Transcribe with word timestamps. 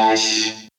Goiás 0.00 0.69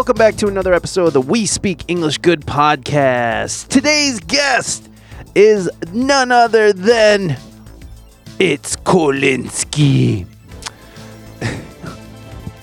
welcome 0.00 0.16
back 0.16 0.34
to 0.34 0.46
another 0.46 0.72
episode 0.72 1.08
of 1.08 1.12
the 1.12 1.20
We 1.20 1.44
Speak 1.44 1.84
English 1.86 2.16
Good 2.16 2.46
podcast. 2.46 3.68
Today's 3.68 4.18
guest 4.18 4.88
is 5.34 5.68
none 5.92 6.32
other 6.32 6.72
than 6.72 7.36
it's 8.38 8.76
Colinski. 8.76 10.24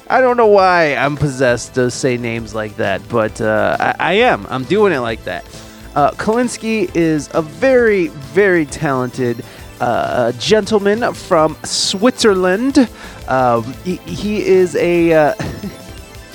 I 0.10 0.20
don't 0.20 0.36
know 0.36 0.48
why 0.48 0.96
I'm 0.96 1.16
possessed 1.16 1.76
to 1.76 1.92
say 1.92 2.18
names 2.18 2.56
like 2.56 2.76
that, 2.78 3.08
but 3.08 3.40
uh, 3.40 3.78
I, 3.80 3.96
I 4.00 4.14
am. 4.14 4.48
I'm 4.50 4.64
doing 4.64 4.92
it 4.92 5.02
like 5.02 5.24
that. 5.26 5.46
Uh, 5.94 6.10
Colinski 6.14 6.90
is 6.96 7.30
a 7.36 7.44
very, 7.44 8.08
very 8.08 8.66
talented 8.66 9.46
uh, 9.80 10.32
gentleman 10.40 11.14
from 11.14 11.56
Switzerland. 11.64 12.90
Um, 13.28 13.64
he, 13.84 13.98
he 13.98 14.44
is 14.44 14.76
a. 14.78 15.36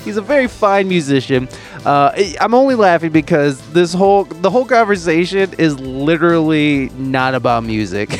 Uh, 0.03 0.05
He's 0.05 0.17
a 0.17 0.21
very 0.21 0.47
fine 0.47 0.87
musician. 0.87 1.47
Uh, 1.85 2.11
I'm 2.39 2.53
only 2.53 2.75
laughing 2.75 3.11
because 3.11 3.61
this 3.71 3.93
whole 3.93 4.25
the 4.25 4.49
whole 4.49 4.65
conversation 4.65 5.53
is 5.57 5.79
literally 5.79 6.89
not 6.97 7.35
about 7.35 7.63
music, 7.63 8.19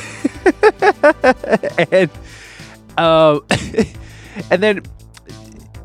and 1.92 2.10
um, 2.98 3.42
and 4.52 4.64
then 4.64 4.82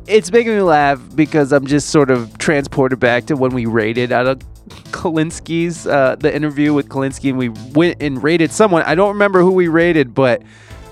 it's 0.07 0.31
making 0.31 0.55
me 0.55 0.61
laugh 0.61 1.01
because 1.15 1.51
I'm 1.51 1.67
just 1.67 1.89
sort 1.89 2.09
of 2.09 2.37
transported 2.37 2.99
back 2.99 3.25
to 3.25 3.35
when 3.35 3.51
we 3.51 3.65
rated 3.65 4.11
out 4.11 4.25
of 4.25 4.39
Colinski's 4.91 5.85
uh, 5.85 6.15
the 6.17 6.33
interview 6.33 6.73
with 6.73 6.89
Colinski, 6.89 7.29
and 7.29 7.37
we 7.37 7.49
went 7.49 8.01
and 8.01 8.23
rated 8.23 8.51
someone. 8.51 8.83
I 8.83 8.95
don't 8.95 9.09
remember 9.09 9.41
who 9.41 9.51
we 9.51 9.67
rated, 9.67 10.13
but. 10.13 10.41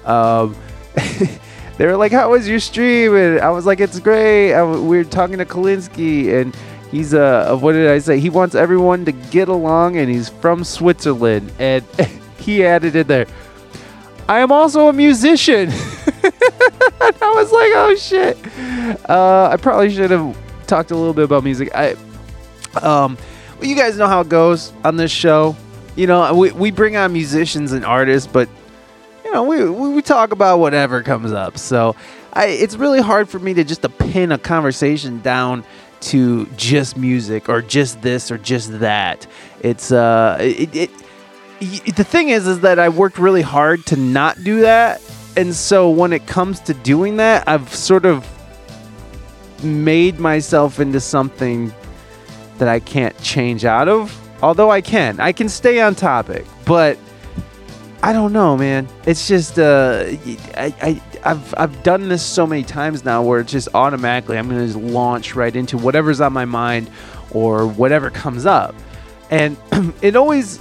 Um, 0.06 0.56
they 1.78 1.86
were 1.86 1.96
like, 1.96 2.12
"How 2.12 2.32
was 2.32 2.48
your 2.48 2.60
stream?" 2.60 3.16
And 3.16 3.40
I 3.40 3.50
was 3.50 3.66
like, 3.66 3.80
"It's 3.80 4.00
great." 4.00 4.54
We 4.82 5.00
are 5.00 5.04
talking 5.04 5.38
to 5.38 5.46
Colinski, 5.46 6.42
and 6.42 6.56
he's 6.92 7.14
a 7.14 7.52
uh, 7.52 7.58
what 7.58 7.74
did 7.74 7.90
I 7.90 8.00
say? 8.00 8.20
He 8.20 8.30
wants 8.30 8.56
everyone 8.56 9.06
to 9.06 9.12
get 9.12 9.48
along, 9.48 9.98
and 9.98 10.10
he's 10.10 10.30
from 10.30 10.64
Switzerland. 10.64 11.52
And 11.60 11.84
he 12.40 12.66
added 12.66 12.96
in 12.96 13.08
there, 13.08 13.28
"I 14.28 14.40
am 14.40 14.52
also 14.52 14.88
a 14.88 14.94
musician." 14.94 15.70
I 17.00 17.34
was 17.36 17.52
like, 17.52 17.72
"Oh 17.76 17.96
shit!" 17.98 18.38
Uh, 19.10 19.50
I 19.52 19.58
probably 19.58 19.94
should 19.94 20.12
have 20.12 20.36
talked 20.66 20.92
a 20.92 20.96
little 20.96 21.14
bit 21.14 21.26
about 21.26 21.44
music. 21.44 21.70
I, 21.76 21.96
um, 22.82 23.18
you 23.62 23.76
guys 23.76 23.98
know 23.98 24.08
how 24.08 24.22
it 24.22 24.30
goes 24.30 24.74
on 24.84 24.98
this 24.98 25.12
show. 25.12 25.56
You 25.96 26.08
know, 26.08 26.34
we 26.34 26.52
we 26.52 26.72
bring 26.72 26.96
on 26.98 27.14
musicians 27.14 27.72
and 27.72 27.86
artists, 27.86 28.28
but 28.32 28.50
know, 29.38 29.72
we, 29.72 29.94
we 29.94 30.02
talk 30.02 30.32
about 30.32 30.60
whatever 30.60 31.04
comes 31.04 31.32
up. 31.32 31.58
So 31.58 31.96
I, 32.34 32.48
it's 32.48 32.76
really 32.76 33.02
hard 33.02 33.30
for 33.30 33.40
me 33.40 33.54
to 33.54 33.64
just 33.64 33.82
to 33.84 33.90
pin 33.90 34.32
a 34.32 34.38
conversation 34.38 35.22
down 35.22 35.64
to 36.00 36.46
just 36.58 36.98
music 36.98 37.50
or 37.50 37.62
just 37.62 38.02
this 38.02 38.32
or 38.32 38.38
just 38.38 38.80
that. 38.80 39.28
It's 39.62 39.92
uh, 39.92 40.38
it, 40.40 40.76
it, 40.76 40.92
it 41.60 41.96
the 41.96 42.04
thing 42.04 42.30
is, 42.30 42.48
is 42.48 42.62
that 42.62 42.80
I 42.80 42.90
worked 42.90 43.18
really 43.18 43.42
hard 43.42 43.86
to 43.88 43.96
not 43.96 44.44
do 44.44 44.62
that, 44.62 45.02
and 45.36 45.56
so 45.56 45.90
when 45.90 46.14
it 46.14 46.28
comes 46.28 46.60
to 46.62 46.74
doing 46.74 47.18
that, 47.18 47.48
I've 47.48 47.74
sort 47.74 48.06
of 48.06 48.28
made 49.64 50.20
myself 50.20 50.80
into 50.80 51.00
something 51.00 51.74
that 52.60 52.68
I 52.68 52.80
can't 52.80 53.18
change 53.22 53.66
out 53.66 53.88
of. 53.88 54.16
Although 54.44 54.70
I 54.70 54.82
can, 54.82 55.20
I 55.20 55.32
can 55.32 55.50
stay 55.50 55.82
on 55.82 55.96
topic, 55.96 56.46
but 56.66 57.00
I 58.04 58.14
don't 58.14 58.32
know, 58.32 58.56
man. 58.56 58.88
It's 59.06 59.28
just 59.28 59.58
uh, 59.58 60.06
I, 60.56 60.74
I 60.82 61.02
I've 61.24 61.54
I've 61.58 61.84
done 61.84 62.10
this 62.10 62.24
so 62.24 62.46
many 62.46 62.64
times 62.64 63.04
now 63.04 63.24
where 63.24 63.40
it's 63.40 63.52
just 63.52 63.70
automatically 63.74 64.38
I'm 64.38 64.48
gonna 64.48 64.66
just 64.66 64.78
launch 64.78 65.36
right 65.36 65.56
into 65.56 65.78
whatever's 65.78 66.22
on 66.22 66.32
my 66.32 66.46
mind 66.46 66.90
or 67.32 67.68
whatever 67.68 68.10
comes 68.10 68.46
up, 68.46 68.76
and 69.30 69.58
it 70.02 70.16
always 70.16 70.60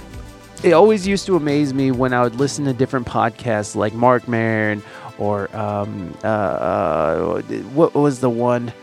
it 0.63 0.73
always 0.73 1.05
used 1.05 1.25
to 1.27 1.35
amaze 1.35 1.73
me 1.73 1.91
when 1.91 2.13
I 2.13 2.23
would 2.23 2.35
listen 2.35 2.65
to 2.65 2.73
different 2.73 3.05
podcasts 3.05 3.75
like 3.75 3.93
Marc 3.93 4.27
Maron 4.27 4.81
or 5.17 5.55
um, 5.55 6.15
uh, 6.23 6.27
uh, 6.27 7.41
what 7.73 7.93
was 7.93 8.19
the 8.19 8.29
one? 8.29 8.73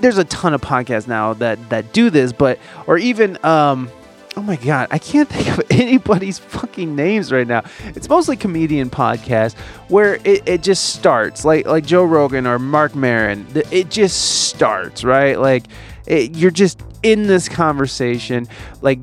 There's 0.00 0.18
a 0.18 0.24
ton 0.24 0.54
of 0.54 0.60
podcasts 0.60 1.08
now 1.08 1.34
that 1.34 1.68
that 1.70 1.92
do 1.92 2.08
this, 2.10 2.32
but 2.32 2.58
or 2.86 2.98
even 2.98 3.38
um, 3.44 3.90
oh 4.36 4.42
my 4.42 4.56
god, 4.56 4.88
I 4.90 4.98
can't 4.98 5.28
think 5.30 5.48
of 5.48 5.64
anybody's 5.70 6.38
fucking 6.38 6.94
names 6.94 7.32
right 7.32 7.46
now. 7.46 7.62
It's 7.84 8.08
mostly 8.08 8.36
comedian 8.36 8.90
podcasts 8.90 9.56
where 9.88 10.16
it, 10.24 10.46
it 10.46 10.62
just 10.62 10.94
starts 10.94 11.44
like 11.44 11.66
like 11.66 11.86
Joe 11.86 12.04
Rogan 12.04 12.46
or 12.46 12.58
Marc 12.58 12.94
Maron. 12.94 13.46
It 13.70 13.90
just 13.90 14.48
starts 14.48 15.04
right, 15.04 15.38
like 15.38 15.64
it, 16.06 16.36
you're 16.36 16.50
just 16.50 16.80
in 17.02 17.26
this 17.26 17.48
conversation. 17.48 18.46
Like 18.82 19.00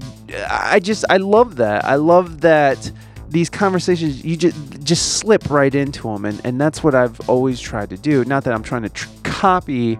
I 0.49 0.79
just 0.79 1.05
I 1.09 1.17
love 1.17 1.57
that. 1.57 1.85
I 1.85 1.95
love 1.95 2.41
that 2.41 2.91
these 3.29 3.49
conversations 3.49 4.23
you 4.23 4.37
just 4.37 4.83
just 4.83 5.17
slip 5.17 5.49
right 5.49 5.73
into 5.73 6.03
them, 6.03 6.25
and 6.25 6.39
and 6.45 6.61
that's 6.61 6.83
what 6.83 6.93
I've 6.95 7.29
always 7.29 7.59
tried 7.59 7.89
to 7.89 7.97
do. 7.97 8.23
Not 8.25 8.43
that 8.43 8.53
I'm 8.53 8.63
trying 8.63 8.83
to 8.83 8.89
tr- 8.89 9.09
copy 9.23 9.97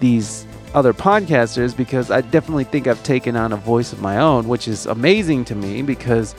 these 0.00 0.44
other 0.74 0.92
podcasters 0.92 1.76
because 1.76 2.10
I 2.10 2.20
definitely 2.20 2.64
think 2.64 2.86
I've 2.86 3.02
taken 3.02 3.36
on 3.36 3.52
a 3.52 3.56
voice 3.56 3.92
of 3.92 4.00
my 4.02 4.18
own, 4.18 4.48
which 4.48 4.68
is 4.68 4.86
amazing 4.86 5.44
to 5.46 5.54
me 5.54 5.82
because, 5.82 6.34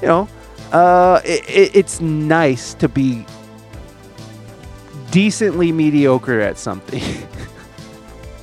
you 0.00 0.08
know, 0.08 0.28
uh, 0.72 1.20
it, 1.24 1.48
it, 1.48 1.76
it's 1.76 2.00
nice 2.00 2.74
to 2.74 2.88
be 2.88 3.26
decently 5.10 5.72
mediocre 5.72 6.40
at 6.40 6.56
something. 6.56 7.02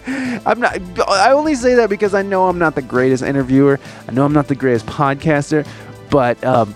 I'm 0.45 0.59
not. 0.59 0.79
I 1.07 1.31
only 1.31 1.55
say 1.55 1.75
that 1.75 1.89
because 1.89 2.13
I 2.13 2.21
know 2.21 2.47
I'm 2.47 2.59
not 2.59 2.75
the 2.75 2.81
greatest 2.81 3.23
interviewer. 3.23 3.79
I 4.07 4.11
know 4.11 4.25
I'm 4.25 4.33
not 4.33 4.47
the 4.47 4.55
greatest 4.55 4.85
podcaster, 4.85 5.67
but 6.09 6.41
um, 6.45 6.73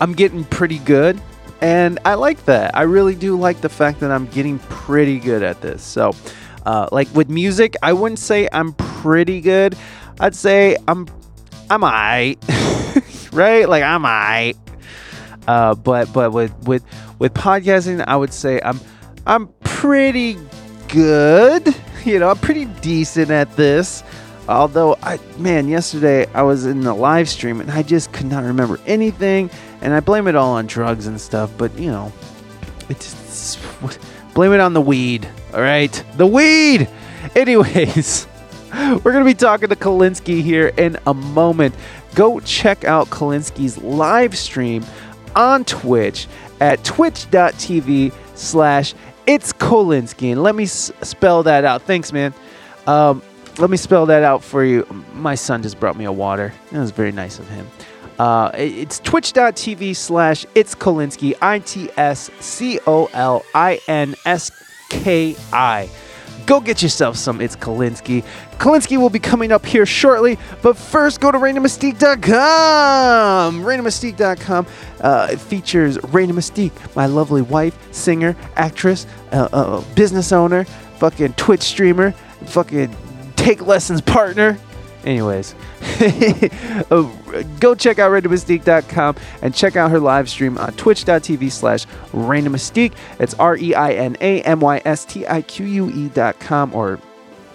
I'm 0.00 0.12
getting 0.12 0.44
pretty 0.44 0.78
good, 0.80 1.20
and 1.62 1.98
I 2.04 2.14
like 2.14 2.44
that. 2.44 2.76
I 2.76 2.82
really 2.82 3.14
do 3.14 3.38
like 3.38 3.62
the 3.62 3.70
fact 3.70 4.00
that 4.00 4.10
I'm 4.10 4.26
getting 4.26 4.58
pretty 4.58 5.18
good 5.18 5.42
at 5.42 5.62
this. 5.62 5.82
So, 5.82 6.14
uh, 6.66 6.88
like 6.92 7.12
with 7.14 7.28
music, 7.28 7.76
I 7.82 7.92
wouldn't 7.92 8.18
say 8.18 8.48
I'm 8.52 8.72
pretty 8.72 9.40
good. 9.40 9.76
I'd 10.20 10.34
say 10.34 10.76
I'm 10.88 11.08
I'm 11.70 11.82
alright, 11.82 12.38
right? 13.32 13.68
Like 13.68 13.82
I'm 13.82 14.04
alright. 14.04 14.56
Uh, 15.46 15.74
but 15.74 16.12
but 16.12 16.32
with 16.32 16.54
with 16.66 16.84
with 17.18 17.34
podcasting, 17.34 18.04
I 18.06 18.16
would 18.16 18.32
say 18.32 18.60
I'm 18.64 18.80
I'm 19.26 19.48
pretty 19.64 20.36
good. 20.88 21.74
You 22.04 22.18
know, 22.18 22.28
I'm 22.28 22.36
pretty 22.36 22.66
decent 22.66 23.30
at 23.30 23.56
this. 23.56 24.04
Although 24.46 24.98
I 25.02 25.18
man, 25.38 25.68
yesterday 25.68 26.26
I 26.34 26.42
was 26.42 26.66
in 26.66 26.82
the 26.82 26.92
live 26.92 27.30
stream 27.30 27.62
and 27.62 27.70
I 27.70 27.82
just 27.82 28.12
could 28.12 28.26
not 28.26 28.44
remember 28.44 28.78
anything, 28.84 29.48
and 29.80 29.94
I 29.94 30.00
blame 30.00 30.28
it 30.28 30.36
all 30.36 30.52
on 30.52 30.66
drugs 30.66 31.06
and 31.06 31.18
stuff. 31.18 31.50
But 31.56 31.78
you 31.78 31.90
know, 31.90 32.12
it's 32.90 33.56
blame 34.34 34.52
it 34.52 34.60
on 34.60 34.74
the 34.74 34.82
weed. 34.82 35.26
All 35.54 35.60
right, 35.60 36.04
the 36.16 36.26
weed. 36.26 36.88
Anyways, 37.36 38.26
we're 38.74 39.12
gonna 39.12 39.24
be 39.24 39.34
talking 39.34 39.68
to 39.68 39.76
Colinski 39.76 40.42
here 40.42 40.72
in 40.76 40.98
a 41.06 41.14
moment. 41.14 41.76
Go 42.16 42.40
check 42.40 42.84
out 42.84 43.08
Colinski's 43.08 43.78
live 43.78 44.36
stream 44.36 44.84
on 45.36 45.64
Twitch 45.64 46.26
at 46.60 46.82
twitch.tv 46.84 48.12
slash 48.34 48.94
it's 49.26 49.52
Colinski. 49.52 50.32
And 50.32 50.42
let 50.42 50.54
me 50.56 50.64
s- 50.64 50.92
spell 51.02 51.44
that 51.44 51.64
out. 51.64 51.82
Thanks, 51.82 52.12
man. 52.12 52.34
Um, 52.86 53.22
let 53.58 53.70
me 53.70 53.76
spell 53.76 54.06
that 54.06 54.24
out 54.24 54.42
for 54.42 54.64
you. 54.64 54.84
My 55.12 55.36
son 55.36 55.62
just 55.62 55.78
brought 55.78 55.96
me 55.96 56.04
a 56.04 56.12
water. 56.12 56.52
That 56.72 56.80
was 56.80 56.90
very 56.90 57.12
nice 57.12 57.38
of 57.38 57.48
him. 57.48 57.66
Uh, 58.18 58.50
it's 58.54 58.98
twitch.tv 59.00 59.94
slash 59.96 60.46
it's 60.54 60.74
Colinski, 60.74 61.34
I 61.40 61.60
T 61.60 61.90
S 61.96 62.30
C 62.40 62.80
O 62.86 63.08
L 63.12 63.44
I 63.54 63.80
N 63.88 64.14
S 64.24 64.50
K 64.88 65.36
I. 65.52 65.90
Go 66.46 66.60
get 66.60 66.82
yourself 66.82 67.16
some 67.16 67.40
It's 67.40 67.56
Colinski. 67.56 68.22
Colinski 68.58 68.98
will 68.98 69.08
be 69.08 69.18
coming 69.18 69.50
up 69.50 69.64
here 69.64 69.86
shortly, 69.86 70.36
but 70.62 70.76
first 70.76 71.20
go 71.20 71.32
to 71.32 71.38
ReinaMystique.com. 71.38 73.62
ReinaMystique.com 73.62 74.66
uh, 75.00 75.36
features 75.36 75.98
Reina 76.04 76.34
Mystique, 76.34 76.72
my 76.94 77.06
lovely 77.06 77.42
wife, 77.42 77.76
singer, 77.94 78.36
actress, 78.56 79.06
uh, 79.32 79.48
uh, 79.52 79.80
business 79.94 80.32
owner, 80.32 80.64
fucking 80.98 81.32
Twitch 81.34 81.62
streamer, 81.62 82.12
fucking 82.46 82.94
take 83.36 83.66
lessons 83.66 84.00
partner. 84.00 84.58
Anyways, 85.04 85.54
uh, 86.90 87.02
go 87.60 87.74
check 87.74 87.98
out 87.98 88.10
ReinaMystique.com 88.10 89.16
and 89.42 89.54
check 89.54 89.76
out 89.76 89.90
her 89.90 90.00
live 90.00 90.30
stream 90.30 90.56
on 90.56 90.72
twitch.tv 90.74 91.52
slash 91.52 91.86
Reina 92.12 92.50
Mystique. 92.50 92.94
It's 93.18 93.34
R 93.34 93.56
E 93.56 93.74
I 93.74 93.92
N 93.92 94.16
A 94.20 94.42
M 94.42 94.60
Y 94.60 94.80
S 94.84 95.04
T 95.04 95.26
I 95.26 95.42
Q 95.42 95.66
U 95.66 95.90
E.com 95.90 96.74
or 96.74 96.98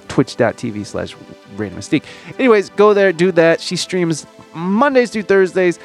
twitch.tv 0.07 0.85
slash 0.85 1.15
Reina 1.55 1.75
Mystique. 1.75 2.03
Anyways, 2.37 2.69
go 2.71 2.93
there, 2.93 3.11
do 3.11 3.31
that. 3.31 3.61
She 3.61 3.75
streams 3.75 4.27
Mondays 4.53 5.09
through 5.09 5.23
Thursdays. 5.23 5.79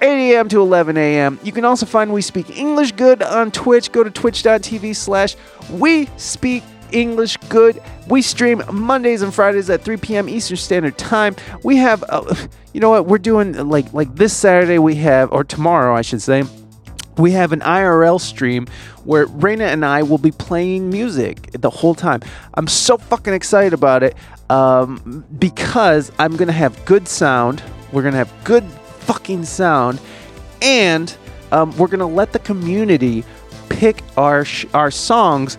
8 0.00 0.32
a.m. 0.32 0.48
to 0.48 0.60
11 0.60 0.96
a.m. 0.96 1.38
You 1.44 1.52
can 1.52 1.64
also 1.64 1.86
find 1.86 2.12
We 2.12 2.22
Speak 2.22 2.58
English 2.58 2.90
Good 2.92 3.22
on 3.22 3.52
Twitch. 3.52 3.92
Go 3.92 4.02
to 4.02 4.10
twitch.tv 4.10 4.96
slash 4.96 5.36
We 5.70 6.06
Speak 6.16 6.64
English 6.92 7.36
Good. 7.48 7.82
We 8.08 8.22
stream 8.22 8.62
Mondays 8.72 9.22
and 9.22 9.32
Fridays 9.34 9.70
at 9.70 9.82
3 9.82 9.96
p.m. 9.98 10.28
Eastern 10.28 10.56
Standard 10.56 10.98
Time. 10.98 11.36
We 11.62 11.76
have, 11.78 12.04
uh, 12.08 12.34
you 12.72 12.80
know 12.80 12.90
what, 12.90 13.06
we're 13.06 13.18
doing 13.18 13.52
like 13.68 13.92
like 13.92 14.14
this 14.14 14.36
Saturday 14.36 14.78
we 14.78 14.96
have, 14.96 15.32
or 15.32 15.44
tomorrow 15.44 15.94
I 15.94 16.02
should 16.02 16.22
say, 16.22 16.44
we 17.16 17.32
have 17.32 17.52
an 17.52 17.60
IRL 17.60 18.20
stream 18.20 18.66
where 19.04 19.26
Reina 19.26 19.64
and 19.64 19.84
I 19.84 20.02
will 20.02 20.18
be 20.18 20.30
playing 20.30 20.90
music 20.90 21.50
the 21.52 21.70
whole 21.70 21.94
time. 21.94 22.20
I'm 22.54 22.66
so 22.66 22.96
fucking 22.96 23.34
excited 23.34 23.72
about 23.72 24.02
it 24.02 24.16
um, 24.50 25.24
because 25.38 26.12
I'm 26.18 26.36
gonna 26.36 26.52
have 26.52 26.84
good 26.84 27.08
sound. 27.08 27.62
We're 27.92 28.02
gonna 28.02 28.16
have 28.16 28.32
good 28.44 28.64
fucking 29.00 29.44
sound, 29.44 30.00
and 30.60 31.14
um, 31.50 31.76
we're 31.76 31.88
gonna 31.88 32.06
let 32.06 32.32
the 32.32 32.38
community 32.38 33.24
pick 33.68 34.02
our 34.16 34.44
sh- 34.44 34.66
our 34.74 34.90
songs 34.90 35.58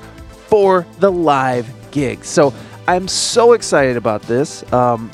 for 0.53 0.85
the 0.99 1.11
live 1.11 1.67
gig. 1.89 2.23
So 2.23 2.53
I'm 2.87 3.07
so 3.07 3.53
excited 3.53 3.97
about 3.97 4.21
this. 4.21 4.71
Um, 4.71 5.09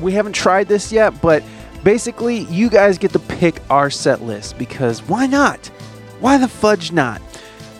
we 0.00 0.10
haven't 0.10 0.32
tried 0.32 0.66
this 0.66 0.90
yet, 0.90 1.22
but 1.22 1.44
basically, 1.84 2.38
you 2.46 2.68
guys 2.68 2.98
get 2.98 3.12
to 3.12 3.20
pick 3.20 3.62
our 3.70 3.88
set 3.88 4.22
list 4.22 4.58
because 4.58 5.00
why 5.04 5.26
not? 5.26 5.64
Why 6.18 6.38
the 6.38 6.48
fudge 6.48 6.90
not? 6.90 7.22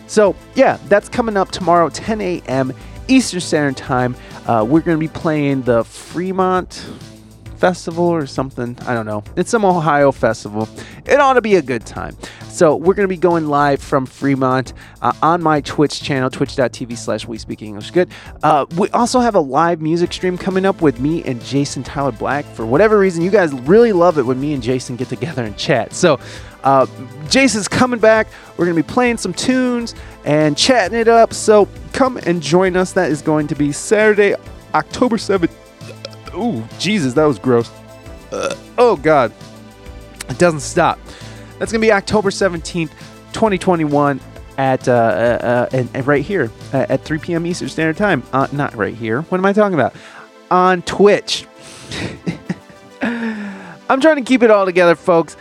So, 0.07 0.37
yeah, 0.55 0.77
that's 0.87 1.09
coming 1.09 1.35
up 1.35 1.51
tomorrow, 1.51 1.89
10 1.89 2.21
a.m. 2.21 2.73
Eastern 3.09 3.41
Standard 3.41 3.75
Time. 3.75 4.15
Uh, 4.47 4.65
we're 4.65 4.79
going 4.79 4.97
to 4.97 5.05
be 5.05 5.09
playing 5.09 5.63
the 5.63 5.83
Fremont 5.83 6.81
Festival 7.61 8.05
or 8.05 8.25
something. 8.25 8.75
I 8.87 8.95
don't 8.95 9.05
know. 9.05 9.23
It's 9.35 9.51
some 9.51 9.63
Ohio 9.63 10.11
festival. 10.11 10.67
It 11.05 11.19
ought 11.19 11.33
to 11.33 11.41
be 11.41 11.55
a 11.57 11.61
good 11.61 11.85
time. 11.85 12.17
So 12.49 12.75
we're 12.75 12.95
going 12.95 13.07
to 13.07 13.15
be 13.15 13.17
going 13.17 13.49
live 13.49 13.81
from 13.83 14.07
Fremont 14.07 14.73
uh, 15.03 15.13
on 15.21 15.43
my 15.43 15.61
Twitch 15.61 16.01
channel, 16.01 16.31
twitch.tv 16.31 16.97
slash 16.97 17.27
we 17.27 17.37
speak 17.37 17.61
English 17.61 17.91
good. 17.91 18.09
Uh, 18.41 18.65
we 18.77 18.89
also 18.89 19.19
have 19.19 19.35
a 19.35 19.39
live 19.39 19.79
music 19.79 20.11
stream 20.11 20.39
coming 20.39 20.65
up 20.65 20.81
with 20.81 20.99
me 20.99 21.23
and 21.23 21.39
Jason 21.43 21.83
Tyler 21.83 22.11
Black. 22.11 22.45
For 22.45 22.65
whatever 22.65 22.97
reason, 22.97 23.23
you 23.23 23.29
guys 23.29 23.53
really 23.53 23.93
love 23.93 24.17
it 24.17 24.23
when 24.23 24.41
me 24.41 24.53
and 24.53 24.63
Jason 24.63 24.95
get 24.95 25.09
together 25.09 25.43
and 25.43 25.55
chat. 25.55 25.93
So 25.93 26.19
uh, 26.63 26.87
Jason's 27.29 27.67
coming 27.67 27.99
back. 27.99 28.27
We're 28.57 28.65
going 28.65 28.75
to 28.75 28.83
be 28.83 28.91
playing 28.91 29.17
some 29.17 29.33
tunes 29.33 29.93
and 30.25 30.57
chatting 30.57 30.97
it 30.97 31.07
up. 31.07 31.31
So 31.31 31.69
come 31.93 32.17
and 32.17 32.41
join 32.41 32.75
us. 32.75 32.91
That 32.93 33.11
is 33.11 33.21
going 33.21 33.47
to 33.49 33.55
be 33.55 33.71
Saturday, 33.71 34.35
October 34.73 35.17
7th. 35.17 35.60
Ooh, 36.35 36.63
Jesus, 36.79 37.13
that 37.13 37.25
was 37.25 37.39
gross. 37.39 37.71
Uh, 38.31 38.55
oh, 38.77 38.95
God. 38.95 39.31
It 40.29 40.37
doesn't 40.37 40.61
stop. 40.61 40.99
That's 41.59 41.71
going 41.71 41.81
to 41.81 41.85
be 41.85 41.91
October 41.91 42.29
17th, 42.29 42.89
2021 43.33 44.19
at 44.57 44.87
uh, 44.87 44.91
uh, 44.91 44.95
uh, 44.95 45.69
and, 45.73 45.89
and 45.93 46.07
right 46.07 46.23
here 46.23 46.51
uh, 46.73 46.85
at 46.89 47.03
3 47.03 47.17
p.m. 47.19 47.45
Eastern 47.45 47.69
Standard 47.69 47.97
Time. 47.97 48.23
Uh, 48.31 48.47
not 48.51 48.75
right 48.75 48.93
here. 48.93 49.21
What 49.23 49.37
am 49.37 49.45
I 49.45 49.53
talking 49.53 49.73
about? 49.73 49.95
On 50.49 50.81
Twitch. 50.83 51.47
I'm 53.01 53.99
trying 53.99 54.17
to 54.17 54.21
keep 54.21 54.43
it 54.43 54.51
all 54.51 54.65
together, 54.65 54.95
folks. 54.95 55.35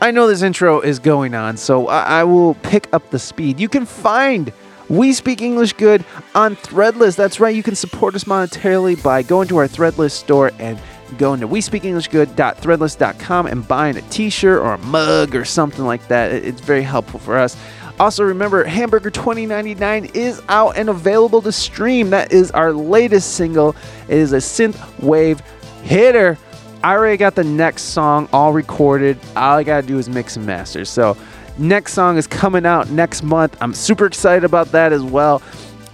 I 0.00 0.12
know 0.12 0.28
this 0.28 0.42
intro 0.42 0.80
is 0.80 1.00
going 1.00 1.34
on, 1.34 1.56
so 1.56 1.88
I, 1.88 2.20
I 2.20 2.24
will 2.24 2.54
pick 2.54 2.92
up 2.92 3.10
the 3.10 3.18
speed. 3.18 3.58
You 3.58 3.68
can 3.68 3.84
find 3.84 4.52
We 4.88 5.12
Speak 5.12 5.42
English 5.42 5.74
Good 5.74 6.04
on 6.34 6.56
Threadless. 6.56 7.14
That's 7.16 7.40
right, 7.40 7.54
you 7.54 7.62
can 7.62 7.74
support 7.74 8.14
us 8.14 8.24
monetarily 8.24 9.02
by 9.02 9.22
going 9.22 9.48
to 9.48 9.58
our 9.58 9.68
Threadless 9.68 10.12
store 10.12 10.50
and 10.58 10.78
going 11.16 11.40
to 11.40 11.48
WeSpeakEnglishGood.threadless.com 11.48 13.46
and 13.46 13.66
buying 13.66 13.96
a 13.96 14.02
t-shirt 14.02 14.60
or 14.60 14.74
a 14.74 14.78
mug 14.78 15.34
or 15.34 15.44
something 15.44 15.84
like 15.84 16.06
that. 16.08 16.32
It's 16.32 16.60
very 16.60 16.82
helpful 16.82 17.18
for 17.20 17.36
us. 17.36 17.56
Also, 18.00 18.22
remember, 18.22 18.64
Hamburger 18.64 19.10
2099 19.10 20.06
is 20.14 20.40
out 20.48 20.76
and 20.76 20.88
available 20.88 21.42
to 21.42 21.50
stream. 21.50 22.10
That 22.10 22.32
is 22.32 22.50
our 22.52 22.72
latest 22.72 23.34
single. 23.34 23.74
It 24.08 24.18
is 24.18 24.32
a 24.32 24.36
synth 24.36 24.78
wave 25.02 25.40
hitter. 25.82 26.38
I 26.84 26.94
already 26.94 27.16
got 27.16 27.34
the 27.34 27.42
next 27.44 27.82
song 27.84 28.28
all 28.32 28.52
recorded. 28.52 29.18
All 29.34 29.58
I 29.58 29.64
gotta 29.64 29.86
do 29.86 29.98
is 29.98 30.08
mix 30.08 30.36
and 30.36 30.46
master. 30.46 30.84
So, 30.84 31.16
next 31.58 31.94
song 31.94 32.16
is 32.16 32.26
coming 32.26 32.66
out 32.66 32.90
next 32.90 33.22
month. 33.22 33.56
I'm 33.60 33.74
super 33.74 34.06
excited 34.06 34.44
about 34.44 34.72
that 34.72 34.92
as 34.92 35.02
well. 35.02 35.42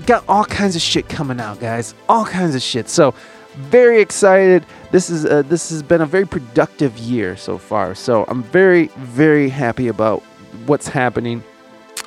Got 0.06 0.25
all 0.28 0.44
kinds 0.44 0.76
of 0.76 0.82
shit 0.82 1.08
coming 1.08 1.40
out, 1.40 1.61
guys. 1.61 1.94
All 2.08 2.25
kinds 2.25 2.55
of 2.55 2.62
shit. 2.62 2.88
So, 2.88 3.14
very 3.55 4.00
excited. 4.00 4.66
This 4.90 5.08
is 5.08 5.25
uh, 5.25 5.43
this 5.43 5.70
has 5.70 5.82
been 5.82 6.00
a 6.00 6.06
very 6.06 6.26
productive 6.26 6.99
year 6.99 7.37
so 7.37 7.58
far. 7.58 7.94
So, 7.94 8.25
I'm 8.28 8.43
very 8.43 8.88
very 8.96 9.49
happy 9.49 9.88
about 9.88 10.22
what's 10.66 10.88
happening. 10.88 11.43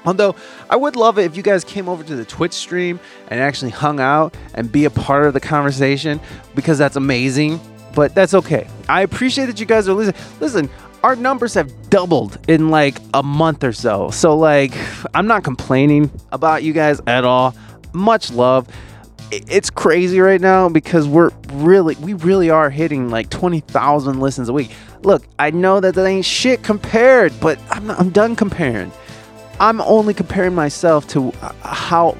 Although 0.05 0.35
I 0.69 0.75
would 0.75 0.95
love 0.95 1.17
it 1.17 1.23
if 1.23 1.35
you 1.35 1.43
guys 1.43 1.63
came 1.63 1.89
over 1.89 2.03
to 2.03 2.15
the 2.15 2.25
Twitch 2.25 2.53
stream 2.53 2.99
and 3.29 3.39
actually 3.39 3.71
hung 3.71 3.99
out 3.99 4.35
and 4.53 4.71
be 4.71 4.85
a 4.85 4.89
part 4.89 5.25
of 5.25 5.33
the 5.33 5.39
conversation 5.39 6.19
because 6.55 6.77
that's 6.77 6.95
amazing. 6.95 7.59
But 7.93 8.13
that's 8.13 8.33
okay. 8.33 8.67
I 8.87 9.01
appreciate 9.01 9.47
that 9.47 9.59
you 9.59 9.65
guys 9.65 9.89
are 9.89 9.93
listening. 9.93 10.21
Listen, 10.39 10.69
our 11.03 11.15
numbers 11.15 11.53
have 11.53 11.89
doubled 11.89 12.37
in 12.47 12.69
like 12.69 12.99
a 13.13 13.23
month 13.23 13.63
or 13.63 13.73
so. 13.73 14.09
So 14.09 14.37
like 14.37 14.73
I'm 15.13 15.27
not 15.27 15.43
complaining 15.43 16.11
about 16.31 16.63
you 16.63 16.73
guys 16.73 16.99
at 17.07 17.23
all. 17.23 17.55
Much 17.93 18.31
love. 18.31 18.67
It's 19.31 19.69
crazy 19.69 20.19
right 20.19 20.39
now 20.39 20.69
because 20.69 21.07
we're 21.07 21.31
really 21.53 21.95
we 21.95 22.13
really 22.13 22.49
are 22.49 22.69
hitting 22.69 23.09
like 23.09 23.29
20,000 23.29 24.19
listens 24.19 24.49
a 24.49 24.53
week. 24.53 24.71
Look, 25.01 25.23
I 25.37 25.51
know 25.51 25.79
that 25.79 25.95
that 25.95 26.05
ain't 26.05 26.25
shit 26.25 26.63
compared, 26.63 27.37
but 27.39 27.59
I'm 27.69 27.87
not, 27.87 27.99
I'm 27.99 28.09
done 28.09 28.35
comparing. 28.35 28.91
I'm 29.59 29.81
only 29.81 30.13
comparing 30.13 30.55
myself 30.55 31.07
to 31.09 31.31
uh, 31.41 31.51
how 31.63 32.17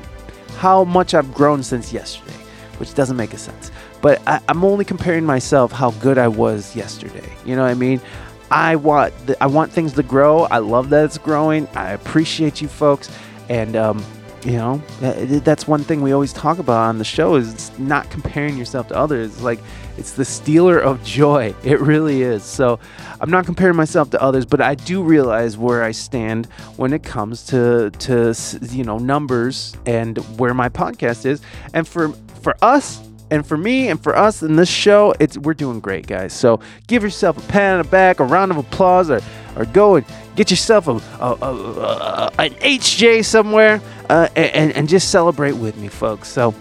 how 0.58 0.84
much 0.84 1.14
I've 1.14 1.34
grown 1.34 1.64
since 1.64 1.94
yesterday, 1.94 2.34
which 2.78 2.94
doesn't 2.94 3.16
make 3.16 3.34
a 3.34 3.38
sense. 3.38 3.72
But 4.02 4.22
I, 4.28 4.40
I'm 4.48 4.64
only 4.64 4.86
comparing 4.86 5.26
myself 5.26 5.72
how 5.72 5.92
good 5.92 6.18
I 6.18 6.28
was 6.28 6.76
yesterday. 6.76 7.28
You 7.46 7.56
know 7.56 7.64
what 7.64 7.72
I 7.72 7.76
mean? 7.76 8.02
I 8.52 8.76
want 8.76 9.14
th- 9.26 9.38
I 9.42 9.48
want 9.48 9.72
things 9.72 9.94
to 9.94 10.04
grow. 10.04 10.44
I 10.44 10.60
love 10.60 10.90
that 10.90 11.06
it's 11.06 11.18
growing. 11.18 11.68
I 11.76 11.92
appreciate 11.92 12.62
you 12.62 12.68
folks, 12.68 13.10
and 13.50 13.76
um, 13.76 14.04
you 14.44 14.54
know 14.54 14.82
that's 15.00 15.68
one 15.68 15.84
thing 15.84 16.02
we 16.02 16.14
always 16.14 16.32
talk 16.32 16.60
about 16.60 16.88
on 16.88 16.98
the 16.98 17.04
show 17.04 17.36
is 17.36 17.78
not 17.78 18.10
comparing 18.10 18.58
yourself 18.58 18.88
to 18.88 18.96
others. 18.96 19.42
Like 19.42 19.60
it's 19.98 20.14
the 20.14 20.24
stealer 20.24 20.80
of 20.80 21.04
joy. 21.04 21.54
It 21.64 21.82
really 21.82 22.22
is. 22.22 22.44
So 22.44 22.80
I'm 23.20 23.30
not 23.30 23.46
comparing 23.46 23.76
myself 23.76 24.10
to 24.12 24.22
others, 24.22 24.46
but 24.46 24.62
I 24.62 24.76
do 24.76 25.04
realize 25.04 25.58
where 25.58 25.84
I 25.84 25.92
stand 25.92 26.46
when 26.78 26.94
it 26.94 27.04
comes 27.04 27.46
to 27.48 27.92
to 27.92 28.34
you 28.62 28.86
know 28.86 28.98
numbers 28.98 29.76
and 29.86 30.18
where 30.40 30.54
my 30.54 30.70
podcast 30.70 31.26
is. 31.26 31.42
And 31.74 31.86
for 31.86 32.10
for 32.42 32.56
us 32.62 33.02
and 33.30 33.46
for 33.46 33.58
me 33.58 33.90
and 33.90 34.02
for 34.02 34.16
us 34.16 34.42
in 34.44 34.56
this 34.56 34.70
show, 34.70 35.14
it's 35.20 35.38
we're 35.38 35.54
doing 35.54 35.80
great, 35.80 36.08
guys. 36.08 36.34
So 36.34 36.60
give 36.88 37.04
yourself 37.04 37.38
a 37.38 37.52
pat 37.52 37.78
on 37.78 37.84
the 37.84 37.90
back, 37.90 38.20
a 38.20 38.24
round 38.24 38.52
of 38.52 38.58
applause, 38.58 39.10
or 39.10 39.22
or 39.56 39.66
go 39.66 39.96
and 39.96 40.06
get 40.36 40.50
yourself 40.52 40.88
a, 40.88 40.92
a, 40.92 41.38
a, 41.42 41.54
a 41.54 42.32
an 42.40 42.54
HJ 42.56 43.26
somewhere, 43.26 43.82
uh, 44.10 44.30
and 44.36 44.72
and 44.74 44.88
just 44.88 45.10
celebrate 45.10 45.54
with 45.54 45.78
me, 45.78 45.88
folks. 45.88 46.30
So 46.30 46.54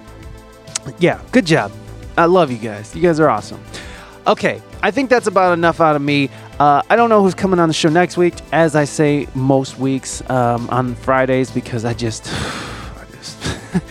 yeah, 0.98 1.20
good 1.32 1.46
job. 1.46 1.72
I 2.16 2.24
love 2.24 2.50
you 2.50 2.58
guys. 2.58 2.94
You 2.94 3.02
guys 3.02 3.20
are 3.20 3.28
awesome. 3.28 3.60
Okay, 4.26 4.60
I 4.82 4.90
think 4.90 5.08
that's 5.08 5.28
about 5.28 5.52
enough 5.52 5.80
out 5.80 5.94
of 5.94 6.02
me. 6.02 6.30
Uh, 6.58 6.82
I 6.88 6.96
don't 6.96 7.10
know 7.10 7.22
who's 7.22 7.34
coming 7.34 7.60
on 7.60 7.68
the 7.68 7.74
show 7.74 7.90
next 7.90 8.16
week, 8.16 8.34
as 8.50 8.74
I 8.74 8.84
say 8.84 9.28
most 9.34 9.78
weeks 9.78 10.28
um, 10.30 10.68
on 10.70 10.94
Fridays, 10.96 11.50
because 11.50 11.84
I 11.84 11.92
just, 11.94 12.26
I 12.32 13.04
just 13.12 13.38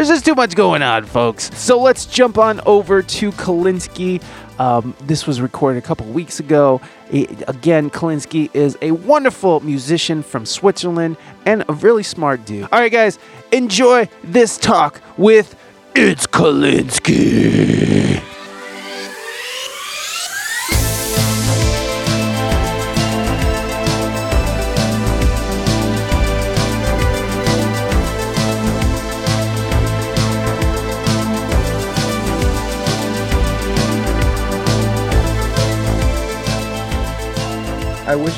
there's 0.00 0.08
just 0.08 0.24
too 0.24 0.34
much 0.34 0.54
going 0.54 0.80
on, 0.82 1.04
folks. 1.04 1.50
So 1.58 1.78
let's 1.78 2.06
jump 2.06 2.38
on 2.38 2.62
over 2.64 3.02
to 3.02 3.32
Colinski. 3.32 4.22
Um, 4.58 4.94
this 5.02 5.26
was 5.26 5.42
recorded 5.42 5.82
a 5.82 5.86
couple 5.86 6.06
weeks 6.06 6.40
ago. 6.40 6.80
I- 7.12 7.26
again, 7.48 7.90
Colinski 7.90 8.48
is 8.54 8.78
a 8.80 8.92
wonderful 8.92 9.60
musician 9.60 10.22
from 10.22 10.46
Switzerland 10.46 11.18
and 11.44 11.64
a 11.68 11.74
really 11.74 12.02
smart 12.02 12.46
dude. 12.46 12.62
All 12.72 12.80
right, 12.80 12.90
guys, 12.90 13.18
enjoy 13.52 14.08
this 14.24 14.56
talk 14.56 15.02
with 15.18 15.54
It's 15.94 16.26
Colinski. 16.26 18.22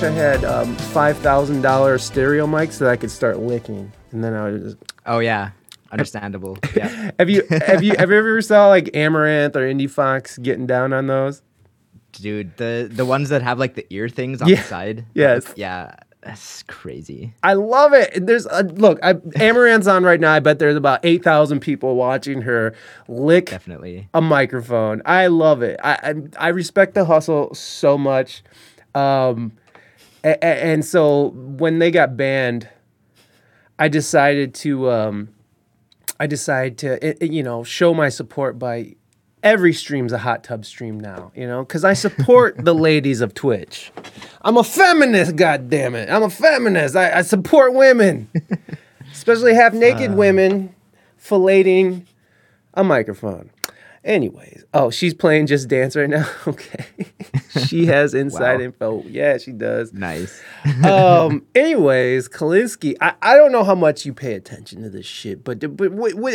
Wish 0.03 0.11
I 0.11 0.15
had 0.15 0.45
um, 0.45 0.75
five 0.75 1.17
thousand 1.19 1.63
dollar 1.63 1.97
stereo 1.97 2.45
mics 2.45 2.79
that 2.79 2.89
I 2.89 2.97
could 2.97 3.09
start 3.13 3.39
licking, 3.39 3.93
and 4.11 4.25
then 4.25 4.35
I 4.35 4.51
would 4.51 4.61
just. 4.65 4.77
Oh 5.07 5.21
yeah, 5.21 5.51
understandable. 5.93 6.59
yeah, 6.75 7.13
Have 7.21 7.31
you 7.31 7.45
have 7.49 7.85
you 7.85 7.95
have 7.97 8.11
you 8.11 8.17
ever 8.19 8.43
saw 8.43 8.67
like 8.67 8.87
Amouranth 8.87 9.55
or 9.55 9.61
Indiefoxx 9.61 10.43
getting 10.43 10.67
down 10.67 10.93
on 10.93 11.07
those? 11.07 11.43
dude, 12.11 12.57
the 12.57 12.89
the 12.91 13.07
ones 13.07 13.29
that 13.29 13.43
have 13.43 13.61
like 13.61 13.75
the 13.77 13.87
ear 13.95 14.09
things 14.09 14.43
on 14.43 14.49
Yeah. 14.49 14.57
the 14.57 14.63
side. 14.65 15.05
Yes. 15.15 15.53
Yeah, 15.55 15.95
that's 16.21 16.65
crazy. 16.65 17.33
I 17.45 17.53
love 17.53 17.93
it. 17.93 18.27
There's 18.27 18.47
a, 18.47 18.65
look, 18.65 18.99
I, 19.05 19.15
Amouranth's 19.15 19.87
on 19.87 20.03
right 20.03 20.19
now. 20.19 20.33
I 20.33 20.41
bet 20.41 20.59
there's 20.59 20.75
about 20.77 20.99
eight 21.05 21.23
thousand 21.23 21.61
people 21.61 21.95
watching 21.95 22.43
her 22.43 22.75
lick 23.07 23.47
Definitely. 23.51 24.09
a 24.15 24.21
microphone. 24.21 25.01
I 25.07 25.29
love 25.29 25.63
it. 25.63 25.79
I 25.85 25.93
I, 26.03 26.47
I 26.47 26.49
respect 26.49 26.95
the 26.95 27.05
hustle 27.05 27.55
so 27.55 27.97
much. 27.97 28.43
Um, 28.97 29.53
a- 30.25 30.45
and 30.45 30.85
so 30.85 31.31
when 31.35 31.79
they 31.79 31.91
got 31.91 32.17
banned, 32.17 32.69
I 33.79 33.89
decided 33.89 34.55
to 34.57 34.91
um, 34.91 35.29
I 36.21 36.27
decided 36.27 36.79
to 36.79 37.07
i- 37.07 37.17
i- 37.21 37.25
you 37.25 37.43
know 37.43 37.65
show 37.65 37.93
my 37.95 38.09
support 38.09 38.59
by 38.59 38.95
every 39.43 39.73
stream's 39.73 40.13
a 40.13 40.19
hot 40.19 40.45
tub 40.45 40.65
stream 40.65 41.01
now. 41.01 41.33
You 41.35 41.47
know, 41.47 41.65
because 41.65 41.85
I 41.85 41.95
support 41.95 42.65
the 42.65 42.75
ladies 42.89 43.21
of 43.21 43.35
Twitch. 43.35 43.91
I'm 44.43 44.57
a 44.57 44.65
feminist. 44.65 45.37
God 45.37 45.69
damn 45.71 45.95
it, 45.95 46.09
I'm 46.11 46.23
a 46.23 46.31
feminist. 46.31 46.95
I, 46.97 47.19
I 47.19 47.23
support 47.23 47.75
women, 47.75 48.29
especially 49.13 49.55
half 49.55 49.73
naked 49.75 50.13
uh. 50.13 50.15
women 50.15 50.75
filleting 51.21 52.07
a 52.75 52.85
microphone. 52.85 53.51
Anyways, 54.05 54.65
oh, 54.75 54.91
she's 54.91 55.15
playing 55.15 55.47
Just 55.47 55.69
Dance 55.69 55.95
right 55.95 56.11
now. 56.11 56.29
Okay, 56.47 56.87
she 57.67 57.87
has 57.87 58.15
inside 58.23 58.57
Wow. 58.59 58.65
info. 58.65 59.05
Yeah, 59.07 59.39
she 59.39 59.53
does. 59.53 59.93
Nice. 59.93 60.43
Um. 60.85 61.47
anyways, 61.55 62.29
Colinski, 62.29 62.97
I, 63.01 63.15
I 63.23 63.37
don't 63.37 63.53
know 63.53 63.63
how 63.65 63.75
much 63.77 64.05
you 64.05 64.13
pay 64.13 64.35
attention 64.35 64.83
to 64.83 64.91
this 64.91 65.07
shit, 65.07 65.45
but 65.45 65.61
but 65.77 65.93
what, 65.93 66.15
what, 66.15 66.35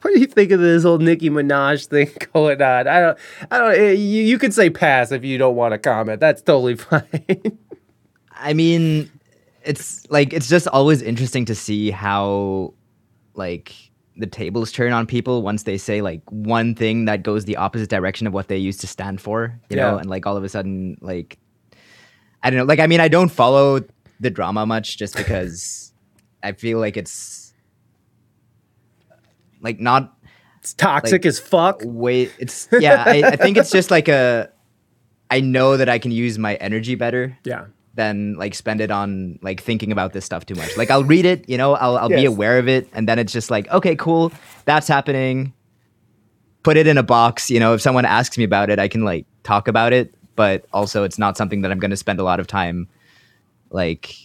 what 0.00 0.14
do 0.14 0.20
you 0.20 0.26
think 0.26 0.50
of 0.52 0.60
this 0.60 0.82
whole 0.84 0.98
Nicki 0.98 1.28
Minaj 1.30 1.86
thing 1.86 2.10
going 2.32 2.62
on? 2.62 2.88
I 2.88 3.00
don't 3.00 3.18
I 3.50 3.58
don't. 3.58 3.74
eh, 3.78 3.92
You 3.92 4.22
you 4.22 4.38
could 4.38 4.54
say 4.54 4.70
pass 4.70 5.12
if 5.12 5.22
you 5.24 5.36
don't 5.36 5.56
want 5.56 5.72
to 5.72 5.78
comment. 5.78 6.20
That's 6.20 6.40
totally 6.40 6.76
fine. 6.76 7.04
I 8.32 8.54
mean, 8.54 9.10
it's 9.62 10.08
like 10.10 10.32
it's 10.32 10.48
just 10.48 10.66
always 10.68 11.02
interesting 11.02 11.44
to 11.46 11.54
see 11.54 11.90
how 11.90 12.72
like 13.34 13.74
the 14.16 14.26
tables 14.26 14.70
turn 14.70 14.92
on 14.92 15.06
people 15.06 15.42
once 15.42 15.64
they 15.64 15.76
say 15.76 16.00
like 16.00 16.22
one 16.30 16.74
thing 16.74 17.06
that 17.06 17.22
goes 17.22 17.44
the 17.44 17.56
opposite 17.56 17.90
direction 17.90 18.26
of 18.26 18.32
what 18.32 18.48
they 18.48 18.56
used 18.56 18.80
to 18.80 18.86
stand 18.86 19.20
for, 19.20 19.58
you 19.68 19.76
know, 19.76 19.98
and 19.98 20.08
like 20.08 20.26
all 20.26 20.36
of 20.36 20.44
a 20.44 20.48
sudden 20.48 20.96
like 21.00 21.38
I 22.42 22.50
don't 22.50 22.58
know, 22.58 22.64
like 22.64 22.78
I 22.78 22.86
mean 22.86 23.00
I 23.00 23.08
don't 23.08 23.30
follow 23.30 23.80
the 24.20 24.30
drama 24.30 24.66
much 24.66 24.96
just 24.98 25.16
because 25.16 25.92
I 26.42 26.52
feel 26.52 26.78
like 26.78 26.96
it's 26.96 27.52
like 29.60 29.80
not 29.80 30.16
It's 30.58 30.74
toxic 30.74 31.24
Like, 31.24 31.26
as 31.26 31.38
fuck. 31.40 31.82
Wait, 31.84 32.32
it's 32.38 32.68
yeah, 32.78 33.02
I, 33.06 33.22
I 33.24 33.36
think 33.36 33.56
it's 33.56 33.70
just 33.70 33.90
like 33.90 34.08
a 34.08 34.50
I 35.30 35.40
know 35.40 35.76
that 35.76 35.88
I 35.88 35.98
can 35.98 36.12
use 36.12 36.38
my 36.38 36.54
energy 36.56 36.94
better 36.94 37.36
Yeah. 37.44 37.66
Than 37.94 38.34
like 38.34 38.54
spend 38.54 38.80
it 38.80 38.90
on 38.90 39.38
like 39.42 39.62
thinking 39.62 39.92
about 39.92 40.12
this 40.12 40.24
stuff 40.24 40.44
too 40.46 40.54
much. 40.56 40.76
Like 40.76 40.90
I'll 40.90 41.04
read 41.04 41.24
it, 41.24 41.48
you 41.48 41.56
know, 41.56 41.74
I'll 41.74 41.96
I'll 41.96 42.08
be 42.08 42.24
aware 42.24 42.58
of 42.58 42.68
it, 42.68 42.88
and 42.92 43.08
then 43.08 43.18
it's 43.18 43.32
just 43.32 43.50
like, 43.50 43.68
okay, 43.70 43.94
cool, 43.96 44.32
that's 44.64 44.88
happening. 44.88 45.52
Put 46.62 46.76
it 46.76 46.86
in 46.86 46.96
a 46.98 47.02
box, 47.02 47.50
you 47.50 47.60
know. 47.60 47.74
If 47.74 47.80
someone 47.82 48.04
asks 48.04 48.38
me 48.38 48.44
about 48.44 48.70
it, 48.70 48.78
I 48.78 48.88
can 48.88 49.04
like 49.04 49.26
talk 49.42 49.68
about 49.68 49.92
it, 49.92 50.14
but 50.34 50.64
also 50.72 51.04
it's 51.04 51.18
not 51.18 51.36
something 51.36 51.60
that 51.62 51.70
I'm 51.70 51.78
going 51.78 51.90
to 51.90 51.96
spend 51.96 52.18
a 52.20 52.24
lot 52.24 52.40
of 52.40 52.46
time, 52.46 52.88
like, 53.70 54.18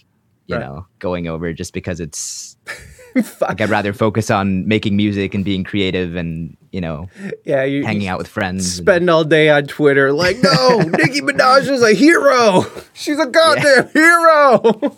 you 0.48 0.56
Right. 0.56 0.62
know, 0.66 0.88
going 1.00 1.28
over 1.28 1.54
just 1.54 1.74
because 1.74 2.00
it's 2.00 2.56
like 3.42 3.62
I'd 3.62 3.70
rather 3.70 3.94
focus 3.94 4.32
on 4.32 4.68
making 4.68 4.96
music 4.96 5.34
and 5.36 5.44
being 5.46 5.64
creative 5.64 6.16
and 6.16 6.56
you 6.72 6.82
know 6.82 7.10
Yeah, 7.46 7.64
you 7.64 7.84
hanging 7.84 8.04
you 8.04 8.10
out 8.10 8.18
with 8.18 8.28
friends. 8.28 8.78
and- 8.78 8.86
Spend 8.88 9.10
all 9.10 9.24
day 9.24 9.50
on 9.50 9.66
Twitter 9.68 10.12
like, 10.14 10.38
no, 10.42 10.80
Nicki 10.98 11.22
Minaj 11.22 11.70
is 11.70 11.82
a 11.82 11.94
hero. 11.94 12.64
She's 12.94 13.20
a 13.20 13.26
goddamn 13.26 13.90
hero. 13.94 14.98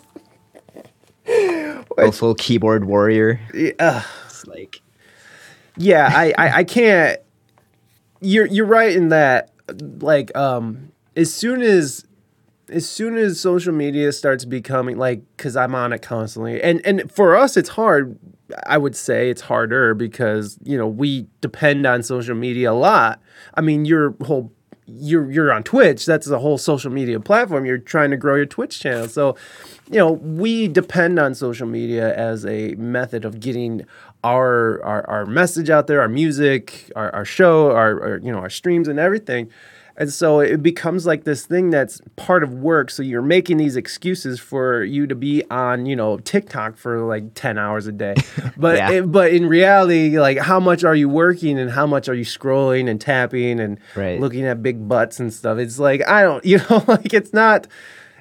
go 1.96 2.10
full 2.12 2.34
keyboard 2.34 2.84
warrior. 2.84 3.40
Yeah. 3.54 4.02
It's 4.26 4.46
like 4.46 4.80
yeah 5.78 6.10
I, 6.12 6.34
I 6.36 6.56
i 6.58 6.64
can't 6.64 7.18
you're 8.20 8.44
you're 8.44 8.66
right 8.66 8.94
in 8.94 9.08
that 9.08 9.50
like 10.00 10.36
um 10.36 10.92
as 11.16 11.32
soon 11.32 11.62
as 11.62 12.04
as 12.68 12.86
soon 12.86 13.16
as 13.16 13.40
social 13.40 13.72
media 13.72 14.12
starts 14.12 14.44
becoming 14.44 14.98
like 14.98 15.22
because 15.34 15.56
i'm 15.56 15.74
on 15.74 15.94
it 15.94 16.02
constantly 16.02 16.60
and 16.62 16.84
and 16.84 17.10
for 17.10 17.34
us 17.36 17.56
it's 17.56 17.70
hard 17.70 18.18
i 18.66 18.78
would 18.78 18.96
say 18.96 19.30
it's 19.30 19.42
harder 19.42 19.94
because 19.94 20.58
you 20.62 20.76
know 20.76 20.86
we 20.86 21.26
depend 21.40 21.86
on 21.86 22.02
social 22.02 22.34
media 22.34 22.70
a 22.70 22.74
lot. 22.74 23.20
I 23.54 23.60
mean 23.60 23.84
your 23.84 24.14
whole 24.24 24.52
you're 24.86 25.30
you're 25.30 25.52
on 25.52 25.62
twitch. 25.62 26.06
That's 26.06 26.26
the 26.26 26.38
whole 26.38 26.58
social 26.58 26.90
media 26.90 27.20
platform. 27.20 27.64
You're 27.64 27.78
trying 27.78 28.10
to 28.10 28.16
grow 28.16 28.34
your 28.34 28.46
twitch 28.46 28.80
channel. 28.80 29.08
So 29.08 29.36
you 29.90 29.98
know 29.98 30.12
we 30.12 30.68
depend 30.68 31.18
on 31.18 31.34
social 31.34 31.66
media 31.66 32.14
as 32.16 32.44
a 32.46 32.74
method 32.74 33.24
of 33.24 33.40
getting 33.40 33.86
our 34.24 34.82
our, 34.84 35.08
our 35.08 35.26
message 35.26 35.68
out 35.68 35.86
there 35.86 36.00
our 36.00 36.08
music 36.08 36.90
our, 36.94 37.12
our 37.14 37.24
show 37.24 37.72
our, 37.72 38.00
our 38.00 38.18
you 38.18 38.30
know 38.30 38.38
our 38.38 38.50
streams 38.50 38.86
and 38.86 38.98
everything 38.98 39.50
and 39.96 40.12
so 40.12 40.40
it 40.40 40.62
becomes 40.62 41.04
like 41.06 41.24
this 41.24 41.44
thing 41.46 41.70
that's 41.70 42.00
part 42.16 42.42
of 42.42 42.52
work 42.54 42.90
so 42.90 43.02
you're 43.02 43.20
making 43.22 43.56
these 43.58 43.76
excuses 43.76 44.40
for 44.40 44.82
you 44.84 45.06
to 45.06 45.14
be 45.14 45.42
on 45.50 45.84
you 45.86 45.94
know 45.96 46.18
tiktok 46.18 46.76
for 46.76 47.00
like 47.04 47.34
10 47.34 47.58
hours 47.58 47.86
a 47.86 47.92
day 47.92 48.14
but 48.56 48.76
Yeah. 48.78 48.90
it- 48.90 49.12
but 49.12 49.32
in 49.32 49.46
reality 49.46 50.18
like 50.18 50.38
how 50.38 50.58
much 50.60 50.82
are 50.84 50.94
you 50.94 51.08
working 51.08 51.58
and 51.58 51.70
how 51.70 51.86
much 51.86 52.08
are 52.08 52.14
you 52.14 52.24
scrolling 52.24 52.88
and 52.88 53.00
tapping 53.00 53.60
and 53.60 53.78
Right. 53.94 54.20
looking 54.20 54.44
at 54.46 54.62
big 54.62 54.88
butts 54.88 55.20
and 55.20 55.32
stuff 55.32 55.58
it's 55.58 55.78
like 55.78 56.06
i 56.08 56.22
don't 56.22 56.44
you 56.52 56.58
know 56.70 56.84
like 56.88 57.12
it's 57.12 57.32
not 57.32 57.66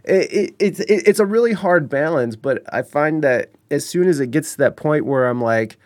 it, 0.04 0.34
it, 0.34 0.56
it's 0.60 0.80
it, 0.82 1.08
it's 1.08 1.20
a 1.20 1.26
really 1.26 1.54
hard 1.54 1.88
balance 1.90 2.36
but 2.36 2.62
i 2.74 2.82
find 2.82 3.24
that 3.24 3.52
as 3.70 3.86
soon 3.88 4.08
as 4.10 4.20
it 4.20 4.32
gets 4.32 4.52
to 4.54 4.58
that 4.58 4.76
point 4.76 5.06
where 5.06 5.28
i'm 5.28 5.40
like 5.42 5.78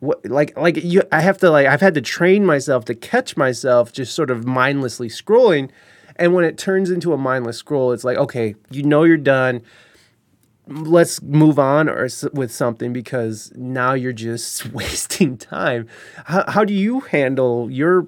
what 0.00 0.24
like 0.26 0.56
like 0.56 0.76
you 0.76 1.02
i 1.10 1.20
have 1.20 1.38
to 1.38 1.50
like 1.50 1.66
i've 1.66 1.80
had 1.80 1.94
to 1.94 2.00
train 2.00 2.46
myself 2.46 2.84
to 2.84 2.94
catch 2.94 3.36
myself 3.36 3.92
just 3.92 4.14
sort 4.14 4.30
of 4.30 4.44
mindlessly 4.46 5.08
scrolling. 5.08 5.70
And 6.16 6.34
when 6.34 6.44
it 6.44 6.58
turns 6.58 6.90
into 6.90 7.12
a 7.12 7.16
mindless 7.18 7.56
scroll 7.58 7.92
it's 7.92 8.04
like 8.04 8.16
okay 8.18 8.54
you 8.70 8.82
know 8.82 9.04
you're 9.04 9.16
done. 9.16 9.62
Let's 10.66 11.22
move 11.22 11.58
on 11.58 11.88
or 11.88 12.08
with 12.34 12.52
something 12.52 12.92
because 12.92 13.50
now 13.56 13.94
you're 13.94 14.12
just 14.12 14.66
wasting 14.72 15.38
time. 15.38 15.88
How, 16.26 16.44
how 16.46 16.64
do 16.64 16.74
you 16.74 17.00
handle 17.00 17.70
your 17.70 18.06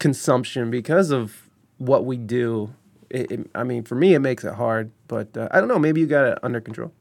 consumption 0.00 0.70
because 0.70 1.10
of 1.10 1.50
what 1.76 2.06
we 2.06 2.16
do? 2.16 2.72
It, 3.10 3.30
it- 3.32 3.50
i 3.54 3.62
mean 3.64 3.84
for 3.84 3.94
me 3.94 4.12
it 4.14 4.18
makes 4.18 4.44
it 4.44 4.52
hard 4.54 4.90
but 5.06 5.34
uh, 5.34 5.48
i 5.50 5.60
don't 5.60 5.68
know 5.68 5.78
maybe 5.78 5.98
you 6.02 6.06
got 6.06 6.26
it 6.26 6.38
under 6.42 6.60
control 6.60 6.92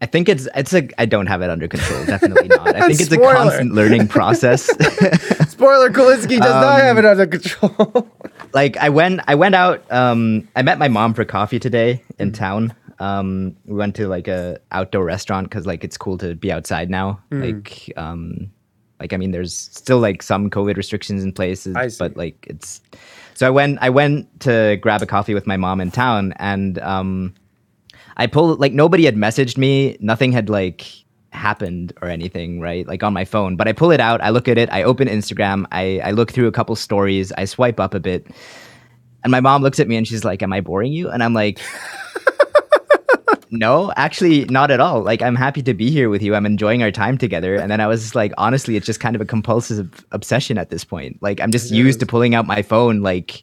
I 0.00 0.06
think 0.06 0.28
it's 0.28 0.48
it's 0.54 0.72
a 0.72 0.88
I 1.00 1.06
don't 1.06 1.26
have 1.26 1.42
it 1.42 1.50
under 1.50 1.66
control. 1.66 2.04
Definitely 2.04 2.48
not. 2.56 2.74
I 2.74 2.86
think 2.86 3.00
it's 3.00 3.10
a 3.10 3.18
constant 3.18 3.74
learning 3.74 4.08
process. 4.08 4.64
spoiler 5.48 5.90
Colinski 5.90 6.38
does 6.40 6.54
not 6.54 6.80
have 6.80 6.98
it 6.98 7.04
under 7.04 7.26
control 7.26 8.08
like 8.52 8.76
I 8.76 8.88
went 8.88 9.20
I 9.26 9.34
went 9.34 9.54
out 9.54 9.90
um 9.90 10.48
I 10.54 10.62
met 10.62 10.78
my 10.78 10.88
mom 10.88 11.14
for 11.14 11.24
coffee 11.24 11.58
today 11.58 12.04
in 12.18 12.32
town. 12.32 12.74
Um 13.00 13.56
we 13.64 13.74
went 13.74 13.96
to 13.96 14.06
like 14.06 14.28
a 14.28 14.60
outdoor 14.70 15.04
restaurant 15.04 15.50
cuz 15.50 15.66
like 15.66 15.82
it's 15.82 15.96
cool 15.96 16.16
to 16.18 16.36
be 16.36 16.52
outside 16.52 16.90
now. 16.90 17.20
Like 17.32 17.92
um 17.96 18.50
like 19.00 19.12
I 19.12 19.16
mean 19.16 19.32
there's 19.32 19.54
still 19.54 19.98
like 19.98 20.22
some 20.22 20.48
covid 20.48 20.76
restrictions 20.76 21.24
in 21.24 21.32
places 21.32 21.74
see. 21.74 21.98
but 21.98 22.16
like 22.16 22.46
it's 22.48 22.80
so 23.34 23.46
I 23.46 23.50
went 23.50 23.78
I 23.80 23.90
went 23.90 24.40
to 24.40 24.78
grab 24.80 25.02
a 25.02 25.06
coffee 25.06 25.34
with 25.34 25.46
my 25.46 25.56
mom 25.56 25.80
in 25.80 25.90
town 25.90 26.34
and 26.38 26.78
um 26.78 27.34
I 28.18 28.26
pulled 28.26 28.60
like 28.60 28.72
nobody 28.72 29.04
had 29.04 29.16
messaged 29.16 29.56
me, 29.56 29.96
nothing 30.00 30.32
had 30.32 30.48
like 30.48 30.86
happened 31.30 31.92
or 32.02 32.08
anything, 32.08 32.60
right? 32.60 32.86
Like 32.86 33.02
on 33.02 33.12
my 33.12 33.24
phone. 33.24 33.56
But 33.56 33.68
I 33.68 33.72
pull 33.72 33.90
it 33.90 34.00
out, 34.00 34.20
I 34.20 34.30
look 34.30 34.48
at 34.48 34.58
it, 34.58 34.68
I 34.72 34.82
open 34.82 35.08
Instagram, 35.08 35.66
I, 35.70 36.00
I 36.02 36.10
look 36.10 36.32
through 36.32 36.48
a 36.48 36.52
couple 36.52 36.74
stories, 36.76 37.32
I 37.32 37.44
swipe 37.44 37.78
up 37.78 37.94
a 37.94 38.00
bit. 38.00 38.26
And 39.22 39.30
my 39.30 39.40
mom 39.40 39.62
looks 39.62 39.80
at 39.80 39.88
me 39.88 39.96
and 39.96 40.06
she's 40.06 40.24
like, 40.24 40.42
Am 40.42 40.52
I 40.52 40.60
boring 40.60 40.92
you? 40.92 41.10
And 41.10 41.22
I'm 41.22 41.34
like, 41.34 41.60
No, 43.50 43.92
actually, 43.96 44.44
not 44.46 44.70
at 44.70 44.80
all. 44.80 45.02
Like, 45.02 45.22
I'm 45.22 45.34
happy 45.34 45.62
to 45.62 45.74
be 45.74 45.90
here 45.90 46.10
with 46.10 46.22
you. 46.22 46.34
I'm 46.34 46.44
enjoying 46.44 46.82
our 46.82 46.90
time 46.90 47.16
together. 47.16 47.56
And 47.56 47.70
then 47.70 47.80
I 47.80 47.86
was 47.86 48.14
like, 48.14 48.32
honestly, 48.36 48.76
it's 48.76 48.84
just 48.84 49.00
kind 49.00 49.16
of 49.16 49.22
a 49.22 49.24
compulsive 49.24 50.04
obsession 50.12 50.58
at 50.58 50.70
this 50.70 50.84
point. 50.84 51.18
Like, 51.22 51.40
I'm 51.40 51.50
just 51.50 51.70
used 51.70 52.00
to 52.00 52.06
pulling 52.06 52.34
out 52.34 52.46
my 52.46 52.62
phone 52.62 53.00
like 53.00 53.42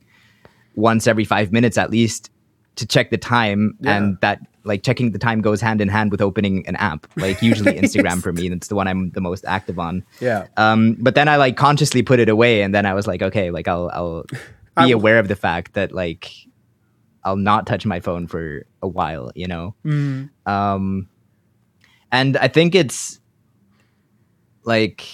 once 0.76 1.08
every 1.08 1.26
five 1.26 1.52
minutes 1.52 1.78
at 1.78 1.90
least 1.90 2.30
to 2.76 2.86
check 2.86 3.10
the 3.10 3.18
time. 3.18 3.78
Yeah. 3.80 3.98
And 3.98 4.18
that, 4.22 4.40
like, 4.64 4.84
checking 4.84 5.12
the 5.12 5.20
time 5.20 5.42
goes 5.42 5.62
hand 5.62 5.82
in 5.82 5.90
hand 5.90 6.12
with 6.12 6.22
opening 6.22 6.68
an 6.68 6.76
app. 6.78 7.08
Like, 7.16 7.42
usually 7.42 7.74
Instagram 7.82 8.22
for 8.22 8.34
me. 8.34 8.50
That's 8.50 8.68
the 8.68 8.76
one 8.76 8.88
I'm 8.88 9.12
the 9.12 9.22
most 9.22 9.46
active 9.46 9.80
on. 9.80 10.04
Yeah. 10.20 10.48
Um, 10.58 10.98
but 11.00 11.16
then 11.16 11.28
I 11.28 11.38
like 11.38 11.58
consciously 11.58 12.02
put 12.02 12.20
it 12.20 12.30
away, 12.30 12.62
and 12.62 12.74
then 12.74 12.86
I 12.86 12.94
was 12.94 13.08
like, 13.08 13.22
okay, 13.22 13.52
like 13.52 13.68
I'll 13.68 13.90
I'll 13.94 14.26
be 14.86 14.92
aware 14.92 15.20
of 15.20 15.28
the 15.28 15.36
fact 15.36 15.74
that 15.74 15.92
like 15.92 16.32
I'll 17.26 17.36
not 17.36 17.66
touch 17.66 17.86
my 17.86 18.00
phone 18.00 18.28
for 18.28 18.66
a 18.82 18.88
while, 18.88 19.32
you 19.36 19.48
know. 19.48 19.76
Mm. 19.84 20.30
Um, 20.46 21.10
and 22.12 22.38
I 22.38 22.48
think 22.48 22.76
it's 22.76 23.20
like 24.64 25.06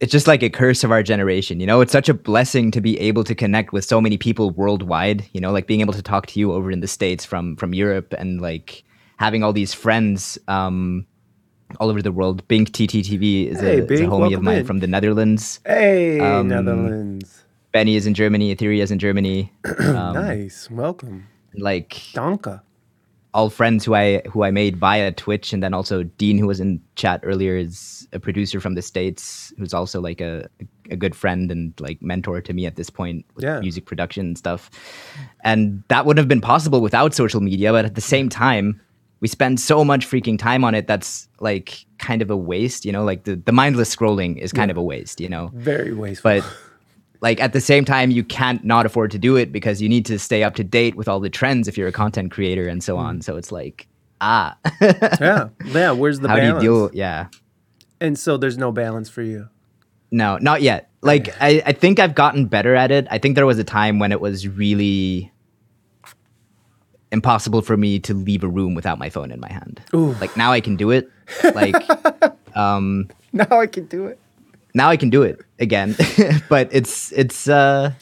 it's 0.00 0.12
just 0.12 0.26
like 0.26 0.42
a 0.42 0.50
curse 0.50 0.84
of 0.84 0.90
our 0.92 1.02
generation, 1.02 1.58
you 1.60 1.66
know. 1.66 1.80
It's 1.80 1.92
such 1.92 2.08
a 2.08 2.14
blessing 2.14 2.70
to 2.72 2.80
be 2.80 2.98
able 3.00 3.24
to 3.24 3.34
connect 3.34 3.72
with 3.72 3.84
so 3.84 4.00
many 4.00 4.18
people 4.18 4.50
worldwide, 4.50 5.24
you 5.32 5.40
know, 5.40 5.52
like 5.52 5.66
being 5.66 5.80
able 5.80 5.94
to 5.94 6.02
talk 6.02 6.26
to 6.26 6.40
you 6.40 6.52
over 6.52 6.70
in 6.70 6.80
the 6.80 6.86
states 6.88 7.24
from 7.24 7.56
from 7.56 7.72
Europe 7.74 8.14
and 8.18 8.40
like 8.40 8.84
having 9.16 9.42
all 9.42 9.52
these 9.54 9.72
friends 9.72 10.38
um 10.48 11.06
all 11.80 11.88
over 11.90 12.02
the 12.02 12.12
world. 12.12 12.46
Bink 12.48 12.70
TTTV 12.70 13.48
is, 13.48 13.60
Hey, 13.60 13.80
a, 13.80 13.84
is 13.86 14.00
a 14.00 14.04
homie 14.04 14.34
of 14.34 14.42
mine 14.42 14.58
in. 14.58 14.66
from 14.66 14.78
the 14.80 14.86
Netherlands. 14.86 15.60
Hey, 15.66 16.20
Um, 16.20 16.48
Netherlands. 16.48 17.42
Benny 17.72 17.96
is 17.96 18.06
in 18.06 18.14
Germany. 18.14 18.54
Etheria 18.54 18.82
is 18.82 18.90
in 18.90 18.98
Germany. 18.98 19.52
Um, 19.80 20.14
nice. 20.14 20.70
Welcome. 20.70 21.26
Like 21.54 21.90
Donka. 22.14 22.60
All 23.36 23.50
friends 23.50 23.84
who 23.84 23.94
I 23.94 24.22
who 24.32 24.42
I 24.48 24.50
made 24.50 24.76
via 24.78 25.12
Twitch, 25.12 25.52
and 25.52 25.62
then 25.62 25.74
also 25.74 26.02
Dean, 26.20 26.38
who 26.38 26.46
was 26.46 26.58
in 26.58 26.80
chat 26.96 27.20
earlier, 27.22 27.54
is 27.56 28.08
a 28.12 28.18
producer 28.18 28.60
from 28.60 28.74
the 28.74 28.82
states, 28.82 29.52
who's 29.58 29.74
also 29.74 30.00
like 30.00 30.20
a 30.20 30.48
a 30.90 30.96
good 30.96 31.14
friend 31.14 31.50
and 31.50 31.74
like 31.80 32.00
mentor 32.00 32.40
to 32.40 32.52
me 32.52 32.64
at 32.66 32.76
this 32.76 32.90
point 32.90 33.24
with 33.34 33.44
Yeah. 33.44 33.60
music 33.60 33.84
production 33.86 34.26
and 34.26 34.38
stuff. 34.38 34.70
And 35.44 35.82
that 35.88 36.06
wouldn't 36.06 36.18
have 36.22 36.28
been 36.28 36.40
possible 36.40 36.80
without 36.80 37.12
social 37.14 37.40
media. 37.42 37.72
But 37.72 37.84
at 37.84 37.94
the 37.94 38.00
same 38.00 38.28
time, 38.28 38.80
we 39.20 39.28
spend 39.28 39.60
so 39.60 39.84
much 39.84 40.06
freaking 40.08 40.38
time 40.38 40.62
on 40.64 40.74
it 40.74 40.86
that's 40.86 41.28
like 41.40 41.84
kind 41.98 42.22
of 42.22 42.30
a 42.30 42.36
waste. 42.36 42.84
You 42.86 42.92
know, 42.92 43.04
like 43.04 43.24
the 43.24 43.36
the 43.36 43.52
mindless 43.52 43.94
scrolling 43.94 44.38
is 44.38 44.52
kind 44.52 44.70
of 44.70 44.76
a 44.76 44.82
waste. 44.82 45.20
You 45.20 45.28
know, 45.28 45.50
Very 45.54 45.92
wasteful. 45.92 46.30
but 46.40 46.44
like 47.20 47.40
at 47.40 47.52
the 47.52 47.60
same 47.60 47.84
time 47.84 48.10
you 48.10 48.22
can't 48.24 48.64
not 48.64 48.86
afford 48.86 49.10
to 49.10 49.18
do 49.18 49.36
it 49.36 49.52
because 49.52 49.80
you 49.82 49.88
need 49.88 50.04
to 50.06 50.18
stay 50.18 50.42
up 50.42 50.54
to 50.54 50.64
date 50.64 50.94
with 50.94 51.08
all 51.08 51.20
the 51.20 51.30
trends 51.30 51.68
if 51.68 51.76
you're 51.78 51.88
a 51.88 51.92
content 51.92 52.30
creator 52.32 52.66
and 52.68 52.82
so 52.82 52.96
on 52.96 53.20
so 53.20 53.36
it's 53.36 53.50
like 53.52 53.86
ah 54.20 54.56
yeah. 54.80 55.48
Yeah. 55.64 55.90
Where's 55.92 56.20
the 56.20 56.28
how 56.28 56.36
balance? 56.36 56.60
do 56.60 56.64
you 56.66 56.88
deal 56.88 56.90
yeah 56.94 57.26
And 58.00 58.18
so 58.18 58.36
there's 58.36 58.58
no 58.58 58.72
balance 58.72 59.08
for 59.08 59.22
you. 59.22 59.48
no 60.10 60.38
not 60.38 60.62
yet 60.62 60.90
like 61.02 61.28
I, 61.40 61.62
I 61.66 61.72
think 61.72 61.98
i've 61.98 62.14
gotten 62.14 62.46
better 62.46 62.74
at 62.74 62.90
it 62.90 63.06
i 63.10 63.18
think 63.18 63.34
there 63.36 63.46
was 63.46 63.58
a 63.58 63.64
time 63.64 63.98
when 63.98 64.12
it 64.12 64.20
was 64.20 64.46
really 64.48 65.30
impossible 67.12 67.62
for 67.62 67.76
me 67.76 67.98
to 68.00 68.14
leave 68.14 68.42
a 68.42 68.48
room 68.48 68.74
without 68.74 68.98
my 68.98 69.08
phone 69.10 69.30
in 69.30 69.38
my 69.40 69.50
hand 69.50 69.80
Ooh. 69.94 70.12
like 70.20 70.36
now 70.36 70.50
i 70.52 70.60
can 70.60 70.76
do 70.76 70.90
it 70.90 71.08
like 71.54 71.76
um 72.56 73.08
Now 73.32 73.60
I 73.60 73.66
can 73.66 73.84
do 73.86 74.06
it. 74.06 74.18
Now 74.76 74.90
I 74.90 74.96
can 74.96 75.10
do 75.10 75.22
it 75.22 75.40
again. 75.58 75.96
but 76.48 76.68
it's 76.70 77.10
it's 77.12 77.48
uh 77.48 77.92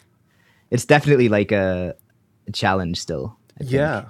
it's 0.71 0.85
definitely 0.85 1.29
like 1.29 1.53
a, 1.53 1.95
a 2.49 2.53
challenge 2.53 3.01
still. 3.01 3.39
Yeah. 3.61 4.07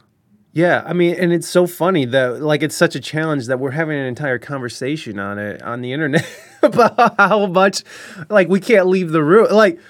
Yeah, 0.55 0.85
I 0.87 0.93
mean, 0.93 1.17
and 1.17 1.33
it's 1.33 1.49
so 1.49 1.67
funny 1.67 2.05
that 2.05 2.41
like 2.41 2.63
it's 2.63 2.77
such 2.77 2.95
a 2.95 3.01
challenge 3.01 3.49
that 3.49 3.59
we're 3.59 3.73
having 3.73 3.99
an 3.99 4.07
entire 4.07 4.39
conversation 4.39 5.19
on 5.19 5.37
it 5.37 5.61
on 5.63 5.81
the 5.81 5.93
internet 5.93 6.25
about 6.63 7.17
how 7.19 7.47
much 7.47 7.83
like 8.31 8.49
we 8.49 8.61
can't 8.61 8.87
leave 8.87 9.11
the 9.11 9.23
room. 9.23 9.49
Like, 9.51 9.81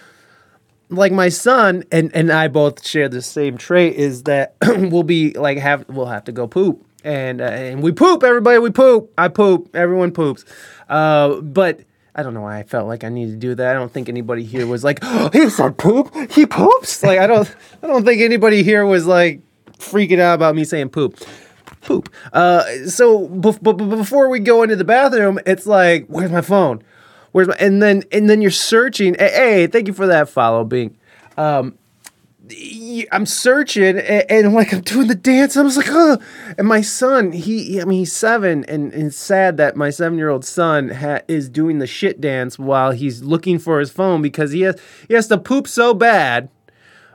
like 0.89 1.13
my 1.13 1.29
son 1.29 1.85
and 1.93 2.11
and 2.15 2.33
I 2.33 2.49
both 2.49 2.85
share 2.85 3.11
the 3.11 3.21
same 3.21 3.59
trait 3.59 3.95
is 3.97 4.23
that 4.23 4.57
we'll 4.67 5.03
be 5.03 5.35
like 5.35 5.59
have 5.59 5.85
we'll 5.91 6.07
have 6.07 6.25
to 6.25 6.33
go 6.33 6.47
poop 6.47 6.83
and 7.05 7.43
uh, 7.43 7.45
and 7.45 7.83
we 7.83 7.93
poop 7.93 8.23
everybody 8.23 8.59
we 8.59 8.71
poop 8.71 9.13
I 9.19 9.29
poop 9.29 9.77
everyone 9.77 10.13
poops, 10.13 10.45
uh, 10.89 11.41
but. 11.41 11.81
I 12.15 12.23
don't 12.23 12.33
know 12.35 12.43
why 12.43 12.59
I 12.59 12.63
felt 12.63 12.87
like 12.87 13.03
I 13.03 13.09
needed 13.09 13.33
to 13.33 13.39
do 13.39 13.55
that. 13.57 13.75
I 13.75 13.79
don't 13.79 13.93
think 13.93 14.09
anybody 14.09 14.45
here 14.45 14.67
was 14.67 14.85
like, 14.85 15.01
oh, 15.03 15.31
"He 15.33 15.49
said 15.51 15.77
poop. 15.79 16.15
He 16.31 16.47
poops." 16.47 17.03
Like 17.03 17.19
I 17.19 17.27
don't, 17.27 17.53
I 17.83 17.87
don't 17.87 18.05
think 18.05 18.23
anybody 18.23 18.63
here 18.63 18.87
was 18.87 19.07
like 19.07 19.41
freaking 19.79 20.21
out 20.21 20.35
about 20.35 20.55
me 20.55 20.65
saying 20.65 20.91
poop. 20.91 21.19
Poop. 21.83 22.09
Uh, 22.33 22.63
so 22.87 23.29
bef- 23.29 23.63
b- 23.63 23.73
b- 23.73 23.97
before 23.97 24.29
we 24.29 24.39
go 24.39 24.63
into 24.63 24.77
the 24.77 24.85
bathroom, 24.85 25.39
it's 25.45 25.67
like, 25.67 26.07
"Where's 26.07 26.31
my 26.31 26.41
phone? 26.41 26.83
Where's 27.33 27.49
my?" 27.49 27.57
And 27.59 27.83
then 27.83 28.05
and 28.13 28.31
then 28.31 28.41
you're 28.41 28.51
searching. 28.51 29.15
Hey, 29.19 29.31
hey, 29.31 29.67
thank 29.67 29.89
you 29.89 29.93
for 29.93 30.07
that 30.07 30.29
follow, 30.29 30.65
Bing. 30.65 30.97
Um, 31.37 31.77
I'm 33.11 33.25
searching 33.25 33.99
and, 33.99 34.31
and 34.31 34.55
like 34.55 34.73
I'm 34.73 34.83
doing 34.83 35.09
the 35.09 35.15
dance. 35.15 35.57
I 35.57 35.63
was 35.63 35.77
like, 35.77 35.89
oh, 35.89 36.19
and 36.59 36.69
my 36.69 36.83
son, 36.83 37.33
he, 37.33 37.81
I 37.81 37.85
mean, 37.85 38.01
he's 38.01 38.13
seven, 38.13 38.65
and, 38.65 38.93
and 38.93 39.05
it's 39.05 39.17
sad 39.17 39.57
that 39.57 39.77
my 39.77 39.91
seven 39.91 40.19
year 40.19 40.29
old 40.29 40.45
son 40.45 40.91
ha- 40.91 41.23
is 41.27 41.49
doing 41.49 41.79
the 41.79 41.87
shit 41.87 42.21
dance 42.21 42.59
while 42.59 42.91
he's 42.91 43.23
looking 43.23 43.59
for 43.59 43.81
his 43.81 43.91
phone 43.91 44.21
because 44.21 44.53
he 44.53 44.63
has 44.63 44.81
he 45.09 45.15
has 45.15 45.27
to 45.29 45.39
poop 45.39 45.67
so 45.67 45.95
bad, 45.95 46.51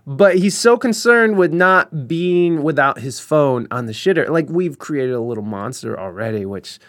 but 0.07 0.37
he's 0.37 0.57
so 0.57 0.77
concerned 0.77 1.37
with 1.37 1.53
not 1.53 2.07
being 2.07 2.63
without 2.63 2.99
his 2.99 3.19
phone 3.19 3.67
on 3.69 3.85
the 3.85 3.93
shitter. 3.93 4.29
Like 4.29 4.49
we've 4.49 4.79
created 4.79 5.13
a 5.13 5.21
little 5.21 5.45
monster 5.45 5.99
already, 5.99 6.45
which. 6.45 6.79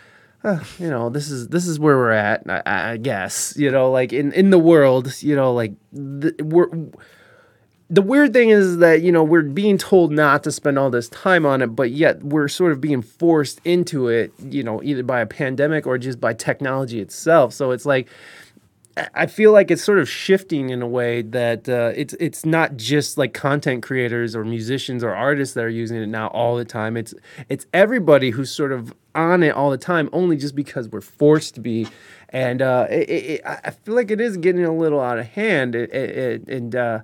Uh, 0.43 0.59
you 0.79 0.89
know, 0.89 1.11
this 1.11 1.31
is 1.31 1.49
this 1.49 1.67
is 1.67 1.79
where 1.79 1.99
we're 1.99 2.13
at. 2.13 2.43
I, 2.49 2.93
I 2.93 2.97
guess 2.97 3.55
you 3.59 3.71
know, 3.71 3.91
like 3.91 4.15
in 4.15 4.33
in 4.33 4.49
the 4.49 4.59
world, 4.59 5.23
you 5.23 5.37
know, 5.37 5.53
like 5.53 5.75
th- 5.95 6.37
we're 6.41 6.71
the 7.93 8.03
weird 8.03 8.33
thing 8.33 8.51
is 8.51 8.79
that 8.79 9.03
you 9.03 9.11
know 9.11 9.25
we're 9.25 9.43
being 9.43 9.77
told 9.77 10.13
not 10.13 10.45
to 10.45 10.53
spend 10.53 10.79
all 10.79 10.91
this 10.91 11.09
time 11.09 11.45
on 11.45 11.61
it 11.61 11.69
but 11.69 11.91
yet 11.91 12.23
we're 12.23 12.47
sort 12.49 12.71
of 12.73 12.81
being 12.81 13.03
forced 13.03 13.61
into 13.65 14.07
it 14.09 14.33
you 14.39 14.63
know 14.63 14.81
either 14.83 15.03
by 15.03 15.21
a 15.21 15.27
pandemic 15.27 15.87
or 15.87 15.99
just 15.99 16.21
by 16.21 16.33
technology 16.33 17.01
itself 17.01 17.53
so 17.53 17.73
it's 17.73 17.85
like 17.85 18.09
I- 19.15 19.27
feel 19.27 19.53
like 19.53 19.71
it's 19.71 19.83
sort 19.83 19.99
of 19.99 20.09
shifting 20.11 20.71
in 20.71 20.83
a 20.83 20.87
way 20.87 21.23
that 21.23 21.69
uh, 21.69 21.93
it's 21.97 22.13
it's 22.15 22.45
not 22.45 22.77
just 22.77 23.17
like 23.17 23.33
content 23.33 23.83
creators 23.83 24.35
or 24.37 24.45
musicians 24.45 25.03
or 25.03 25.15
artists 25.15 25.55
that 25.55 25.65
are 25.65 25.69
using 25.71 25.97
it 26.03 26.09
now 26.09 26.27
all 26.29 26.57
the 26.57 26.65
time. 26.67 26.97
It's 26.97 27.15
it's 27.49 27.67
everybody 27.73 28.31
who's 28.31 28.51
sort 28.51 28.73
of 28.73 28.93
on 29.15 29.43
it 29.43 29.55
all 29.55 29.71
the 29.71 29.79
time, 29.79 30.11
only 30.13 30.37
just 30.37 30.55
because 30.55 30.89
we're 30.89 31.01
forced 31.01 31.55
to 31.55 31.61
be. 31.61 31.87
And 32.31 32.61
uh, 32.61 32.89
it, 32.91 33.09
it, 33.09 33.41
I 33.47 33.71
feel 33.71 33.95
like 33.95 34.11
it 34.11 34.21
is 34.21 34.37
getting 34.37 34.65
a 34.65 34.75
little 34.77 35.01
out 35.01 35.19
of 35.19 35.27
hand. 35.29 35.77
It- 35.77 36.49
and 36.49 36.75
uh, 36.75 37.01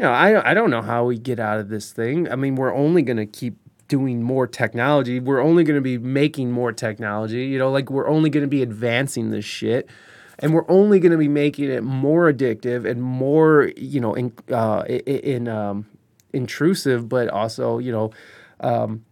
you 0.00 0.06
know, 0.06 0.12
I 0.12 0.50
I 0.50 0.54
don't 0.54 0.70
know 0.70 0.80
how 0.80 1.04
we 1.04 1.18
get 1.18 1.38
out 1.38 1.58
of 1.58 1.68
this 1.68 1.92
thing. 1.92 2.30
I 2.32 2.36
mean, 2.36 2.54
we're 2.56 2.74
only 2.74 3.02
gonna 3.02 3.26
keep 3.26 3.58
doing 3.90 4.22
more 4.22 4.46
technology. 4.46 5.20
We're 5.20 5.42
only 5.42 5.64
going 5.64 5.76
to 5.76 5.82
be 5.82 5.98
making 5.98 6.52
more 6.52 6.72
technology. 6.72 7.46
You 7.46 7.58
know, 7.58 7.72
like 7.72 7.90
we're 7.90 8.08
only 8.08 8.30
going 8.30 8.44
to 8.44 8.48
be 8.48 8.62
advancing 8.62 9.30
this 9.30 9.44
shit. 9.44 9.90
And 10.38 10.54
we're 10.54 10.70
only 10.70 11.00
going 11.00 11.10
to 11.10 11.18
be 11.18 11.28
making 11.28 11.70
it 11.70 11.82
more 11.82 12.32
addictive 12.32 12.88
and 12.88 13.02
more, 13.02 13.72
you 13.76 14.00
know, 14.00 14.14
in, 14.14 14.32
uh, 14.50 14.84
in 14.86 15.48
um, 15.48 15.86
intrusive, 16.32 17.08
but 17.08 17.28
also, 17.28 17.78
you 17.78 17.90
know, 17.90 18.12
um, 18.60 19.04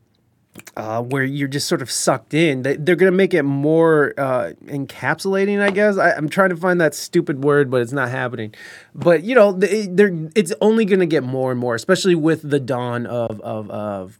uh, 0.76 1.02
where 1.02 1.24
you're 1.24 1.48
just 1.48 1.68
sort 1.68 1.82
of 1.82 1.90
sucked 1.90 2.34
in. 2.34 2.62
They- 2.62 2.76
They're 2.76 2.96
going 2.96 3.10
to 3.12 3.16
make 3.16 3.34
it 3.34 3.42
more 3.42 4.14
uh, 4.18 4.52
encapsulating, 4.66 5.60
I 5.60 5.70
guess. 5.70 5.96
I, 5.98 6.12
I'm 6.12 6.28
trying 6.28 6.50
to 6.50 6.56
find 6.56 6.80
that 6.80 6.94
stupid 6.94 7.42
word, 7.44 7.70
but 7.70 7.82
it's 7.82 7.92
not 7.92 8.08
happening. 8.10 8.54
But 8.94 9.22
you 9.24 9.34
know, 9.34 9.52
they, 9.52 9.86
they're 9.86 10.16
it's 10.34 10.52
only 10.60 10.84
going 10.84 11.00
to 11.00 11.06
get 11.06 11.22
more 11.24 11.50
and 11.50 11.58
more, 11.60 11.74
especially 11.74 12.14
with 12.14 12.48
the 12.48 12.60
dawn 12.60 13.06
of 13.06 13.40
of 13.40 13.70
of 13.70 14.18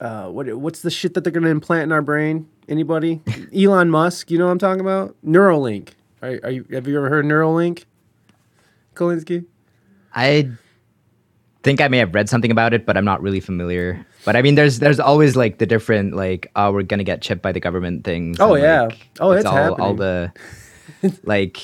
uh, 0.00 0.28
what 0.28 0.52
what's 0.58 0.82
the 0.82 0.90
shit 0.90 1.14
that 1.14 1.22
they're 1.24 1.32
going 1.32 1.44
to 1.44 1.50
implant 1.50 1.84
in 1.84 1.92
our 1.92 2.02
brain? 2.02 2.48
Anybody? 2.68 3.20
Elon 3.54 3.90
Musk, 3.90 4.30
you 4.30 4.38
know 4.38 4.46
what 4.46 4.52
I'm 4.52 4.58
talking 4.58 4.80
about? 4.80 5.16
Neuralink. 5.26 5.90
Are, 6.22 6.38
are 6.44 6.50
you 6.50 6.64
have 6.70 6.86
you 6.86 6.96
ever 6.96 7.08
heard 7.08 7.24
Neuralink? 7.24 7.84
Colinski? 8.94 9.44
I 10.14 10.50
think 11.62 11.80
I 11.80 11.88
may 11.88 11.98
have 11.98 12.14
read 12.14 12.28
something 12.28 12.50
about 12.50 12.74
it, 12.74 12.84
but 12.86 12.96
I'm 12.96 13.04
not 13.04 13.22
really 13.22 13.40
familiar. 13.40 14.04
But 14.24 14.36
I 14.36 14.42
mean, 14.42 14.54
there's 14.54 14.78
there's 14.78 15.00
always 15.00 15.36
like 15.36 15.58
the 15.58 15.66
different 15.66 16.14
like 16.14 16.50
oh 16.56 16.72
we're 16.72 16.82
gonna 16.82 17.04
get 17.04 17.22
chipped 17.22 17.42
by 17.42 17.52
the 17.52 17.60
government 17.60 18.04
things. 18.04 18.38
Oh, 18.40 18.54
and, 18.54 18.62
yeah. 18.62 18.82
like, 18.82 19.08
Oh, 19.20 19.32
it's 19.32 19.44
all, 19.46 19.56
all 19.80 19.96
happening. 19.96 19.96
the 19.96 20.32
like. 21.24 21.58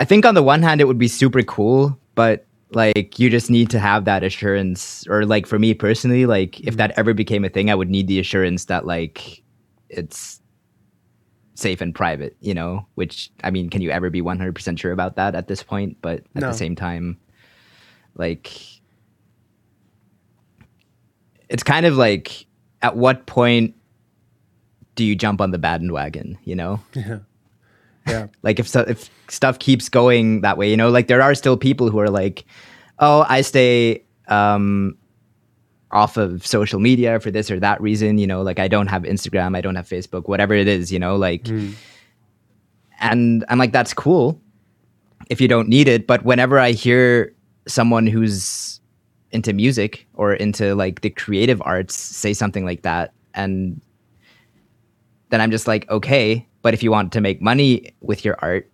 I 0.00 0.04
think 0.04 0.24
on 0.24 0.34
the 0.34 0.44
one 0.44 0.62
hand 0.62 0.80
it 0.80 0.84
would 0.84 0.98
be 0.98 1.08
super 1.08 1.42
cool, 1.42 1.98
but 2.14 2.46
like 2.70 3.18
you 3.18 3.30
just 3.30 3.50
need 3.50 3.70
to 3.70 3.78
have 3.78 4.04
that 4.04 4.22
assurance, 4.22 5.06
or 5.08 5.24
like 5.24 5.46
for 5.46 5.58
me 5.58 5.74
personally, 5.74 6.26
like 6.26 6.60
if 6.60 6.66
mm-hmm. 6.66 6.76
that 6.76 6.92
ever 6.96 7.14
became 7.14 7.44
a 7.44 7.48
thing, 7.48 7.70
I 7.70 7.74
would 7.74 7.90
need 7.90 8.06
the 8.06 8.20
assurance 8.20 8.66
that 8.66 8.86
like 8.86 9.42
it's 9.88 10.40
safe 11.54 11.80
and 11.80 11.94
private, 11.94 12.36
you 12.40 12.54
know. 12.54 12.86
Which 12.94 13.30
I 13.42 13.50
mean, 13.50 13.70
can 13.70 13.80
you 13.82 13.90
ever 13.90 14.10
be 14.10 14.22
100% 14.22 14.78
sure 14.78 14.92
about 14.92 15.16
that 15.16 15.34
at 15.34 15.48
this 15.48 15.62
point? 15.62 15.96
But 16.02 16.20
at 16.36 16.42
No. 16.42 16.48
the 16.48 16.54
same 16.54 16.76
time, 16.76 17.18
like 18.14 18.52
it's 21.48 21.62
kind 21.62 21.86
of 21.86 21.96
like 21.96 22.46
at 22.82 22.96
what 22.96 23.26
point 23.26 23.74
do 24.94 25.04
you 25.04 25.14
jump 25.16 25.40
on 25.40 25.50
the 25.50 25.58
bandwagon? 25.58 26.38
You 26.44 26.56
know, 26.56 26.80
Yeah. 26.94 27.18
Yeah. 28.06 28.26
like 28.42 28.58
if 28.58 28.66
so, 28.66 28.80
if 28.80 29.10
stuff 29.28 29.58
keeps 29.58 29.88
going 29.88 30.40
that 30.40 30.56
way, 30.56 30.70
you 30.70 30.76
know, 30.76 30.88
like 30.88 31.08
there 31.08 31.20
are 31.20 31.34
still 31.34 31.56
people 31.58 31.90
who 31.90 31.98
are 31.98 32.08
like, 32.10 32.44
oh, 32.98 33.26
I 33.28 33.42
stay 33.42 34.02
um, 34.28 34.96
off 35.90 36.16
of 36.16 36.46
social 36.46 36.80
media 36.80 37.20
for 37.20 37.30
this 37.30 37.50
or 37.50 37.60
that 37.60 37.80
reason, 37.82 38.16
you 38.18 38.26
know, 38.26 38.40
like 38.42 38.58
I 38.58 38.66
don't 38.68 38.86
have 38.86 39.02
Instagram, 39.02 39.56
I 39.56 39.60
don't 39.60 39.74
have 39.74 39.86
Facebook, 39.86 40.26
whatever 40.28 40.54
it 40.54 40.68
is, 40.68 40.90
you 40.90 40.98
know, 40.98 41.16
like, 41.16 41.46
and 43.00 43.44
I'm 43.48 43.58
like, 43.58 43.72
that's 43.72 43.92
cool 43.94 44.40
if 45.28 45.40
you 45.40 45.48
don't 45.48 45.68
need 45.68 45.88
it, 45.88 46.06
but 46.06 46.24
whenever 46.24 46.58
I 46.58 46.72
hear 46.72 47.34
someone 47.66 48.06
who's 48.06 48.77
into 49.32 49.52
music 49.52 50.06
or 50.14 50.34
into 50.34 50.74
like 50.74 51.02
the 51.02 51.10
creative 51.10 51.60
arts 51.64 51.94
say 51.94 52.32
something 52.32 52.64
like 52.64 52.82
that 52.82 53.12
and 53.34 53.80
then 55.30 55.40
I'm 55.40 55.50
just 55.50 55.66
like, 55.66 55.88
okay, 55.90 56.46
but 56.62 56.74
if 56.74 56.82
you 56.82 56.90
want 56.90 57.12
to 57.12 57.20
make 57.20 57.40
money 57.40 57.92
with 58.00 58.24
your 58.24 58.36
art, 58.40 58.70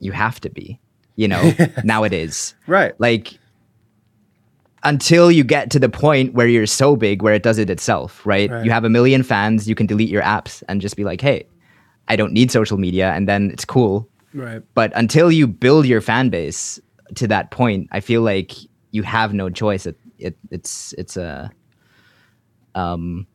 you 0.00 0.12
have 0.12 0.40
to 0.40 0.50
be, 0.50 0.78
you 1.16 1.28
know, 1.28 1.52
nowadays. 1.84 2.54
Right. 2.66 2.94
Like, 2.98 3.38
until 4.84 5.30
you 5.30 5.42
get 5.42 5.70
to 5.72 5.78
the 5.78 5.88
point 5.88 6.34
where 6.34 6.46
you're 6.46 6.66
so 6.66 6.94
big 6.94 7.20
where 7.20 7.34
it 7.34 7.42
does 7.42 7.58
it 7.58 7.68
itself, 7.68 8.24
right? 8.24 8.48
Right. 8.48 8.64
You 8.64 8.70
have 8.70 8.84
a 8.84 8.90
million 8.90 9.22
fans, 9.22 9.68
you 9.68 9.74
can 9.74 9.86
delete 9.86 10.08
your 10.08 10.22
apps 10.22 10.62
and 10.68 10.80
just 10.80 10.96
be 10.96 11.04
like, 11.04 11.20
hey, 11.20 11.46
I 12.06 12.16
don't 12.16 12.32
need 12.32 12.50
social 12.50 12.78
media. 12.78 13.12
And 13.12 13.28
then 13.28 13.50
it's 13.50 13.64
cool. 13.64 14.08
Right. 14.32 14.62
But 14.74 14.92
until 14.94 15.32
you 15.32 15.48
build 15.48 15.84
your 15.86 16.00
fan 16.00 16.30
base 16.30 16.80
to 17.16 17.26
that 17.26 17.50
point, 17.50 17.88
I 17.90 18.00
feel 18.00 18.22
like 18.22 18.52
you 18.90 19.02
have 19.02 19.32
no 19.34 19.50
choice. 19.50 19.86
It, 19.86 19.96
it 20.18 20.36
it's 20.50 20.94
it's 20.98 21.16
a 21.16 21.50
um 22.74 23.26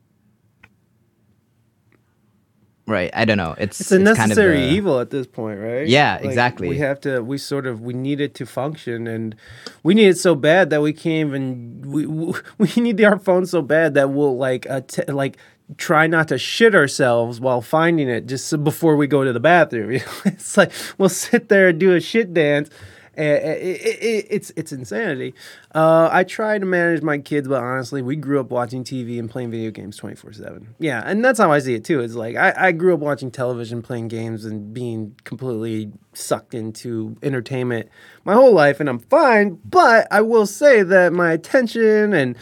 right. 2.88 3.10
I 3.14 3.26
don't 3.26 3.38
know. 3.38 3.56
It's 3.58 3.80
It's 3.80 3.92
a 3.92 3.98
kind 3.98 4.08
of 4.10 4.18
necessary 4.18 4.64
a- 4.64 4.70
evil 4.72 5.00
at 5.00 5.10
this 5.10 5.28
point, 5.28 5.60
right? 5.60 5.88
Yeah, 5.88 6.18
exactly. 6.18 6.68
We 6.70 6.78
have 6.80 7.00
to. 7.02 7.22
We 7.22 7.38
sort 7.38 7.66
of. 7.66 7.82
We 7.82 7.94
need 7.94 8.20
it 8.22 8.36
to 8.36 8.46
function, 8.46 9.08
and 9.08 9.36
we 9.84 9.94
need 9.94 10.08
it 10.08 10.18
so 10.18 10.36
bad 10.36 10.70
that 10.72 10.82
we 10.82 10.94
can't 10.94 11.28
even. 11.30 11.82
We 11.86 12.06
we, 12.06 12.34
we 12.76 12.82
need 12.82 13.02
our 13.04 13.20
phone 13.20 13.46
so 13.46 13.62
bad 13.62 13.94
that 13.96 14.10
we'll 14.12 14.38
like 14.38 14.66
att- 14.70 15.08
like 15.10 15.38
try 15.78 16.06
not 16.08 16.28
to 16.28 16.38
shit 16.38 16.76
ourselves 16.76 17.40
while 17.40 17.62
finding 17.62 18.10
it 18.10 18.26
just 18.28 18.48
so 18.48 18.58
before 18.58 18.98
we 18.98 19.08
go 19.08 19.24
to 19.24 19.32
the 19.34 19.40
bathroom. 19.40 19.92
It's 20.26 20.58
like 20.58 20.72
we'll 20.98 21.10
sit 21.10 21.48
there 21.50 21.70
and 21.70 21.80
do 21.80 21.96
a 21.96 22.02
shit 22.02 22.34
dance. 22.34 22.70
And 23.16 23.28
it, 23.28 23.42
it, 23.44 24.04
it, 24.04 24.28
it's 24.30 24.52
it's 24.56 24.72
insanity. 24.72 25.34
Uh, 25.74 26.10
I 26.12 26.24
try 26.24 26.58
to 26.58 26.66
manage 26.66 27.02
my 27.02 27.18
kids, 27.20 27.48
but 27.48 27.62
honestly, 27.62 28.02
we 28.02 28.16
grew 28.16 28.40
up 28.40 28.50
watching 28.50 28.84
TV 28.84 29.20
and 29.20 29.30
playing 29.30 29.52
video 29.52 29.72
games 29.72 29.98
twenty 29.98 30.16
four 30.16 30.34
seven. 30.34 30.76
Yeah, 30.80 31.02
and 31.06 31.24
that's 31.24 31.40
how 31.40 31.52
I 31.52 31.60
see 31.60 31.76
it 31.76 31.86
too. 31.86 32.00
It's 32.00 32.16
like 32.16 32.36
I, 32.36 32.54
I 32.58 32.72
grew 32.72 32.94
up 32.94 33.00
watching 33.00 33.32
television, 33.32 33.82
playing 33.82 34.08
games, 34.08 34.46
and 34.46 34.74
being 34.74 35.16
completely 35.24 35.92
sucked 36.14 36.54
into 36.54 37.16
entertainment 37.24 37.90
my 38.26 38.34
whole 38.34 38.54
life, 38.54 38.80
and 38.80 38.90
I'm 38.90 39.00
fine. 39.00 39.60
But 39.66 40.08
I 40.12 40.22
will 40.22 40.46
say 40.46 40.84
that 40.84 41.14
my 41.14 41.32
attention 41.32 42.14
and 42.14 42.36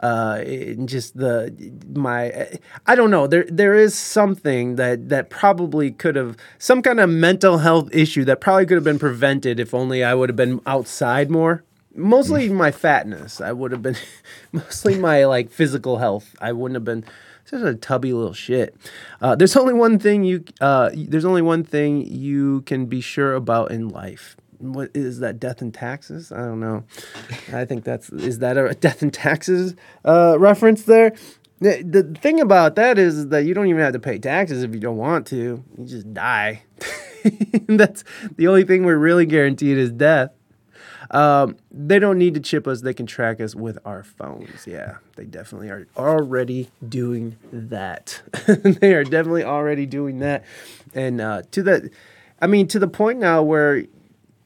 uh, 0.00 0.44
just 0.84 1.16
the 1.16 1.52
my 1.94 2.48
I 2.86 2.94
don't 2.94 3.10
know 3.10 3.26
there 3.26 3.44
there 3.48 3.74
is 3.74 3.94
something 3.96 4.76
that 4.76 5.08
that 5.08 5.28
probably 5.28 5.90
could 5.90 6.14
have 6.16 6.36
some 6.58 6.82
kind 6.82 7.00
of 7.00 7.10
mental 7.10 7.58
health 7.58 7.88
issue 7.92 8.24
that 8.26 8.40
probably 8.40 8.66
could 8.66 8.76
have 8.76 8.84
been 8.84 8.98
prevented 8.98 9.58
if 9.58 9.74
only 9.74 10.04
I 10.04 10.14
would 10.14 10.28
have 10.28 10.36
been 10.36 10.60
outside 10.66 11.30
more. 11.30 11.64
Mostly 11.94 12.48
my 12.48 12.70
fatness. 12.70 13.40
I 13.40 13.50
would 13.50 13.72
have 13.72 13.82
been 13.82 13.96
mostly 14.52 14.96
my 14.96 15.24
like 15.24 15.50
physical 15.50 15.98
health. 15.98 16.36
I 16.40 16.52
wouldn't 16.52 16.76
have 16.76 16.84
been 16.84 17.04
such 17.44 17.62
a 17.62 17.74
tubby 17.74 18.12
little 18.12 18.34
shit. 18.34 18.76
Uh, 19.20 19.34
there's 19.34 19.56
only 19.56 19.74
one 19.74 19.98
thing 19.98 20.22
you 20.22 20.44
uh, 20.60 20.90
there's 20.94 21.24
only 21.24 21.42
one 21.42 21.64
thing 21.64 22.06
you 22.06 22.60
can 22.62 22.86
be 22.86 23.00
sure 23.00 23.34
about 23.34 23.72
in 23.72 23.88
life. 23.88 24.36
What 24.58 24.90
is 24.94 25.20
that? 25.20 25.38
Death 25.38 25.62
and 25.62 25.72
taxes? 25.72 26.32
I 26.32 26.38
don't 26.38 26.60
know. 26.60 26.84
I 27.52 27.64
think 27.64 27.84
that's 27.84 28.10
is 28.10 28.40
that 28.40 28.56
a 28.56 28.74
death 28.80 29.02
and 29.02 29.12
taxes 29.12 29.74
uh, 30.04 30.36
reference 30.38 30.82
there. 30.82 31.14
The, 31.60 31.82
the 31.82 32.18
thing 32.20 32.40
about 32.40 32.76
that 32.76 32.98
is 32.98 33.28
that 33.28 33.44
you 33.44 33.52
don't 33.52 33.66
even 33.66 33.82
have 33.82 33.92
to 33.94 33.98
pay 33.98 34.18
taxes 34.18 34.62
if 34.62 34.72
you 34.72 34.80
don't 34.80 34.96
want 34.96 35.26
to. 35.28 35.64
You 35.76 35.84
just 35.84 36.12
die. 36.14 36.62
that's 37.66 38.04
the 38.36 38.46
only 38.46 38.64
thing 38.64 38.84
we're 38.84 38.96
really 38.96 39.26
guaranteed 39.26 39.76
is 39.76 39.90
death. 39.90 40.30
Um, 41.10 41.56
they 41.70 41.98
don't 41.98 42.18
need 42.18 42.34
to 42.34 42.40
chip 42.40 42.66
us. 42.66 42.82
They 42.82 42.92
can 42.94 43.06
track 43.06 43.40
us 43.40 43.54
with 43.54 43.78
our 43.84 44.02
phones. 44.02 44.66
Yeah, 44.66 44.98
they 45.16 45.24
definitely 45.24 45.70
are 45.70 45.86
already 45.96 46.70
doing 46.86 47.36
that. 47.52 48.20
they 48.46 48.94
are 48.94 49.04
definitely 49.04 49.44
already 49.44 49.86
doing 49.86 50.18
that. 50.18 50.44
And 50.94 51.20
uh, 51.20 51.42
to 51.52 51.62
the, 51.62 51.90
I 52.40 52.46
mean, 52.46 52.68
to 52.68 52.78
the 52.78 52.88
point 52.88 53.18
now 53.18 53.42
where, 53.42 53.84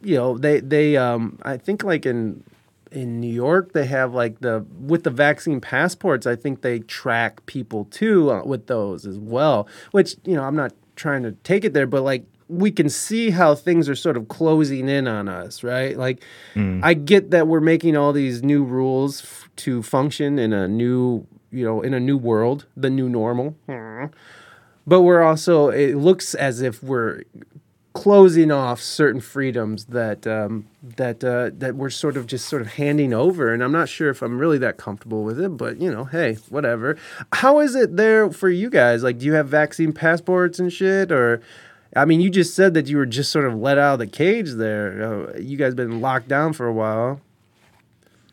you 0.02 0.16
know, 0.16 0.38
they 0.38 0.60
they 0.60 0.96
um, 0.96 1.38
I 1.42 1.56
think 1.56 1.82
like 1.84 2.06
in 2.06 2.44
in 2.90 3.20
New 3.20 3.32
York 3.32 3.72
they 3.72 3.86
have 3.86 4.12
like 4.12 4.40
the 4.40 4.64
with 4.80 5.04
the 5.04 5.10
vaccine 5.10 5.60
passports. 5.60 6.26
I 6.26 6.36
think 6.36 6.62
they 6.62 6.80
track 6.80 7.44
people 7.46 7.86
too 7.86 8.30
uh, 8.30 8.42
with 8.44 8.66
those 8.66 9.06
as 9.06 9.18
well. 9.18 9.66
Which 9.92 10.16
you 10.24 10.34
know, 10.34 10.44
I'm 10.44 10.56
not 10.56 10.72
trying 10.96 11.22
to 11.22 11.32
take 11.44 11.64
it 11.64 11.72
there, 11.72 11.86
but 11.86 12.02
like 12.02 12.24
we 12.48 12.70
can 12.70 12.90
see 12.90 13.30
how 13.30 13.54
things 13.54 13.88
are 13.88 13.94
sort 13.94 14.14
of 14.16 14.28
closing 14.28 14.86
in 14.88 15.08
on 15.08 15.26
us, 15.26 15.62
right? 15.64 15.96
Like, 15.96 16.22
I 16.84 16.92
get 16.92 17.30
that 17.30 17.48
we're 17.48 17.60
making 17.60 17.96
all 17.96 18.12
these 18.12 18.42
new 18.42 18.62
rules 18.62 19.22
f- 19.22 19.48
to 19.56 19.82
function 19.82 20.38
in 20.38 20.52
a 20.52 20.68
new, 20.68 21.26
you 21.50 21.64
know, 21.64 21.80
in 21.80 21.94
a 21.94 22.00
new 22.00 22.18
world, 22.18 22.66
the 22.76 22.90
new 22.90 23.08
normal. 23.08 23.56
But 24.86 25.00
we're 25.02 25.22
also, 25.22 25.68
it 25.70 25.94
looks 25.94 26.34
as 26.34 26.60
if 26.60 26.82
we're 26.82 27.22
closing 28.02 28.50
off 28.50 28.80
certain 28.80 29.20
freedoms 29.20 29.86
that 29.86 30.26
um, 30.26 30.66
that 30.82 31.22
uh, 31.24 31.50
that 31.58 31.76
we're 31.76 31.90
sort 31.90 32.16
of 32.16 32.26
just 32.26 32.48
sort 32.48 32.62
of 32.62 32.68
handing 32.74 33.12
over, 33.14 33.52
and 33.52 33.62
I'm 33.62 33.72
not 33.72 33.88
sure 33.88 34.10
if 34.10 34.22
I'm 34.22 34.38
really 34.38 34.58
that 34.58 34.76
comfortable 34.76 35.22
with 35.24 35.40
it. 35.40 35.56
But 35.56 35.80
you 35.80 35.90
know, 35.92 36.04
hey, 36.04 36.34
whatever. 36.48 36.96
How 37.32 37.60
is 37.60 37.74
it 37.74 37.96
there 37.96 38.30
for 38.30 38.48
you 38.48 38.70
guys? 38.70 39.02
Like, 39.02 39.18
do 39.18 39.26
you 39.26 39.34
have 39.34 39.48
vaccine 39.48 39.92
passports 39.92 40.58
and 40.58 40.72
shit, 40.72 41.12
or? 41.12 41.40
I 41.94 42.06
mean, 42.06 42.22
you 42.22 42.30
just 42.30 42.54
said 42.54 42.72
that 42.74 42.88
you 42.88 42.96
were 42.96 43.04
just 43.06 43.30
sort 43.30 43.44
of 43.44 43.54
let 43.54 43.76
out 43.78 43.94
of 43.94 43.98
the 43.98 44.06
cage 44.06 44.52
there. 44.52 45.02
Uh, 45.34 45.38
you 45.38 45.58
guys 45.58 45.74
been 45.74 46.00
locked 46.00 46.26
down 46.28 46.54
for 46.54 46.66
a 46.66 46.72
while. 46.72 47.20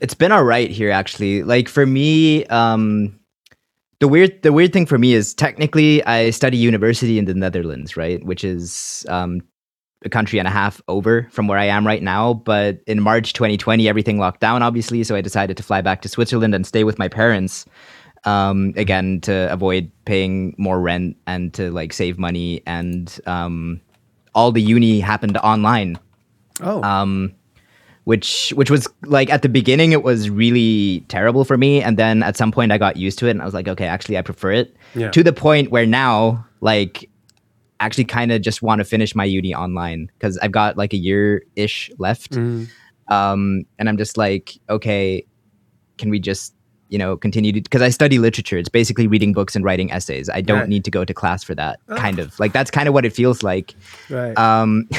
it's 0.01 0.13
been 0.13 0.31
all 0.31 0.43
right 0.43 0.71
here 0.71 0.91
actually 0.91 1.43
like 1.43 1.67
for 1.67 1.85
me 1.85 2.45
um 2.45 3.13
the 3.99 4.07
weird 4.07 4.41
the 4.43 4.53
weird 4.53 4.71
thing 4.71 4.85
for 4.85 4.97
me 4.97 5.13
is 5.13 5.33
technically 5.33 6.03
i 6.05 6.29
study 6.29 6.57
university 6.57 7.19
in 7.19 7.25
the 7.25 7.33
netherlands 7.33 7.97
right 7.97 8.23
which 8.25 8.43
is 8.43 9.05
um 9.09 9.41
a 10.03 10.09
country 10.09 10.39
and 10.39 10.47
a 10.47 10.51
half 10.51 10.81
over 10.87 11.27
from 11.31 11.47
where 11.47 11.57
i 11.57 11.65
am 11.65 11.85
right 11.85 12.03
now 12.03 12.33
but 12.33 12.79
in 12.87 13.01
march 13.01 13.33
2020 13.33 13.87
everything 13.87 14.17
locked 14.17 14.39
down 14.39 14.63
obviously 14.63 15.03
so 15.03 15.15
i 15.15 15.21
decided 15.21 15.57
to 15.57 15.63
fly 15.63 15.81
back 15.81 16.01
to 16.01 16.09
switzerland 16.09 16.55
and 16.55 16.65
stay 16.65 16.83
with 16.83 16.97
my 16.97 17.07
parents 17.07 17.65
um 18.25 18.73
again 18.75 19.19
to 19.21 19.51
avoid 19.51 19.91
paying 20.05 20.55
more 20.57 20.79
rent 20.79 21.17
and 21.27 21.53
to 21.53 21.71
like 21.71 21.93
save 21.93 22.17
money 22.17 22.61
and 22.65 23.19
um 23.25 23.79
all 24.35 24.51
the 24.51 24.61
uni 24.61 24.99
happened 24.99 25.37
online 25.37 25.97
Oh, 26.61 26.81
um, 26.83 27.33
which 28.05 28.51
which 28.55 28.71
was 28.71 28.87
like 29.03 29.29
at 29.29 29.43
the 29.43 29.49
beginning 29.49 29.91
it 29.91 30.03
was 30.03 30.29
really 30.29 31.05
terrible 31.07 31.45
for 31.45 31.57
me, 31.57 31.81
and 31.81 31.97
then 31.97 32.23
at 32.23 32.35
some 32.35 32.51
point 32.51 32.71
I 32.71 32.77
got 32.77 32.97
used 32.97 33.19
to 33.19 33.27
it, 33.27 33.31
and 33.31 33.41
I 33.41 33.45
was 33.45 33.53
like, 33.53 33.67
okay, 33.67 33.85
actually 33.85 34.17
I 34.17 34.21
prefer 34.21 34.51
it. 34.51 34.75
Yeah. 34.95 35.11
To 35.11 35.23
the 35.23 35.33
point 35.33 35.71
where 35.71 35.85
now, 35.85 36.45
like, 36.61 37.09
actually 37.79 38.05
kind 38.05 38.31
of 38.31 38.41
just 38.41 38.61
want 38.61 38.79
to 38.79 38.85
finish 38.85 39.15
my 39.15 39.23
uni 39.25 39.53
online 39.55 40.09
because 40.17 40.37
I've 40.39 40.51
got 40.51 40.77
like 40.77 40.93
a 40.93 40.97
year 40.97 41.43
ish 41.55 41.89
left, 41.97 42.31
Mm-hmm. 42.31 43.13
um, 43.13 43.63
and 43.77 43.87
I'm 43.89 43.97
just 43.97 44.17
like, 44.17 44.57
okay, 44.69 45.25
can 45.97 46.09
we 46.09 46.19
just 46.19 46.53
you 46.89 46.97
know 46.97 47.15
continue 47.15 47.51
to 47.51 47.61
because 47.61 47.81
I 47.83 47.89
study 47.89 48.17
literature. 48.17 48.57
It's 48.57 48.67
basically 48.69 49.05
reading 49.07 49.31
books 49.33 49.55
and 49.55 49.63
writing 49.63 49.91
essays. 49.91 50.27
I 50.29 50.41
don't 50.41 50.61
Right. 50.61 50.69
need 50.69 50.83
to 50.85 50.91
go 50.91 51.05
to 51.05 51.13
class 51.13 51.43
for 51.43 51.53
that. 51.55 51.79
Kind 51.95 52.17
of 52.19 52.37
like 52.39 52.51
that's 52.51 52.71
kind 52.71 52.87
of 52.87 52.93
what 52.95 53.05
it 53.05 53.13
feels 53.13 53.43
like. 53.43 53.75
right. 54.09 54.35
Um, 54.37 54.89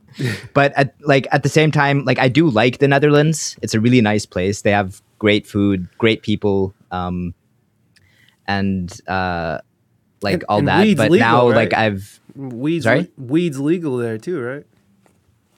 but 0.54 0.72
at 0.76 0.94
like 1.00 1.26
at 1.32 1.42
the 1.44 1.48
same 1.48 1.70
time, 1.70 2.04
like 2.04 2.18
I 2.18 2.28
do 2.28 2.50
like 2.50 2.78
the 2.78 2.88
Netherlands. 2.88 3.56
It's 3.62 3.72
a 3.72 3.80
really 3.80 4.00
nice 4.02 4.26
place. 4.26 4.60
They 4.62 4.72
have 4.72 5.00
great 5.18 5.46
food, 5.46 5.88
great 5.98 6.22
people, 6.22 6.74
um, 6.90 7.32
and 8.46 9.00
uh, 9.08 9.58
like 10.22 10.34
And- 10.34 10.44
all 10.48 10.58
and 10.58 10.68
that. 10.68 10.96
But 10.96 11.10
legal, 11.10 11.26
now, 11.28 11.48
right? 11.48 11.56
like 11.56 11.74
I've 11.74 12.20
weeds, 12.34 12.84
sorry? 12.84 13.10
weeds 13.16 13.58
legal 13.58 13.96
there 13.96 14.18
too, 14.18 14.40
right? 14.40 14.64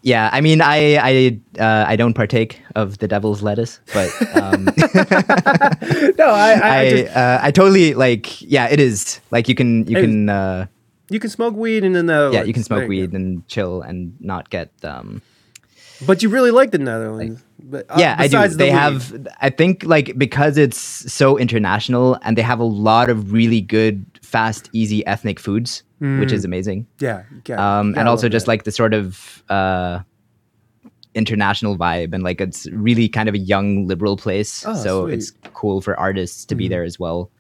yeah. 0.02 0.30
I 0.32 0.40
mean, 0.40 0.60
I 0.62 0.96
I 0.96 1.40
uh, 1.60 1.84
I 1.86 1.96
don't 1.96 2.14
partake 2.14 2.62
of 2.74 2.98
the 2.98 3.08
devil's 3.08 3.42
lettuce, 3.42 3.80
but 3.92 4.08
um, 4.36 4.64
No, 6.18 6.28
I, 6.28 6.52
I, 6.62 6.78
I 6.78 6.90
just, 6.90 7.16
uh, 7.16 7.38
I 7.42 7.50
totally 7.50 7.94
like. 7.94 8.40
Yeah, 8.42 8.68
it 8.68 8.80
is 8.80 9.20
like 9.30 9.48
you 9.48 9.54
can 9.54 9.86
you 9.86 9.96
can. 9.96 10.28
Uh, 10.28 10.66
you 11.10 11.18
can 11.18 11.28
smoke 11.28 11.56
weed 11.56 11.82
and 11.84 11.94
then 11.96 12.06
the 12.06 12.30
yeah, 12.32 12.44
you 12.44 12.52
can 12.52 12.62
smoke 12.62 12.88
weed 12.88 13.12
and 13.12 13.46
chill 13.48 13.82
and 13.82 14.14
not 14.20 14.48
get 14.48 14.70
um 14.84 15.20
But 16.06 16.22
you 16.22 16.28
really 16.28 16.50
like 16.50 16.70
the 16.70 16.78
Netherlands. 16.78 17.42
but, 17.62 17.86
uh, 17.90 17.96
yeah, 17.98 18.16
I 18.18 18.26
do. 18.28 18.38
the 18.48 18.56
They 18.56 18.64
weed. 18.70 18.70
have, 18.72 19.28
I 19.40 19.50
think, 19.50 19.84
like 19.84 20.16
because 20.16 20.56
it's 20.58 20.78
so 20.80 21.36
international, 21.38 22.18
and 22.22 22.36
they 22.38 22.42
have 22.42 22.58
a 22.60 22.64
lot 22.64 23.10
of 23.10 23.32
really 23.32 23.60
good, 23.60 24.04
fast, 24.22 24.70
easy 24.72 25.04
ethnic 25.06 25.38
foods, 25.40 25.82
which 25.98 26.32
is 26.32 26.44
amazing. 26.44 26.86
Yeah. 27.00 27.24
got- 27.44 27.58
Um, 27.58 27.94
and 27.98 28.08
also 28.08 28.28
just 28.28 28.46
that. 28.46 28.52
like 28.52 28.64
the 28.64 28.72
sort 28.72 28.94
of 28.94 29.42
uh, 29.50 30.00
international 31.14 31.76
vibe, 31.76 32.14
and 32.14 32.22
like 32.22 32.40
it's 32.40 32.66
really 32.72 33.08
kind 33.08 33.28
of 33.28 33.34
a 33.34 33.38
young 33.38 33.86
liberal 33.86 34.16
place, 34.16 34.64
Oh, 34.66 34.74
so 34.74 35.04
sweet. 35.06 35.14
it's 35.14 35.32
cool 35.54 35.80
for 35.80 35.98
artists 35.98 36.44
to 36.46 36.54
be 36.54 36.68
there 36.68 36.84
as 36.84 36.98
well. 36.98 37.30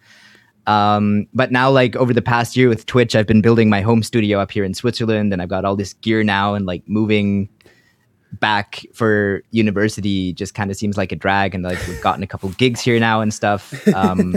Um, 0.66 1.26
but 1.32 1.50
now, 1.50 1.70
like 1.70 1.96
over 1.96 2.12
the 2.12 2.22
past 2.22 2.56
year 2.56 2.68
with 2.68 2.84
Twitch, 2.86 3.16
I've 3.16 3.26
been 3.26 3.40
building 3.40 3.70
my 3.70 3.80
home 3.80 4.02
studio 4.02 4.38
up 4.40 4.50
here 4.50 4.64
in 4.64 4.74
Switzerland, 4.74 5.32
and 5.32 5.40
I've 5.40 5.48
got 5.48 5.64
all 5.64 5.76
this 5.76 5.94
gear 5.94 6.22
now, 6.22 6.54
and 6.54 6.66
like 6.66 6.82
moving 6.86 7.48
back 8.38 8.84
for 8.92 9.42
university 9.50 10.32
just 10.32 10.54
kind 10.54 10.70
of 10.70 10.76
seems 10.76 10.96
like 10.96 11.10
a 11.10 11.16
drag 11.16 11.54
and 11.54 11.64
like 11.64 11.78
we've 11.88 12.00
gotten 12.00 12.22
a 12.22 12.26
couple 12.26 12.48
gigs 12.50 12.80
here 12.80 12.98
now 13.00 13.20
and 13.20 13.34
stuff 13.34 13.74
um 13.94 14.36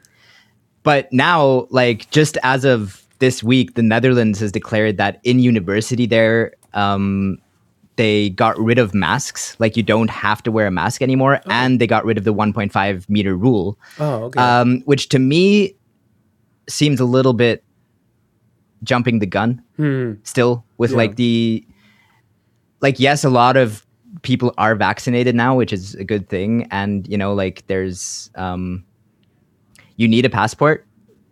but 0.82 1.12
now 1.12 1.66
like 1.70 2.10
just 2.10 2.36
as 2.42 2.64
of 2.64 3.06
this 3.20 3.42
week 3.42 3.74
the 3.74 3.82
netherlands 3.82 4.40
has 4.40 4.50
declared 4.50 4.96
that 4.96 5.20
in 5.22 5.38
university 5.38 6.06
there 6.06 6.52
um 6.74 7.38
they 7.96 8.30
got 8.30 8.58
rid 8.58 8.78
of 8.78 8.94
masks 8.94 9.54
like 9.60 9.76
you 9.76 9.82
don't 9.82 10.10
have 10.10 10.42
to 10.42 10.50
wear 10.50 10.66
a 10.66 10.70
mask 10.70 11.02
anymore 11.02 11.40
and 11.50 11.80
they 11.80 11.86
got 11.86 12.04
rid 12.04 12.16
of 12.18 12.24
the 12.24 12.32
1.5 12.34 13.08
meter 13.08 13.36
rule 13.36 13.78
Oh, 13.98 14.24
okay. 14.24 14.40
um, 14.40 14.80
which 14.86 15.08
to 15.10 15.18
me 15.18 15.74
seems 16.68 16.98
a 16.98 17.04
little 17.04 17.34
bit 17.34 17.62
jumping 18.82 19.18
the 19.18 19.26
gun 19.26 19.62
Hmm. 19.76 20.14
still 20.24 20.64
with 20.78 20.92
Yeah. 20.92 20.96
like 20.96 21.16
the 21.16 21.64
like 22.80 22.98
yes 23.00 23.24
a 23.24 23.30
lot 23.30 23.56
of 23.56 23.84
people 24.22 24.52
are 24.58 24.74
vaccinated 24.74 25.34
now 25.34 25.54
which 25.54 25.72
is 25.72 25.94
a 25.94 26.04
good 26.04 26.28
thing 26.28 26.66
and 26.70 27.06
you 27.08 27.16
know 27.16 27.32
like 27.32 27.64
there's 27.68 28.30
um 28.34 28.84
you 29.96 30.08
need 30.08 30.24
a 30.24 30.30
passport 30.30 30.84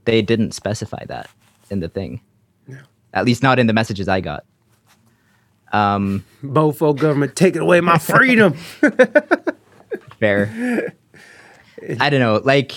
they 0.04 0.22
didn't 0.22 0.52
specify 0.52 1.04
that 1.06 1.28
in 1.70 1.80
the 1.80 1.88
thing 1.88 2.20
at 3.14 3.24
least 3.24 3.42
not 3.42 3.58
in 3.58 3.66
the 3.66 3.72
messages 3.72 4.08
i 4.08 4.20
got 4.20 4.44
um 5.72 6.24
Bofo 6.42 6.96
government 6.96 7.36
taking 7.36 7.60
away 7.62 7.80
my 7.80 7.98
freedom. 7.98 8.52
fair 10.20 10.94
i 12.00 12.08
don't 12.10 12.20
know 12.20 12.40
like 12.44 12.72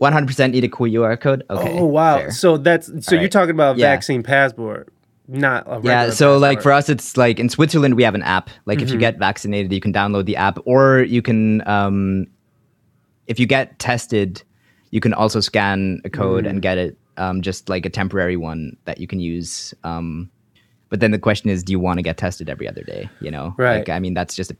100% 0.00 0.50
need 0.52 0.64
a 0.64 0.68
cool 0.68 0.86
ur 0.96 1.16
code 1.16 1.44
okay 1.50 1.76
oh 1.78 1.84
wow. 1.84 2.16
fair. 2.18 2.30
So 2.30 2.56
that's 2.56 2.86
so 3.06 3.14
you're 3.14 3.22
right. 3.24 3.32
talking 3.32 3.50
about 3.50 3.76
Yeah. 3.76 3.90
vaccine 3.92 4.22
passport, 4.22 4.88
not 5.30 5.64
a 5.66 5.80
Yeah, 5.82 6.10
so 6.10 6.36
like 6.38 6.60
for 6.62 6.72
us, 6.72 6.88
it's 6.88 7.16
like 7.16 7.38
in 7.38 7.48
Switzerland 7.48 7.94
we 7.94 8.02
have 8.02 8.14
an 8.14 8.22
app. 8.22 8.50
Like 8.66 8.80
if 8.82 8.88
you 8.88 8.94
Mm-hmm. 8.94 9.00
get 9.00 9.18
vaccinated, 9.18 9.72
you 9.72 9.80
can 9.80 9.92
download 9.92 10.24
the 10.26 10.36
app, 10.36 10.58
or 10.64 11.00
you 11.02 11.22
can, 11.22 11.66
um, 11.68 12.26
if 13.26 13.38
you 13.38 13.46
get 13.46 13.78
tested, 13.78 14.42
you 14.90 15.00
can 15.00 15.14
also 15.14 15.40
scan 15.40 16.00
a 16.04 16.10
code 16.10 16.44
Mm. 16.44 16.50
and 16.50 16.62
get 16.62 16.78
it, 16.78 16.98
um, 17.16 17.42
just 17.42 17.68
like 17.68 17.86
a 17.86 17.90
temporary 17.90 18.36
one 18.36 18.76
that 18.86 18.98
you 18.98 19.06
can 19.06 19.20
use. 19.20 19.72
Um, 19.84 20.30
but 20.88 20.98
then 21.00 21.12
the 21.12 21.18
question 21.18 21.48
is, 21.50 21.62
do 21.62 21.70
you 21.72 21.78
want 21.78 21.98
to 21.98 22.02
get 22.02 22.16
tested 22.16 22.48
every 22.48 22.66
other 22.68 22.82
day? 22.82 23.08
You 23.20 23.30
know, 23.30 23.54
Right. 23.56 23.78
Like 23.78 23.88
I 23.88 24.00
mean, 24.00 24.14
that's 24.14 24.34
just 24.34 24.50
a 24.50 24.56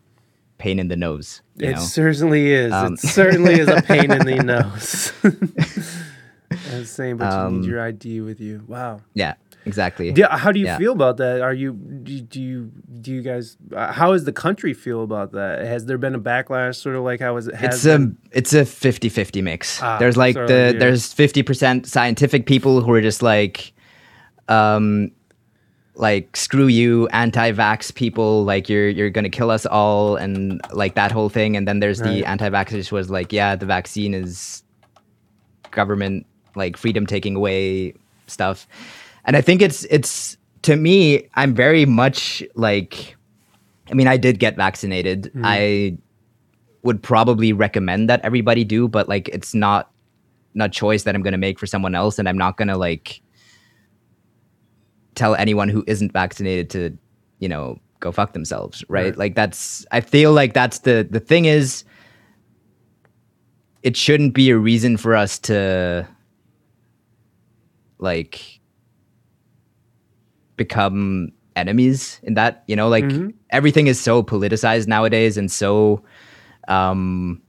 pain 0.58 0.78
in 0.78 0.86
the 0.88 0.96
nose. 0.96 1.40
You 1.56 1.70
It 1.70 1.72
know, 1.76 1.80
certainly 1.80 2.52
is. 2.52 2.72
Um, 2.72 2.92
it 2.94 3.00
certainly 3.00 3.54
is 3.54 3.66
a 3.68 3.82
pain 3.82 4.12
in 4.12 4.24
the 4.24 4.36
nose. 4.44 5.12
I 6.72 6.78
was 6.78 6.90
saying, 6.90 7.16
but 7.16 7.32
you 7.32 7.38
Um, 7.38 7.60
need 7.60 7.66
your 7.68 7.80
ID 7.80 8.20
with 8.20 8.40
you. 8.40 8.62
Wow. 8.68 9.00
yeah, 9.14 9.34
exactly. 9.66 10.12
Yeah, 10.16 10.36
how 10.36 10.52
do 10.52 10.58
you 10.60 10.66
Yeah. 10.66 10.78
feel 10.78 10.92
about 10.92 11.16
that? 11.18 11.40
Are 11.40 11.52
you 11.54 11.72
do, 11.72 12.40
you 12.42 12.70
do 13.00 13.12
you 13.12 13.22
guys? 13.22 13.56
Uh, 13.74 13.92
how 13.92 14.12
does 14.12 14.24
the 14.24 14.32
country 14.32 14.74
feel 14.74 15.02
about 15.02 15.32
that? 15.32 15.64
Has 15.64 15.86
there 15.86 15.98
been 15.98 16.14
a 16.14 16.20
backlash, 16.20 16.76
sort 16.76 16.96
of 16.96 17.02
like 17.02 17.20
how 17.20 17.36
is 17.36 17.48
it? 17.48 17.54
It's 17.60 17.84
a 17.84 17.98
been? 17.98 18.16
it's 18.32 18.52
a 18.52 18.62
50-50 18.62 19.42
mix 19.42 19.82
Ah, 19.82 19.98
there's 19.98 20.16
like 20.16 20.34
the 20.36 20.74
there's 20.78 21.12
50% 21.14 21.86
scientific 21.86 22.46
people 22.46 22.80
who 22.80 22.92
are 22.92 23.00
just 23.02 23.22
like 23.22 23.72
um 24.48 25.10
like 25.96 26.34
screw 26.36 26.66
you 26.68 27.06
anti-vax 27.08 27.94
people 27.94 28.44
like 28.44 28.68
you're 28.70 28.88
you're 28.88 29.10
gonna 29.10 29.28
kill 29.28 29.50
us 29.50 29.66
all 29.66 30.16
and 30.16 30.60
like 30.72 30.94
that 30.94 31.12
whole 31.12 31.28
thing 31.28 31.56
and 31.56 31.68
then 31.68 31.80
there's 31.80 32.00
Right. 32.00 32.10
the 32.20 32.24
anti-vaxxers 32.24 32.88
who 32.88 32.96
was 32.96 33.10
like 33.10 33.32
yeah 33.32 33.54
the 33.56 33.66
vaccine 33.66 34.14
is 34.14 34.62
government 35.72 36.26
like 36.56 36.76
freedom 36.76 37.06
taking 37.06 37.36
away 37.36 37.92
stuff 38.28 38.66
and 39.24 39.36
i 39.36 39.40
think 39.40 39.62
it's 39.62 39.84
it's 39.84 40.36
to 40.62 40.76
me 40.76 41.28
i'm 41.34 41.54
very 41.54 41.86
much 41.86 42.42
like 42.54 43.16
i 43.90 43.94
mean 43.94 44.06
i 44.06 44.16
did 44.16 44.38
get 44.38 44.56
vaccinated 44.56 45.24
mm-hmm. 45.24 45.42
i 45.44 45.96
would 46.82 47.02
probably 47.02 47.52
recommend 47.52 48.08
that 48.08 48.20
everybody 48.22 48.64
do, 48.64 48.88
but 48.88 49.08
like 49.08 49.28
it's 49.28 49.54
not 49.54 49.90
not 50.54 50.72
choice 50.72 51.04
that 51.04 51.14
I'm 51.14 51.22
gonna 51.22 51.38
make 51.38 51.58
for 51.58 51.66
someone 51.66 51.94
else, 51.94 52.18
and 52.18 52.28
I'm 52.28 52.38
not 52.38 52.56
gonna 52.56 52.78
like 52.78 53.20
tell 55.14 55.34
anyone 55.34 55.68
who 55.68 55.84
isn't 55.86 56.12
vaccinated 56.12 56.70
to, 56.70 56.96
you 57.38 57.48
know, 57.48 57.78
go 58.00 58.12
fuck 58.12 58.32
themselves, 58.32 58.84
right? 58.88 59.06
Right. 59.06 59.18
Like 59.18 59.34
that's 59.34 59.84
I 59.92 60.00
feel 60.00 60.32
like 60.32 60.54
that's 60.54 60.80
the 60.80 61.06
the 61.08 61.20
thing 61.20 61.44
is 61.44 61.84
it 63.82 63.96
shouldn't 63.96 64.34
be 64.34 64.50
a 64.50 64.56
reason 64.56 64.96
for 64.96 65.14
us 65.14 65.38
to 65.40 66.06
like 67.98 68.59
become 70.64 71.32
enemies 71.56 72.20
in 72.22 72.34
that 72.34 72.62
you 72.70 72.76
know 72.76 72.88
like 72.88 73.04
everything 73.50 73.86
is 73.88 73.98
so 74.00 74.22
politicized 74.22 74.86
nowadays 74.86 75.36
and 75.40 75.50
so 75.50 76.02
um 76.68 77.40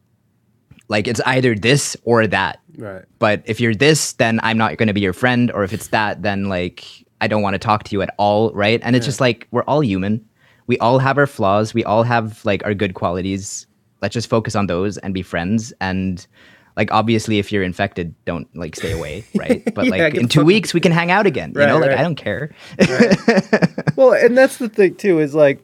like 0.87 1.07
it's 1.07 1.21
either 1.25 1.55
this 1.55 1.95
or 2.03 2.27
that. 2.27 2.59
Right. 2.77 3.03
but 3.19 3.43
if 3.45 3.59
you're 3.61 3.75
this 3.75 4.13
then 4.13 4.39
i'm 4.47 4.57
not 4.57 4.77
going 4.77 4.87
to 4.87 4.93
be 4.93 5.01
your 5.01 5.17
friend 5.23 5.51
or 5.51 5.63
if 5.67 5.73
it's 5.73 5.89
that 5.89 6.21
then 6.23 6.47
like 6.47 6.85
i 7.19 7.27
don't 7.27 7.43
want 7.43 7.53
to 7.53 7.59
talk 7.59 7.83
to 7.83 7.91
you 7.91 8.01
at 8.01 8.11
all 8.17 8.51
right? 8.53 8.79
And 8.83 8.95
it's 8.95 9.05
just 9.05 9.19
like 9.19 9.47
we're 9.51 9.67
all 9.71 9.83
human. 9.83 10.25
We 10.67 10.77
all 10.79 10.99
have 10.99 11.17
our 11.17 11.27
flaws. 11.27 11.73
We 11.73 11.83
all 11.83 12.03
have 12.03 12.43
like 12.45 12.63
our 12.63 12.73
good 12.73 12.93
qualities. 12.93 13.67
Let's 14.01 14.13
just 14.13 14.29
focus 14.29 14.55
on 14.55 14.67
those 14.67 14.97
and 15.03 15.13
be 15.13 15.21
friends. 15.21 15.73
And 15.81 16.25
like 16.81 16.91
obviously 16.91 17.37
if 17.37 17.51
you're 17.51 17.63
infected 17.63 18.15
don't 18.25 18.47
like 18.55 18.75
stay 18.75 18.91
away 18.91 19.23
right 19.35 19.63
but 19.75 19.85
Yeah, 19.85 19.91
like 19.91 20.15
in 20.15 20.27
two 20.27 20.43
weeks 20.43 20.73
we 20.73 20.79
can 20.79 20.91
hang 20.91 21.11
out 21.11 21.27
again 21.27 21.53
you 21.55 21.65
know 21.65 21.77
like 21.77 21.91
right. 21.91 21.99
i 21.99 22.03
don't 22.03 22.15
care 22.15 22.51
Well, 24.01 24.13
and 24.13 24.35
that's 24.35 24.57
the 24.57 24.67
thing 24.67 24.95
too 24.95 25.19
is 25.19 25.35
like 25.35 25.61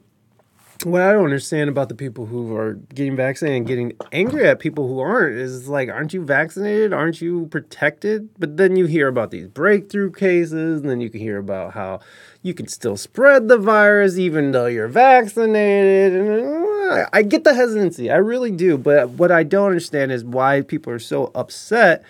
what 0.84 1.02
I 1.02 1.12
don't 1.12 1.24
understand 1.24 1.72
about 1.72 1.90
the 1.90 1.96
people 1.96 2.28
who 2.28 2.56
are 2.56 2.74
getting 2.94 3.16
vaccinated 3.16 3.58
and 3.58 3.68
getting 3.68 3.94
angry 4.12 4.48
at 4.48 4.60
people 4.60 4.88
who 4.88 5.00
aren't 5.00 5.36
is 5.36 5.68
like, 5.68 5.90
aren't 5.90 6.14
you 6.14 6.24
vaccinated? 6.24 6.94
Aren't 6.94 7.20
you 7.20 7.48
protected? 7.48 8.30
But 8.38 8.58
then 8.58 8.76
you 8.76 8.86
hear 8.86 9.08
about 9.08 9.32
these 9.32 9.48
breakthrough 9.48 10.12
cases, 10.12 10.82
and 10.82 10.88
then 10.88 11.02
you 11.02 11.10
can 11.10 11.20
hear 11.20 11.40
about 11.40 11.74
how 11.74 12.02
you 12.48 12.54
can 12.54 12.68
still 12.68 12.98
spread 12.98 13.50
the 13.50 13.58
virus 13.58 14.18
even 14.18 14.52
though 14.52 14.66
you're 14.66 14.88
vaccinated. 14.88 16.22
Uh, 16.26 17.06
I 17.12 17.22
get 17.22 17.44
the 17.44 17.54
hesitancy, 17.54 18.10
I 18.10 18.16
really 18.16 18.52
do. 18.52 18.78
But 18.78 19.10
what 19.12 19.32
I 19.32 19.44
don't 19.44 19.68
understand 19.68 20.12
is 20.12 20.24
why 20.24 20.62
people 20.62 20.94
are 20.94 21.00
so 21.00 21.32
upset. 21.36 22.04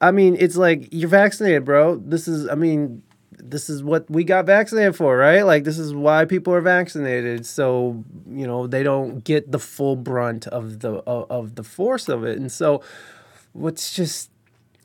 I 0.00 0.10
mean, 0.10 0.36
it's 0.38 0.56
like 0.56 0.88
you're 0.92 1.08
vaccinated, 1.08 1.64
bro. 1.64 1.96
This 1.96 2.28
is, 2.28 2.48
I 2.48 2.54
mean, 2.54 3.02
this 3.38 3.70
is 3.70 3.82
what 3.82 4.08
we 4.10 4.24
got 4.24 4.46
vaccinated 4.46 4.96
for, 4.96 5.16
right? 5.16 5.42
Like 5.42 5.64
this 5.64 5.78
is 5.78 5.94
why 5.94 6.24
people 6.24 6.52
are 6.54 6.60
vaccinated, 6.60 7.46
so 7.46 8.04
you 8.30 8.46
know 8.46 8.66
they 8.66 8.82
don't 8.82 9.24
get 9.24 9.50
the 9.50 9.58
full 9.58 9.96
brunt 9.96 10.46
of 10.46 10.80
the 10.80 10.94
of, 11.06 11.30
of 11.30 11.54
the 11.54 11.64
force 11.64 12.08
of 12.08 12.24
it, 12.24 12.38
and 12.38 12.50
so 12.50 12.82
what's 13.52 13.94
just 13.94 14.30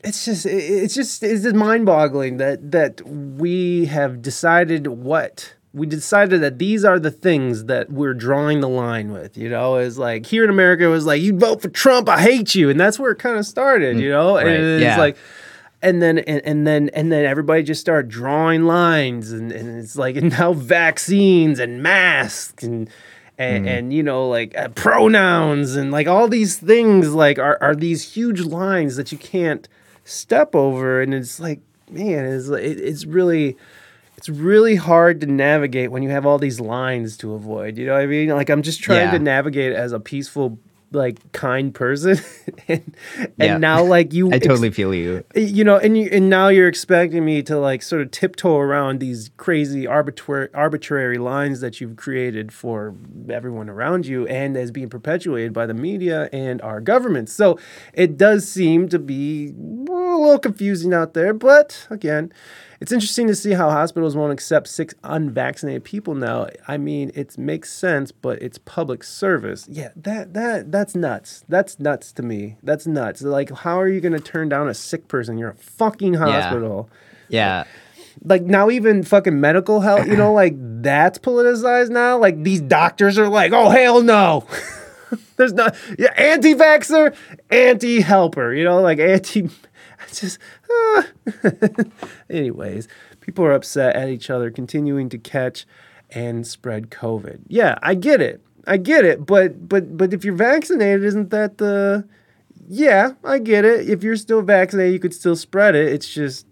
it's 0.07 0.25
just 0.25 0.45
it's 0.45 0.95
just 0.95 1.21
it's 1.23 1.43
just 1.43 1.55
mind-boggling 1.55 2.37
that 2.37 2.71
that 2.71 3.01
we 3.05 3.85
have 3.85 4.21
decided 4.21 4.87
what 4.87 5.53
we 5.73 5.85
decided 5.85 6.41
that 6.41 6.57
these 6.57 6.85
are 6.85 6.97
the 6.97 7.11
things 7.11 7.65
that 7.65 7.91
we're 7.91 8.13
drawing 8.13 8.61
the 8.61 8.69
line 8.69 9.11
with 9.11 9.37
you 9.37 9.49
know? 9.49 9.75
Is 9.75 9.97
like 9.97 10.25
here 10.25 10.43
in 10.43 10.49
america 10.49 10.85
it 10.85 10.87
was 10.87 11.05
like 11.05 11.21
you 11.21 11.37
vote 11.37 11.61
for 11.61 11.69
trump 11.69 12.07
i 12.09 12.21
hate 12.21 12.55
you. 12.55 12.69
And 12.69 12.79
that's 12.79 12.97
where 12.97 13.11
it 13.11 13.19
kind 13.19 13.37
of 13.37 13.45
started 13.45 13.99
you 13.99 14.09
know? 14.09 14.37
And 14.37 14.47
right, 14.47 14.59
it's 14.59 14.83
yeah. 14.83 14.97
like 14.97 15.17
and 15.81 16.01
then 16.01 16.19
and, 16.19 16.41
and 16.45 16.65
then 16.65 16.89
and 16.93 17.11
then 17.11 17.25
everybody 17.25 17.63
just 17.63 17.81
started 17.81 18.09
drawing 18.09 18.63
lines 18.63 19.31
and, 19.31 19.51
and 19.51 19.77
it's 19.77 19.95
like 19.95 20.15
and 20.15 20.31
now 20.31 20.53
vaccines 20.53 21.59
and 21.59 21.83
masks 21.83 22.63
and 22.63 22.89
and, 23.37 23.67
and 23.67 23.93
you 23.93 24.01
know 24.01 24.27
like 24.27 24.57
uh, 24.57 24.69
pronouns 24.69 25.75
and 25.75 25.91
like 25.91 26.07
all 26.07 26.27
these 26.27 26.57
things 26.57 27.13
like 27.13 27.37
are, 27.37 27.57
are 27.61 27.75
these 27.75 28.13
huge 28.13 28.41
lines 28.41 28.95
that 28.95 29.11
you 29.11 29.17
can't 29.17 29.67
step 30.07 30.55
over 30.55 31.01
and 31.01 31.13
it's 31.13 31.39
like 31.39 31.59
man 31.91 32.25
it's 32.25 32.47
it's 32.49 33.05
really 33.05 33.55
it's 34.17 34.29
really 34.29 34.75
hard 34.75 35.21
to 35.21 35.27
navigate 35.27 35.91
when 35.91 36.01
you 36.01 36.09
have 36.09 36.25
all 36.25 36.37
these 36.39 36.59
lines 36.59 37.17
to 37.17 37.33
avoid 37.33 37.77
you 37.77 37.85
know 37.85 37.93
what 37.93 38.01
i 38.01 38.05
mean 38.05 38.29
like 38.29 38.49
i'm 38.49 38.61
just 38.61 38.81
trying 38.81 39.01
Yeah. 39.01 39.11
to 39.11 39.19
navigate 39.19 39.73
as 39.73 39.91
a 39.91 39.99
peaceful 39.99 40.57
like 40.93 41.31
kind 41.33 41.73
person 41.73 42.17
and 42.69 42.95
and 43.17 43.33
Yeah. 43.37 43.57
now 43.57 43.83
like 43.83 44.13
you 44.13 44.29
I 44.31 44.35
ex- 44.35 44.47
totally 44.47 44.71
feel 44.71 44.93
you. 44.93 45.23
you 45.35 45.63
know 45.65 45.77
and 45.77 45.97
you 45.97 46.07
and 46.11 46.29
now 46.29 46.47
you're 46.47 46.69
expecting 46.69 47.25
me 47.25 47.43
to 47.43 47.59
like 47.59 47.81
sort 47.81 48.01
of 48.01 48.11
tiptoe 48.11 48.57
around 48.57 48.99
these 49.01 49.29
crazy 49.35 49.85
arbitrary 49.85 50.47
arbitrary 50.53 51.17
lines 51.17 51.59
that 51.59 51.81
you've 51.81 51.97
created 51.97 52.53
for 52.53 52.95
everyone 53.29 53.69
around 53.69 54.05
you 54.05 54.25
and 54.27 54.55
as 54.55 54.71
being 54.71 54.89
perpetuated 54.89 55.51
by 55.51 55.65
the 55.65 55.73
media 55.73 56.29
and 56.31 56.61
our 56.61 56.79
government 56.79 57.27
so 57.29 57.59
it 57.93 58.17
does 58.17 58.47
seem 58.47 58.87
to 58.87 58.97
be 58.97 59.47
a 59.49 59.91
little 59.91 60.39
confusing 60.39 60.93
out 60.93 61.13
there 61.13 61.33
but 61.33 61.85
again 61.89 62.31
it's 62.79 62.91
interesting 62.91 63.27
to 63.27 63.35
see 63.35 63.53
how 63.53 63.69
hospitals 63.69 64.15
won't 64.15 64.31
accept 64.31 64.67
six 64.67 64.93
unvaccinated 65.03 65.83
people 65.83 66.13
now. 66.13 66.47
I 66.67 66.77
mean, 66.77 67.11
it 67.15 67.37
makes 67.37 67.71
sense, 67.71 68.11
but 68.11 68.41
it's 68.41 68.57
public 68.59 69.03
service. 69.03 69.67
Yeah, 69.69 69.89
that 69.95 70.33
that 70.33 70.71
that's 70.71 70.95
nuts. 70.95 71.43
That's 71.49 71.79
nuts 71.79 72.11
to 72.13 72.23
me. 72.23 72.57
That's 72.61 72.85
nuts. 72.85 73.21
Like, 73.21 73.51
how 73.51 73.79
are 73.79 73.87
you 73.87 73.99
going 73.99 74.13
to 74.13 74.19
turn 74.19 74.49
down 74.49 74.67
a 74.67 74.73
sick 74.73 75.07
person? 75.07 75.37
You're 75.37 75.51
a 75.51 75.55
fucking 75.55 76.15
hospital. 76.15 76.89
Yeah. 77.29 77.65
Like 78.23 78.43
now, 78.43 78.69
even 78.69 79.03
fucking 79.03 79.39
medical 79.39 79.81
health. 79.81 80.07
You 80.07 80.15
know, 80.15 80.33
like 80.33 80.53
that's 80.57 81.19
politicized 81.19 81.89
now. 81.89 82.17
Like 82.17 82.43
these 82.43 82.61
doctors 82.61 83.17
are 83.17 83.29
like, 83.29 83.53
oh 83.53 83.69
hell 83.69 84.01
no. 84.01 84.45
There's 85.37 85.53
not 85.53 85.75
yeah, 85.97 86.13
anti-vaxxer, 86.17 87.15
anti-helper. 87.49 88.53
You 88.53 88.63
know, 88.63 88.81
like 88.81 88.99
anti. 88.99 89.49
It's 90.07 90.21
just. 90.21 90.39
ah. 90.71 91.07
Anyways, 92.29 92.87
people 93.19 93.43
are 93.45 93.51
upset 93.51 93.95
at 93.95 94.09
each 94.09 94.29
other 94.29 94.51
continuing 94.51 95.09
to 95.09 95.17
catch 95.17 95.65
and 96.11 96.45
spread 96.45 96.89
COVID. 96.89 97.41
Yeah, 97.47 97.77
I 97.81 97.95
get 97.95 98.21
it. 98.21 98.41
I 98.65 98.77
get 98.77 99.05
it. 99.05 99.25
But 99.25 99.67
but 99.67 99.97
but 99.97 100.13
if 100.13 100.23
you're 100.23 100.35
vaccinated, 100.35 101.03
isn't 101.03 101.29
that 101.31 101.57
the 101.57 102.07
Yeah, 102.67 103.13
I 103.23 103.39
get 103.39 103.65
it. 103.65 103.89
If 103.89 104.03
you're 104.03 104.15
still 104.17 104.41
vaccinated, 104.41 104.93
you 104.93 104.99
could 104.99 105.13
still 105.13 105.35
spread 105.35 105.75
it. 105.75 105.91
It's 105.91 106.13
just 106.13 106.45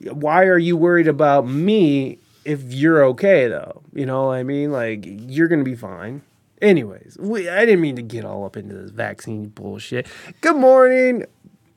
why 0.00 0.44
are 0.44 0.58
you 0.58 0.76
worried 0.76 1.08
about 1.08 1.46
me 1.46 2.18
if 2.44 2.72
you're 2.72 3.04
okay 3.06 3.48
though? 3.48 3.82
You 3.92 4.06
know 4.06 4.26
what 4.26 4.34
I 4.34 4.42
mean? 4.42 4.72
Like 4.72 5.04
you're 5.06 5.48
to 5.48 5.64
be 5.64 5.74
fine. 5.74 6.22
Anyways, 6.60 7.16
we, 7.20 7.48
I 7.48 7.64
didn't 7.64 7.80
mean 7.80 7.96
to 7.96 8.02
get 8.02 8.24
all 8.24 8.44
up 8.44 8.56
into 8.56 8.74
this 8.74 8.90
vaccine 8.90 9.46
bullshit. 9.46 10.08
Good 10.40 10.56
morning, 10.56 11.24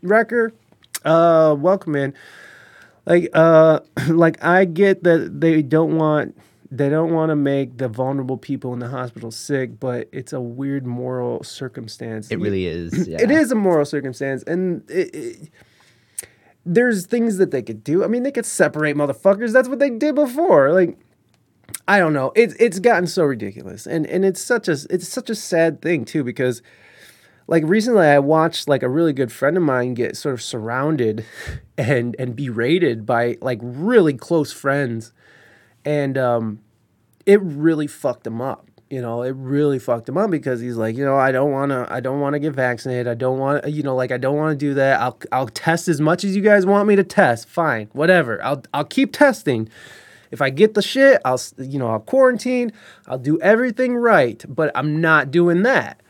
Wrecker. 0.01 0.53
Uh, 1.03 1.55
welcome 1.57 1.95
in. 1.95 2.13
Like 3.05 3.29
uh 3.33 3.79
like 4.09 4.43
i 4.43 4.65
get 4.65 5.03
that 5.03 5.41
they 5.41 5.61
don't 5.61 5.97
want 5.97 6.37
they 6.69 6.87
don't 6.89 7.11
want 7.11 7.29
to 7.31 7.35
make 7.35 7.77
the 7.77 7.89
vulnerable 7.89 8.37
people 8.37 8.73
in 8.73 8.79
the 8.79 8.87
hospital 8.87 9.31
sick 9.31 9.79
but 9.79 10.07
it's 10.11 10.33
a 10.33 10.39
weird 10.39 10.85
moral 10.85 11.43
circumstance. 11.43 12.29
It 12.31 12.39
really 12.39 12.65
is. 12.67 13.07
Yeah. 13.11 13.21
it 13.21 13.31
is 13.31 13.51
a 13.51 13.55
moral 13.55 13.85
circumstance 13.85 14.43
and 14.43 14.89
it, 14.89 15.15
it, 15.15 15.49
there's 16.65 17.07
things 17.07 17.37
that 17.37 17.49
they 17.51 17.63
could 17.63 17.83
do. 17.83 18.03
I 18.03 18.07
mean 18.07 18.23
they 18.23 18.31
could 18.31 18.45
separate 18.45 18.95
motherfuckers. 18.95 19.51
That's 19.51 19.67
what 19.67 19.79
they 19.79 19.89
did 19.89 20.15
before. 20.15 20.71
Like 20.71 20.97
i 21.87 21.97
don't 21.97 22.13
know. 22.13 22.31
It's 22.35 22.53
it's 22.59 22.77
gotten 22.79 23.07
so 23.07 23.23
ridiculous 23.23 23.87
and 23.87 24.05
and 24.05 24.23
it's 24.23 24.41
such 24.41 24.67
a 24.67 24.77
it's 24.91 25.07
such 25.07 25.31
a 25.31 25.35
sad 25.35 25.81
thing 25.81 26.05
too 26.05 26.23
because 26.23 26.61
like 27.47 27.63
recently 27.65 28.07
I 28.07 28.19
watched 28.19 28.67
like 28.67 28.83
a 28.83 28.89
really 28.89 29.13
good 29.13 29.31
friend 29.31 29.57
of 29.57 29.63
mine 29.63 29.93
get 29.93 30.17
sort 30.17 30.33
of 30.33 30.41
surrounded 30.41 31.25
and 31.77 32.15
and 32.17 32.35
berated 32.35 33.05
by 33.05 33.37
like 33.41 33.59
really 33.61 34.13
close 34.13 34.51
friends. 34.51 35.13
And 35.83 36.17
um 36.17 36.59
it 37.25 37.41
really 37.41 37.87
fucked 37.87 38.25
him 38.25 38.41
up 38.41 38.67
you 38.91 39.01
know? 39.01 39.21
It 39.21 39.33
really 39.37 39.79
fucked 39.79 40.09
him 40.09 40.17
up 40.17 40.29
because 40.29 40.59
he's 40.59 40.75
like 40.75 40.97
you 40.97 41.05
know 41.05 41.15
I 41.15 41.31
don't 41.31 41.51
want 41.51 41.71
to 41.71 41.87
I 41.89 42.01
don't 42.01 42.19
want 42.19 42.33
to 42.33 42.39
get 42.39 42.53
vaccinated. 42.53 43.07
I 43.07 43.13
don't 43.13 43.39
want 43.39 43.67
you 43.67 43.83
know 43.83 43.95
like 43.95 44.11
I 44.11 44.17
don't 44.17 44.35
want 44.35 44.59
to 44.59 44.65
do 44.65 44.73
that. 44.75 44.99
I'll 44.99 45.17
I'll 45.31 45.47
test 45.47 45.87
as 45.87 46.01
much 46.01 46.23
as 46.23 46.35
you 46.35 46.41
guys 46.41 46.65
want 46.65 46.87
me 46.87 46.95
to 46.97 47.03
test. 47.03 47.47
Fine 47.47 47.89
whatever. 47.93 48.43
I'll 48.43 48.63
I'll 48.73 48.85
keep 48.85 49.13
testing. 49.13 49.69
If 50.29 50.41
I 50.41 50.49
get 50.49 50.73
the 50.73 50.81
shit 50.81 51.21
I'll 51.23 51.41
you 51.57 51.79
know 51.79 51.89
I'll 51.89 51.99
quarantine. 52.01 52.73
I'll 53.07 53.17
do 53.17 53.39
everything 53.39 53.95
right 53.95 54.43
but 54.47 54.71
I'm 54.75 54.99
not 54.99 55.31
doing 55.31 55.63
that 55.63 56.00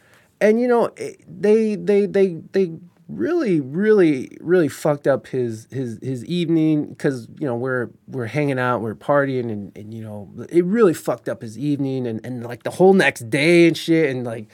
and 0.41 0.59
you 0.59 0.67
know 0.67 0.87
eh, 0.97 1.13
they 1.27 1.75
they 1.75 2.05
they 2.05 2.41
they 2.51 2.71
really 3.07 3.59
really 3.59 4.37
really 4.41 4.67
fucked 4.67 5.07
up 5.07 5.27
his 5.27 5.67
his 5.69 5.99
his 6.01 6.25
evening 6.25 6.87
because 6.89 7.27
you 7.39 7.45
know 7.45 7.55
we're 7.55 7.89
we're 8.07 8.25
hanging 8.25 8.59
out 8.59 8.81
we're 8.81 8.95
partying 8.95 9.51
and, 9.51 9.77
and 9.77 9.93
you 9.93 10.03
know 10.03 10.29
it 10.49 10.65
really 10.65 10.93
fucked 10.93 11.29
up 11.29 11.41
his 11.41 11.57
evening 11.57 12.07
and 12.07 12.25
and 12.25 12.43
like 12.43 12.63
the 12.63 12.71
whole 12.71 12.93
next 12.93 13.29
day 13.29 13.67
and 13.67 13.77
shit 13.77 14.09
and 14.09 14.25
like 14.25 14.47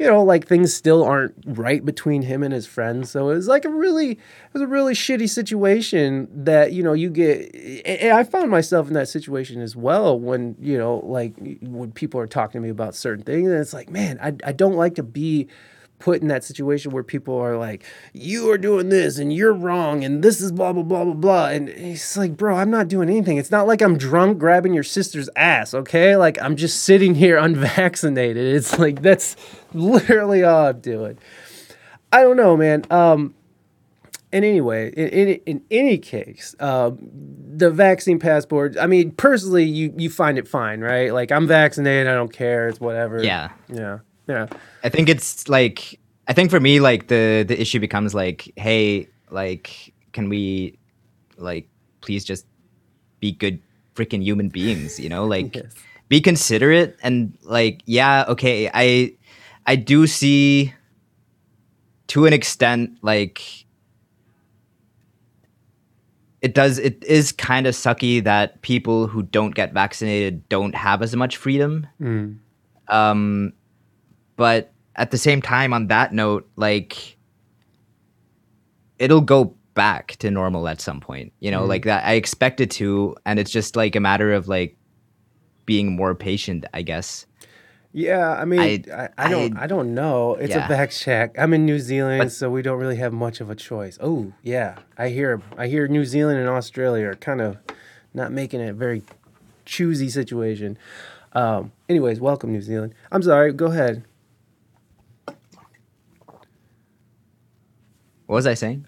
you 0.00 0.06
know 0.06 0.24
like 0.24 0.48
things 0.48 0.72
still 0.72 1.04
aren't 1.04 1.34
right 1.44 1.84
between 1.84 2.22
him 2.22 2.42
and 2.42 2.54
his 2.54 2.66
friends. 2.66 3.10
So 3.10 3.28
it 3.28 3.34
was 3.34 3.48
like 3.48 3.66
a 3.66 3.68
really 3.68 4.12
it 4.12 4.18
was 4.54 4.62
a 4.62 4.66
really 4.66 4.94
shitty 4.94 5.28
situation 5.28 6.26
that 6.32 6.72
you 6.72 6.82
know 6.82 6.94
you 6.94 7.10
get 7.10 7.54
and 7.84 8.12
i 8.12 8.24
found 8.24 8.50
myself 8.50 8.88
in 8.88 8.94
that 8.94 9.08
situation 9.08 9.60
as 9.60 9.76
well 9.76 10.18
when 10.18 10.56
you 10.58 10.78
know 10.78 11.02
like 11.04 11.34
when 11.60 11.92
people 11.92 12.18
are 12.18 12.26
talking 12.26 12.60
to 12.60 12.64
me 12.64 12.70
about 12.70 12.94
certain 12.94 13.22
things 13.24 13.50
and 13.50 13.60
it's 13.60 13.74
like 13.74 13.90
man 13.90 14.18
i, 14.22 14.28
I 14.48 14.52
don't 14.52 14.74
like 14.74 14.94
to 14.94 15.02
be 15.02 15.48
put 16.00 16.20
in 16.22 16.28
that 16.28 16.42
situation 16.42 16.90
where 16.90 17.02
people 17.02 17.36
are 17.36 17.56
like 17.56 17.84
you 18.12 18.50
are 18.50 18.58
doing 18.58 18.88
this 18.88 19.18
and 19.18 19.32
you're 19.32 19.52
wrong 19.52 20.02
and 20.02 20.22
this 20.22 20.40
is 20.40 20.50
blah 20.50 20.72
blah 20.72 20.82
blah 20.82 21.04
blah 21.04 21.14
blah 21.14 21.46
and 21.46 21.68
it's 21.68 22.16
like 22.16 22.36
bro 22.36 22.56
i'm 22.56 22.70
not 22.70 22.88
doing 22.88 23.08
anything 23.08 23.36
it's 23.36 23.50
not 23.50 23.66
like 23.66 23.80
i'm 23.82 23.96
drunk 23.96 24.38
grabbing 24.38 24.74
your 24.74 24.82
sister's 24.82 25.28
ass 25.36 25.74
okay 25.74 26.16
like 26.16 26.40
i'm 26.42 26.56
just 26.56 26.82
sitting 26.82 27.14
here 27.14 27.36
unvaccinated 27.38 28.54
it's 28.54 28.78
like 28.78 29.02
that's 29.02 29.36
literally 29.74 30.42
all 30.42 30.68
i'm 30.68 30.80
doing 30.80 31.18
i 32.12 32.22
don't 32.22 32.36
know 32.36 32.56
man 32.56 32.84
um 32.90 33.34
and 34.32 34.44
anyway, 34.44 34.92
in, 34.92 35.08
in, 35.08 35.28
in 35.46 35.64
any 35.72 35.98
case, 35.98 36.54
um, 36.60 36.98
the 37.56 37.68
vaccine 37.68 38.20
passport, 38.20 38.76
I 38.78 38.86
mean, 38.86 39.10
personally, 39.10 39.64
you, 39.64 39.92
you 39.96 40.08
find 40.08 40.38
it 40.38 40.46
fine, 40.46 40.80
right? 40.80 41.12
Like, 41.12 41.32
I'm 41.32 41.48
vaccinated, 41.48 42.06
I 42.06 42.14
don't 42.14 42.32
care, 42.32 42.68
it's 42.68 42.78
whatever. 42.78 43.24
Yeah. 43.24 43.50
Yeah. 43.68 43.98
Yeah. 44.30 44.46
I 44.84 44.88
think 44.88 45.08
it's 45.08 45.48
like 45.48 45.98
I 46.28 46.32
think 46.32 46.50
for 46.50 46.60
me 46.60 46.78
like 46.80 47.08
the 47.08 47.44
the 47.46 47.60
issue 47.60 47.80
becomes 47.80 48.14
like 48.14 48.52
hey 48.56 49.08
like 49.30 49.92
can 50.12 50.28
we 50.28 50.78
like 51.36 51.66
please 52.00 52.24
just 52.24 52.46
be 53.20 53.32
good 53.32 53.58
freaking 53.96 54.22
human 54.22 54.48
beings 54.48 54.98
you 55.00 55.08
know 55.08 55.24
like 55.26 55.56
Yes. 55.56 55.74
be 56.08 56.20
considerate 56.20 56.96
and 57.02 57.36
like 57.42 57.82
yeah 57.86 58.24
okay 58.28 58.70
I 58.72 59.12
I 59.66 59.74
do 59.76 60.06
see 60.06 60.72
to 62.08 62.26
an 62.26 62.32
extent 62.32 62.98
like 63.02 63.42
it 66.40 66.54
does 66.54 66.78
it 66.78 67.02
is 67.04 67.32
kind 67.32 67.66
of 67.66 67.74
sucky 67.74 68.22
that 68.24 68.62
people 68.62 69.06
who 69.06 69.22
don't 69.22 69.54
get 69.54 69.72
vaccinated 69.74 70.48
don't 70.48 70.74
have 70.74 71.02
as 71.02 71.14
much 71.14 71.36
freedom 71.36 71.86
um 72.88 73.52
but 74.40 74.72
at 74.96 75.10
the 75.10 75.18
same 75.18 75.42
time 75.42 75.74
on 75.74 75.88
that 75.88 76.14
note 76.14 76.48
like 76.56 77.18
it'll 78.98 79.20
go 79.20 79.54
back 79.74 80.16
to 80.16 80.30
normal 80.30 80.66
at 80.66 80.80
some 80.80 80.98
point 80.98 81.30
you 81.40 81.50
know 81.50 81.64
like 81.66 81.84
that 81.84 82.04
i 82.06 82.14
expect 82.14 82.58
it 82.60 82.70
to 82.70 83.14
and 83.26 83.38
it's 83.38 83.50
just 83.50 83.76
like 83.76 83.94
a 83.94 84.00
matter 84.00 84.32
of 84.32 84.48
like 84.48 84.76
being 85.66 85.94
more 85.94 86.14
patient 86.14 86.64
i 86.72 86.80
guess 86.82 87.26
Yeah, 87.92 88.30
I 88.42 88.44
mean, 88.46 88.60
I, 88.60 88.72
I- 89.02 89.08
I, 89.18 89.28
don't, 89.28 89.56
I, 89.58 89.64
I- 89.64 89.66
don't 89.66 89.94
know. 89.96 90.36
It's 90.36 90.54
Yeah. 90.54 90.64
a 90.64 90.68
back 90.68 90.90
check. 90.92 91.34
I'm 91.36 91.52
in 91.52 91.66
New 91.66 91.80
Zealand, 91.80 92.20
But- 92.22 92.30
so 92.32 92.48
we 92.48 92.62
don't 92.62 92.78
really 92.78 93.00
have 93.04 93.12
much 93.12 93.40
of 93.42 93.50
a 93.50 93.56
choice. 93.56 93.98
Oh, 94.00 94.32
yeah, 94.44 94.78
I 94.96 95.08
hear, 95.08 95.42
I 95.58 95.66
hear 95.66 95.88
New 95.88 96.04
Zealand 96.04 96.38
and 96.38 96.48
Australia 96.48 97.06
are 97.10 97.16
kind 97.18 97.40
of 97.40 97.56
not 98.14 98.30
making 98.30 98.60
it 98.60 98.68
a 98.70 98.72
very 98.86 99.02
choosy 99.64 100.08
situation. 100.08 100.78
Um, 101.32 101.72
anyways, 101.88 102.20
welcome 102.20 102.52
New 102.52 102.62
Zealand. 102.62 102.94
I'm 103.10 103.22
sorry. 103.24 103.52
Go 103.52 103.66
ahead. 103.74 104.04
What 108.30 108.36
was 108.36 108.46
i 108.46 108.54
saying 108.54 108.86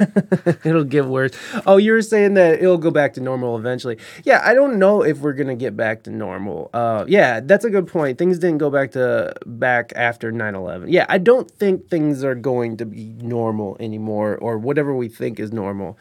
it'll 0.64 0.84
get 0.84 1.06
worse. 1.06 1.32
Oh, 1.66 1.76
you 1.76 1.92
were 1.92 2.02
saying 2.02 2.34
that 2.34 2.60
it'll 2.60 2.78
go 2.78 2.90
back 2.90 3.14
to 3.14 3.20
normal 3.20 3.56
eventually. 3.56 3.98
Yeah, 4.24 4.40
I 4.44 4.54
don't 4.54 4.78
know 4.78 5.02
if 5.02 5.18
we're 5.18 5.32
gonna 5.32 5.56
get 5.56 5.76
back 5.76 6.04
to 6.04 6.10
normal. 6.10 6.70
Uh, 6.72 7.04
yeah, 7.06 7.40
that's 7.40 7.64
a 7.64 7.70
good 7.70 7.86
point. 7.86 8.18
Things 8.18 8.38
didn't 8.38 8.58
go 8.58 8.70
back 8.70 8.92
to 8.92 9.34
back 9.46 9.92
after 9.96 10.32
9-11. 10.32 10.86
Yeah, 10.88 11.06
I 11.08 11.18
don't 11.18 11.50
think 11.50 11.88
things 11.88 12.24
are 12.24 12.34
going 12.34 12.76
to 12.78 12.86
be 12.86 13.14
normal 13.20 13.76
anymore, 13.80 14.36
or 14.36 14.58
whatever 14.58 14.94
we 14.94 15.08
think 15.08 15.38
is 15.38 15.52
normal. 15.52 15.98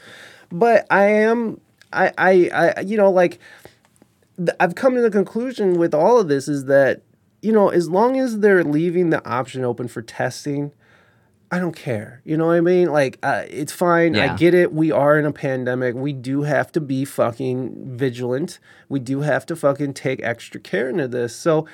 But 0.52 0.88
I 0.90 1.06
am, 1.06 1.60
I, 1.94 2.12
I, 2.18 2.74
I 2.78 2.82
you 2.82 2.98
know, 2.98 3.12
like 3.12 3.40
th- 4.38 4.56
I've 4.60 4.76
come 4.76 4.96
to 4.96 5.02
the 5.02 5.12
conclusion 5.12 5.78
with 5.78 5.94
all 5.94 6.20
of 6.20 6.28
this 6.28 6.48
is 6.48 6.66
that 6.66 7.02
you 7.42 7.54
know, 7.54 7.70
as 7.70 7.90
long 7.90 8.20
as 8.20 8.40
they're 8.40 8.64
leaving 8.64 9.12
the 9.12 9.26
option 9.28 9.64
open 9.64 9.88
for 9.88 10.02
testing. 10.02 10.72
I 11.52 11.58
don't 11.58 11.76
care. 11.76 12.22
You 12.26 12.38
know 12.38 12.48
what 12.48 12.58
I 12.58 12.62
mean? 12.62 12.92
Like, 12.92 13.18
uh, 13.24 13.44
it's 13.48 13.74
fine. 13.74 14.16
I 14.16 14.36
get 14.36 14.54
it. 14.54 14.72
We 14.72 14.92
are 14.92 15.18
in 15.18 15.26
a 15.26 15.32
pandemic. 15.32 15.96
We 15.96 16.14
do 16.14 16.44
have 16.44 16.72
to 16.74 16.82
be 16.82 17.06
fucking 17.06 17.98
vigilant. 17.98 18.60
We 18.88 19.00
do 19.00 19.22
have 19.22 19.46
to 19.48 19.56
fucking 19.56 19.96
take 19.96 20.22
extra 20.22 20.62
care 20.62 20.90
into 20.90 21.08
this. 21.08 21.36
So, 21.36 21.66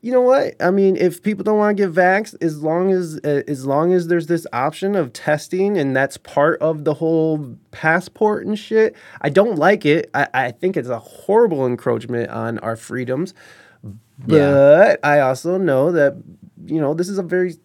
you 0.00 0.12
know 0.12 0.22
what? 0.22 0.54
I 0.62 0.70
mean, 0.70 0.96
if 0.96 1.22
people 1.22 1.44
don't 1.44 1.58
want 1.58 1.76
to 1.76 1.82
get 1.86 1.92
vaxxed, 1.92 2.36
as 2.40 2.62
long 2.62 2.90
as 2.90 3.20
uh, 3.22 3.42
as 3.48 3.66
long 3.66 3.92
as 3.92 4.06
there's 4.06 4.28
this 4.28 4.46
option 4.52 4.94
of 4.94 5.12
testing 5.12 5.76
and 5.76 5.94
that's 5.94 6.16
part 6.16 6.60
of 6.62 6.84
the 6.84 6.94
whole 6.94 7.56
passport 7.70 8.46
and 8.46 8.58
shit, 8.58 8.94
I 9.20 9.28
don't 9.28 9.56
like 9.56 9.84
it. 9.84 10.08
I, 10.14 10.28
I 10.32 10.50
think 10.52 10.76
it's 10.76 10.88
a 10.88 11.00
horrible 11.00 11.66
encroachment 11.66 12.30
on 12.30 12.58
our 12.60 12.76
freedoms. 12.76 13.34
But 13.82 15.04
I 15.04 15.20
also 15.20 15.58
know 15.58 15.92
that 15.92 16.16
you 16.64 16.80
know 16.80 16.94
this 16.94 17.08
is 17.08 17.18
a 17.18 17.22
very 17.22 17.56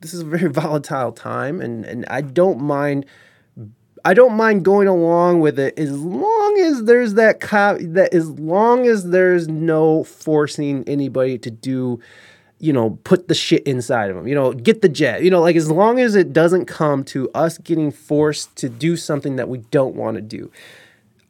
this 0.00 0.14
is 0.14 0.20
a 0.20 0.24
very 0.24 0.48
volatile 0.50 1.12
time, 1.12 1.60
and 1.60 1.84
and 1.84 2.04
I 2.08 2.20
don't 2.22 2.60
mind. 2.60 3.06
I 4.02 4.14
don't 4.14 4.34
mind 4.34 4.64
going 4.64 4.88
along 4.88 5.40
with 5.40 5.58
it 5.58 5.78
as 5.78 5.92
long 5.92 6.58
as 6.58 6.84
there's 6.84 7.14
that 7.14 7.38
co- 7.38 7.76
that 7.78 8.14
as 8.14 8.30
long 8.30 8.86
as 8.86 9.10
there's 9.10 9.46
no 9.46 10.04
forcing 10.04 10.84
anybody 10.88 11.36
to 11.36 11.50
do, 11.50 12.00
you 12.60 12.72
know, 12.72 12.98
put 13.04 13.28
the 13.28 13.34
shit 13.34 13.62
inside 13.64 14.08
of 14.08 14.16
them. 14.16 14.26
You 14.26 14.34
know, 14.34 14.54
get 14.54 14.80
the 14.80 14.88
jet. 14.88 15.22
You 15.22 15.30
know, 15.30 15.42
like 15.42 15.54
as 15.54 15.70
long 15.70 16.00
as 16.00 16.14
it 16.14 16.32
doesn't 16.32 16.64
come 16.64 17.04
to 17.04 17.28
us 17.34 17.58
getting 17.58 17.90
forced 17.90 18.56
to 18.56 18.70
do 18.70 18.96
something 18.96 19.36
that 19.36 19.50
we 19.50 19.58
don't 19.70 19.94
want 19.96 20.14
to 20.16 20.22
do. 20.22 20.50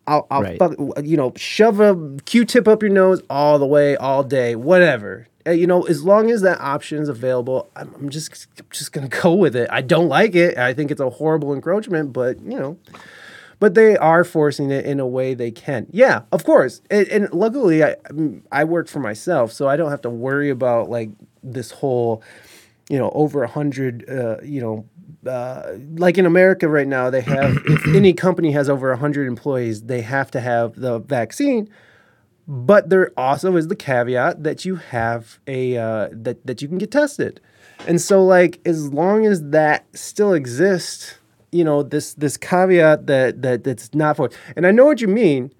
I'll, 0.06 0.28
I'll 0.30 0.42
Right. 0.42 0.58
fuck, 0.58 0.74
you 1.02 1.16
know, 1.16 1.32
shove 1.36 1.80
a 1.80 1.96
Q-tip 2.24 2.66
up 2.68 2.82
your 2.82 2.90
nose 2.92 3.20
all 3.28 3.58
the 3.58 3.66
way, 3.66 3.96
all 3.96 4.22
day, 4.22 4.54
whatever. 4.54 5.26
Uh, 5.50 5.52
You 5.52 5.66
know, 5.66 5.82
as 5.82 6.04
long 6.04 6.30
as 6.30 6.42
that 6.42 6.60
option 6.60 7.02
is 7.02 7.08
available, 7.08 7.68
I'm, 7.76 7.92
I'm 7.94 8.08
just 8.08 8.46
just 8.70 8.92
gonna 8.92 9.08
go 9.08 9.34
with 9.34 9.56
it. 9.56 9.68
I 9.70 9.82
don't 9.82 10.08
like 10.08 10.34
it. 10.34 10.56
I 10.58 10.72
think 10.74 10.90
it's 10.90 11.00
a 11.00 11.10
horrible 11.10 11.52
encroachment, 11.52 12.12
but 12.12 12.40
you 12.40 12.58
know, 12.58 12.78
but 13.58 13.74
they 13.74 13.96
are 13.96 14.24
forcing 14.24 14.70
it 14.70 14.84
in 14.86 15.00
a 15.00 15.06
way 15.06 15.34
they 15.34 15.50
can. 15.50 15.86
Yeah, 15.90 16.22
of 16.32 16.44
course. 16.44 16.80
And, 16.90 17.08
and 17.08 17.32
luckily, 17.32 17.84
I 17.84 17.96
I 18.52 18.64
work 18.64 18.88
for 18.88 19.00
myself, 19.00 19.52
so 19.52 19.68
I 19.68 19.76
don't 19.76 19.90
have 19.90 20.02
to 20.02 20.10
worry 20.10 20.50
about 20.50 20.88
like 20.88 21.10
this 21.42 21.70
whole, 21.72 22.22
you 22.88 22.98
know, 22.98 23.10
over 23.14 23.42
a 23.42 23.48
hundred, 23.48 24.08
uh, 24.08 24.36
you 24.42 24.60
know. 24.60 24.86
Uh, 25.26 25.76
like 25.96 26.16
in 26.16 26.24
America 26.24 26.66
right 26.66 26.88
now, 26.88 27.10
they 27.10 27.20
have 27.20 27.58
if 27.66 27.86
any 27.94 28.14
company 28.14 28.52
has 28.52 28.70
over 28.70 28.94
hundred 28.96 29.26
employees, 29.28 29.82
they 29.82 30.00
have 30.00 30.30
to 30.30 30.40
have 30.40 30.74
the 30.80 30.98
vaccine. 30.98 31.68
But 32.50 32.90
there 32.90 33.12
also 33.16 33.54
is 33.54 33.68
the 33.68 33.76
caveat 33.76 34.42
that 34.42 34.64
you 34.64 34.74
have 34.74 35.38
a 35.46 35.76
uh, 35.76 36.08
that 36.10 36.44
that 36.44 36.60
you 36.60 36.66
can 36.66 36.78
get 36.78 36.90
tested, 36.90 37.40
and 37.86 38.00
so 38.00 38.24
like 38.24 38.58
as 38.66 38.92
long 38.92 39.24
as 39.24 39.40
that 39.50 39.86
still 39.96 40.32
exists, 40.32 41.14
you 41.52 41.62
know 41.62 41.84
this 41.84 42.14
this 42.14 42.36
caveat 42.36 43.06
that 43.06 43.42
that 43.42 43.62
that's 43.62 43.94
not 43.94 44.16
for. 44.16 44.30
And 44.56 44.66
I 44.66 44.72
know 44.72 44.84
what 44.84 45.00
you 45.00 45.06
mean. 45.06 45.52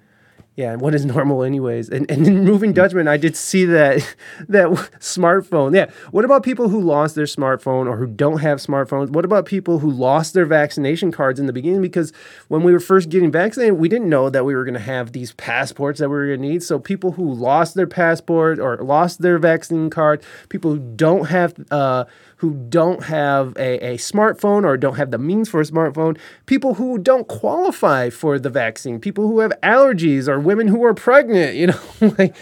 Yeah, 0.61 0.75
what 0.75 0.95
is 0.95 1.07
normal 1.07 1.43
anyways? 1.43 1.89
And 1.89 2.11
and 2.11 2.27
in 2.27 2.45
moving 2.45 2.75
Dutchman, 2.75 3.09
I 3.09 3.17
did 3.17 3.35
see 3.35 3.65
that 3.65 4.07
that 4.51 4.69
smartphone. 4.99 5.75
Yeah. 5.75 5.91
What 6.11 6.27
about 6.27 6.43
people 6.43 6.69
who 6.69 6.83
lost 6.83 7.15
their 7.15 7.25
smartphone 7.25 7.87
or 7.87 7.97
who 7.97 8.07
don't 8.07 8.41
have 8.41 8.59
smartphones? 8.59 9.09
What 9.09 9.25
about 9.25 9.47
people 9.47 9.79
who 9.79 9.91
lost 9.91 10.35
their 10.35 10.45
vaccination 10.45 11.13
cards 11.13 11.41
in 11.41 11.47
the 11.47 11.55
beginning? 11.55 11.81
Because 11.81 12.13
when 12.49 12.63
we 12.63 12.75
were 12.75 12.81
first 12.81 13.09
getting 13.09 13.33
vaccinated, 13.33 13.79
we 13.79 13.89
didn't 13.89 14.11
know 14.11 14.29
that 14.29 14.45
we 14.45 14.55
were 14.55 14.65
going 14.65 14.75
to 14.75 14.81
have 14.81 15.13
these 15.13 15.33
passports 15.33 15.99
that 15.99 16.11
we 16.11 16.17
were 16.17 16.27
going 16.27 16.43
to 16.43 16.49
need. 16.49 16.63
So 16.63 16.79
people 16.79 17.13
who 17.13 17.33
lost 17.33 17.75
their 17.75 17.87
passport 17.87 18.59
or 18.59 18.77
lost 18.77 19.23
their 19.23 19.39
vaccine 19.39 19.89
card, 19.89 20.23
people 20.51 20.73
who 20.73 20.79
don't 20.79 21.25
have 21.29 21.55
uh, 21.71 22.05
who 22.41 22.55
don't 22.71 23.05
have 23.05 23.55
a, 23.59 23.93
a 23.93 23.97
smartphone 23.99 24.65
or 24.65 24.79
don't 24.79 24.97
have 24.97 25.11
the 25.11 25.19
means 25.19 25.47
for 25.47 25.61
a 25.61 25.65
smartphone, 25.65 26.17
people 26.47 26.73
who 26.73 26.97
don't 26.97 27.29
qualify 27.29 28.09
for 28.09 28.39
the 28.39 28.49
vaccine, 28.49 28.99
people 28.99 29.29
who 29.29 29.41
have 29.41 29.53
allergies 29.63 30.27
or 30.27 30.41
women 30.41 30.67
who 30.67 30.83
are 30.83 30.95
pregnant, 30.95 31.55
you 31.55 31.67
know, 31.67 31.81
like, 32.19 32.35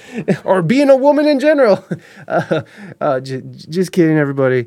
or 0.45 0.63
being 0.63 0.89
a 0.89 0.95
woman 0.97 1.27
in 1.27 1.41
general. 1.41 1.85
Uh, 2.29 2.63
uh, 3.01 3.21
j- 3.21 3.43
just 3.43 3.91
kidding, 3.93 4.19
everybody. 4.19 4.67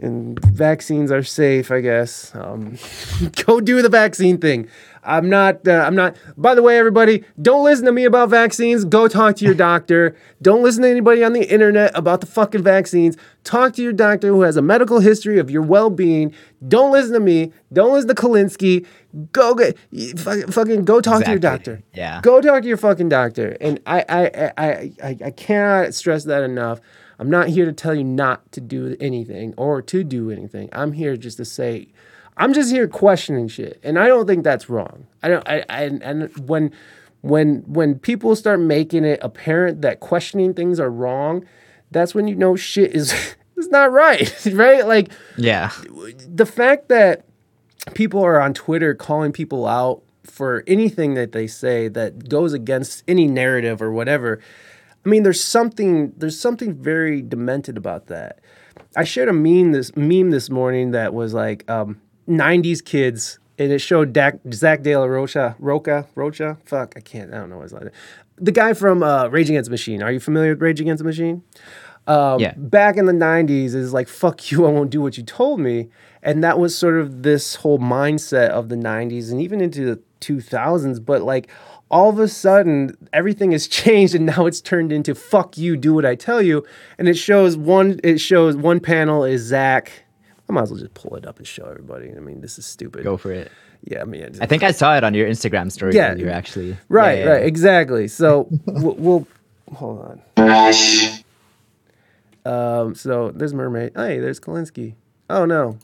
And 0.00 0.38
vaccines 0.44 1.10
are 1.10 1.22
safe, 1.22 1.70
I 1.70 1.80
guess. 1.80 2.34
Um, 2.34 2.78
go 3.46 3.60
do 3.60 3.82
the 3.82 3.88
vaccine 3.88 4.38
thing. 4.38 4.68
I'm 5.02 5.28
not. 5.28 5.66
Uh, 5.66 5.72
I'm 5.72 5.94
not. 5.94 6.16
By 6.36 6.54
the 6.54 6.62
way, 6.62 6.78
everybody, 6.78 7.24
don't 7.40 7.64
listen 7.64 7.86
to 7.86 7.92
me 7.92 8.04
about 8.04 8.28
vaccines. 8.28 8.84
Go 8.84 9.08
talk 9.08 9.36
to 9.36 9.44
your 9.44 9.54
doctor. 9.70 10.16
Don't 10.42 10.62
listen 10.62 10.82
to 10.82 10.88
anybody 10.88 11.24
on 11.24 11.32
the 11.32 11.50
internet 11.50 11.90
about 11.94 12.20
the 12.20 12.26
fucking 12.26 12.62
vaccines. 12.62 13.16
Talk 13.44 13.74
to 13.74 13.82
your 13.82 13.92
doctor 13.92 14.28
who 14.28 14.42
has 14.42 14.56
a 14.56 14.62
medical 14.62 15.00
history 15.00 15.38
of 15.38 15.50
your 15.50 15.62
well-being. 15.62 16.34
Don't 16.66 16.92
listen 16.92 17.14
to 17.14 17.20
me. 17.20 17.52
Don't 17.72 17.92
listen 17.92 18.08
to 18.08 18.14
Colinski. 18.14 18.86
Go 19.32 19.54
get 19.54 19.76
fucking 20.18 20.84
go 20.84 21.00
talk 21.00 21.24
to 21.24 21.30
your 21.30 21.38
doctor. 21.38 21.82
Yeah. 21.94 22.20
Go 22.22 22.40
talk 22.40 22.62
to 22.62 22.68
your 22.68 22.76
fucking 22.76 23.08
doctor. 23.08 23.56
And 23.60 23.80
I 23.86 24.04
I 24.08 24.24
I 24.26 24.52
I, 24.56 24.92
I, 25.02 25.16
I 25.26 25.30
cannot 25.30 25.94
stress 25.94 26.24
that 26.24 26.42
enough. 26.42 26.80
I'm 27.20 27.28
not 27.28 27.48
here 27.48 27.66
to 27.66 27.72
tell 27.72 27.94
you 27.94 28.02
not 28.02 28.50
to 28.52 28.62
do 28.62 28.96
anything 28.98 29.52
or 29.58 29.82
to 29.82 30.02
do 30.02 30.30
anything. 30.30 30.70
I'm 30.72 30.92
here 30.92 31.18
just 31.18 31.36
to 31.36 31.44
say, 31.44 31.88
I'm 32.40 32.52
just 32.54 32.72
here 32.72 32.88
questioning 32.88 33.48
shit, 33.48 33.78
and 33.84 33.98
I 33.98 34.08
don't 34.08 34.26
think 34.26 34.42
that's 34.42 34.68
wrong. 34.68 35.06
I 35.22 35.28
don't. 35.28 35.48
I, 35.48 35.64
I 35.68 35.82
and 35.84 36.30
when 36.48 36.72
when 37.20 37.62
when 37.66 37.98
people 37.98 38.34
start 38.34 38.60
making 38.60 39.04
it 39.04 39.20
apparent 39.22 39.82
that 39.82 40.00
questioning 40.00 40.54
things 40.54 40.80
are 40.80 40.90
wrong, 40.90 41.44
that's 41.90 42.14
when 42.14 42.26
you 42.26 42.34
know 42.34 42.56
shit 42.56 42.92
is 42.96 43.12
is 43.56 43.68
not 43.68 43.92
right, 43.92 44.46
right? 44.52 44.86
Like 44.86 45.10
Yeah. 45.36 45.70
the 46.28 46.46
fact 46.46 46.88
that 46.88 47.26
people 47.94 48.22
are 48.24 48.40
on 48.40 48.54
Twitter 48.54 48.94
calling 48.94 49.32
people 49.32 49.66
out 49.66 50.02
for 50.24 50.64
anything 50.66 51.14
that 51.14 51.32
they 51.32 51.46
say 51.46 51.88
that 51.88 52.28
goes 52.28 52.52
against 52.52 53.04
any 53.06 53.26
narrative 53.26 53.82
or 53.82 53.90
whatever. 53.92 54.40
I 55.04 55.08
mean, 55.08 55.22
there's 55.24 55.42
something 55.44 56.12
there's 56.16 56.38
something 56.40 56.74
very 56.74 57.20
demented 57.22 57.76
about 57.76 58.06
that. 58.06 58.40
I 58.96 59.04
shared 59.04 59.28
a 59.28 59.32
meme 59.32 59.72
this 59.72 59.94
meme 59.94 60.30
this 60.30 60.48
morning 60.50 60.92
that 60.92 61.12
was 61.14 61.34
like 61.34 61.68
um, 61.70 62.00
'90s 62.30 62.84
kids, 62.84 63.38
and 63.58 63.70
it 63.72 63.80
showed 63.80 64.12
Dak, 64.12 64.38
Zach 64.52 64.82
De 64.82 64.96
La 64.96 65.04
Rocha, 65.04 65.56
Roca, 65.58 66.06
Rocha. 66.14 66.56
Fuck, 66.64 66.94
I 66.96 67.00
can't. 67.00 67.34
I 67.34 67.38
don't 67.38 67.50
know 67.50 67.56
what 67.56 67.64
his 67.64 67.72
last 67.74 67.84
name. 67.84 67.92
The 68.38 68.52
guy 68.52 68.72
from 68.72 69.02
uh, 69.02 69.28
Rage 69.28 69.50
Against 69.50 69.68
the 69.68 69.72
Machine. 69.72 70.02
Are 70.02 70.10
you 70.10 70.20
familiar 70.20 70.50
with 70.52 70.62
Rage 70.62 70.80
Against 70.80 71.00
the 71.00 71.04
Machine? 71.04 71.42
um, 72.06 72.40
Yeah. 72.40 72.54
back 72.56 72.96
in 72.96 73.04
the 73.04 73.12
90s 73.12 73.74
is 73.74 73.92
like 73.92 74.08
fuck 74.08 74.50
you 74.50 74.64
i 74.64 74.70
won't 74.70 74.88
do 74.88 75.02
what 75.02 75.18
you 75.18 75.22
told 75.22 75.60
me 75.60 75.90
and 76.22 76.42
that 76.42 76.58
was 76.58 76.76
sort 76.76 76.96
of 76.98 77.22
this 77.22 77.56
whole 77.56 77.78
mindset 77.78 78.48
of 78.48 78.70
the 78.70 78.74
90s 78.74 79.30
and 79.30 79.38
even 79.42 79.60
into 79.60 79.84
the 79.84 80.00
2000s 80.22 81.04
but 81.04 81.20
like 81.22 81.50
all 81.90 82.08
of 82.08 82.18
a 82.18 82.26
sudden 82.26 82.96
everything 83.12 83.52
has 83.52 83.68
changed 83.82 84.14
and 84.14 84.24
now 84.24 84.46
it's 84.46 84.62
turned 84.62 84.92
into 84.92 85.14
fuck 85.14 85.58
you 85.58 85.76
do 85.76 85.92
what 85.92 86.06
i 86.06 86.14
tell 86.14 86.40
you 86.40 86.64
and 86.98 87.06
it 87.06 87.14
shows 87.18 87.54
one 87.58 88.00
it 88.02 88.16
shows 88.18 88.56
one 88.56 88.80
panel 88.80 89.22
is 89.22 89.42
zach 89.42 89.92
i 90.50 90.54
might 90.54 90.62
as 90.62 90.70
well 90.70 90.80
just 90.80 90.94
pull 90.94 91.14
it 91.16 91.26
up 91.26 91.38
and 91.38 91.46
show 91.46 91.64
everybody 91.66 92.10
i 92.16 92.20
mean 92.20 92.40
this 92.40 92.58
is 92.58 92.66
stupid 92.66 93.04
Go 93.04 93.16
for 93.16 93.30
it. 93.32 93.50
yeah 93.84 94.00
i 94.02 94.04
mean 94.04 94.22
it's- 94.22 94.40
I 94.40 94.46
think 94.46 94.62
I 94.62 94.72
saw 94.72 94.96
it 94.96 95.04
on 95.04 95.14
your 95.14 95.28
Instagram 95.28 95.70
story. 95.70 95.94
Yeah. 95.94 96.10
Yeah. 96.12 96.16
You 96.18 96.24
were 96.26 96.32
actually 96.32 96.76
right 96.88 97.18
Yeah, 97.18 97.24
yeah, 97.24 97.30
right 97.30 97.40
yeah. 97.42 97.46
exactly 97.46 98.08
so 98.08 98.48
we'll, 98.66 98.94
we'll 98.96 99.28
hold 99.74 100.00
on 100.00 100.20
Um, 102.44 102.94
so 102.94 103.30
there's 103.32 103.52
Mermaid. 103.52 103.92
Hey, 103.94 104.18
there's 104.18 104.40
Colinski. 104.40 104.94
Oh 105.28 105.44
no. 105.44 105.78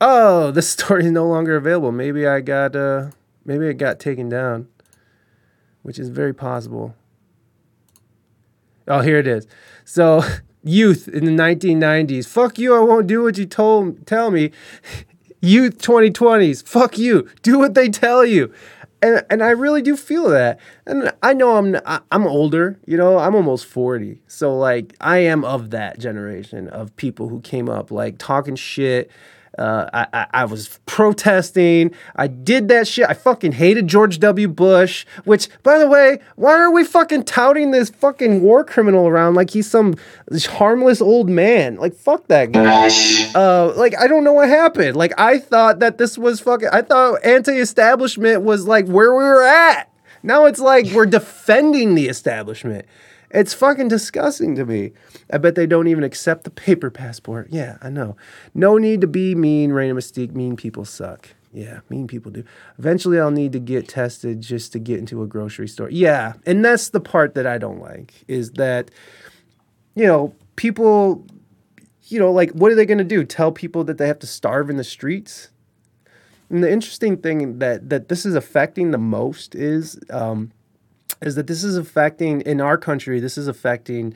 Oh, 0.00 0.50
the 0.58 0.62
story 0.62 1.04
is 1.06 1.10
no 1.10 1.26
longer 1.26 1.56
available. 1.56 1.90
Maybe 1.92 2.26
I 2.26 2.40
got 2.40 2.76
uh 2.76 3.10
maybe 3.44 3.66
it 3.66 3.74
got 3.74 3.98
taken 3.98 4.28
down. 4.28 4.68
Which 5.82 5.98
is 5.98 6.08
very 6.08 6.32
possible. 6.32 6.94
Oh, 8.88 9.00
here 9.00 9.18
it 9.18 9.26
is. 9.26 9.46
So 9.84 10.22
youth 10.64 11.08
in 11.08 11.24
the 11.24 11.30
1990s. 11.30 12.26
Fuck 12.26 12.58
you, 12.58 12.74
I 12.74 12.80
won't 12.80 13.06
do 13.06 13.22
what 13.22 13.38
you 13.38 13.46
told 13.46 14.06
tell 14.06 14.30
me. 14.30 14.50
Youth 15.40 15.76
2020s. 15.76 16.66
Fuck 16.66 16.96
you. 16.96 17.28
Do 17.42 17.58
what 17.58 17.74
they 17.74 17.90
tell 17.90 18.24
you. 18.24 18.50
And, 19.02 19.22
and 19.28 19.42
I 19.42 19.50
really 19.50 19.82
do 19.82 19.94
feel 19.94 20.30
that. 20.30 20.58
And 20.86 21.12
I 21.22 21.34
know 21.34 21.58
I'm 21.58 21.76
I'm 22.10 22.26
older, 22.26 22.80
you 22.86 22.96
know, 22.96 23.18
I'm 23.18 23.34
almost 23.34 23.66
40. 23.66 24.22
So 24.26 24.56
like 24.56 24.96
I 25.02 25.18
am 25.18 25.44
of 25.44 25.68
that 25.68 25.98
generation 25.98 26.68
of 26.68 26.96
people 26.96 27.28
who 27.28 27.42
came 27.42 27.68
up 27.68 27.90
like 27.90 28.16
talking 28.16 28.56
shit. 28.56 29.10
Uh, 29.58 29.88
I, 29.92 30.06
I, 30.12 30.26
I 30.32 30.44
was 30.44 30.80
protesting. 30.86 31.94
I 32.16 32.26
did 32.26 32.68
that 32.68 32.88
shit. 32.88 33.08
I 33.08 33.14
fucking 33.14 33.52
hated 33.52 33.86
George 33.86 34.18
W. 34.20 34.48
Bush, 34.48 35.06
which, 35.24 35.48
by 35.62 35.78
the 35.78 35.86
way, 35.86 36.18
why 36.36 36.54
are 36.54 36.70
we 36.72 36.84
fucking 36.84 37.24
touting 37.24 37.70
this 37.70 37.90
fucking 37.90 38.42
war 38.42 38.64
criminal 38.64 39.06
around 39.06 39.34
like 39.34 39.50
he's 39.50 39.70
some 39.70 39.94
harmless 40.50 41.00
old 41.00 41.28
man? 41.28 41.76
Like, 41.76 41.94
fuck 41.94 42.26
that 42.28 42.52
guy 42.52 42.64
uh, 43.34 43.72
like 43.76 43.96
I 43.98 44.06
don't 44.06 44.24
know 44.24 44.32
what 44.32 44.48
happened. 44.48 44.96
Like 44.96 45.12
I 45.18 45.38
thought 45.38 45.80
that 45.80 45.98
this 45.98 46.16
was 46.18 46.40
fucking. 46.40 46.68
I 46.72 46.82
thought 46.82 47.24
anti-establishment 47.24 48.42
was 48.42 48.66
like 48.66 48.86
where 48.86 49.12
we 49.12 49.24
were 49.24 49.44
at. 49.44 49.90
Now 50.22 50.46
it's 50.46 50.60
like 50.60 50.86
we're 50.92 51.06
defending 51.06 51.94
the 51.94 52.08
establishment. 52.08 52.86
It's 53.34 53.52
fucking 53.52 53.88
disgusting 53.88 54.54
to 54.54 54.64
me. 54.64 54.92
I 55.30 55.38
bet 55.38 55.56
they 55.56 55.66
don't 55.66 55.88
even 55.88 56.04
accept 56.04 56.44
the 56.44 56.50
paper 56.50 56.90
passport. 56.90 57.48
Yeah, 57.50 57.76
I 57.82 57.90
know. 57.90 58.16
No 58.54 58.78
need 58.78 59.00
to 59.02 59.06
be 59.06 59.34
mean, 59.34 59.72
Reina 59.72 59.94
Mystique. 59.94 60.32
Mean 60.32 60.56
people 60.56 60.84
suck. 60.84 61.28
Yeah, 61.52 61.80
mean 61.88 62.06
people 62.06 62.32
do. 62.32 62.44
Eventually, 62.78 63.20
I'll 63.20 63.30
need 63.30 63.52
to 63.52 63.60
get 63.60 63.88
tested 63.88 64.40
just 64.40 64.72
to 64.72 64.78
get 64.78 64.98
into 64.98 65.22
a 65.22 65.26
grocery 65.26 65.68
store. 65.68 65.90
Yeah, 65.90 66.34
and 66.46 66.64
that's 66.64 66.88
the 66.88 67.00
part 67.00 67.34
that 67.34 67.46
I 67.46 67.58
don't 67.58 67.80
like 67.80 68.24
is 68.26 68.52
that 68.52 68.90
you 69.94 70.06
know, 70.06 70.34
people, 70.56 71.24
you 72.04 72.18
know, 72.18 72.32
like, 72.32 72.50
what 72.52 72.70
are 72.72 72.74
they 72.74 72.86
going 72.86 72.98
to 72.98 73.04
do? 73.04 73.24
Tell 73.24 73.52
people 73.52 73.84
that 73.84 73.98
they 73.98 74.06
have 74.06 74.18
to 74.20 74.26
starve 74.26 74.70
in 74.70 74.76
the 74.76 74.84
streets? 74.84 75.50
And 76.50 76.62
the 76.62 76.70
interesting 76.70 77.16
thing 77.16 77.58
that 77.60 77.88
that 77.88 78.08
this 78.08 78.26
is 78.26 78.34
affecting 78.34 78.90
the 78.90 78.98
most 78.98 79.54
is 79.54 79.98
um, 80.10 80.52
is 81.24 81.34
that 81.34 81.46
this 81.46 81.64
is 81.64 81.76
affecting 81.76 82.40
in 82.42 82.60
our 82.60 82.76
country. 82.76 83.20
This 83.20 83.38
is 83.38 83.48
affecting 83.48 84.14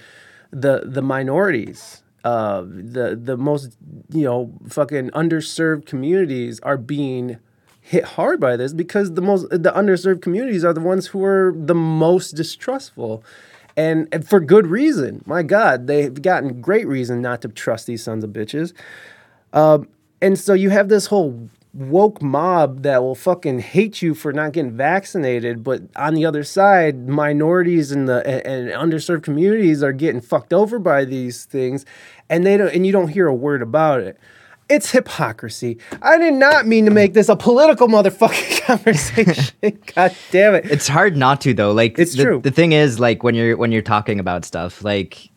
the 0.50 0.82
the 0.84 1.02
minorities. 1.02 2.02
Uh, 2.24 2.62
the 2.62 3.18
the 3.20 3.36
most 3.36 3.76
you 4.10 4.24
know 4.24 4.52
fucking 4.68 5.10
underserved 5.10 5.86
communities 5.86 6.60
are 6.60 6.76
being 6.76 7.38
hit 7.80 8.04
hard 8.04 8.38
by 8.38 8.54
this 8.54 8.74
because 8.74 9.14
the 9.14 9.22
most 9.22 9.48
the 9.48 9.72
underserved 9.74 10.20
communities 10.20 10.62
are 10.62 10.74
the 10.74 10.80
ones 10.80 11.06
who 11.06 11.24
are 11.24 11.54
the 11.56 11.74
most 11.74 12.32
distrustful 12.32 13.24
and, 13.78 14.06
and 14.12 14.28
for 14.28 14.40
good 14.40 14.66
reason 14.66 15.22
my 15.24 15.42
god 15.42 15.86
they've 15.86 16.20
gotten 16.20 16.60
great 16.60 16.86
reason 16.86 17.22
not 17.22 17.40
to 17.40 17.48
trust 17.48 17.86
these 17.86 18.02
sons 18.02 18.22
of 18.22 18.30
bitches 18.30 18.74
um, 19.54 19.88
and 20.20 20.38
so 20.38 20.52
you 20.52 20.68
have 20.68 20.90
this 20.90 21.06
whole 21.06 21.48
woke 21.78 22.20
mob 22.20 22.82
that 22.82 23.02
will 23.02 23.14
fucking 23.14 23.60
hate 23.60 24.02
you 24.02 24.14
for 24.14 24.32
not 24.32 24.52
getting 24.52 24.76
vaccinated 24.76 25.62
but 25.62 25.82
on 25.96 26.14
the 26.14 26.26
other 26.26 26.42
side 26.42 27.08
minorities 27.08 27.92
and 27.92 28.08
the 28.08 28.26
and, 28.26 28.68
and 28.68 28.92
underserved 28.92 29.22
communities 29.22 29.82
are 29.82 29.92
getting 29.92 30.20
fucked 30.20 30.52
over 30.52 30.78
by 30.78 31.04
these 31.04 31.44
things 31.44 31.84
and 32.28 32.44
they 32.44 32.56
don't 32.56 32.74
and 32.74 32.86
you 32.86 32.92
don't 32.92 33.08
hear 33.08 33.26
a 33.26 33.34
word 33.34 33.62
about 33.62 34.00
it 34.00 34.18
it's 34.70 34.90
hypocrisy. 34.90 35.78
I 36.02 36.18
did 36.18 36.34
not 36.34 36.66
mean 36.66 36.84
to 36.84 36.90
make 36.90 37.14
this 37.14 37.30
a 37.30 37.36
political 37.36 37.88
motherfucking 37.88 38.60
conversation. 38.66 39.78
God 39.94 40.14
damn 40.30 40.56
it. 40.56 40.70
It's 40.70 40.86
hard 40.86 41.16
not 41.16 41.40
to 41.40 41.54
though. 41.54 41.72
Like 41.72 41.98
It's 41.98 42.14
the, 42.14 42.24
true. 42.24 42.40
The 42.42 42.50
thing 42.50 42.72
is, 42.72 43.00
like 43.00 43.22
when 43.22 43.34
you're 43.34 43.56
when 43.56 43.72
you're 43.72 43.80
talking 43.80 44.20
about 44.20 44.44
stuff, 44.44 44.84
like 44.84 45.30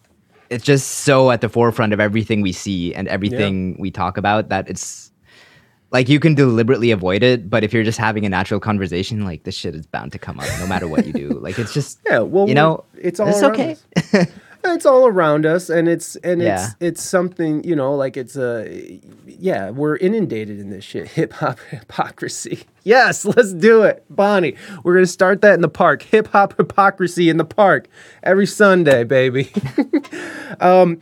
it's 0.49 0.65
just 0.65 0.89
so 0.89 1.31
at 1.31 1.39
the 1.39 1.49
forefront 1.49 1.93
of 1.93 1.99
everything 1.99 2.41
we 2.41 2.51
see 2.51 2.93
and 2.93 3.07
everything 3.07 3.77
we 3.79 3.89
talk 3.89 4.17
about 4.17 4.49
that 4.49 4.69
it's 4.69 5.10
like 5.91 6.07
you 6.09 6.19
can 6.19 6.35
deliberately 6.35 6.91
avoid 6.91 7.21
it, 7.23 7.49
but 7.49 7.63
if 7.63 7.73
you're 7.73 7.83
just 7.83 7.97
having 7.99 8.25
a 8.25 8.29
natural 8.29 8.59
conversation, 8.59 9.23
like 9.25 9.43
this 9.43 9.55
shit 9.55 9.75
is 9.75 9.85
bound 9.85 10.11
to 10.13 10.19
come 10.19 10.39
up 10.39 10.47
no 10.59 10.67
matter 10.67 10.87
what 10.87 11.05
you 11.05 11.13
do. 11.13 11.29
Like 11.41 11.57
it's 11.59 11.73
just 11.73 11.99
Yeah, 12.05 12.19
well, 12.19 12.47
you 12.47 12.53
know, 12.55 12.83
it's 12.97 13.19
all 13.19 13.27
it's 13.27 13.41
around 13.41 13.53
okay. 13.53 13.75
us. 13.97 14.27
it's 14.63 14.85
all 14.85 15.07
around 15.07 15.45
us, 15.45 15.69
and 15.69 15.87
it's 15.89 16.15
and 16.17 16.41
Yeah. 16.41 16.63
it's 16.65 16.75
it's 16.79 17.03
something 17.03 17.63
you 17.63 17.75
know, 17.75 17.95
like 17.95 18.15
it's 18.15 18.35
a 18.37 18.99
yeah, 19.25 19.71
we're 19.71 19.97
inundated 19.97 20.59
in 20.59 20.69
this 20.69 20.83
shit. 20.83 21.07
Hip 21.17 21.33
hop 21.33 21.59
hypocrisy. 21.71 22.63
Yes, 22.83 23.25
let's 23.25 23.53
do 23.53 23.83
it, 23.83 24.05
Bonnie. 24.09 24.55
We're 24.83 24.93
gonna 24.93 25.05
start 25.07 25.41
that 25.41 25.55
in 25.55 25.61
the 25.61 25.69
park. 25.69 26.03
Hip 26.03 26.27
hop 26.27 26.55
hypocrisy 26.57 27.29
in 27.29 27.37
the 27.37 27.45
park 27.45 27.87
every 28.23 28.45
Sunday, 28.47 29.03
baby. 29.03 29.51
um, 30.59 31.01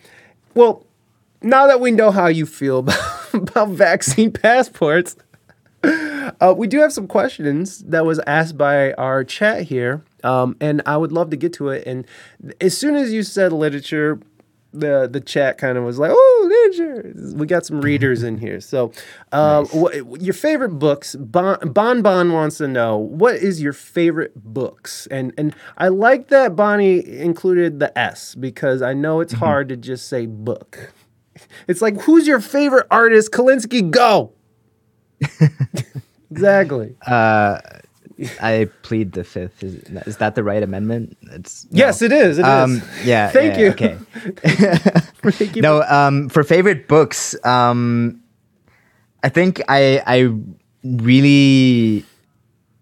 well, 0.56 0.86
now 1.42 1.68
that 1.68 1.80
we 1.80 1.92
know 1.92 2.12
how 2.12 2.28
you 2.28 2.46
feel 2.46 2.80
about, 2.80 3.00
about 3.34 3.70
vaccine 3.70 4.32
passports. 4.32 5.16
Uh, 5.84 6.54
we 6.56 6.68
do 6.68 6.80
have 6.80 6.92
some 6.92 7.08
questions 7.08 7.80
that 7.80 8.06
was 8.06 8.20
asked 8.28 8.58
by 8.58 8.94
our 8.94 9.24
chat 9.24 9.64
here, 9.64 10.04
um, 10.24 10.56
and 10.60 10.82
I 10.86 10.98
would 10.98 11.12
love 11.12 11.30
to 11.30 11.38
get 11.38 11.54
to 11.54 11.70
it. 11.70 11.88
And 11.88 12.06
as 12.60 12.78
soon 12.78 12.96
as 12.96 13.14
you 13.14 13.24
said 13.24 13.54
literature, 13.54 14.20
the 14.74 15.10
the 15.12 15.20
chat 15.20 15.58
kind 15.58 15.78
of 15.78 15.84
was 15.84 15.98
like, 15.98 16.12
"Oh, 16.14 16.48
literature!" 16.48 17.14
We 17.36 17.48
got 17.48 17.66
some 17.66 17.82
readers 17.82 18.24
in 18.24 18.38
here. 18.38 18.60
So, 18.60 18.92
uh, 19.32 19.64
what, 19.66 20.22
your 20.22 20.34
favorite 20.34 20.78
books? 20.80 21.16
Bon, 21.16 21.58
bon 21.72 22.02
Bon 22.02 22.34
wants 22.34 22.58
to 22.58 22.68
know 22.68 22.98
what 22.98 23.36
is 23.36 23.62
your 23.62 23.74
favorite 23.74 24.34
books, 24.36 25.08
and 25.08 25.34
and 25.38 25.56
I 25.78 25.88
like 25.88 26.28
that 26.28 26.56
Bonnie 26.56 27.20
included 27.20 27.80
the 27.80 27.98
S 27.98 28.36
because 28.36 28.82
I 28.82 28.94
know 28.94 29.22
it's 29.22 29.34
hard 29.34 29.70
to 29.70 29.78
just 29.78 30.08
say 30.08 30.26
book. 30.26 30.94
It's 31.68 31.82
like, 31.82 32.00
who's 32.02 32.28
your 32.28 32.40
favorite 32.40 32.88
artist? 32.92 33.32
Colinski, 33.32 33.90
go. 33.90 34.32
exactly. 36.32 36.96
I 38.42 38.70
plead 38.82 39.14
the 39.14 39.24
fifth. 39.24 39.64
Is, 39.64 39.76
is 40.06 40.18
that 40.18 40.36
the 40.36 40.44
right 40.44 40.62
amendment? 40.62 41.18
It's 41.32 41.66
no. 41.72 41.78
Yes, 41.78 42.02
it 42.02 42.12
is. 42.12 42.38
It 42.38 42.42
is. 42.42 42.48
Um, 42.48 42.82
yeah. 43.04 43.30
Thank 43.32 43.56
yeah, 43.56 43.60
you. 43.60 43.70
Okay. 43.72 43.98
Thank 45.32 45.56
you. 45.56 45.62
no 45.62 45.84
um 45.84 46.30
for 46.30 46.44
favorite 46.44 46.88
books 46.88 47.36
um 47.46 48.22
i 49.22 49.30
think 49.30 49.62
i 49.68 50.02
i 50.08 50.34
really 50.84 52.06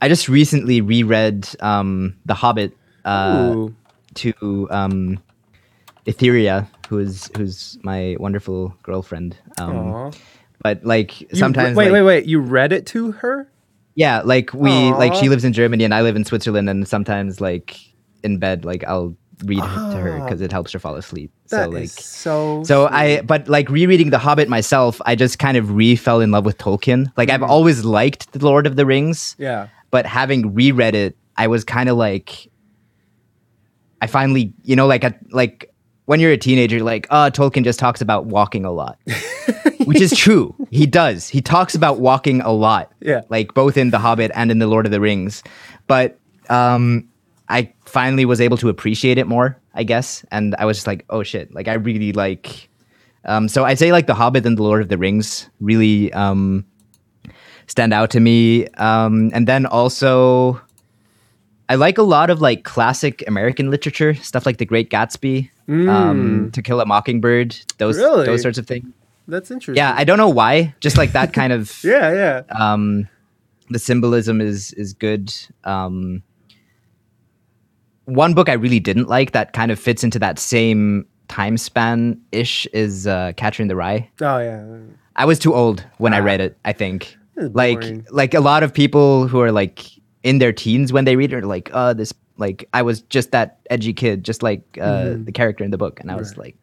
i 0.02 0.08
just 0.08 0.30
recently 0.30 0.82
reread 0.82 1.50
um 1.62 2.16
the 2.26 2.36
hobbit 2.36 2.78
uh 3.06 3.68
to 4.14 4.68
um 4.70 5.20
etheria 6.06 6.68
who's 6.88 7.30
who's 7.38 7.78
my 7.84 8.16
wonderful 8.20 8.74
girlfriend 8.84 9.36
um 9.60 10.12
but 10.62 10.84
like 10.84 11.22
You- 11.22 11.28
sometimes 11.34 11.76
wait, 11.76 11.86
like, 11.86 11.94
wait, 11.94 12.02
wait. 12.04 12.26
You 12.26 12.40
read 12.40 12.72
it 12.74 12.86
to 12.88 13.12
her? 13.14 13.50
yeah 13.96 14.22
like 14.24 14.54
we 14.54 14.70
like 14.92 15.14
she 15.16 15.28
lives 15.30 15.44
in 15.44 15.54
germany 15.54 15.84
and 15.84 15.94
i 15.94 16.02
live 16.02 16.16
in 16.16 16.24
switzerland 16.24 16.70
and 16.70 16.88
sometimes 16.88 17.42
like 17.42 17.80
in 18.24 18.38
bed 18.38 18.64
like 18.66 18.84
i'll 18.88 19.16
read 19.46 19.60
it 19.60 19.62
to 19.92 19.98
her 19.98 20.18
Ah. 20.20 20.24
because 20.24 20.42
it 20.42 20.52
helps 20.52 20.72
her 20.72 20.80
fall 20.80 20.96
asleep 20.96 21.32
so 21.46 21.68
like 21.70 21.90
so. 21.90 22.64
so 22.64 22.88
sweet. 22.88 22.96
I, 22.96 23.22
but 23.22 23.48
like 23.48 23.70
rereading 23.70 24.10
The 24.10 24.18
Hobbit 24.18 24.50
myself, 24.50 25.00
I 25.06 25.16
just 25.16 25.40
kind 25.40 25.56
of 25.56 25.72
re 25.76 25.96
fell 25.96 26.20
in 26.22 26.30
love 26.32 26.44
with 26.44 26.58
Tolkien. 26.58 27.06
Like 27.16 27.30
Mm-hmm. 27.30 27.44
I've 27.44 27.50
always 27.50 27.86
liked 27.86 28.34
The 28.34 28.44
Lord 28.46 28.68
of 28.68 28.76
the 28.76 28.86
Rings, 28.86 29.36
Yeah. 29.40 29.68
but 29.92 30.06
having 30.06 30.54
reread 30.54 30.94
it, 30.96 31.16
I 31.38 31.48
was 31.48 31.64
kind 31.64 31.88
of 31.88 31.96
like, 31.96 32.50
I 34.02 34.08
finally, 34.08 34.54
you 34.64 34.76
know, 34.76 34.88
like 34.88 35.04
a, 35.04 35.16
like 35.32 35.72
when 36.08 36.22
you're 36.22 36.32
a 36.32 36.38
teenager, 36.38 36.82
like, 36.82 37.06
oh, 37.12 37.30
Tolkien 37.30 37.66
just 37.66 37.80
talks 37.80 38.00
about 38.00 38.26
walking 38.26 38.64
a 38.64 38.72
lot, 38.72 38.98
which 39.86 40.00
is 40.00 40.18
true. 40.18 40.56
He 40.72 40.86
does. 40.86 41.28
He 41.28 41.42
talks 41.42 41.76
about 41.76 42.00
walking 42.00 42.40
a 42.42 42.52
lot. 42.52 42.94
Yeah. 43.02 43.22
Like 43.28 43.54
both 43.54 43.76
in 43.76 43.92
The 43.92 44.00
Hobbit 44.00 44.32
and 44.34 44.50
in 44.50 44.60
The 44.60 44.68
Lord 44.68 44.86
of 44.86 44.94
the 44.94 45.02
Rings, 45.02 45.44
but 45.86 46.18
um, 46.50 47.10
I 47.50 47.74
finally 47.86 48.24
was 48.24 48.40
able 48.40 48.56
to 48.58 48.70
appreciate 48.70 49.18
it 49.18 49.28
more, 49.28 49.60
I 49.74 49.84
guess. 49.84 50.26
And 50.32 50.56
I 50.58 50.64
was 50.64 50.78
just 50.78 50.88
like, 50.88 51.04
oh 51.10 51.24
shit, 51.24 51.54
like 51.54 51.68
I 51.68 51.74
really 51.74 52.14
like. 52.14 52.70
Um, 53.26 53.50
so 53.50 53.66
I'd 53.66 53.78
say 53.78 53.92
like 53.92 54.08
The 54.08 54.16
Hobbit 54.16 54.46
and 54.46 54.58
The 54.58 54.64
Lord 54.64 54.82
of 54.82 54.88
the 54.88 54.98
Rings 54.98 55.50
really 55.60 56.14
um, 56.14 56.66
stand 57.68 57.94
out 57.94 58.12
to 58.12 58.22
me. 58.22 58.68
Um, 58.76 59.30
and 59.34 59.46
then 59.46 59.66
also, 59.66 60.62
I 61.70 61.76
like 61.76 61.98
a 61.98 62.04
lot 62.04 62.30
of 62.30 62.40
like 62.42 62.64
classic 62.64 63.24
American 63.28 63.70
literature, 63.70 64.14
stuff 64.16 64.46
like 64.46 64.58
The 64.58 64.66
Great 64.66 64.90
Gatsby, 64.90 65.50
um, 65.70 66.50
To 66.54 66.62
Kill 66.62 66.80
a 66.80 66.86
Mockingbird, 66.86 67.58
those 67.78 67.98
Mm. 67.98 68.02
Really? 68.02 68.26
those 68.26 68.42
sorts 68.42 68.58
of 68.58 68.66
things. 68.68 68.86
That's 69.28 69.52
interesting. 69.52 69.76
Yeah, 69.76 69.94
I 69.98 70.06
don't 70.06 70.18
know 70.18 70.30
why, 70.30 70.74
just 70.80 70.98
like 70.98 71.12
that 71.12 71.34
kind 71.34 71.52
of 71.52 71.78
Yeah, 71.84 72.14
yeah. 72.14 72.42
um, 72.58 73.10
the 73.70 73.80
symbolism 73.80 74.40
is 74.40 74.72
is 74.74 74.94
good. 74.94 75.34
Um, 75.66 76.24
one 78.06 78.34
book 78.34 78.48
I 78.48 78.54
really 78.54 78.80
didn't 78.80 79.10
like 79.10 79.32
that 79.34 79.52
kind 79.54 79.70
of 79.72 79.80
fits 79.80 80.04
into 80.04 80.20
that 80.20 80.40
same 80.40 81.06
time 81.28 81.58
span 81.58 82.22
ish 82.32 82.66
is 82.72 83.06
uh, 83.06 83.34
Catcher 83.36 83.62
in 83.62 83.68
the 83.68 83.76
Rye. 83.76 84.10
Oh, 84.22 84.38
yeah. 84.38 84.64
I 85.18 85.26
was 85.26 85.40
too 85.40 85.54
old 85.54 85.84
when 85.98 86.14
I 86.14 86.20
read 86.20 86.40
it. 86.40 86.58
I 86.64 86.72
think 86.72 87.18
like 87.36 87.84
like 88.12 88.34
a 88.34 88.40
lot 88.40 88.64
of 88.64 88.74
people 88.74 89.28
who 89.28 89.42
are 89.42 89.52
like 89.52 89.86
in 90.24 90.40
their 90.40 90.52
teens 90.54 90.92
when 90.94 91.06
they 91.06 91.16
read 91.16 91.34
it 91.34 91.44
like, 91.46 91.70
oh, 91.74 91.94
this 91.94 92.14
like 92.38 92.68
I 92.74 92.82
was 92.84 93.02
just 93.02 93.32
that 93.32 93.60
edgy 93.70 93.94
kid, 93.94 94.24
just 94.24 94.44
like 94.44 94.62
uh, 94.80 94.84
Mm-hmm. 94.86 95.24
the 95.26 95.32
character 95.32 95.64
in 95.64 95.72
the 95.72 95.78
book, 95.78 96.00
and 96.00 96.12
I 96.12 96.16
was 96.16 96.38
like 96.38 96.56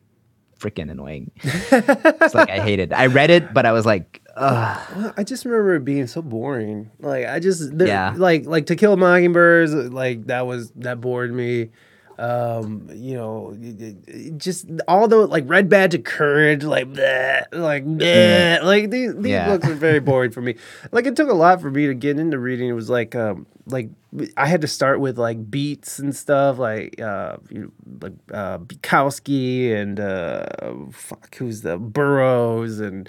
freaking 0.58 0.90
annoying. 0.90 1.30
it's 1.42 2.34
like 2.34 2.50
I 2.50 2.60
hated. 2.60 2.92
I 2.92 3.06
read 3.06 3.30
it, 3.30 3.52
but 3.54 3.66
I 3.66 3.72
was 3.72 3.84
like. 3.86 4.20
Well, 4.36 5.14
I 5.16 5.22
just 5.22 5.44
remember 5.44 5.76
it 5.76 5.84
being 5.84 6.08
so 6.08 6.20
boring. 6.20 6.90
Like 6.98 7.26
I 7.26 7.38
just 7.38 7.76
the, 7.78 7.86
Yeah. 7.86 8.14
like 8.16 8.46
like 8.46 8.66
to 8.66 8.74
kill 8.76 8.96
mockingbirds 8.96 9.72
like 9.74 10.26
that 10.26 10.46
was 10.46 10.70
that 10.72 11.00
bored 11.00 11.32
me. 11.32 11.70
Um, 12.16 12.88
you 12.92 13.14
know, 13.14 13.56
just 14.36 14.66
all 14.86 15.08
the 15.08 15.16
like 15.26 15.44
red 15.48 15.68
badge 15.68 15.94
of 15.94 16.04
courage, 16.04 16.62
like 16.62 16.86
bleh, 16.92 17.44
like 17.52 17.84
bleh, 17.84 18.62
like 18.62 18.90
these 18.90 19.14
these 19.16 19.32
Yeah. 19.32 19.46
books 19.46 19.66
are 19.66 19.74
very 19.74 19.98
boring 20.00 20.30
for 20.30 20.40
me. 20.40 20.54
Like 20.92 21.06
it 21.06 21.16
took 21.16 21.28
a 21.28 21.34
lot 21.34 21.60
for 21.60 21.70
me 21.70 21.86
to 21.88 21.94
get 21.94 22.18
into 22.18 22.38
reading. 22.38 22.68
It 22.68 22.72
was 22.74 22.88
like 22.88 23.16
um 23.16 23.46
like 23.66 23.88
I 24.36 24.46
had 24.46 24.60
to 24.60 24.68
start 24.68 25.00
with 25.00 25.18
like 25.18 25.50
beats 25.50 25.98
and 25.98 26.14
stuff 26.14 26.58
like 26.58 27.00
uh 27.00 27.38
you 27.50 27.62
know, 27.62 27.70
like 28.00 28.12
uh 28.32 28.58
Bukowski 28.58 29.74
and 29.74 29.98
uh 29.98 30.46
fuck 30.92 31.34
who's 31.34 31.62
the 31.62 31.78
Burroughs 31.78 32.78
and 32.78 33.08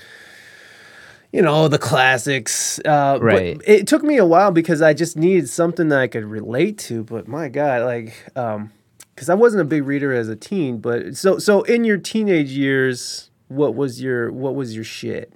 you 1.31 1.41
know 1.41 1.67
the 1.67 1.77
classics 1.77 2.79
uh 2.85 3.19
Right. 3.21 3.57
but 3.57 3.67
it 3.67 3.87
took 3.87 4.03
me 4.03 4.17
a 4.17 4.25
while 4.25 4.51
because 4.51 4.81
i 4.81 4.93
just 4.93 5.17
needed 5.17 5.49
something 5.49 5.89
that 5.89 5.99
i 5.99 6.07
could 6.07 6.23
relate 6.23 6.77
to 6.79 7.03
but 7.03 7.27
my 7.27 7.49
god 7.49 7.81
like 7.83 8.13
um 8.37 8.71
because 9.15 9.29
i 9.29 9.33
wasn't 9.33 9.61
a 9.61 9.65
big 9.65 9.83
reader 9.85 10.13
as 10.13 10.27
a 10.27 10.35
teen 10.35 10.77
but 10.77 11.15
so 11.15 11.39
so 11.39 11.61
in 11.63 11.83
your 11.83 11.97
teenage 11.97 12.51
years 12.51 13.29
what 13.47 13.73
was 13.75 14.01
your 14.01 14.31
what 14.31 14.53
was 14.55 14.75
your 14.75 14.83
shit 14.83 15.31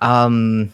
Um, 0.00 0.72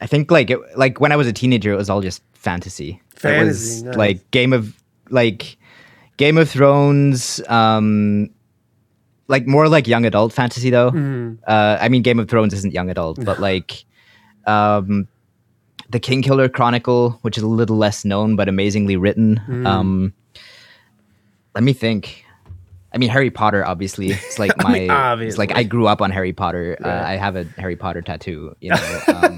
I 0.00 0.06
think 0.06 0.30
like 0.30 0.50
it, 0.50 0.58
like 0.76 1.00
when 1.00 1.12
I 1.12 1.16
was 1.16 1.26
a 1.26 1.32
teenager, 1.32 1.72
it 1.72 1.76
was 1.76 1.88
all 1.88 2.00
just 2.00 2.22
fantasy. 2.34 3.00
It 3.14 3.18
Fantasy, 3.18 3.48
was 3.48 3.82
nice. 3.84 3.96
like 3.96 4.30
Game 4.30 4.52
of 4.52 4.76
like 5.08 5.56
Game 6.18 6.36
of 6.36 6.50
Thrones, 6.50 7.40
um, 7.48 8.28
like 9.28 9.46
more 9.46 9.68
like 9.68 9.86
young 9.86 10.04
adult 10.04 10.32
fantasy 10.32 10.70
though. 10.70 10.88
Uh, 11.46 11.78
I 11.80 11.88
mean, 11.88 12.02
Game 12.02 12.18
of 12.18 12.28
Thrones 12.28 12.52
isn't 12.52 12.74
young 12.74 12.90
adult, 12.90 13.24
but 13.24 13.40
like, 13.50 13.84
um, 14.46 15.08
the 15.90 16.00
King 16.00 16.22
Killer 16.22 16.48
Chronicle, 16.48 17.18
which 17.22 17.36
is 17.36 17.42
a 17.42 17.48
little 17.48 17.76
less 17.76 18.04
known 18.04 18.36
but 18.36 18.48
amazingly 18.48 18.96
written. 18.96 19.40
Um, 19.66 20.14
let 21.54 21.64
me 21.64 21.72
think. 21.72 22.24
I 22.92 22.98
mean, 22.98 23.10
Harry 23.10 23.30
Potter, 23.30 23.64
obviously. 23.64 24.10
It's 24.10 24.38
like 24.38 24.56
my. 24.62 25.16
mean, 25.16 25.28
It's 25.28 25.38
like 25.38 25.52
I 25.54 25.64
grew 25.64 25.86
up 25.86 26.00
on 26.00 26.10
Harry 26.10 26.32
Potter. 26.32 26.78
Uh, 26.82 26.88
I 26.88 27.16
have 27.16 27.36
a 27.36 27.44
Harry 27.58 27.76
Potter 27.76 28.00
tattoo. 28.00 28.56
You 28.60 28.70
know, 28.70 29.00
um, 29.08 29.36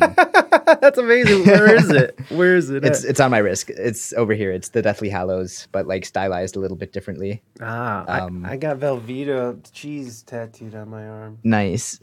That's 0.80 0.98
amazing. 0.98 1.44
Where 1.44 1.74
is 1.74 1.90
it? 1.90 2.18
Where 2.30 2.54
is 2.54 2.70
it? 2.70 2.84
it's 2.84 3.04
at? 3.04 3.10
it's 3.10 3.20
on 3.20 3.30
my 3.30 3.38
wrist. 3.38 3.70
It's 3.70 4.12
over 4.12 4.34
here. 4.34 4.52
It's 4.52 4.68
the 4.68 4.82
Deathly 4.82 5.08
Hallows, 5.08 5.66
but 5.72 5.86
like 5.86 6.04
stylized 6.04 6.56
a 6.56 6.60
little 6.60 6.76
bit 6.76 6.92
differently. 6.92 7.42
ah, 7.60 8.24
um, 8.24 8.44
I, 8.44 8.52
I 8.52 8.56
got 8.56 8.78
Velveeta 8.78 9.60
cheese 9.72 10.22
tattooed 10.22 10.74
on 10.74 10.90
my 10.90 11.06
arm. 11.08 11.38
Nice. 11.42 11.98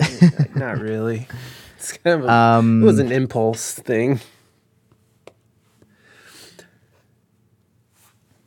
Not 0.55 0.79
really. 0.79 1.27
It's 1.77 1.93
kind 1.97 2.21
of 2.21 2.25
a, 2.25 2.31
um, 2.31 2.81
it 2.83 2.85
was 2.85 2.99
an 2.99 3.11
impulse 3.11 3.73
thing. 3.73 4.19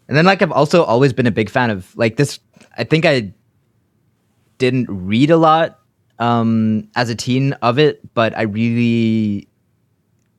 And 0.08 0.16
then 0.16 0.24
like 0.24 0.40
I've 0.42 0.52
also 0.52 0.82
always 0.84 1.12
been 1.12 1.26
a 1.26 1.30
big 1.30 1.50
fan 1.50 1.70
of 1.70 1.94
like 1.96 2.16
this 2.16 2.40
I 2.76 2.84
think 2.84 3.04
I 3.04 3.32
didn't 4.58 4.86
read 4.90 5.30
a 5.30 5.36
lot 5.36 5.78
um 6.18 6.88
as 6.96 7.10
a 7.10 7.14
teen 7.14 7.52
of 7.54 7.78
it, 7.78 8.00
but 8.14 8.36
I 8.36 8.42
really 8.42 9.48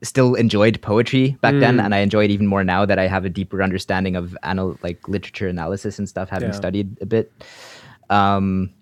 still 0.02 0.34
enjoyed 0.36 0.82
poetry 0.82 1.38
back 1.42 1.54
then 1.60 1.78
and 1.80 1.94
I 1.94 2.00
enjoy 2.00 2.24
it 2.24 2.32
even 2.32 2.48
more 2.48 2.64
now 2.64 2.86
that 2.86 2.98
I 2.98 3.06
have 3.08 3.26
a 3.26 3.30
deeper 3.30 3.62
understanding 3.62 4.16
of 4.16 4.36
anal- 4.46 4.80
like 4.82 5.08
literature 5.10 5.48
analysis 5.50 6.00
and 6.00 6.08
stuff 6.08 6.30
having 6.30 6.50
Yeah. 6.50 6.56
studied 6.56 6.98
a 7.02 7.06
bit. 7.06 7.32
Um 8.10 8.74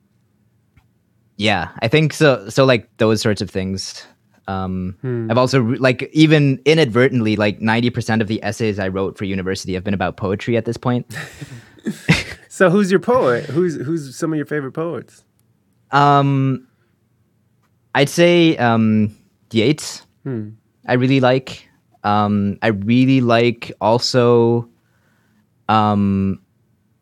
yeah, 1.37 1.69
I 1.81 1.87
think 1.87 2.13
so 2.13 2.49
so 2.49 2.65
like 2.65 2.89
those 2.97 3.21
sorts 3.21 3.41
of 3.41 3.49
things 3.49 4.05
um, 4.47 4.95
I've 5.29 5.37
also 5.37 5.61
like 5.61 6.09
even 6.13 6.61
inadvertently 6.65 7.35
like 7.35 7.59
90% 7.59 8.21
of 8.21 8.27
the 8.27 8.41
essays 8.43 8.79
I 8.79 8.87
wrote 8.87 9.17
for 9.17 9.25
university 9.25 9.73
have 9.73 9.83
been 9.83 9.93
about 9.93 10.15
poetry 10.17 10.55
at 10.57 10.65
this 10.65 10.77
point. 10.77 11.05
So 12.49 12.69
who's 12.71 12.89
your 12.89 12.99
poet? 12.99 13.45
Who's 13.45 13.75
who's 13.75 14.15
some 14.15 14.33
of 14.33 14.37
your 14.37 14.45
favorite 14.47 14.71
poets? 14.71 15.23
Um, 15.91 16.67
I'd 17.93 18.09
say 18.09 18.57
um, 18.57 19.15
Yeats. 19.51 20.01
I 20.87 20.93
really 20.93 21.19
like. 21.19 21.69
Um, 22.03 22.57
I 22.63 22.67
really 22.69 23.21
like 23.21 23.71
also 23.79 24.67
um, 25.69 26.41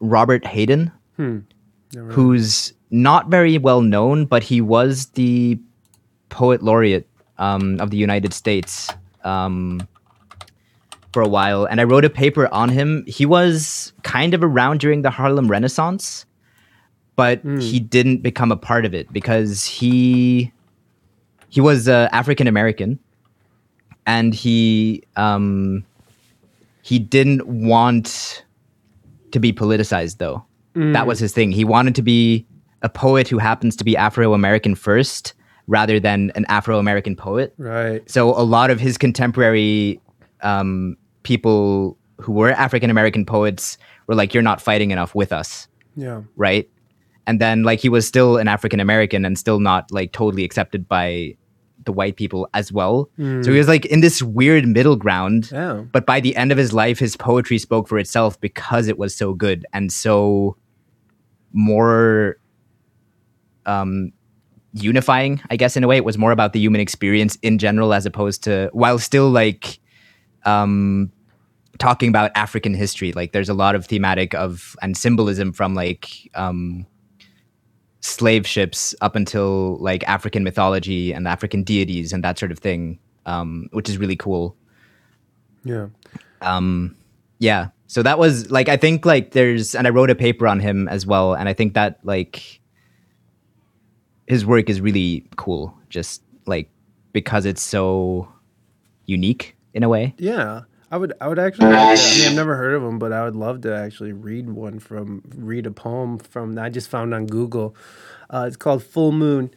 Robert 0.01 0.45
Hayden, 0.45 0.91
who's 2.11 2.73
not 2.91 3.29
very 3.29 3.57
well 3.57 3.81
known, 3.81 4.25
but 4.25 4.43
he 4.43 4.59
was 4.61 5.07
the 5.15 5.57
poet 6.29 6.61
laureate 6.61 7.07
um, 7.37 7.79
of 7.79 7.89
the 7.89 7.97
United 7.97 8.33
States 8.33 8.89
um, 9.23 9.87
for 11.13 11.21
a 11.21 11.27
while, 11.27 11.65
and 11.65 11.79
I 11.81 11.83
wrote 11.83 12.05
a 12.05 12.09
paper 12.09 12.47
on 12.53 12.69
him. 12.69 13.03
He 13.07 13.25
was 13.25 13.93
kind 14.03 14.33
of 14.33 14.43
around 14.43 14.79
during 14.79 15.01
the 15.01 15.09
Harlem 15.09 15.49
Renaissance, 15.49 16.25
but 17.15 17.41
he 17.59 17.79
didn't 17.79 18.21
become 18.23 18.51
a 18.51 18.57
part 18.57 18.85
of 18.85 18.93
it 18.93 19.11
because 19.13 19.65
he 19.65 20.51
he 21.49 21.61
was 21.61 21.87
uh, 21.87 22.09
African 22.11 22.47
American, 22.47 22.99
and 24.05 24.33
he 24.33 25.03
um, 25.15 25.85
he 26.81 26.99
didn't 26.99 27.45
want 27.47 28.43
to 29.31 29.39
be 29.39 29.51
politicized 29.53 30.17
though. 30.17 30.43
That 30.93 31.07
was 31.07 31.19
his 31.19 31.31
thing. 31.31 31.51
He 31.51 31.63
wanted 31.63 31.95
to 31.95 32.01
be 32.01 32.45
a 32.81 32.89
poet 32.89 33.29
who 33.29 33.37
happens 33.37 33.75
to 33.77 33.83
be 33.85 33.95
Afro 33.95 34.33
American 34.33 34.75
first, 34.75 35.33
rather 35.67 35.99
than 35.99 36.31
an 36.35 36.45
Afro 36.47 36.77
American 36.79 37.15
poet. 37.15 37.53
Right. 37.57 38.07
So 38.09 38.29
a 38.29 38.43
lot 38.43 38.69
of 38.69 38.79
his 38.79 38.97
contemporary 38.97 39.99
um, 40.41 40.97
people 41.23 41.97
who 42.21 42.33
were 42.33 42.51
African 42.51 42.89
American 42.89 43.25
poets 43.25 43.77
were 44.07 44.15
like, 44.15 44.33
"You're 44.33 44.43
not 44.43 44.61
fighting 44.61 44.91
enough 44.91 45.15
with 45.15 45.31
us." 45.33 45.67
Yeah. 45.95 46.21
right? 46.35 46.69
And 47.27 47.39
then 47.41 47.63
like 47.63 47.79
he 47.79 47.89
was 47.89 48.05
still 48.07 48.37
an 48.37 48.47
African 48.47 48.79
American 48.79 49.25
and 49.25 49.37
still 49.39 49.59
not 49.59 49.91
like 49.91 50.11
totally 50.11 50.43
accepted 50.43 50.87
by 50.87 51.35
the 51.85 51.91
white 51.91 52.15
people 52.15 52.47
as 52.53 52.71
well. 52.71 53.09
So 53.17 53.51
he 53.51 53.57
was 53.57 53.67
like 53.67 53.85
in 53.85 54.01
this 54.01 54.21
weird 54.21 54.67
middle 54.67 54.95
ground. 54.95 55.49
Yeah. 55.51 55.83
But 55.91 56.05
by 56.05 56.19
the 56.19 56.35
end 56.35 56.51
of 56.51 56.57
his 56.57 56.73
life, 56.73 56.99
his 56.99 57.15
poetry 57.15 57.57
spoke 57.59 57.87
for 57.87 57.97
itself 57.97 58.39
because 58.41 58.87
it 58.87 58.97
was 58.99 59.15
so 59.15 59.33
good 59.33 59.65
and 59.73 59.91
so 59.91 60.57
more 61.53 62.37
um 63.65 64.11
unifying, 64.75 65.41
I 65.49 65.55
guess 65.55 65.77
in 65.77 65.83
a 65.83 65.87
way. 65.87 65.97
It 65.97 66.05
was 66.05 66.17
more 66.17 66.31
about 66.31 66.53
the 66.53 66.59
human 66.59 66.81
experience 66.81 67.37
in 67.41 67.57
general 67.57 67.93
as 67.93 68.05
opposed 68.05 68.43
to 68.43 68.69
while 68.73 68.99
still 68.99 69.29
like 69.29 69.79
um 70.43 71.11
talking 71.79 72.09
about 72.09 72.31
African 72.35 72.73
history. 72.73 73.11
Like 73.13 73.31
there's 73.31 73.49
a 73.49 73.53
lot 73.53 73.75
of 73.75 73.85
thematic 73.85 74.33
of 74.35 74.75
and 74.81 74.95
symbolism 74.97 75.53
from 75.53 75.75
like 75.75 76.29
um 76.35 76.85
slave 78.01 78.45
ships 78.45 78.93
up 79.01 79.15
until 79.15 79.77
like 79.77 80.03
African 80.07 80.43
mythology 80.43 81.11
and 81.13 81.27
African 81.27 81.63
deities 81.63 82.13
and 82.13 82.23
that 82.23 82.37
sort 82.37 82.51
of 82.51 82.59
thing. 82.59 82.99
Um, 83.25 83.69
which 83.71 83.89
is 83.89 83.97
really 83.97 84.15
cool. 84.15 84.55
Yeah. 85.63 85.87
Um 86.41 86.95
yeah. 87.39 87.69
So 87.87 88.03
that 88.03 88.19
was 88.19 88.51
like 88.51 88.67
I 88.67 88.77
think 88.77 89.05
like 89.05 89.31
there's 89.31 89.73
and 89.73 89.87
I 89.87 89.89
wrote 89.89 90.09
a 90.09 90.15
paper 90.15 90.47
on 90.47 90.59
him 90.59 90.87
as 90.89 91.05
well, 91.05 91.33
and 91.33 91.47
I 91.47 91.53
think 91.53 91.75
that 91.75 91.99
like 92.03 92.59
his 94.27 94.45
work 94.45 94.69
is 94.69 94.81
really 94.81 95.25
cool, 95.35 95.77
just 95.89 96.21
like 96.45 96.69
because 97.13 97.45
it's 97.45 97.61
so 97.61 98.27
unique 99.05 99.55
in 99.73 99.83
a 99.83 99.89
way. 99.89 100.13
Yeah. 100.17 100.61
I 100.91 100.97
would 100.97 101.13
I 101.19 101.27
would 101.27 101.39
actually 101.39 101.67
I 101.67 101.95
mean 101.95 102.27
I've 102.27 102.35
never 102.35 102.55
heard 102.55 102.73
of 102.75 102.83
him, 102.83 102.99
but 102.99 103.11
I 103.11 103.23
would 103.23 103.35
love 103.35 103.61
to 103.61 103.75
actually 103.75 104.13
read 104.13 104.49
one 104.49 104.79
from 104.79 105.23
read 105.35 105.65
a 105.65 105.71
poem 105.71 106.19
from 106.19 106.57
I 106.57 106.69
just 106.69 106.89
found 106.89 107.13
on 107.13 107.25
Google. 107.25 107.75
Uh, 108.29 108.45
it's 108.47 108.55
called 108.55 108.83
Full 108.83 109.11
Moon. 109.11 109.51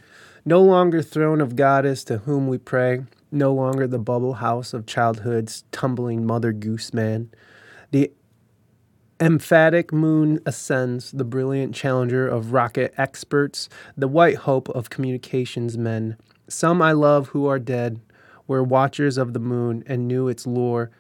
No 0.45 0.63
longer 0.63 1.03
throne 1.03 1.41
of 1.41 1.57
goddess 1.57 2.05
to 2.05 2.19
whom 2.19 2.49
we 2.49 2.57
pray, 2.57 3.05
no 3.31 3.53
longer 3.53 3.87
the 3.87 3.99
bubble 3.99 4.35
house 4.35 4.73
of 4.73 4.87
childhood's 4.87 5.65
tumbling 5.73 6.25
mother 6.25 6.53
goose 6.53 6.95
man. 6.95 7.31
The 7.91 8.11
emphatic 9.21 9.93
moon 9.93 10.41
ascends, 10.47 11.11
the 11.11 11.25
brilliant 11.25 11.75
challenger 11.75 12.29
of 12.29 12.53
rocket 12.53 12.95
experts, 12.97 13.69
the 13.97 14.09
white 14.09 14.37
hope 14.37 14.69
of 14.71 14.91
communications 14.91 15.77
men. 15.77 16.17
Some 16.49 16.81
I 16.81 16.93
love 16.93 17.29
who 17.29 17.47
are 17.47 17.59
dead 17.59 18.01
were 18.47 18.63
watchers 18.63 19.19
of 19.19 19.33
the 19.33 19.41
moon 19.41 19.83
and 19.87 20.09
knew 20.09 20.29
its 20.29 20.47
lore, 20.47 20.91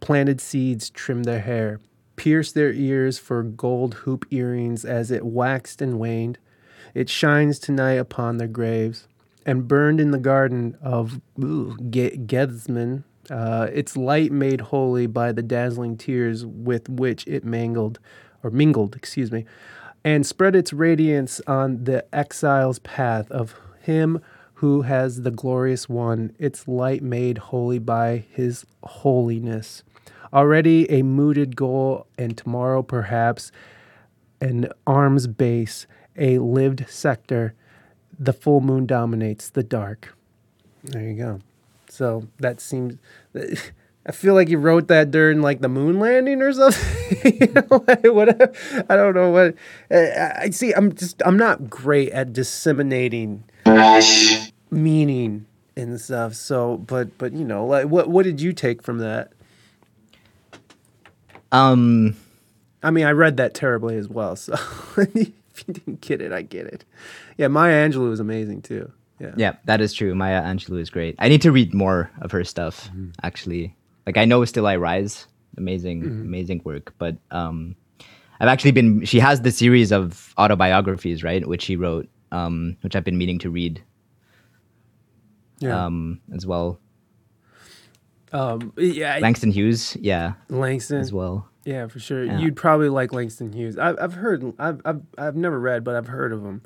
planted 0.00 0.40
seeds 0.40 0.90
trimmed 0.90 1.24
their 1.24 1.40
hair, 1.40 1.80
pierced 2.16 2.54
their 2.54 2.72
ears 2.72 3.18
for 3.18 3.42
gold 3.42 3.94
hoop 3.94 4.26
earrings 4.30 4.84
as 4.84 5.10
it 5.10 5.24
waxed 5.24 5.80
and 5.80 5.98
waned. 5.98 6.38
It 6.94 7.08
shines 7.08 7.58
tonight 7.58 7.94
upon 7.94 8.36
their 8.36 8.48
graves, 8.48 9.08
and 9.46 9.66
burned 9.66 10.00
in 10.00 10.10
the 10.10 10.18
garden 10.18 10.76
of 10.82 11.20
ooh, 11.42 11.76
Ge- 11.90 12.26
Gethsemane. 12.26 13.04
Uh, 13.32 13.66
its 13.72 13.96
light 13.96 14.30
made 14.30 14.60
holy 14.60 15.06
by 15.06 15.32
the 15.32 15.42
dazzling 15.42 15.96
tears 15.96 16.44
with 16.44 16.86
which 16.90 17.26
it 17.26 17.44
mangled, 17.46 17.98
or 18.42 18.50
mingled, 18.50 18.94
excuse 18.94 19.32
me, 19.32 19.46
and 20.04 20.26
spread 20.26 20.54
its 20.54 20.72
radiance 20.72 21.40
on 21.46 21.84
the 21.84 22.04
exile's 22.14 22.78
path 22.80 23.30
of 23.30 23.54
him 23.80 24.20
who 24.54 24.82
has 24.82 25.22
the 25.22 25.30
glorious 25.30 25.88
one, 25.88 26.34
its 26.38 26.68
light 26.68 27.02
made 27.02 27.38
holy 27.38 27.78
by 27.78 28.24
his 28.30 28.66
holiness. 28.84 29.82
Already 30.32 30.88
a 30.90 31.02
mooted 31.02 31.56
goal, 31.56 32.06
and 32.18 32.36
tomorrow 32.36 32.82
perhaps 32.82 33.50
an 34.42 34.68
arm's 34.86 35.26
base, 35.26 35.86
a 36.16 36.38
lived 36.38 36.84
sector. 36.88 37.54
The 38.18 38.32
full 38.34 38.60
moon 38.60 38.84
dominates 38.84 39.48
the 39.48 39.62
dark. 39.62 40.14
There 40.84 41.02
you 41.02 41.14
go. 41.14 41.40
So 41.92 42.26
that 42.38 42.60
seems. 42.60 42.96
I 44.04 44.10
feel 44.10 44.34
like 44.34 44.48
you 44.48 44.58
wrote 44.58 44.88
that 44.88 45.10
during 45.10 45.42
like 45.42 45.60
the 45.60 45.68
moon 45.68 46.00
landing 46.00 46.40
or 46.40 46.52
something. 46.52 47.32
you 47.40 47.52
know, 47.52 47.84
like, 47.86 48.04
whatever. 48.04 48.52
I 48.88 48.96
don't 48.96 49.14
know 49.14 49.30
what. 49.30 49.54
I 49.90 50.32
I 50.44 50.50
see. 50.50 50.72
I'm 50.72 50.94
just. 50.94 51.22
I'm 51.24 51.36
not 51.36 51.68
great 51.68 52.10
at 52.10 52.32
disseminating 52.32 53.44
meaning 54.70 55.46
and 55.76 56.00
stuff. 56.00 56.34
So, 56.34 56.78
but 56.78 57.16
but 57.18 57.34
you 57.34 57.44
know, 57.44 57.66
like 57.66 57.86
what 57.86 58.08
what 58.08 58.24
did 58.24 58.40
you 58.40 58.54
take 58.54 58.82
from 58.82 58.98
that? 58.98 59.32
Um 61.52 62.16
I 62.82 62.90
mean, 62.90 63.04
I 63.04 63.10
read 63.10 63.36
that 63.36 63.52
terribly 63.52 63.96
as 63.96 64.08
well. 64.08 64.34
So 64.34 64.54
if 64.96 65.64
you 65.66 65.74
didn't 65.74 66.00
get 66.00 66.22
it, 66.22 66.32
I 66.32 66.40
get 66.40 66.66
it. 66.66 66.86
Yeah, 67.36 67.48
Maya 67.48 67.86
Angelou 67.86 68.08
was 68.08 68.18
amazing 68.18 68.62
too. 68.62 68.90
Yeah. 69.22 69.34
yeah, 69.36 69.52
that 69.66 69.80
is 69.80 69.94
true. 69.94 70.14
Maya 70.14 70.42
Angelou 70.42 70.80
is 70.80 70.90
great. 70.90 71.14
I 71.18 71.28
need 71.28 71.42
to 71.42 71.52
read 71.52 71.72
more 71.72 72.10
of 72.20 72.32
her 72.32 72.42
stuff 72.44 72.90
actually. 73.22 73.74
Like 74.06 74.16
I 74.16 74.24
know 74.24 74.44
Still 74.44 74.66
I 74.66 74.76
Rise, 74.76 75.26
amazing 75.56 76.02
amazing 76.04 76.60
work, 76.64 76.92
but 76.98 77.16
um 77.30 77.76
I've 78.40 78.48
actually 78.48 78.72
been. 78.72 79.04
She 79.04 79.20
has 79.20 79.42
the 79.42 79.52
series 79.52 79.92
of 79.92 80.34
autobiographies, 80.36 81.22
right, 81.22 81.46
which 81.46 81.62
she 81.62 81.76
wrote, 81.76 82.08
um, 82.32 82.76
which 82.80 82.96
I've 82.96 83.04
been 83.04 83.16
meaning 83.16 83.38
to 83.38 83.50
read, 83.50 83.80
Yeah. 85.60 85.84
um, 85.86 86.20
as 86.34 86.44
well. 86.44 86.80
Um, 88.32 88.72
yeah. 88.76 89.18
Langston 89.20 89.52
Hughes, 89.52 89.96
yeah, 90.00 90.32
Langston. 90.48 90.98
as 90.98 91.12
well. 91.12 91.48
Yeah, 91.64 91.86
for 91.86 92.00
sure. 92.00 92.24
Yeah. 92.24 92.40
You'd 92.40 92.56
probably 92.56 92.88
like 92.88 93.12
Langston 93.12 93.52
Hughes. 93.52 93.78
I've, 93.78 93.96
I've 94.00 94.14
heard, 94.14 94.52
I've, 94.58 94.80
I've, 94.84 95.02
I've 95.16 95.36
never 95.36 95.60
read, 95.60 95.84
but 95.84 95.94
I've 95.94 96.08
heard 96.08 96.32
of 96.32 96.42
him. 96.44 96.62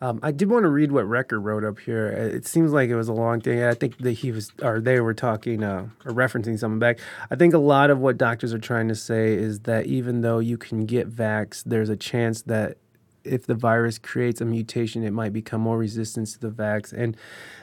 Um, 0.00 0.20
I 0.22 0.30
did 0.30 0.48
want 0.48 0.62
to 0.62 0.68
read 0.68 0.92
what 0.92 1.06
Recker 1.06 1.42
wrote 1.42 1.64
up 1.64 1.80
here. 1.80 2.14
Uh, 2.16 2.36
It 2.36 2.46
seems 2.46 2.72
like 2.72 2.88
it 2.88 2.94
was 2.94 3.08
a 3.08 3.12
long 3.12 3.40
thing. 3.40 3.62
I 3.64 3.74
think 3.74 3.98
that 3.98 4.12
he 4.12 4.30
was, 4.30 4.52
or 4.62 4.80
they 4.80 5.00
were 5.00 5.14
talking, 5.14 5.64
uh, 5.64 5.88
or 6.04 6.12
referencing 6.12 6.58
something 6.58 6.78
back. 6.78 7.00
I 7.30 7.36
think 7.36 7.52
a 7.52 7.58
lot 7.58 7.90
of 7.90 7.98
what 7.98 8.16
doctors 8.16 8.52
are 8.54 8.60
trying 8.60 8.88
to 8.88 8.94
say 8.94 9.34
is 9.34 9.60
that 9.60 9.86
even 9.86 10.20
though 10.20 10.38
you 10.38 10.56
can 10.56 10.86
get 10.86 11.10
vax, 11.10 11.64
there's 11.64 11.88
a 11.88 11.96
chance 11.96 12.42
that 12.42 12.76
if 13.24 13.46
the 13.46 13.54
virus 13.54 13.98
creates 13.98 14.40
a 14.40 14.44
mutation, 14.44 15.02
it 15.02 15.12
might 15.12 15.32
become 15.32 15.60
more 15.60 15.76
resistant 15.76 16.28
to 16.28 16.38
the 16.38 16.50
vax. 16.50 16.92
And 16.92 17.16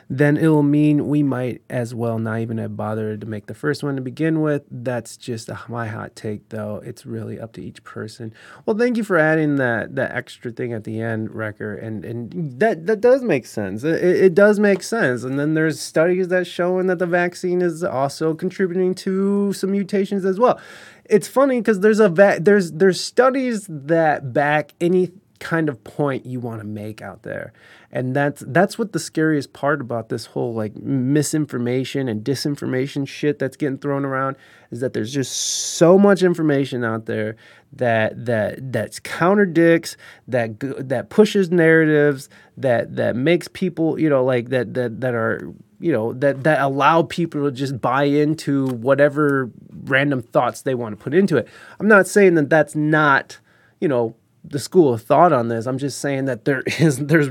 then 0.09 0.37
it'll 0.37 0.63
mean 0.63 1.07
we 1.07 1.23
might 1.23 1.61
as 1.69 1.95
well 1.95 2.19
not 2.19 2.39
even 2.39 2.57
have 2.57 2.77
bothered 2.77 3.21
to 3.21 3.27
make 3.27 3.47
the 3.47 3.53
first 3.53 3.83
one 3.83 3.95
to 3.95 4.01
begin 4.01 4.41
with. 4.41 4.63
That's 4.69 5.17
just 5.17 5.49
a, 5.49 5.59
my 5.67 5.87
hot 5.87 6.15
take, 6.15 6.49
though. 6.49 6.81
It's 6.85 7.05
really 7.05 7.39
up 7.39 7.53
to 7.53 7.63
each 7.63 7.83
person. 7.83 8.33
Well, 8.65 8.77
thank 8.77 8.97
you 8.97 9.03
for 9.03 9.17
adding 9.17 9.55
that 9.55 9.95
that 9.95 10.11
extra 10.11 10.51
thing 10.51 10.73
at 10.73 10.83
the 10.83 11.01
end, 11.01 11.33
Wrecker, 11.33 11.75
and 11.75 12.05
and 12.05 12.59
that 12.59 12.85
that 12.85 13.01
does 13.01 13.23
make 13.23 13.45
sense. 13.45 13.83
It, 13.83 14.03
it 14.03 14.35
does 14.35 14.59
make 14.59 14.83
sense. 14.83 15.23
And 15.23 15.39
then 15.39 15.53
there's 15.55 15.79
studies 15.79 16.27
that 16.27 16.45
showing 16.45 16.87
that 16.87 16.99
the 16.99 17.07
vaccine 17.07 17.61
is 17.61 17.83
also 17.83 18.33
contributing 18.33 18.93
to 18.95 19.53
some 19.53 19.71
mutations 19.71 20.25
as 20.25 20.39
well. 20.39 20.59
It's 21.05 21.27
funny 21.27 21.59
because 21.59 21.81
there's 21.81 21.99
a 21.99 22.09
va- 22.09 22.39
there's 22.41 22.71
there's 22.71 22.99
studies 22.99 23.67
that 23.69 24.33
back 24.33 24.73
any 24.81 25.11
kind 25.39 25.69
of 25.69 25.83
point 25.83 26.25
you 26.25 26.39
want 26.39 26.61
to 26.61 26.67
make 26.67 27.01
out 27.01 27.23
there. 27.23 27.53
And 27.91 28.15
that's 28.15 28.43
that's 28.47 28.77
what 28.77 28.91
the 28.91 28.99
scariest 28.99 29.53
part 29.53 29.81
about 29.81 30.09
this 30.09 30.27
whole 30.27 30.53
like 30.53 30.75
misinformation 30.75 32.07
and 32.07 32.23
disinformation 32.23 33.07
shit 33.07 33.39
that's 33.39 33.57
getting 33.57 33.77
thrown 33.77 34.05
around 34.05 34.35
is 34.71 34.79
that 34.81 34.93
there's 34.93 35.13
just 35.13 35.31
so 35.31 35.97
much 35.97 36.23
information 36.23 36.83
out 36.83 37.05
there 37.05 37.35
that 37.73 38.25
that 38.25 38.71
that's 38.71 38.99
counterdicts 38.99 39.95
that 40.27 40.59
that 40.59 41.09
pushes 41.09 41.51
narratives 41.51 42.29
that 42.57 42.95
that 42.95 43.15
makes 43.15 43.47
people 43.47 43.99
you 43.99 44.09
know 44.09 44.23
like 44.23 44.49
that 44.49 44.73
that 44.73 45.01
that 45.01 45.13
are 45.13 45.53
you 45.79 45.91
know 45.91 46.13
that 46.13 46.43
that 46.43 46.61
allow 46.61 47.03
people 47.03 47.43
to 47.43 47.51
just 47.51 47.79
buy 47.79 48.03
into 48.03 48.67
whatever 48.67 49.51
random 49.83 50.21
thoughts 50.21 50.61
they 50.61 50.75
want 50.75 50.97
to 50.97 51.03
put 51.03 51.13
into 51.13 51.37
it. 51.37 51.47
I'm 51.79 51.87
not 51.87 52.07
saying 52.07 52.35
that 52.35 52.49
that's 52.49 52.75
not 52.75 53.39
you 53.79 53.87
know 53.87 54.15
the 54.49 54.59
school 54.59 54.93
of 54.93 55.01
thought 55.01 55.33
on 55.33 55.47
this. 55.47 55.65
I'm 55.65 55.77
just 55.77 55.99
saying 55.99 56.25
that 56.25 56.45
there 56.45 56.61
is 56.79 56.97
there's 56.97 57.29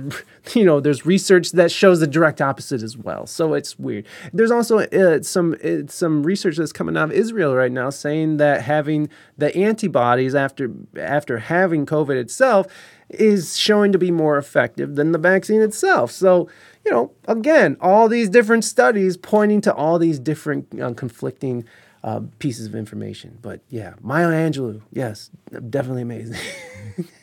you 0.52 0.64
know 0.64 0.80
there's 0.80 1.06
research 1.06 1.52
that 1.52 1.70
shows 1.70 2.00
the 2.00 2.06
direct 2.06 2.40
opposite 2.40 2.82
as 2.82 2.96
well. 2.96 3.26
So 3.26 3.54
it's 3.54 3.78
weird. 3.78 4.06
There's 4.32 4.50
also 4.50 4.80
uh, 4.80 5.22
some 5.22 5.56
uh, 5.64 5.86
some 5.88 6.22
research 6.22 6.56
that's 6.56 6.72
coming 6.72 6.96
out 6.96 7.10
of 7.10 7.12
Israel 7.12 7.54
right 7.54 7.72
now 7.72 7.90
saying 7.90 8.38
that 8.38 8.62
having 8.62 9.08
the 9.38 9.54
antibodies 9.56 10.34
after 10.34 10.70
after 10.98 11.38
having 11.38 11.86
COVID 11.86 12.16
itself 12.16 12.66
is 13.10 13.56
showing 13.56 13.92
to 13.92 13.98
be 13.98 14.10
more 14.10 14.38
effective 14.38 14.96
than 14.96 15.12
the 15.12 15.18
vaccine 15.18 15.60
itself. 15.60 16.10
So 16.10 16.48
you 16.84 16.90
know 16.90 17.12
again 17.26 17.76
all 17.80 18.08
these 18.08 18.28
different 18.28 18.64
studies 18.64 19.16
pointing 19.16 19.60
to 19.62 19.74
all 19.74 19.98
these 19.98 20.18
different 20.18 20.80
uh, 20.80 20.92
conflicting. 20.94 21.64
Uh, 22.04 22.20
pieces 22.38 22.66
of 22.66 22.74
information, 22.74 23.38
but 23.40 23.62
yeah, 23.70 23.94
Maya 24.02 24.28
Angelou, 24.28 24.82
yes, 24.92 25.30
definitely 25.70 26.02
amazing. 26.02 26.36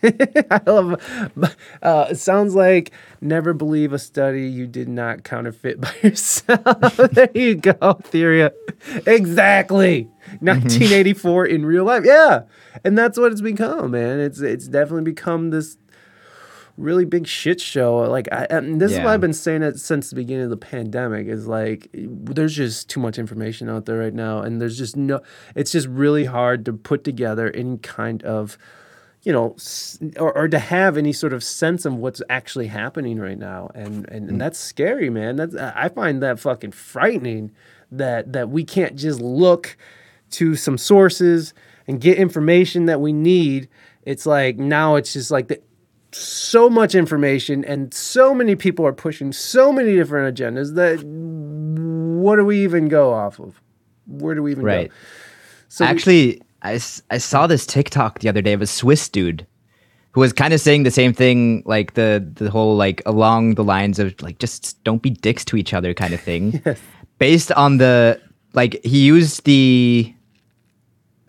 I 0.03 0.59
love. 0.65 0.99
Uh, 1.83 2.07
it 2.09 2.15
sounds 2.15 2.55
like 2.55 2.89
never 3.21 3.53
believe 3.53 3.93
a 3.93 3.99
study 3.99 4.47
you 4.47 4.65
did 4.65 4.89
not 4.89 5.23
counterfeit 5.23 5.79
by 5.79 5.93
yourself. 6.01 6.97
there 7.11 7.29
you 7.35 7.57
go, 7.57 7.73
Theria. 8.09 8.53
Exactly. 9.05 10.09
1984 10.39 11.45
in 11.45 11.63
real 11.63 11.83
life. 11.83 12.03
Yeah, 12.03 12.45
and 12.83 12.97
that's 12.97 13.19
what 13.19 13.31
it's 13.31 13.41
become, 13.41 13.91
man. 13.91 14.19
It's 14.19 14.41
it's 14.41 14.67
definitely 14.67 15.11
become 15.11 15.51
this 15.51 15.77
really 16.77 17.05
big 17.05 17.27
shit 17.27 17.61
show. 17.61 17.97
Like, 17.97 18.27
I, 18.31 18.47
and 18.49 18.79
this 18.79 18.91
is 18.91 18.99
why 18.99 19.13
I've 19.13 19.21
been 19.21 19.33
saying 19.33 19.63
it 19.63 19.79
since 19.79 20.09
the 20.09 20.15
beginning 20.15 20.45
of 20.45 20.49
the 20.49 20.57
pandemic. 20.57 21.27
Is 21.27 21.47
like, 21.47 21.89
there's 21.93 22.55
just 22.55 22.89
too 22.89 22.99
much 22.99 23.17
information 23.17 23.69
out 23.69 23.85
there 23.85 23.99
right 23.99 24.13
now, 24.13 24.39
and 24.39 24.61
there's 24.61 24.77
just 24.77 24.95
no. 24.95 25.21
It's 25.55 25.71
just 25.71 25.87
really 25.87 26.25
hard 26.25 26.65
to 26.65 26.73
put 26.73 27.03
together 27.03 27.51
any 27.51 27.77
kind 27.77 28.23
of, 28.23 28.57
you 29.23 29.31
know, 29.31 29.55
or, 30.17 30.35
or 30.37 30.47
to 30.47 30.59
have 30.59 30.97
any 30.97 31.13
sort 31.13 31.33
of 31.33 31.43
sense 31.43 31.85
of 31.85 31.95
what's 31.95 32.21
actually 32.29 32.67
happening 32.67 33.19
right 33.19 33.37
now, 33.39 33.69
and 33.75 34.07
and, 34.09 34.29
and 34.29 34.31
mm. 34.31 34.39
that's 34.39 34.59
scary, 34.59 35.09
man. 35.09 35.35
That's 35.35 35.55
I 35.55 35.89
find 35.89 36.21
that 36.23 36.39
fucking 36.39 36.71
frightening. 36.71 37.51
That 37.93 38.31
that 38.31 38.49
we 38.49 38.63
can't 38.63 38.95
just 38.95 39.19
look 39.19 39.75
to 40.31 40.55
some 40.55 40.77
sources 40.77 41.53
and 41.87 41.99
get 41.99 42.17
information 42.17 42.85
that 42.85 43.01
we 43.01 43.11
need. 43.11 43.67
It's 44.03 44.25
like 44.25 44.57
now 44.57 44.95
it's 44.95 45.13
just 45.13 45.29
like 45.29 45.49
the 45.49 45.61
so 46.13 46.69
much 46.69 46.93
information 46.95 47.63
and 47.65 47.93
so 47.93 48.33
many 48.33 48.55
people 48.55 48.85
are 48.85 48.93
pushing 48.93 49.31
so 49.31 49.71
many 49.71 49.95
different 49.95 50.37
agendas 50.37 50.75
that 50.75 51.01
what 52.21 52.35
do 52.35 52.45
we 52.45 52.63
even 52.63 52.87
go 52.89 53.13
off 53.13 53.39
of? 53.39 53.61
Where 54.07 54.35
do 54.35 54.43
we 54.43 54.51
even 54.51 54.63
Right. 54.63 54.89
go? 54.89 54.95
So 55.69 55.85
we- 55.85 55.89
Actually, 55.89 56.41
I 56.63 56.77
saw 56.77 57.47
this 57.47 57.65
TikTok 57.65 58.19
the 58.19 58.29
other 58.29 58.41
day 58.41 58.53
of 58.53 58.61
a 58.61 58.67
Swiss 58.67 59.07
dude 59.09 59.47
who 60.11 60.19
was 60.21 60.33
kind 60.33 60.53
of 60.53 60.59
saying 60.59 60.83
the 60.83 60.91
same 60.91 61.13
thing, 61.13 61.63
like 61.65 61.93
the 61.93 62.23
the 62.35 62.49
whole 62.51 62.75
like 62.75 63.01
along 63.05 63.55
the 63.55 63.63
lines 63.63 63.97
of 63.97 64.13
like 64.21 64.37
just 64.39 64.83
don't 64.83 65.01
be 65.01 65.09
dicks 65.09 65.45
to 65.45 65.55
each 65.57 65.73
other 65.73 65.93
kind 65.93 66.13
of 66.13 66.19
thing. 66.19 66.61
yes. 66.65 66.79
Based 67.17 67.51
on 67.53 67.77
the 67.77 68.19
like 68.53 68.79
he 68.83 68.99
used 69.05 69.45
the 69.45 70.13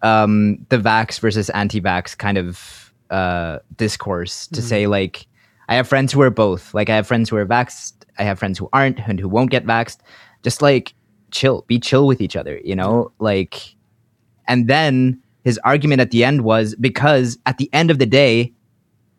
um 0.03 0.59
the 0.69 0.79
vax 0.79 1.21
versus 1.21 1.49
anti-vax 1.51 2.19
kind 2.19 2.37
of 2.37 2.82
uh 3.13 3.59
discourse 3.77 4.49
to 4.49 4.63
say 4.63 4.87
like 4.87 5.27
I 5.69 5.77
have 5.77 5.89
friends 5.89 6.13
who 6.13 6.21
are 6.23 6.31
both. 6.31 6.75
Like 6.75 6.91
I 6.91 6.97
have 6.97 7.07
friends 7.07 7.31
who 7.31 7.37
are 7.37 7.47
vaxxed, 7.47 7.95
I 8.19 8.25
have 8.25 8.39
friends 8.39 8.59
who 8.59 8.69
aren't 8.73 8.99
and 9.09 9.21
who 9.21 9.29
won't 9.29 9.51
get 9.51 9.65
vaxxed. 9.65 9.99
Just 10.43 10.61
like 10.61 10.95
chill, 11.31 11.65
be 11.67 11.79
chill 11.79 12.07
with 12.07 12.21
each 12.21 12.37
other, 12.37 12.61
you 12.65 12.75
know? 12.75 13.13
Like 13.19 13.77
and 14.49 14.69
then 14.69 15.23
his 15.45 15.59
argument 15.65 16.01
at 16.01 16.11
the 16.11 16.25
end 16.25 16.43
was 16.43 16.75
because 16.77 17.39
at 17.47 17.59
the 17.59 17.71
end 17.73 17.91
of 17.91 17.99
the 17.99 18.07
day, 18.07 18.53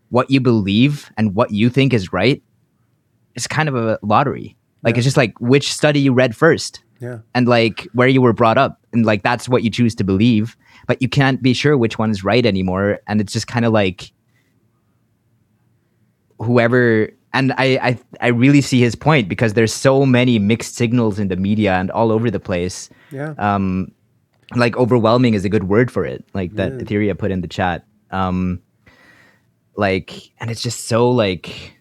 what 0.09 0.29
you 0.29 0.39
believe 0.39 1.11
and 1.17 1.33
what 1.33 1.51
you 1.51 1.69
think 1.69 1.93
is 1.93 2.13
right 2.13 2.43
is 3.35 3.47
kind 3.47 3.67
of 3.67 3.75
a 3.75 3.97
lottery. 4.03 4.55
Like 4.83 4.97
it's 4.97 5.05
just 5.05 5.17
like 5.17 5.33
which 5.39 5.73
study 5.73 6.01
you 6.01 6.13
read 6.13 6.35
first 6.35 6.83
yeah. 6.99 7.19
and 7.33 7.47
like 7.47 7.87
where 7.93 8.07
you 8.07 8.21
were 8.21 8.33
brought 8.33 8.57
up 8.57 8.79
and 8.91 9.05
like 9.05 9.23
that's 9.23 9.47
what 9.47 9.63
you 9.63 9.69
choose 9.69 9.95
to 9.95 10.03
believe 10.03 10.57
but 10.87 11.01
you 11.01 11.07
can't 11.09 11.41
be 11.41 11.53
sure 11.53 11.77
which 11.77 11.97
one 11.97 12.09
is 12.11 12.23
right 12.23 12.45
anymore 12.45 12.99
and 13.07 13.21
it's 13.21 13.31
just 13.33 13.47
kind 13.47 13.65
of 13.65 13.71
like 13.73 14.11
whoever 16.39 17.09
and 17.33 17.53
I, 17.57 17.79
I 17.81 17.99
i 18.21 18.27
really 18.27 18.61
see 18.61 18.79
his 18.79 18.95
point 18.95 19.29
because 19.29 19.53
there's 19.53 19.73
so 19.73 20.05
many 20.05 20.39
mixed 20.39 20.75
signals 20.75 21.19
in 21.19 21.27
the 21.29 21.35
media 21.35 21.73
and 21.75 21.89
all 21.91 22.11
over 22.11 22.29
the 22.29 22.39
place 22.39 22.89
Yeah. 23.11 23.33
um 23.37 23.91
like 24.55 24.75
overwhelming 24.77 25.33
is 25.33 25.45
a 25.45 25.49
good 25.49 25.65
word 25.65 25.89
for 25.91 26.05
it 26.05 26.25
like 26.33 26.55
that 26.55 26.73
Yeah. 26.73 26.79
etheria 26.79 27.17
put 27.17 27.31
in 27.31 27.41
the 27.41 27.47
chat 27.47 27.85
um 28.11 28.61
like 29.75 30.31
and 30.39 30.51
it's 30.51 30.61
just 30.61 30.85
so 30.87 31.09
like 31.09 31.73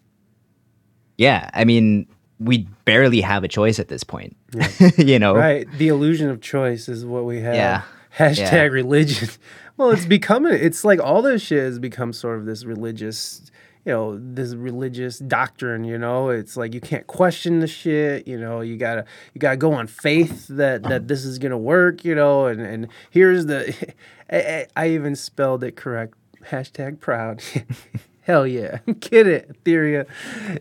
yeah 1.19 1.51
i 1.55 1.65
mean 1.65 2.07
we 2.39 2.67
barely 2.85 3.21
have 3.21 3.45
a 3.45 3.49
choice 3.49 3.79
at 3.79 3.89
this 3.89 4.05
point 4.05 4.37
Yeah. 4.55 4.91
you 4.99 5.19
know 5.19 5.35
Right. 5.35 5.67
The 5.79 5.89
illusion 5.89 6.29
of 6.31 6.41
choice 6.41 6.89
is 6.89 7.05
what 7.05 7.25
we 7.25 7.41
have. 7.41 7.55
Yeah. 7.55 7.83
Hashtag 8.19 8.37
Yeah. 8.53 8.63
religion. 8.65 9.29
Well, 9.79 9.91
it's 9.91 10.05
becoming, 10.05 10.53
it's 10.53 10.85
like 10.85 11.01
all 11.01 11.23
this 11.23 11.41
shit 11.41 11.63
has 11.65 11.79
become 11.79 12.13
sort 12.13 12.39
of 12.39 12.45
this 12.45 12.63
religious, 12.63 13.51
you 13.87 13.93
know, 13.93 14.19
this 14.21 14.55
religious 14.55 15.19
doctrine, 15.19 15.83
you 15.85 15.97
know? 15.97 16.29
It's 16.29 16.59
like 16.59 16.75
you 16.75 16.81
can't 16.81 17.07
question 17.07 17.61
the 17.61 17.67
shit, 17.67 18.29
you 18.29 18.39
know, 18.39 18.61
you 18.61 18.77
gotta, 18.77 19.07
you 19.33 19.39
gotta 19.41 19.57
go 19.57 19.73
on 19.73 19.87
faith 19.87 20.47
that, 20.49 20.83
that 20.85 21.09
this 21.09 21.25
is 21.25 21.39
gonna 21.39 21.57
work, 21.59 22.05
you 22.05 22.15
know? 22.15 22.47
And, 22.47 22.61
and 22.61 22.89
here's 23.11 23.47
the, 23.47 23.75
I, 24.31 24.67
I- 24.77 24.89
even 24.91 25.17
spelled 25.17 25.65
it 25.65 25.75
correct. 25.75 26.15
Hashtag 26.51 27.01
proud. 27.01 27.43
Hell 28.21 28.47
yeah. 28.47 28.79
Get 29.01 29.27
it, 29.27 29.65
Etheria. 29.65 30.07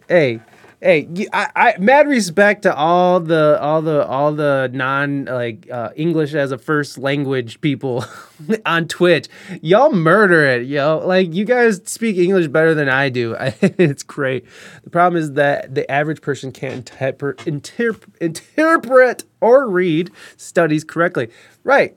Hey, 0.07 0.39
hey, 0.81 1.27
I, 1.31 1.49
I 1.55 1.77
mad 1.77 2.07
respect 2.07 2.63
to 2.63 2.75
all 2.75 3.19
the 3.19 3.59
all 3.61 3.81
the 3.81 4.05
all 4.05 4.33
the 4.33 4.69
non 4.73 5.25
like 5.25 5.69
uh, 5.71 5.89
English 5.95 6.33
as 6.33 6.51
a 6.51 6.57
first 6.57 6.97
language 6.97 7.61
people 7.61 8.03
on 8.65 8.87
Twitch. 8.87 9.27
Y'all 9.61 9.91
murder 9.91 10.43
it, 10.45 10.67
yo. 10.67 11.01
Like 11.05 11.33
you 11.33 11.45
guys 11.45 11.81
speak 11.85 12.17
English 12.17 12.47
better 12.47 12.73
than 12.73 12.89
I 12.89 13.09
do. 13.09 13.35
it's 13.61 14.03
great. 14.03 14.45
The 14.83 14.89
problem 14.89 15.21
is 15.21 15.33
that 15.33 15.73
the 15.73 15.89
average 15.89 16.21
person 16.21 16.51
can't 16.51 16.73
interpret, 16.73 17.37
interp- 17.39 18.15
interpret 18.19 19.23
or 19.39 19.69
read 19.69 20.11
studies 20.37 20.83
correctly. 20.83 21.29
Right. 21.63 21.95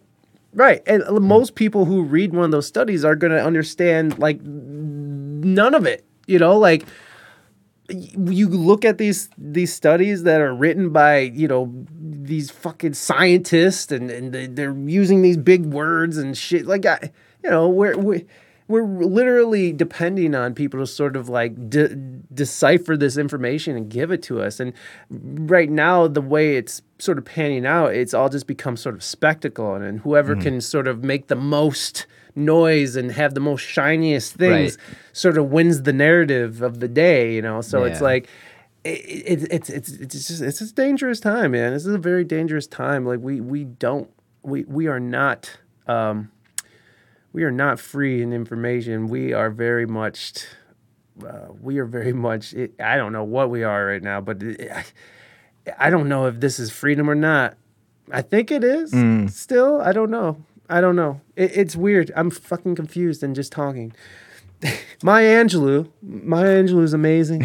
Right. 0.53 0.83
And 0.87 1.03
most 1.21 1.57
people 1.57 1.85
who 1.85 2.05
read 2.05 2.33
one 2.33 2.45
of 2.45 2.51
those 2.53 2.69
studies 2.69 3.05
are 3.05 3.17
going 3.17 3.33
to 3.33 3.43
understand 3.43 4.19
like 4.21 4.41
none 4.41 5.75
of 5.75 5.85
it. 5.85 6.05
You 6.27 6.39
know, 6.39 6.57
like 6.57 6.87
you 7.89 8.49
look 8.49 8.85
at 8.85 8.99
these 8.99 9.29
these 9.37 9.73
studies 9.73 10.23
that 10.23 10.41
are 10.41 10.55
written 10.55 10.91
by, 10.91 11.19
you 11.19 11.47
know, 11.47 11.73
these 12.01 12.51
fucking 12.51 12.95
scientists 12.95 13.93
and, 13.93 14.11
and 14.11 14.33
they, 14.33 14.47
they're 14.47 14.75
using 14.75 15.23
these 15.23 15.37
big 15.37 15.67
words 15.67 16.17
and 16.17 16.37
shit. 16.37 16.67
Like, 16.67 16.87
I, 16.87 17.13
you 17.43 17.51
know, 17.51 17.69
we're, 17.69 17.97
we 17.97 18.25
we're 18.67 18.85
literally 18.85 19.73
depending 19.73 20.35
on 20.35 20.55
people 20.55 20.81
to 20.81 20.87
sort 20.87 21.17
of 21.17 21.29
like 21.29 21.69
de- 21.69 21.95
decipher 22.33 22.97
this 22.97 23.19
information 23.19 23.77
and 23.77 23.91
give 23.91 24.11
it 24.11 24.23
to 24.23 24.41
us. 24.41 24.59
And 24.59 24.73
right 25.11 25.69
now, 25.69 26.09
the 26.09 26.23
way 26.23 26.57
it's 26.57 26.81
sort 26.99 27.19
of 27.19 27.27
panning 27.27 27.67
out, 27.67 27.95
it's 27.95 28.15
all 28.15 28.31
just 28.31 28.47
become 28.47 28.79
sort 28.79 28.95
of 28.95 29.05
spectacle. 29.05 29.75
And, 29.75 29.85
and 29.85 30.01
whoever 30.01 30.33
mm-hmm. 30.33 30.43
can 30.43 30.61
sort 30.63 30.89
of 30.89 31.05
make 31.05 31.27
the 31.27 31.37
most 31.37 32.07
noise 32.37 32.97
and 32.97 33.13
have 33.13 33.35
the 33.35 33.41
most 33.41 33.63
shiniest 33.63 34.35
things 34.35 34.77
Right. 34.79 34.97
sort 35.13 35.39
of 35.39 35.51
wins 35.51 35.83
the 35.83 35.93
narrative 35.93 36.63
of 36.63 36.81
the 36.81 36.89
day, 36.89 37.35
you 37.35 37.43
know? 37.43 37.61
So 37.61 37.85
it's 37.85 38.01
like, 38.01 38.29
it, 38.85 39.43
it, 39.43 39.49
it's 39.53 39.71
it's 39.71 39.93
it's 39.93 40.29
just 40.29 40.43
it's 40.43 40.61
a 40.61 40.73
dangerous 40.75 41.19
time, 41.21 41.53
man. 41.53 41.73
This 41.73 41.87
is 41.87 41.95
a 41.95 41.99
very 41.99 42.23
dangerous 42.25 42.67
time. 42.67 43.07
Like 43.07 43.21
we 43.21 43.41
we 43.41 43.65
don't 43.65 44.11
we 44.43 44.65
we 44.65 44.89
are 44.89 45.01
not 45.01 45.51
um, 45.87 46.31
we 47.33 47.45
are 47.45 47.51
not 47.51 47.81
free 47.81 48.21
in 48.23 48.33
information. 48.35 49.07
We 49.09 49.33
are 49.33 49.49
very 49.49 49.87
much 49.87 50.45
uh, 51.27 51.47
we 51.63 51.79
are 51.79 51.87
very 51.87 52.13
much. 52.13 52.53
It, 52.53 52.75
I 52.79 52.97
don't 52.97 53.13
know 53.13 53.25
what 53.25 53.49
we 53.49 53.63
are 53.63 53.87
right 53.87 54.03
now, 54.03 54.21
but 54.21 54.43
it, 54.43 54.71
I, 54.71 54.85
I 55.79 55.89
don't 55.91 56.09
know 56.09 56.27
if 56.27 56.41
this 56.41 56.59
is 56.59 56.71
freedom 56.71 57.09
or 57.09 57.15
not. 57.15 57.57
I 58.11 58.21
think 58.21 58.51
it 58.51 58.63
is 58.65 58.91
still. 59.35 59.81
I 59.81 59.93
don't 59.93 60.11
know. 60.11 60.45
I 60.69 60.81
don't 60.81 60.97
know. 60.97 61.21
It, 61.37 61.57
it's 61.57 61.77
weird. 61.77 62.11
I'm 62.17 62.31
fucking 62.31 62.75
confused 62.75 63.23
and 63.23 63.35
just 63.35 63.53
talking. 63.53 63.93
Maya 65.03 65.45
Angelou. 65.45 65.91
Maya 66.03 66.63
Angelou 66.63 66.83
is 66.83 66.93
amazing. 66.93 67.45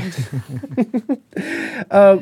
um, 1.91 2.21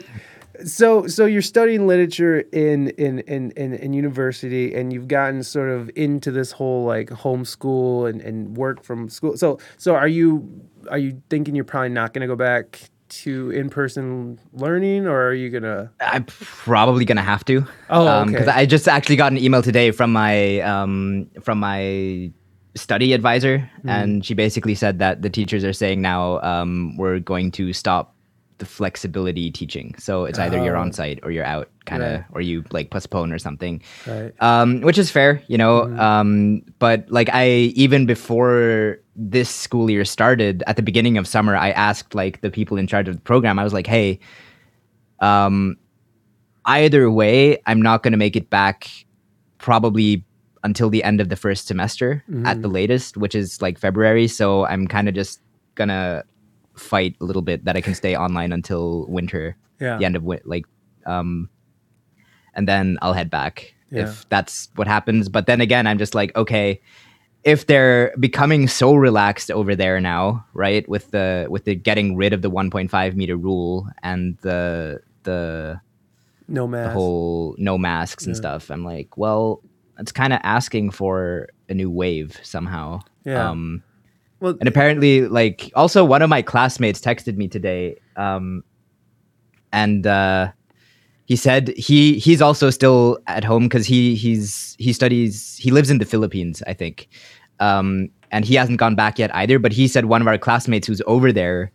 so 0.66 1.06
so 1.06 1.26
you're 1.26 1.41
studying 1.41 1.86
literature 1.86 2.39
in, 2.52 2.89
in 2.91 3.20
in 3.20 3.52
in 3.52 3.74
in 3.74 3.93
university 3.93 4.74
and 4.74 4.91
you've 4.91 5.08
gotten 5.08 5.43
sort 5.43 5.70
of 5.70 5.91
into 5.95 6.32
this 6.32 6.52
whole 6.52 6.84
like 6.86 7.10
homeschool 7.10 8.10
and, 8.10 8.22
and 8.22 8.58
work 8.58 8.84
from 8.84 9.10
school. 9.10 9.38
So 9.38 9.60
so 9.78 9.95
are 9.95 10.08
you 10.08 10.62
are 10.89 10.98
you 10.98 11.22
thinking 11.30 11.56
you're 11.56 11.64
probably 11.66 11.89
not 11.89 12.14
gonna 12.14 12.28
go 12.28 12.36
back 12.36 12.89
to 13.10 13.51
in 13.51 13.70
person 13.70 14.39
learning 14.53 15.08
or 15.08 15.28
are 15.28 15.34
you 15.34 15.49
gonna 15.49 15.91
I'm 16.01 16.26
probably 16.26 17.05
gonna 17.05 17.22
have 17.24 17.45
to. 17.45 17.66
Oh, 17.89 18.26
because 18.26 18.47
okay. 18.47 18.51
I 18.60 18.66
just 18.66 18.88
actually 18.88 19.16
got 19.16 19.32
an 19.32 19.38
email 19.38 19.62
today 19.62 19.91
from 19.91 20.12
my 20.14 20.60
um 20.62 21.30
from 21.41 21.60
my 21.60 22.32
study 22.76 23.14
advisor, 23.14 23.70
Hmm. 23.82 23.89
and 23.89 24.26
she 24.26 24.34
basically 24.36 24.76
said 24.76 24.99
that 24.99 25.22
the 25.22 25.30
teachers 25.30 25.64
are 25.64 25.74
saying 25.74 26.01
now 26.01 26.39
um 26.41 26.95
we're 26.97 27.20
going 27.20 27.51
to 27.51 27.74
stop 27.74 28.14
the 28.60 28.66
flexibility 28.66 29.51
teaching. 29.51 29.93
So 29.99 30.26
it's 30.26 30.39
either 30.39 30.64
you're 30.64 30.78
Oh. 30.78 30.82
on 30.82 30.91
site 30.91 31.20
or 31.22 31.30
you're 31.30 31.45
out, 31.45 31.70
kind 31.86 32.01
of, 32.01 32.12
Right. 32.14 32.24
or 32.34 32.41
you 32.41 32.64
like 32.72 32.89
postpone 32.89 33.32
or 33.32 33.38
something. 33.38 33.84
Right. 34.08 34.34
Um, 34.41 34.82
which 34.82 34.97
is 34.97 35.12
fair, 35.12 35.43
you 35.47 35.60
know. 35.60 35.82
Mm-hmm. 35.84 35.99
Um, 35.99 36.62
but 36.80 37.05
like 37.12 37.30
I 37.32 37.72
even 37.78 38.08
before 38.08 38.97
this 39.18 39.49
school 39.49 39.89
year 39.89 40.05
started, 40.05 40.63
at 40.68 40.76
the 40.76 40.82
beginning 40.84 41.18
of 41.18 41.28
summer, 41.28 41.55
I 41.55 41.72
asked 41.72 42.13
like 42.15 42.41
the 42.41 42.51
people 42.51 42.78
in 42.78 42.86
charge 42.88 43.07
of 43.07 43.15
the 43.15 43.22
program. 43.22 43.57
I 43.59 43.63
was 43.63 43.74
like, 43.74 43.88
"Hey, 43.88 44.20
um, 45.20 45.76
either 46.65 47.09
way, 47.09 47.57
I'm 47.65 47.82
not 47.82 48.03
going 48.03 48.11
to 48.11 48.18
make 48.18 48.36
it 48.36 48.49
back 48.49 48.89
probably 49.57 50.24
until 50.63 50.89
the 50.89 51.03
end 51.03 51.22
of 51.22 51.30
the 51.30 51.36
first 51.36 51.65
semester 51.68 52.24
at 52.45 52.61
the 52.61 52.68
latest, 52.68 53.15
which 53.18 53.34
is 53.36 53.61
like 53.61 53.78
February. 53.80 54.28
So 54.28 54.65
I'm 54.65 54.86
kind 54.88 55.07
of 55.07 55.13
just 55.15 55.39
gonna 55.76 56.24
fight 56.76 57.15
a 57.22 57.24
little 57.26 57.41
bit 57.43 57.63
that 57.65 57.78
I 57.78 57.82
can 57.82 57.95
stay 57.95 58.15
online 58.18 58.51
until 58.51 59.05
winter, 59.07 59.55
Yeah. 59.80 59.97
the 59.97 60.05
end 60.05 60.15
of 60.15 60.24
win- 60.24 60.41
like, 60.45 60.65
um, 61.05 61.49
and 62.53 62.68
then 62.68 62.97
I'll 63.01 63.13
head 63.13 63.30
back 63.30 63.76
Yeah. 63.91 64.03
if 64.09 64.28
that's 64.30 64.70
what 64.76 64.88
happens. 64.88 65.30
But 65.30 65.45
then 65.45 65.61
again, 65.61 65.88
I'm 65.88 65.97
just 65.99 66.13
like, 66.15 66.36
okay, 66.36 66.82
if 67.43 67.65
they're 67.67 68.13
becoming 68.19 68.67
so 68.67 68.93
relaxed 68.95 69.49
over 69.51 69.75
there 69.75 69.99
now, 70.01 70.45
right, 70.53 70.88
with 70.89 71.11
the 71.11 71.47
with 71.49 71.63
the 71.65 71.75
getting 71.75 72.15
rid 72.15 72.33
of 72.33 72.41
the 72.41 72.49
1.5 72.51 73.15
meter 73.15 73.35
rule 73.38 73.88
and 74.03 74.38
the 74.41 74.99
the 75.23 75.79
No 76.47 76.63
the 76.63 76.67
mask. 76.71 76.93
whole 76.93 77.55
no 77.57 77.77
masks 77.77 78.25
and 78.25 78.35
Yeah. 78.35 78.39
stuff. 78.39 78.69
I'm 78.69 78.83
like, 78.83 79.17
well, 79.17 79.61
it's 79.99 80.11
kind 80.11 80.33
of 80.33 80.39
asking 80.43 80.91
for 80.91 81.47
a 81.69 81.73
new 81.73 81.89
wave 81.89 82.39
somehow. 82.43 82.99
Yeah. 83.25 83.49
Um, 83.49 83.83
well, 84.39 84.55
and 84.59 84.67
apparently, 84.69 85.27
like, 85.27 85.71
also 85.75 86.05
one 86.05 86.21
of 86.21 86.29
my 86.29 86.41
classmates 86.43 87.01
texted 87.01 87.38
me 87.38 87.47
today, 87.47 87.97
um, 88.15 88.63
and 89.73 90.05
uh, 90.05 90.51
he 91.28 91.36
said 91.36 91.73
he 91.78 92.17
he's 92.19 92.41
also 92.41 92.69
still 92.69 93.19
at 93.28 93.43
home 93.43 93.63
because 93.63 93.86
he 93.86 94.15
he's 94.15 94.78
he 94.80 94.93
studies 94.93 95.57
he 95.57 95.71
lives 95.71 95.89
in 95.89 95.97
the 95.97 96.05
Philippines, 96.05 96.63
I 96.65 96.73
think, 96.73 97.09
um, 97.59 98.09
and 98.32 98.45
he 98.45 98.55
hasn't 98.55 98.80
gone 98.80 98.95
back 98.95 99.19
yet 99.19 99.36
either. 99.36 99.59
But 99.59 99.73
he 99.73 99.89
said 99.89 100.05
one 100.05 100.21
of 100.21 100.28
our 100.28 100.38
classmates 100.38 100.88
who's 100.88 101.01
over 101.05 101.34
there 101.34 101.69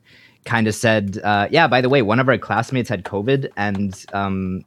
kind 0.46 0.66
of 0.66 0.74
said, 0.74 1.20
uh, 1.22 1.48
yeah, 1.50 1.68
by 1.68 1.82
the 1.82 1.90
way, 1.90 2.00
one 2.00 2.18
of 2.18 2.28
our 2.28 2.38
classmates 2.38 2.88
had 2.88 3.04
COVID 3.04 3.50
and. 3.56 4.04
Um, 4.12 4.64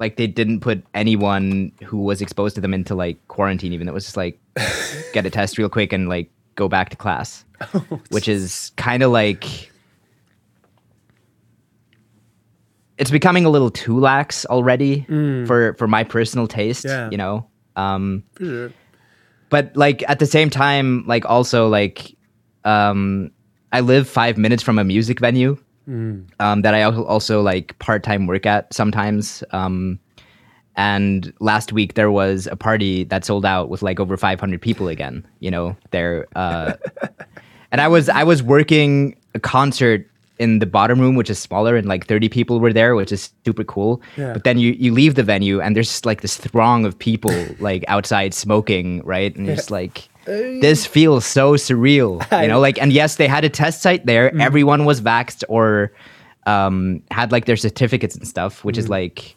like 0.00 0.14
they 0.16 0.28
didn't 0.28 0.60
put 0.60 0.84
anyone 0.94 1.72
who 1.82 1.96
was 1.98 2.20
exposed 2.20 2.54
to 2.54 2.60
them 2.60 2.72
into 2.72 2.94
like 2.94 3.16
quarantine 3.26 3.72
even 3.72 3.88
it 3.88 3.94
was 3.94 4.04
just 4.04 4.16
like 4.16 4.38
get 5.12 5.26
a 5.26 5.30
test 5.30 5.58
real 5.58 5.68
quick 5.68 5.92
and 5.92 6.08
like 6.08 6.30
go 6.54 6.68
back 6.68 6.88
to 6.90 6.96
class 6.96 7.44
which 8.10 8.28
is 8.28 8.70
kind 8.76 9.02
of 9.02 9.10
like 9.10 9.72
it's 12.98 13.10
becoming 13.10 13.44
a 13.44 13.50
little 13.50 13.70
too 13.70 13.98
lax 13.98 14.44
already 14.46 15.04
for 15.46 15.74
for 15.74 15.86
my 15.88 16.04
personal 16.04 16.46
taste 16.46 16.84
Yeah. 16.84 17.08
you 17.10 17.16
know 17.16 17.46
um 17.76 18.24
sure. 18.38 18.72
but 19.50 19.70
like 19.76 20.02
at 20.08 20.18
the 20.18 20.26
same 20.26 20.50
time 20.50 21.04
like 21.06 21.24
also 21.24 21.68
like 21.68 22.16
um 22.64 23.30
i 23.72 23.80
live 23.80 24.08
five 24.08 24.36
minutes 24.36 24.62
from 24.62 24.78
a 24.78 24.84
music 24.84 25.20
venue 25.20 25.56
um 26.40 26.62
that 26.62 26.74
i 26.74 26.80
al- 26.80 27.04
also 27.04 27.40
like 27.40 27.78
part-time 27.78 28.26
work 28.26 28.44
at 28.46 28.72
sometimes 28.74 29.42
um 29.52 29.98
and 30.76 31.32
last 31.40 31.72
week 31.72 31.94
there 31.94 32.10
was 32.10 32.46
a 32.46 32.56
party 32.56 33.04
that 33.04 33.24
sold 33.24 33.44
out 33.44 33.68
with 33.70 33.82
like 33.82 33.98
over 34.00 34.16
500 34.16 34.60
people 34.60 34.88
again 34.88 35.26
you 35.40 35.50
know 35.50 35.76
there 35.90 36.26
uh 36.36 36.74
and 37.72 37.80
i 37.80 37.88
was 37.88 38.08
i 38.08 38.22
was 38.24 38.42
working 38.42 39.16
a 39.34 39.40
concert 39.40 40.07
in 40.38 40.58
the 40.60 40.66
bottom 40.66 41.00
room 41.00 41.14
which 41.16 41.28
is 41.30 41.38
smaller 41.38 41.74
and 41.76 41.88
like 41.88 42.06
30 42.06 42.28
people 42.28 42.60
were 42.60 42.72
there 42.72 42.94
which 42.94 43.10
is 43.12 43.30
super 43.44 43.64
cool. 43.64 44.00
Yeah. 44.16 44.32
but 44.32 44.44
then 44.44 44.58
you 44.58 44.72
you 44.78 44.92
leave 44.92 45.14
the 45.16 45.22
venue 45.24 45.60
and 45.60 45.74
there's 45.74 45.88
just 45.88 46.06
like 46.06 46.20
this 46.20 46.36
throng 46.36 46.84
of 46.86 46.96
people 46.98 47.32
like 47.60 47.84
outside 47.88 48.34
smoking 48.34 49.02
right? 49.04 49.34
And 49.36 49.46
you're 49.46 49.56
just 49.56 49.70
like 49.70 50.08
this 50.26 50.86
feels 50.86 51.24
so 51.24 51.54
surreal 51.54 52.20
you 52.42 52.48
know? 52.48 52.60
Like 52.60 52.80
and 52.80 52.92
yes 52.92 53.16
they 53.16 53.26
had 53.26 53.44
a 53.44 53.48
test 53.48 53.82
site 53.82 54.06
there. 54.06 54.34
Everyone 54.40 54.84
was 54.84 55.00
vaxxed 55.00 55.42
or 55.48 55.92
um 56.46 57.02
had 57.10 57.32
like 57.32 57.44
their 57.46 57.56
certificates 57.56 58.14
and 58.16 58.26
stuff 58.26 58.64
which 58.64 58.78
is 58.78 58.88
like 58.88 59.34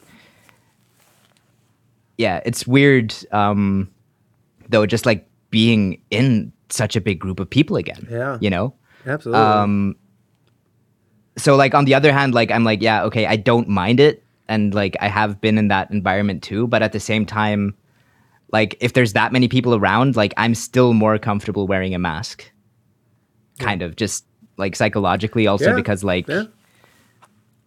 yeah 2.17 2.41
it's 2.45 2.67
weird 2.67 3.13
um 3.31 3.89
though 4.69 4.85
just 4.85 5.05
like 5.05 5.27
being 5.49 5.99
in 6.11 6.51
such 6.69 6.95
a 6.95 7.01
big 7.01 7.19
group 7.19 7.39
of 7.39 7.49
people 7.49 7.75
again 7.75 8.07
Yeah. 8.09 8.37
you 8.39 8.49
know? 8.49 8.73
Absolutely. 9.05 9.41
um 9.41 9.95
so 11.37 11.55
like 11.55 11.73
on 11.73 11.85
the 11.85 11.93
other 11.93 12.11
hand 12.11 12.33
like 12.33 12.51
i'm 12.51 12.63
like 12.63 12.81
yeah 12.81 13.03
okay 13.03 13.25
i 13.25 13.35
don't 13.35 13.67
mind 13.67 13.99
it. 13.99 14.23
And 14.47 14.73
like 14.73 14.97
i 14.99 15.07
have 15.07 15.39
been 15.39 15.57
in 15.57 15.69
that 15.69 15.89
environment 15.91 16.43
too. 16.43 16.67
But 16.67 16.83
at 16.83 16.91
the 16.91 16.99
same 16.99 17.25
time 17.25 17.75
like 18.51 18.75
if 18.81 18.93
there's 18.93 19.13
that 19.13 19.31
many 19.31 19.47
people 19.47 19.73
around 19.75 20.15
like 20.17 20.33
i'm 20.37 20.55
still 20.55 20.93
more 20.93 21.17
comfortable 21.17 21.67
wearing 21.67 21.95
a 21.95 21.99
mask. 21.99 22.51
Kind 23.59 23.81
of 23.81 23.95
just 23.95 24.25
like 24.57 24.75
psychologically 24.75 25.47
also 25.47 25.69
Yeah, 25.69 25.75
because 25.75 26.03
like 26.03 26.27
yeah. 26.27 26.43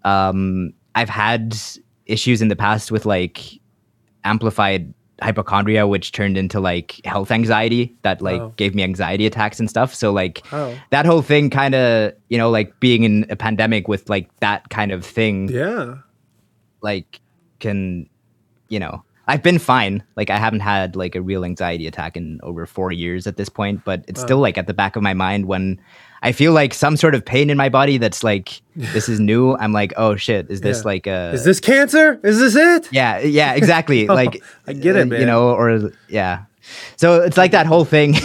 um 0.05 0.73
i've 0.95 1.09
had 1.09 1.57
issues 2.07 2.43
in 2.43 2.49
the 2.49 2.57
past 2.57 2.93
with 2.93 3.07
like 3.07 3.61
amplified 4.25 4.93
hypochondria 5.23 5.87
which 5.87 6.11
turned 6.13 6.37
into 6.37 6.59
like 6.61 7.01
health 7.05 7.31
anxiety 7.31 7.95
that 8.03 8.21
like 8.21 8.41
Oh. 8.41 8.53
gave 8.57 8.75
me 8.75 8.83
anxiety 8.83 9.27
attacks 9.27 9.61
and 9.61 9.71
stuff 9.71 9.95
so 9.95 10.13
like 10.13 10.43
Oh. 10.53 10.77
that 10.91 11.07
whole 11.07 11.23
thing 11.23 11.51
kind 11.51 11.75
of 11.75 12.13
you 12.29 12.37
know 12.39 12.51
like 12.51 12.79
being 12.81 13.05
in 13.05 13.25
a 13.31 13.37
pandemic 13.37 13.87
with 13.89 14.09
like 14.11 14.29
that 14.41 14.71
kind 14.71 14.91
of 14.93 15.05
thing 15.05 15.49
Yeah. 15.49 15.97
like 16.83 17.21
can 17.61 18.09
you 18.69 18.79
know 18.81 19.03
I've 19.27 19.43
been 19.43 19.59
fine. 19.59 20.03
Like 20.17 20.29
I 20.29 20.37
haven't 20.39 20.61
had 20.61 20.97
like 20.97 21.15
a 21.15 21.23
real 21.23 21.47
anxiety 21.47 21.87
attack 21.87 22.15
in 22.15 22.39
over 22.43 22.67
four 22.67 22.93
years 22.93 23.27
at 23.27 23.39
this 23.39 23.49
point, 23.49 23.83
but 23.83 24.05
it's 24.07 24.21
still 24.21 24.37
like 24.37 24.59
at 24.59 24.67
the 24.67 24.75
back 24.75 24.97
of 24.97 25.03
my 25.03 25.15
mind 25.15 25.47
when 25.47 25.81
I 26.25 26.33
feel 26.33 26.53
like 26.53 26.75
some 26.75 26.97
sort 26.97 27.15
of 27.15 27.25
pain 27.25 27.51
in 27.51 27.57
my 27.57 27.69
body 27.69 27.99
that's 27.99 28.25
like 28.25 28.61
this 28.77 29.09
is 29.09 29.21
new. 29.21 29.55
I'm 29.57 29.73
like, 29.73 29.93
oh 29.97 30.17
shit, 30.17 30.51
is 30.51 30.61
this 30.63 30.79
Yeah. 30.79 30.89
like 30.93 31.07
a 31.07 31.33
Is 31.35 31.45
this 31.45 31.61
cancer? 31.61 32.19
Is 32.25 32.39
this 32.41 32.57
it? 32.57 32.89
yeah, 32.91 33.21
yeah, 33.21 33.53
exactly. 33.55 34.07
like 34.21 34.43
I 34.67 34.73
get 34.73 34.97
it, 34.97 35.03
uh, 35.03 35.07
man. 35.07 35.21
You 35.21 35.27
know, 35.27 35.51
or 35.51 35.93
yeah. 36.09 36.45
So 36.97 37.21
it's 37.23 37.37
like 37.37 37.53
that 37.53 37.67
whole 37.67 37.85
thing. 37.85 38.17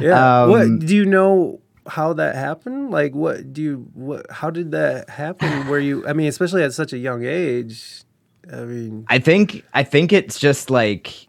Yeah. 0.00 0.44
Um, 0.44 0.50
what 0.50 0.86
do 0.86 0.96
you 0.96 1.04
know 1.04 1.60
how 1.86 2.14
that 2.14 2.34
happened? 2.34 2.90
Like 2.90 3.12
what 3.14 3.52
do 3.52 3.60
you 3.60 3.86
what 3.92 4.24
how 4.30 4.48
did 4.48 4.70
that 4.72 5.10
happen 5.10 5.66
where 5.68 5.78
you 5.80 6.06
I 6.08 6.14
mean, 6.14 6.28
especially 6.28 6.62
at 6.64 6.72
such 6.72 6.94
a 6.94 6.98
young 6.98 7.22
age? 7.26 8.02
I 8.50 8.64
mean 8.64 9.04
I 9.08 9.18
think 9.18 9.64
I 9.74 9.82
think 9.84 10.12
it's 10.14 10.38
just 10.40 10.70
like 10.70 11.27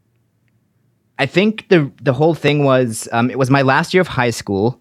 I 1.20 1.26
think 1.26 1.68
the 1.68 1.92
the 2.02 2.14
whole 2.14 2.34
thing 2.34 2.64
was 2.64 3.10
um, 3.12 3.30
it 3.30 3.38
was 3.38 3.50
my 3.50 3.62
last 3.62 3.94
year 3.94 4.00
of 4.02 4.08
high 4.08 4.30
school, 4.32 4.80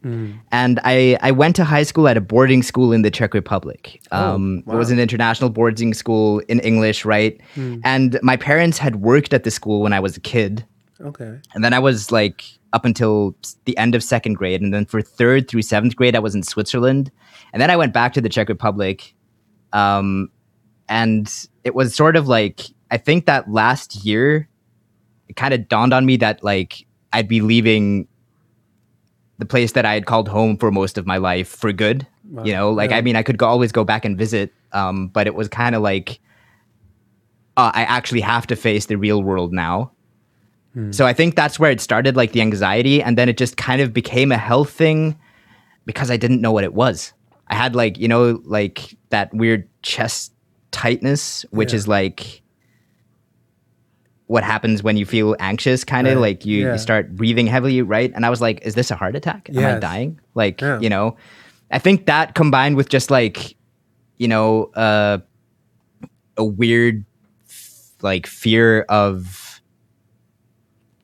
and 0.52 0.78
I 0.84 1.18
I 1.20 1.32
went 1.32 1.56
to 1.56 1.64
high 1.64 1.82
school 1.82 2.06
at 2.06 2.16
a 2.16 2.20
boarding 2.20 2.62
school 2.62 2.92
in 2.92 3.02
the 3.02 3.10
Czech 3.10 3.34
Republic. 3.34 4.00
Um, 4.12 4.62
It 4.66 4.78
was 4.78 4.90
an 4.92 5.00
international 5.00 5.50
boarding 5.50 5.94
school 5.94 6.38
in 6.48 6.60
English, 6.60 7.04
right? 7.04 7.40
And 7.82 8.18
my 8.22 8.36
parents 8.36 8.78
had 8.78 8.94
worked 8.96 9.32
at 9.34 9.42
the 9.42 9.50
school 9.50 9.82
when 9.82 9.92
I 9.92 10.00
was 10.00 10.16
a 10.16 10.20
kid, 10.20 10.64
okay. 11.00 11.40
and 11.54 11.64
then 11.64 11.74
I 11.74 11.80
was 11.80 12.12
like 12.12 12.44
up 12.72 12.84
until 12.84 13.34
the 13.64 13.76
end 13.76 13.94
of 13.96 14.02
second 14.02 14.34
grade, 14.34 14.62
and 14.62 14.72
then 14.72 14.84
for 14.86 15.02
third 15.02 15.48
through 15.48 15.62
seventh 15.62 15.96
grade, 15.96 16.14
I 16.14 16.20
was 16.20 16.34
in 16.34 16.42
Switzerland, 16.44 17.10
and 17.52 17.60
then 17.60 17.70
I 17.70 17.76
went 17.76 17.92
back 17.92 18.12
to 18.12 18.20
the 18.20 18.28
Czech 18.28 18.48
Republic, 18.48 19.12
um, 19.72 20.30
and 20.88 21.26
it 21.64 21.74
was 21.74 21.94
sort 21.96 22.14
of 22.16 22.28
like 22.28 22.60
I 22.90 22.98
think 22.98 23.26
that 23.26 23.50
last 23.50 24.04
year, 24.04 24.48
it 25.28 25.36
kind 25.36 25.52
of 25.54 25.68
dawned 25.68 25.92
on 25.94 26.06
me 26.06 26.16
that 26.18 26.42
like 26.42 26.86
I'd 27.12 27.28
be 27.28 27.40
leaving 27.40 28.08
the 29.38 29.46
place 29.46 29.72
that 29.72 29.84
I 29.84 29.94
had 29.94 30.06
called 30.06 30.28
home 30.28 30.56
for 30.56 30.70
most 30.70 30.98
of 30.98 31.06
my 31.06 31.16
life 31.18 31.48
for 31.48 31.72
good. 31.72 32.06
You 32.44 32.52
know, 32.52 32.70
like 32.72 32.90
I 32.92 33.00
mean, 33.00 33.16
I 33.16 33.22
could 33.22 33.38
go, 33.38 33.46
always 33.46 33.72
go 33.72 33.84
back 33.84 34.04
and 34.04 34.18
visit, 34.18 34.52
um, 34.72 35.08
but 35.08 35.26
it 35.26 35.34
was 35.34 35.48
kind 35.48 35.74
of 35.74 35.80
like 35.82 36.20
uh, 37.56 37.70
I 37.74 37.82
actually 37.82 38.20
have 38.20 38.46
to 38.48 38.56
face 38.56 38.86
the 38.86 38.96
real 38.96 39.22
world 39.22 39.52
now. 39.52 39.92
So 40.92 41.06
I 41.06 41.12
think 41.12 41.34
that's 41.34 41.58
where 41.58 41.72
it 41.72 41.80
started, 41.80 42.14
like 42.14 42.30
the 42.32 42.40
anxiety, 42.40 43.02
and 43.02 43.18
then 43.18 43.28
it 43.28 43.36
just 43.36 43.56
kind 43.56 43.80
of 43.80 43.92
became 43.92 44.30
a 44.30 44.36
health 44.38 44.70
thing 44.70 45.18
because 45.86 46.08
I 46.08 46.16
didn't 46.16 46.40
know 46.40 46.52
what 46.52 46.62
it 46.62 46.72
was. 46.74 47.12
I 47.48 47.54
had 47.56 47.74
like 47.74 47.98
you 47.98 48.06
know 48.06 48.40
like 48.44 48.96
that 49.10 49.32
weird 49.34 49.68
chest 49.82 50.32
tightness, 50.70 51.44
which 51.50 51.72
Yeah. 51.72 51.76
is 51.78 51.88
like 51.88 52.42
what 54.28 54.44
happens 54.44 54.82
when 54.82 54.96
you 54.96 55.04
feel 55.04 55.34
anxious, 55.40 55.84
kind 55.84 56.06
of 56.06 56.14
Right. 56.14 56.20
like 56.20 56.46
you, 56.46 56.64
Yeah. 56.66 56.72
you 56.72 56.78
start 56.78 57.16
breathing 57.16 57.46
heavily, 57.46 57.82
right? 57.82 58.12
And 58.14 58.24
I 58.24 58.30
was 58.30 58.40
like, 58.40 58.60
is 58.64 58.74
this 58.74 58.90
a 58.90 58.94
heart 58.94 59.16
attack? 59.16 59.48
Am 59.50 59.58
I 59.58 59.78
dying? 59.80 60.20
Like 60.34 60.60
Yeah. 60.60 60.78
you 60.80 60.88
know, 60.88 61.16
I 61.70 61.78
think 61.78 62.06
that 62.06 62.34
combined 62.34 62.76
with 62.76 62.88
just 62.88 63.10
like 63.10 63.56
you 64.18 64.28
know 64.28 64.64
uh, 64.74 65.18
a 66.36 66.44
weird 66.44 67.04
like 68.02 68.26
fear 68.26 68.82
of 68.88 69.60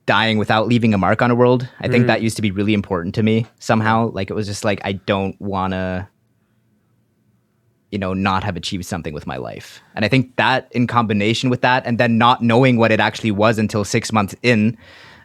dying 0.06 0.36
without 0.36 0.68
leaving 0.68 0.92
a 0.92 0.98
mark 0.98 1.22
on 1.22 1.30
a 1.30 1.34
world. 1.34 1.66
I 1.80 1.88
think 1.88 2.06
that 2.08 2.20
used 2.22 2.36
to 2.36 2.42
be 2.42 2.50
really 2.50 2.74
important 2.74 3.14
to 3.16 3.22
me 3.22 3.46
somehow. 3.58 4.10
Like 4.10 4.28
it 4.30 4.34
was 4.34 4.46
just 4.46 4.64
like 4.64 4.80
I 4.84 4.92
don't 4.92 5.40
want 5.40 5.72
to 5.72 6.06
you 7.94 7.98
know 8.04 8.12
not 8.12 8.42
have 8.48 8.56
achieved 8.56 8.84
something 8.92 9.14
with 9.14 9.26
my 9.32 9.38
life. 9.50 9.68
And 9.94 10.04
I 10.04 10.08
think 10.08 10.24
that 10.36 10.60
in 10.78 10.86
combination 10.98 11.48
with 11.52 11.60
that 11.62 11.80
and 11.86 11.96
then 12.00 12.18
not 12.18 12.42
knowing 12.50 12.76
what 12.76 12.90
it 12.94 13.00
actually 13.08 13.30
was 13.44 13.54
until 13.64 13.84
6 13.84 14.12
months 14.12 14.34
in 14.42 14.76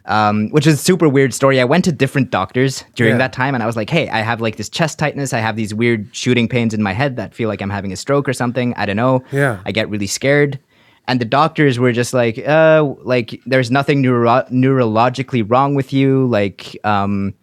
um, 0.06 0.48
which 0.50 0.66
is 0.66 0.74
a 0.74 0.82
super 0.90 1.08
weird 1.16 1.32
story. 1.34 1.60
I 1.60 1.64
went 1.64 1.84
to 1.84 1.92
different 1.92 2.30
doctors 2.30 2.84
during 2.94 3.14
Yeah. 3.14 3.18
that 3.24 3.32
time 3.34 3.54
and 3.54 3.62
I 3.62 3.66
was 3.66 3.76
like, 3.76 3.90
hey, 3.90 4.08
I 4.08 4.20
have 4.30 4.40
like 4.40 4.56
this 4.56 4.68
chest 4.78 4.98
tightness. 4.98 5.32
I 5.34 5.40
have 5.40 5.56
these 5.56 5.74
weird 5.74 6.08
shooting 6.22 6.48
pains 6.48 6.72
in 6.72 6.82
my 6.82 6.94
head 6.94 7.16
that 7.16 7.34
feel 7.34 7.48
like 7.52 7.60
I'm 7.62 7.70
having 7.78 7.92
a 7.92 7.96
stroke 7.96 8.26
or 8.28 8.32
something. 8.32 8.72
I 8.76 8.86
don't 8.86 8.96
know. 8.96 9.22
Yeah. 9.30 9.60
I 9.66 9.72
get 9.72 9.90
really 9.90 10.06
scared. 10.06 10.58
And 11.06 11.20
the 11.20 11.26
doctors 11.40 11.78
were 11.78 11.92
just 11.92 12.14
like, 12.14 12.38
uh, 12.38 12.82
like 13.14 13.28
there's 13.52 13.70
nothing 13.70 14.00
neuro- 14.00 14.46
neurologically 14.50 15.44
wrong 15.48 15.74
with 15.74 15.92
you. 15.92 16.26
Like, 16.26 16.76
um, 16.84 17.34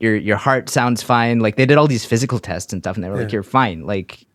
your 0.00 0.16
your 0.16 0.36
heart 0.36 0.68
sounds 0.68 1.00
fine. 1.02 1.38
Like 1.38 1.54
they 1.56 1.66
did 1.66 1.78
all 1.78 1.86
these 1.86 2.04
physical 2.04 2.40
tests 2.40 2.72
and 2.72 2.82
stuff, 2.82 2.96
and 2.96 3.04
they 3.04 3.08
were 3.10 3.18
like, 3.22 3.30
"You're 3.32 3.44
fine. 3.44 3.86
Like 3.86 4.26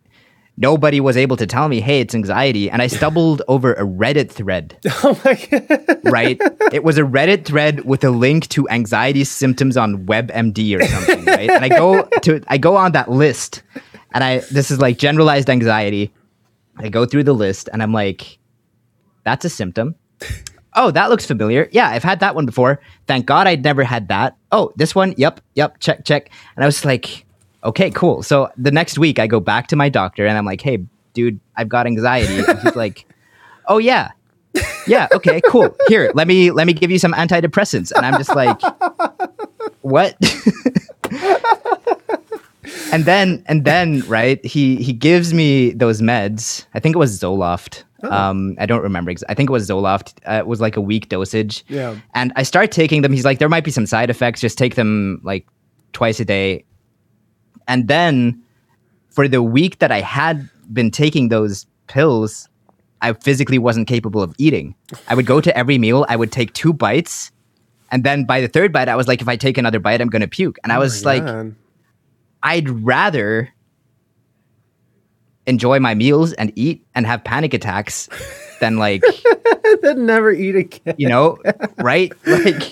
nobody 0.58 1.00
was 1.00 1.16
able 1.16 1.36
to 1.36 1.46
tell 1.46 1.68
me, 1.68 1.80
hey, 1.80 2.00
it's 2.00 2.14
anxiety. 2.14 2.68
And 2.70 2.82
I 2.82 2.86
stumbled 2.98 3.42
over 3.48 3.72
a 3.74 3.84
Reddit 3.84 4.30
thread 4.30 4.76
Oh 5.04 5.18
my 5.24 5.34
god. 5.34 6.00
right? 6.04 6.38
it 6.72 6.84
was 6.84 6.98
a 6.98 7.02
Reddit 7.02 7.44
thread 7.44 7.84
with 7.84 8.04
a 8.04 8.10
link 8.10 8.48
to 8.48 8.68
anxiety 8.68 9.24
symptoms 9.24 9.76
on 9.76 10.06
WebMD 10.06 10.78
or 10.78 10.84
something, 10.84 11.24
right? 11.36 11.48
And 11.48 11.64
I 11.64 11.68
go 11.68 12.02
to 12.22 12.42
I 12.48 12.58
go 12.58 12.76
on 12.76 12.92
that 12.92 13.10
list, 13.10 13.62
and 14.12 14.22
I 14.24 14.38
this 14.50 14.70
is 14.70 14.80
like 14.80 14.98
generalized 14.98 15.48
anxiety. 15.48 16.12
I 16.76 16.88
go 16.88 17.06
through 17.06 17.24
the 17.24 17.32
list, 17.32 17.68
and 17.72 17.82
I'm 17.82 17.92
like, 17.92 18.38
that's 19.24 19.44
a 19.44 19.50
symptom. 19.50 19.94
Oh, 20.74 20.90
that 20.92 21.10
looks 21.10 21.26
familiar. 21.26 21.68
Yeah, 21.72 21.88
I've 21.88 22.04
had 22.04 22.20
that 22.20 22.34
one 22.36 22.46
before. 22.46 22.80
Thank 23.06 23.26
God 23.26 23.46
I'd 23.48 23.64
never 23.64 23.82
had 23.82 24.08
that. 24.08 24.36
Oh, 24.52 24.72
this 24.76 24.94
one. 24.94 25.14
Yep, 25.16 25.40
yep. 25.54 25.80
Check, 25.80 26.04
check. 26.04 26.30
And 26.54 26.62
I 26.62 26.66
was 26.66 26.84
like, 26.84 27.24
okay, 27.64 27.90
cool. 27.90 28.22
So 28.22 28.50
the 28.56 28.70
next 28.70 28.98
week, 28.98 29.18
I 29.18 29.26
go 29.26 29.40
back 29.40 29.66
to 29.68 29.76
my 29.76 29.88
doctor, 29.88 30.26
and 30.26 30.36
I'm 30.38 30.44
like, 30.46 30.60
hey, 30.60 30.78
dude, 31.14 31.40
I've 31.56 31.68
got 31.68 31.86
anxiety. 31.86 32.38
And 32.46 32.58
he's 32.60 32.76
like, 32.84 33.06
oh 33.66 33.78
yeah, 33.78 34.12
yeah 34.86 35.08
okay 35.12 35.40
cool. 35.48 35.76
Here 35.88 36.10
let 36.14 36.26
me 36.26 36.50
let 36.50 36.66
me 36.66 36.72
give 36.72 36.90
you 36.90 36.98
some 36.98 37.12
antidepressants. 37.12 37.92
And 37.92 38.04
i'm 38.06 38.14
just 38.18 38.34
like 38.34 38.60
what? 39.82 40.16
And 42.92 43.04
then 43.04 43.42
and 43.46 43.64
then 43.64 44.00
right 44.08 44.44
he 44.44 44.76
he 44.76 44.92
gives 44.92 45.32
me 45.34 45.72
those 45.72 46.00
meds. 46.00 46.66
I 46.74 46.80
think 46.80 46.96
it 46.96 46.98
was 46.98 47.18
zoloft. 47.18 47.84
Um 48.02 48.56
i 48.58 48.66
don't 48.66 48.82
remember 48.82 49.10
ex- 49.10 49.24
i 49.28 49.34
think 49.34 49.48
it 49.50 49.52
was 49.52 49.68
zoloft. 49.68 50.14
Uh, 50.26 50.38
it 50.38 50.46
was 50.46 50.60
like 50.60 50.76
a 50.76 50.80
week 50.80 51.08
dosage. 51.08 51.64
Yeah. 51.68 51.96
and 52.14 52.32
i 52.36 52.42
start 52.42 52.70
taking 52.72 53.02
them. 53.02 53.12
He's 53.12 53.24
like 53.24 53.38
there 53.38 53.48
might 53.48 53.64
be 53.64 53.70
some 53.70 53.86
side 53.86 54.10
effects. 54.10 54.40
Just 54.40 54.56
take 54.58 54.74
them 54.74 55.20
like 55.22 55.46
twice 55.92 56.20
a 56.20 56.24
day 56.24 56.64
and 57.68 57.86
then 57.88 58.42
for 59.10 59.28
the 59.28 59.42
week 59.42 59.78
that 59.78 59.92
i 59.92 60.00
had 60.00 60.48
been 60.72 60.90
taking 60.90 61.28
those 61.28 61.66
pills 61.86 62.48
I 63.00 63.12
physically 63.12 63.58
wasn't 63.58 63.86
capable 63.86 64.22
of 64.22 64.34
eating. 64.38 64.74
I 65.06 65.14
would 65.14 65.26
go 65.26 65.40
to 65.40 65.56
every 65.56 65.78
meal, 65.78 66.04
I 66.08 66.16
would 66.16 66.32
take 66.32 66.52
two 66.52 66.72
bites, 66.72 67.30
and 67.90 68.04
then 68.04 68.24
by 68.24 68.40
the 68.40 68.48
third 68.48 68.72
bite, 68.72 68.88
I 68.88 68.96
was 68.96 69.08
like, 69.08 69.22
if 69.22 69.28
I 69.28 69.36
take 69.36 69.56
another 69.56 69.78
bite, 69.78 70.00
I'm 70.00 70.08
gonna 70.08 70.28
puke. 70.28 70.58
And 70.62 70.72
I 70.72 70.76
oh 70.76 70.80
was 70.80 71.04
like, 71.04 71.24
God. 71.24 71.54
I'd 72.42 72.68
rather 72.68 73.52
enjoy 75.46 75.80
my 75.80 75.94
meals 75.94 76.32
and 76.34 76.52
eat 76.56 76.86
and 76.94 77.06
have 77.06 77.24
panic 77.24 77.54
attacks 77.54 78.08
than 78.60 78.76
like, 78.76 79.02
Then 79.82 80.06
never 80.06 80.32
eat 80.32 80.56
again. 80.56 80.94
you 80.98 81.08
know, 81.08 81.38
right? 81.78 82.12
Like, 82.26 82.62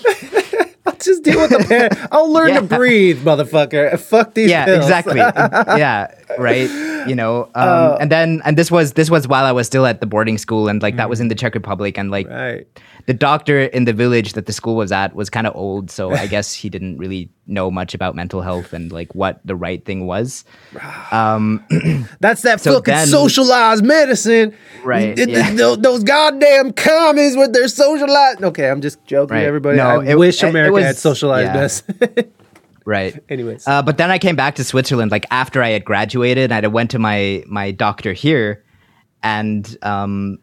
Just 1.03 1.23
deal 1.23 1.39
with 1.39 1.51
the 1.51 1.65
pain. 1.67 2.07
I'll 2.11 2.31
learn 2.31 2.49
Yeah. 2.49 2.59
to 2.61 2.65
breathe, 2.65 3.23
motherfucker. 3.23 3.99
Fuck 4.11 4.33
these 4.33 4.49
yeah, 4.49 4.65
pills. 4.65 4.83
exactly. 4.85 5.17
yeah, 5.17 6.11
right. 6.37 6.69
You 7.07 7.15
know, 7.15 7.49
um, 7.55 7.97
and 8.01 8.11
then 8.11 8.41
and 8.45 8.57
this 8.57 8.69
was 8.69 8.93
this 8.93 9.09
was 9.09 9.27
while 9.27 9.45
I 9.45 9.51
was 9.51 9.67
still 9.67 9.85
at 9.85 10.01
the 10.01 10.07
boarding 10.07 10.37
school, 10.37 10.67
and 10.67 10.81
like 10.81 10.97
that 10.97 11.09
was 11.09 11.19
in 11.19 11.27
the 11.29 11.35
Czech 11.35 11.53
Republic, 11.55 11.97
and 11.97 12.11
like 12.11 12.27
Right. 12.27 12.67
The 13.07 13.13
doctor 13.13 13.61
in 13.61 13.85
the 13.85 13.93
village 13.93 14.33
that 14.33 14.45
the 14.45 14.53
school 14.53 14.75
was 14.75 14.91
at 14.91 15.15
was 15.15 15.29
kind 15.29 15.47
of 15.47 15.55
old, 15.55 15.89
so 15.89 16.11
I 16.11 16.27
guess 16.35 16.53
he 16.53 16.69
didn't 16.69 16.97
really 16.97 17.29
know 17.47 17.71
much 17.71 17.93
about 17.95 18.13
mental 18.15 18.41
health 18.41 18.73
and 18.73 18.91
like 18.91 19.15
what 19.15 19.39
the 19.45 19.55
right 19.55 19.83
thing 19.83 20.05
was. 20.05 20.45
Um, 21.11 21.63
That's 22.19 22.41
that 22.41 22.59
So 22.59 22.73
fucking 22.75 22.93
then- 22.93 23.07
socialized 23.07 23.83
medicine. 23.85 24.53
Right, 24.83 25.17
It- 25.17 25.29
yeah. 25.29 25.53
those, 25.53 25.77
those 25.79 26.03
goddamn 26.03 26.73
commies 26.73 27.37
with 27.37 27.53
their 27.53 27.69
socialized. 27.69 28.43
Okay, 28.43 28.69
I'm 28.69 28.81
just 28.81 29.03
joking, 29.05 29.35
Right. 29.37 29.45
everybody. 29.45 29.77
No, 29.77 30.01
I 30.01 30.05
it- 30.11 30.19
wish 30.19 30.43
it- 30.43 30.47
it 30.47 30.49
America 30.49 30.73
was- 30.73 30.83
had 30.83 30.97
socialized 30.97 31.47
yeah. 31.47 31.53
medicine. 31.53 32.31
right. 32.85 33.17
Anyways. 33.29 33.65
Uh, 33.67 33.81
but 33.81 33.97
then 33.97 34.11
I 34.11 34.17
came 34.19 34.35
back 34.35 34.55
to 34.55 34.63
Switzerland, 34.65 35.11
like 35.11 35.25
after 35.31 35.63
I 35.63 35.69
had 35.69 35.85
graduated, 35.85 36.51
and 36.51 36.65
I 36.65 36.67
went 36.67 36.91
to 36.91 36.99
my 36.99 37.43
my 37.47 37.71
doctor 37.71 38.11
here, 38.11 38.63
and 39.23 39.63
um, 39.81 40.39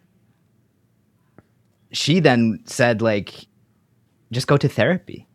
she 1.95 2.21
then 2.21 2.61
said 2.67 3.01
like, 3.01 3.47
just 4.33 4.47
go 4.47 4.57
to 4.57 4.69
therapy. 4.69 5.27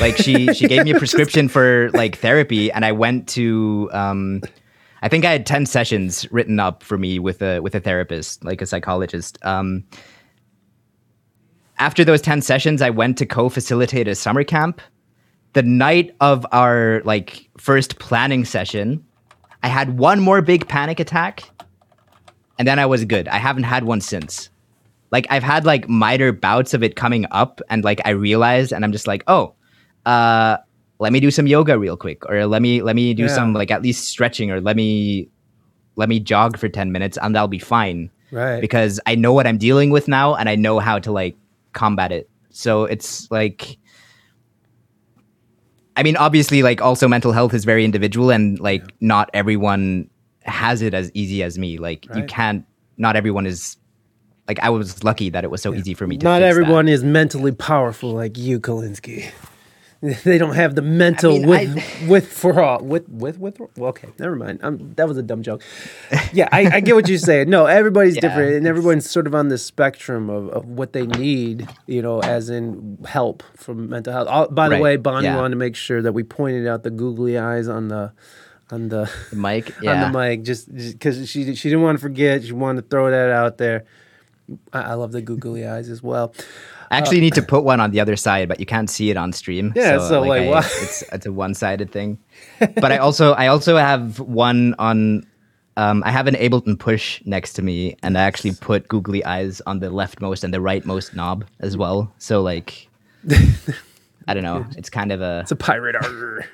Like 0.00 0.16
she 0.16 0.52
she 0.52 0.66
gave 0.66 0.84
me 0.84 0.90
a 0.90 0.98
prescription 0.98 1.48
for 1.48 1.90
like 1.94 2.18
therapy, 2.18 2.72
and 2.72 2.84
I 2.84 2.92
went 2.92 3.28
to 3.30 3.88
um, 3.92 4.42
I 5.02 5.08
think 5.08 5.24
I 5.24 5.30
had 5.30 5.46
ten 5.46 5.64
sessions 5.64 6.30
written 6.32 6.58
up 6.58 6.82
for 6.82 6.98
me 6.98 7.18
with 7.18 7.40
a 7.40 7.60
with 7.60 7.74
a 7.74 7.80
therapist, 7.80 8.44
like 8.44 8.60
a 8.60 8.66
psychologist. 8.66 9.38
Um, 9.42 9.84
after 11.78 12.04
those 12.04 12.20
ten 12.20 12.42
sessions, 12.42 12.82
I 12.82 12.90
went 12.90 13.16
to 13.18 13.26
co-facilitate 13.26 14.08
a 14.08 14.14
summer 14.14 14.44
camp 14.44 14.80
the 15.56 15.62
night 15.62 16.14
of 16.20 16.44
our 16.52 17.00
like 17.06 17.48
first 17.56 17.98
planning 17.98 18.44
session, 18.44 19.02
I 19.62 19.68
had 19.68 19.98
one 19.98 20.20
more 20.20 20.42
big 20.42 20.68
panic 20.68 21.00
attack, 21.00 21.44
and 22.58 22.68
then 22.68 22.78
I 22.78 22.84
was 22.84 23.06
good. 23.06 23.26
I 23.26 23.38
haven't 23.38 23.62
had 23.62 23.84
one 23.84 24.02
since. 24.02 24.50
Like 25.10 25.26
I've 25.30 25.42
had 25.42 25.64
like 25.64 25.88
minor 25.88 26.32
bouts 26.32 26.74
of 26.74 26.82
it 26.82 26.96
coming 26.96 27.26
up, 27.30 27.60
and 27.70 27.84
like 27.84 28.00
I 28.04 28.10
realized, 28.10 28.72
and 28.72 28.84
I'm 28.84 28.92
just 28.92 29.06
like, 29.06 29.22
oh, 29.28 29.54
uh, 30.04 30.56
let 30.98 31.12
me 31.12 31.20
do 31.20 31.30
some 31.30 31.46
yoga 31.46 31.78
real 31.78 31.96
quick, 31.96 32.24
or 32.28 32.46
let 32.46 32.62
me 32.62 32.82
let 32.82 32.96
me 32.96 33.14
do 33.14 33.24
Yeah. 33.24 33.28
some 33.34 33.52
like 33.54 33.70
at 33.70 33.82
least 33.82 34.04
stretching, 34.08 34.50
or 34.50 34.60
let 34.60 34.76
me 34.76 35.28
let 35.96 36.08
me 36.08 36.20
jog 36.20 36.58
for 36.58 36.68
ten 36.68 36.92
minutes, 36.92 37.16
and 37.22 37.34
that'll 37.34 37.48
be 37.48 37.58
fine 37.58 38.10
Right. 38.32 38.60
because 38.60 38.98
I 39.06 39.14
know 39.14 39.32
what 39.32 39.46
I'm 39.46 39.58
dealing 39.58 39.90
with 39.90 40.08
now, 40.08 40.34
and 40.34 40.48
I 40.48 40.56
know 40.56 40.78
how 40.80 40.98
to 40.98 41.12
like 41.12 41.36
combat 41.72 42.12
it. 42.12 42.28
So 42.50 42.84
it's 42.84 43.30
like. 43.30 43.78
I 45.98 46.02
mean, 46.02 46.16
obviously, 46.16 46.62
like 46.62 46.82
also 46.82 47.08
mental 47.08 47.32
health 47.32 47.54
is 47.54 47.64
very 47.64 47.82
individual, 47.84 48.30
and 48.30 48.60
like 48.60 48.82
not 49.00 49.30
everyone 49.32 50.10
has 50.42 50.82
it 50.82 50.92
as 50.92 51.10
easy 51.14 51.42
as 51.42 51.58
me. 51.58 51.78
Like 51.78 52.06
you 52.14 52.24
can't. 52.24 52.66
Not 52.98 53.16
everyone 53.16 53.46
is. 53.46 53.76
Like 54.48 54.60
I 54.60 54.70
was 54.70 55.02
lucky 55.02 55.30
that 55.30 55.44
it 55.44 55.50
was 55.50 55.62
so 55.62 55.74
easy 55.74 55.94
for 55.94 56.06
me 56.06 56.18
to. 56.18 56.24
Not 56.24 56.42
everyone 56.42 56.88
is 56.88 57.02
mentally 57.02 57.52
powerful 57.52 58.12
like 58.12 58.38
you, 58.38 58.60
Colinski. 58.60 59.30
They 60.24 60.36
don't 60.36 60.54
have 60.54 60.74
the 60.74 60.82
mental 60.82 61.32
mean, 61.32 61.48
with 61.48 61.78
I- 61.78 62.06
with 62.08 62.30
for 62.30 62.62
all 62.62 62.84
with 62.84 63.08
with 63.08 63.38
with. 63.38 63.58
Well, 63.76 63.88
okay, 63.88 64.08
never 64.18 64.36
mind. 64.36 64.60
Um, 64.62 64.92
that 64.96 65.08
was 65.08 65.16
a 65.16 65.22
dumb 65.22 65.42
joke. 65.42 65.62
Yeah, 66.34 66.50
I, 66.52 66.76
I 66.76 66.80
get 66.80 66.94
what 66.94 67.08
you're 67.08 67.16
saying. 67.18 67.48
No, 67.48 67.64
everybody's 67.64 68.14
Yeah, 68.16 68.20
different, 68.20 68.56
and 68.56 68.66
everyone's 68.66 69.08
sort 69.08 69.26
of 69.26 69.34
on 69.34 69.48
the 69.48 69.56
spectrum 69.56 70.28
of, 70.28 70.50
of 70.50 70.66
what 70.66 70.92
they 70.92 71.06
need. 71.06 71.66
You 71.86 72.02
know, 72.02 72.20
as 72.20 72.50
in 72.50 72.98
help 73.06 73.42
from 73.56 73.88
mental 73.88 74.12
health. 74.12 74.28
All, 74.28 74.48
by 74.48 74.68
the 74.68 74.78
way, 74.78 74.96
Bonnie 74.96 75.28
yeah. 75.28 75.36
wanted 75.36 75.50
to 75.50 75.56
make 75.56 75.74
sure 75.74 76.02
that 76.02 76.12
we 76.12 76.22
pointed 76.22 76.66
out 76.68 76.82
the 76.82 76.90
googly 76.90 77.38
eyes 77.38 77.66
on 77.66 77.88
the 77.88 78.12
on 78.70 78.90
the 78.90 79.10
The 79.30 79.36
mic, 79.36 79.74
on 79.82 80.12
the 80.12 80.18
mic 80.18 80.42
just 80.42 80.72
because 80.72 81.28
she 81.28 81.54
she 81.54 81.68
didn't 81.70 81.82
want 81.82 81.96
to 81.96 82.02
forget. 82.02 82.44
She 82.44 82.52
wanted 82.52 82.82
to 82.82 82.88
throw 82.88 83.10
that 83.10 83.30
out 83.30 83.56
there. 83.56 83.86
I, 84.72 84.80
I 84.80 84.94
love 84.94 85.12
the 85.12 85.22
googly 85.22 85.66
eyes 85.66 85.88
as 85.88 86.02
well. 86.02 86.34
I 86.90 86.98
actually 86.98 87.20
need 87.20 87.34
to 87.34 87.42
put 87.54 87.64
one 87.64 87.80
on 87.80 87.90
the 87.90 88.00
other 88.00 88.14
side, 88.16 88.48
but 88.48 88.60
you 88.60 88.66
can't 88.66 88.88
see 88.88 89.10
it 89.10 89.16
on 89.16 89.32
stream. 89.32 89.72
Yeah, 89.74 89.98
so, 90.08 90.20
like, 90.22 90.42
I- 90.42 90.48
why- 90.48 90.58
It's 90.82 91.02
it's 91.12 91.26
a 91.26 91.32
one 91.44 91.54
sided 91.54 91.90
thing. 91.90 92.18
But 92.60 92.92
I 92.92 92.98
also 92.98 93.32
I 93.32 93.48
also 93.48 93.76
have 93.76 94.20
one 94.20 94.74
on. 94.78 95.26
Um, 95.78 96.02
I 96.06 96.10
have 96.10 96.26
an 96.26 96.36
Ableton 96.36 96.78
push 96.78 97.20
next 97.26 97.52
to 97.54 97.62
me, 97.62 97.96
and 98.02 98.16
I 98.16 98.22
actually 98.22 98.52
put 98.54 98.88
googly 98.88 99.22
eyes 99.26 99.60
on 99.66 99.80
the 99.80 99.88
leftmost 99.88 100.42
and 100.42 100.54
the 100.54 100.58
rightmost 100.58 101.14
knob 101.14 101.44
as 101.60 101.76
well. 101.76 102.10
So 102.16 102.40
like, 102.40 102.88
I 104.26 104.32
don't 104.32 104.42
know. 104.42 104.64
It's 104.78 104.88
kind 104.88 105.12
of 105.12 105.20
a 105.20 105.40
It's 105.42 105.50
a 105.52 105.56
pirate 105.56 105.96
armor. 105.96 106.46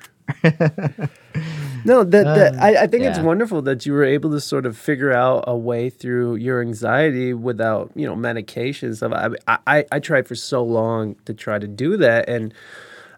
No, 1.85 2.03
that, 2.03 2.23
that 2.23 2.53
um, 2.55 2.59
I, 2.61 2.77
I 2.83 2.87
think 2.87 3.03
it's 3.03 3.19
wonderful 3.19 3.61
that 3.63 3.85
you 3.85 3.93
were 3.93 4.03
able 4.03 4.31
to 4.31 4.39
sort 4.39 4.65
of 4.65 4.77
figure 4.77 5.11
out 5.11 5.43
a 5.47 5.55
way 5.55 5.89
through 5.89 6.35
your 6.35 6.61
anxiety 6.61 7.33
without, 7.33 7.91
you 7.95 8.05
know, 8.05 8.15
medication 8.15 8.95
stuff. 8.95 9.11
I, 9.47 9.57
I, 9.67 9.85
I 9.91 9.99
tried 9.99 10.27
for 10.27 10.35
so 10.35 10.63
long 10.63 11.15
to 11.25 11.33
try 11.33 11.59
to 11.59 11.67
do 11.67 11.97
that, 11.97 12.29
and 12.29 12.53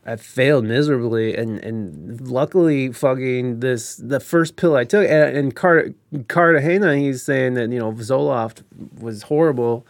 I 0.05 0.15
failed 0.15 0.65
miserably. 0.65 1.35
And, 1.35 1.63
and 1.63 2.21
luckily, 2.21 2.91
fucking 2.91 3.59
this 3.59 3.97
the 3.97 4.19
first 4.19 4.55
pill 4.55 4.75
I 4.75 4.83
took, 4.83 5.07
and, 5.07 5.37
and 5.37 5.55
Car- 5.55 5.89
Cartagena, 6.27 6.95
he's 6.95 7.23
saying 7.23 7.55
that 7.55 7.71
you 7.71 7.79
know 7.79 7.91
Zoloft 7.93 8.63
was 8.99 9.23
horrible. 9.23 9.85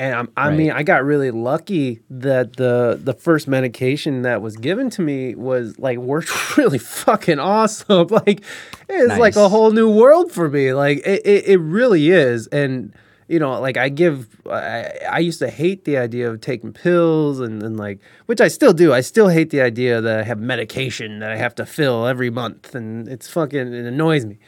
And 0.00 0.14
I'm, 0.14 0.28
I 0.34 0.48
Right. 0.48 0.56
mean, 0.56 0.70
I 0.70 0.82
got 0.82 1.04
really 1.04 1.30
lucky 1.30 2.00
that 2.08 2.56
the 2.56 2.98
the 3.04 3.12
first 3.12 3.46
medication 3.46 4.22
that 4.22 4.40
was 4.40 4.56
given 4.56 4.88
to 4.90 5.02
me 5.02 5.34
was 5.34 5.78
like 5.78 5.98
worked 5.98 6.30
really 6.56 6.78
fucking 6.78 7.38
awesome. 7.38 8.08
Like 8.26 8.42
it's 8.88 9.18
like 9.18 9.36
a 9.36 9.48
whole 9.50 9.72
new 9.72 9.90
world 9.90 10.32
for 10.32 10.48
me. 10.48 10.72
Like 10.72 10.98
it, 11.06 11.20
it, 11.26 11.44
it 11.48 11.58
really 11.58 12.08
is. 12.10 12.46
And 12.46 12.94
you 13.28 13.38
know, 13.38 13.60
like 13.60 13.76
I 13.76 13.90
give, 13.90 14.26
I, 14.50 14.90
I 15.08 15.18
used 15.20 15.38
to 15.40 15.50
hate 15.50 15.84
the 15.84 15.98
idea 15.98 16.28
of 16.30 16.40
taking 16.40 16.72
pills 16.72 17.38
and, 17.38 17.62
and 17.62 17.76
like, 17.76 18.00
which 18.26 18.40
I 18.40 18.48
still 18.48 18.72
do. 18.72 18.92
I 18.92 19.02
still 19.02 19.28
hate 19.28 19.50
the 19.50 19.60
idea 19.60 20.00
that 20.00 20.18
I 20.18 20.22
have 20.24 20.40
medication 20.40 21.20
that 21.20 21.30
I 21.30 21.36
have 21.36 21.54
to 21.56 21.66
fill 21.66 22.06
every 22.08 22.30
month, 22.30 22.74
and 22.74 23.06
it's 23.06 23.28
fucking 23.28 23.72
it 23.72 23.84
annoys 23.84 24.24
me 24.24 24.38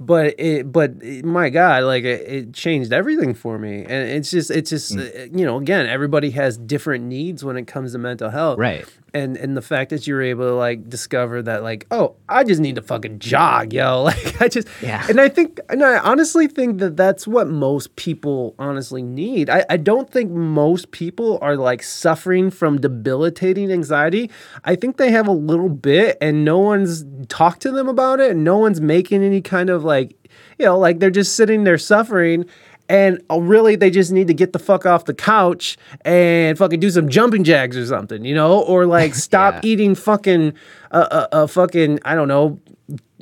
but 0.00 0.34
it 0.38 0.70
but 0.72 0.92
it- 1.02 1.24
my 1.24 1.50
god 1.50 1.84
like 1.84 2.04
it, 2.04 2.20
it 2.28 2.52
changed 2.54 2.92
everything 2.92 3.34
for 3.34 3.58
me. 3.58 3.80
And 3.82 4.08
it's 4.10 4.30
just 4.30 4.50
it's 4.50 4.70
just 4.70 4.96
uh, 4.96 5.02
you 5.32 5.44
know 5.44 5.56
again 5.58 5.86
everybody 5.86 6.30
has 6.30 6.56
different 6.56 7.04
needs 7.04 7.44
when 7.44 7.56
it 7.56 7.66
comes 7.66 7.92
to 7.92 7.98
mental 7.98 8.30
health. 8.30 8.58
Right. 8.58 8.84
and 9.14 9.36
and 9.36 9.56
the 9.56 9.62
fact 9.62 9.90
that 9.90 10.06
you 10.06 10.14
were 10.14 10.22
able 10.22 10.44
to 10.48 10.54
like 10.54 10.88
discover 10.88 11.40
that 11.42 11.62
like 11.62 11.86
oh 11.92 12.16
i 12.28 12.42
just 12.42 12.60
need 12.60 12.74
to 12.74 12.82
fucking 12.82 13.18
jog 13.20 13.72
yo. 13.72 14.02
Like 14.10 14.40
i 14.42 14.48
just 14.48 14.66
Yeah. 14.82 15.06
and 15.08 15.20
i 15.20 15.28
think 15.28 15.60
and 15.68 15.82
i 15.84 15.98
honestly 15.98 16.48
think 16.48 16.78
that 16.80 16.96
that's 16.96 17.26
what 17.26 17.46
most 17.48 17.94
people 17.96 18.54
honestly 18.58 19.02
need. 19.02 19.48
I, 19.50 19.64
I 19.70 19.76
don't 19.76 20.10
think 20.10 20.30
most 20.32 20.90
people 20.90 21.38
are 21.42 21.56
like 21.56 21.82
suffering 21.82 22.50
from 22.50 22.80
debilitating 22.80 23.70
anxiety. 23.70 24.30
I 24.64 24.74
think 24.74 24.96
they 24.96 25.10
have 25.12 25.28
a 25.28 25.32
little 25.32 25.68
bit 25.68 26.18
and 26.20 26.44
no 26.44 26.58
one's 26.58 27.04
talked 27.28 27.62
to 27.62 27.70
them 27.70 27.88
about 27.88 28.18
it. 28.20 28.32
And 28.32 28.42
no 28.44 28.58
one's 28.58 28.80
making 28.80 29.22
any 29.22 29.40
kind 29.40 29.70
of 29.70 29.83
like 29.84 30.16
you 30.58 30.64
know 30.64 30.78
like 30.78 30.98
they're 30.98 31.10
just 31.10 31.36
sitting 31.36 31.64
there 31.64 31.78
suffering 31.78 32.44
and 32.88 33.22
uh, 33.30 33.40
really 33.40 33.76
they 33.76 33.90
just 33.90 34.12
need 34.12 34.26
to 34.26 34.34
get 34.34 34.52
the 34.52 34.58
fuck 34.58 34.84
off 34.84 35.06
the 35.06 35.14
couch 35.14 35.76
and 36.04 36.58
fucking 36.58 36.80
do 36.80 36.90
some 36.90 37.08
jumping 37.08 37.42
jacks 37.44 37.76
or 37.76 37.86
something, 37.86 38.24
you 38.24 38.34
know, 38.34 38.60
or 38.60 38.86
like 38.86 39.14
stop 39.28 39.54
Yeah. 39.54 39.60
eating 39.70 39.94
fucking 39.94 40.52
uh, 40.90 41.06
uh, 41.10 41.26
uh 41.32 41.46
fucking 41.46 42.00
I 42.04 42.14
don't 42.14 42.28
know 42.28 42.60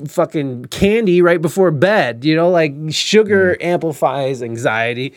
fucking 0.08 0.64
candy 0.66 1.22
right 1.22 1.40
before 1.40 1.70
bed, 1.70 2.24
you 2.24 2.34
know, 2.34 2.50
like 2.50 2.74
sugar 2.90 3.56
amplifies 3.60 4.42
anxiety. 4.42 5.14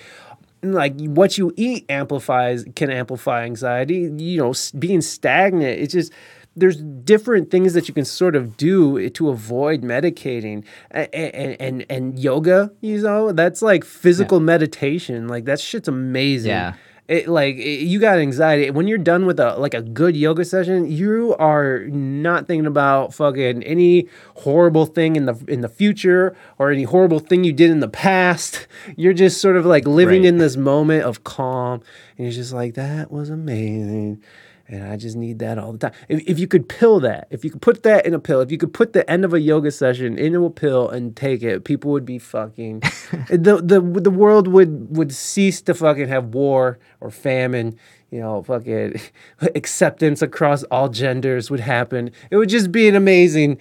Like 0.62 1.00
what 1.00 1.38
you 1.38 1.54
eat 1.58 1.86
amplifies 1.90 2.66
can 2.76 2.90
amplify 2.92 3.46
anxiety. 3.46 4.12
You 4.16 4.38
know, 4.38 4.54
being 4.78 5.02
stagnant. 5.02 5.80
It's 5.80 5.94
just 5.94 6.12
there's 6.56 6.78
different 6.78 7.52
things 7.52 7.74
that 7.74 7.88
you 7.88 7.94
can 7.94 8.06
sort 8.06 8.36
of 8.36 8.56
do 8.58 9.10
to 9.10 9.30
avoid 9.30 9.82
medicating. 9.82 10.64
And 10.92 11.10
and 11.14 11.62
and, 11.62 11.86
and 11.90 12.20
yoga 12.20 12.72
you 12.82 13.02
know 13.02 13.32
that's 13.32 13.62
like 13.62 13.84
physical 13.84 14.40
meditation. 14.40 15.28
Like 15.28 15.46
that 15.46 15.60
shit's 15.60 15.88
amazing. 15.88 16.52
Yeah. 16.52 16.74
it 17.08 17.28
like 17.28 17.56
it- 17.58 17.86
you 17.86 18.00
got 18.00 18.18
anxiety. 18.20 18.72
When 18.72 18.88
you're 18.88 18.98
done 18.98 19.26
with 19.26 19.40
a 19.40 19.56
like 19.58 19.74
a 19.76 19.82
good 19.82 20.16
yoga 20.16 20.44
session 20.46 20.90
you 20.90 21.36
are 21.38 21.80
not 21.90 22.48
thinking 22.48 22.66
about 22.66 23.14
fucking 23.14 23.62
any 23.64 24.08
horrible 24.38 24.86
thing 24.86 25.16
in 25.16 25.26
the 25.26 25.36
in 25.48 25.62
the 25.62 25.70
future 25.70 26.36
or 26.58 26.72
any 26.72 26.84
horrible 26.84 27.20
thing 27.20 27.44
you 27.44 27.54
did 27.54 27.70
in 27.70 27.80
the 27.80 27.88
past. 27.90 28.68
You're 28.96 29.14
just 29.14 29.40
sort 29.42 29.56
of 29.58 29.66
like 29.66 29.86
living 29.88 30.22
Right. 30.22 30.30
in 30.30 30.38
this 30.38 30.56
moment 30.58 31.04
of 31.04 31.24
calm. 31.24 31.82
And 32.18 32.26
you're 32.26 32.32
just 32.44 32.54
like 32.54 32.74
that 32.76 33.12
was 33.12 33.30
amazing 33.30 34.24
and 34.68 34.84
I 34.84 34.98
just 34.98 35.16
need 35.16 35.40
that 35.40 35.60
all 35.60 35.72
the 35.72 35.78
time. 35.78 35.92
If, 36.10 36.24
if 36.28 36.40
you 36.40 36.48
could 36.48 36.68
pill 36.68 37.00
that, 37.02 37.28
if 37.30 37.44
you 37.44 37.52
could 37.52 37.62
put 37.62 37.84
that 37.84 38.06
in 38.06 38.14
a 38.14 38.20
pill, 38.20 38.42
if 38.42 38.52
you 38.52 38.58
could 38.58 38.74
put 38.74 38.94
the 38.94 39.10
end 39.10 39.24
of 39.24 39.34
a 39.34 39.40
yoga 39.40 39.70
session 39.70 40.18
into 40.18 40.44
a 40.46 40.50
pill 40.50 40.90
and 40.90 41.16
take 41.16 41.44
it, 41.44 41.66
people 41.66 41.92
would 41.92 42.06
be 42.06 42.18
fucking. 42.18 42.80
the 43.30 43.62
the 43.64 43.80
the 43.80 44.10
world 44.10 44.48
would 44.48 44.96
would 44.96 45.14
cease 45.14 45.62
to 45.64 45.74
fucking 45.74 46.08
have 46.08 46.34
war 46.34 46.80
or 47.00 47.12
famine. 47.12 47.78
You 48.10 48.22
know, 48.22 48.44
fucking 48.44 49.00
acceptance 49.56 50.22
across 50.22 50.64
all 50.64 50.90
genders 50.90 51.52
would 51.52 51.60
happen. 51.60 52.12
It 52.32 52.38
would 52.38 52.50
just 52.50 52.72
be 52.72 52.88
an 52.88 52.96
amazing 52.96 53.60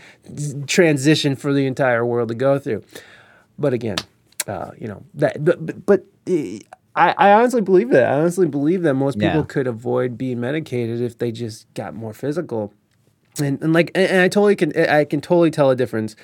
transition 0.66 1.34
for 1.34 1.52
the 1.52 1.66
entire 1.66 2.06
world 2.06 2.28
to 2.28 2.34
go 2.34 2.58
through. 2.58 2.82
But 3.58 3.72
again, 3.72 3.96
uh, 4.46 4.70
you 4.78 4.88
know 4.88 5.02
that, 5.14 5.44
but 5.44 5.64
but, 5.66 5.86
but 5.86 6.04
uh, 6.28 6.58
I, 6.96 7.14
I 7.18 7.32
honestly 7.32 7.60
believe 7.60 7.90
that. 7.90 8.10
I 8.12 8.20
honestly 8.20 8.46
believe 8.46 8.82
that 8.82 8.94
most 8.94 9.18
people 9.18 9.40
Yeah. 9.40 9.44
could 9.46 9.66
avoid 9.66 10.16
being 10.16 10.40
medicated 10.40 11.00
if 11.00 11.18
they 11.18 11.32
just 11.32 11.72
got 11.74 11.94
more 11.94 12.12
physical. 12.12 12.72
And, 13.40 13.60
and 13.62 13.72
like 13.72 13.90
and, 13.96 14.08
and 14.10 14.20
I 14.20 14.28
totally 14.28 14.54
can 14.54 14.76
I 14.78 15.04
can 15.04 15.20
totally 15.20 15.50
tell 15.50 15.70
a 15.70 15.76
difference 15.76 16.14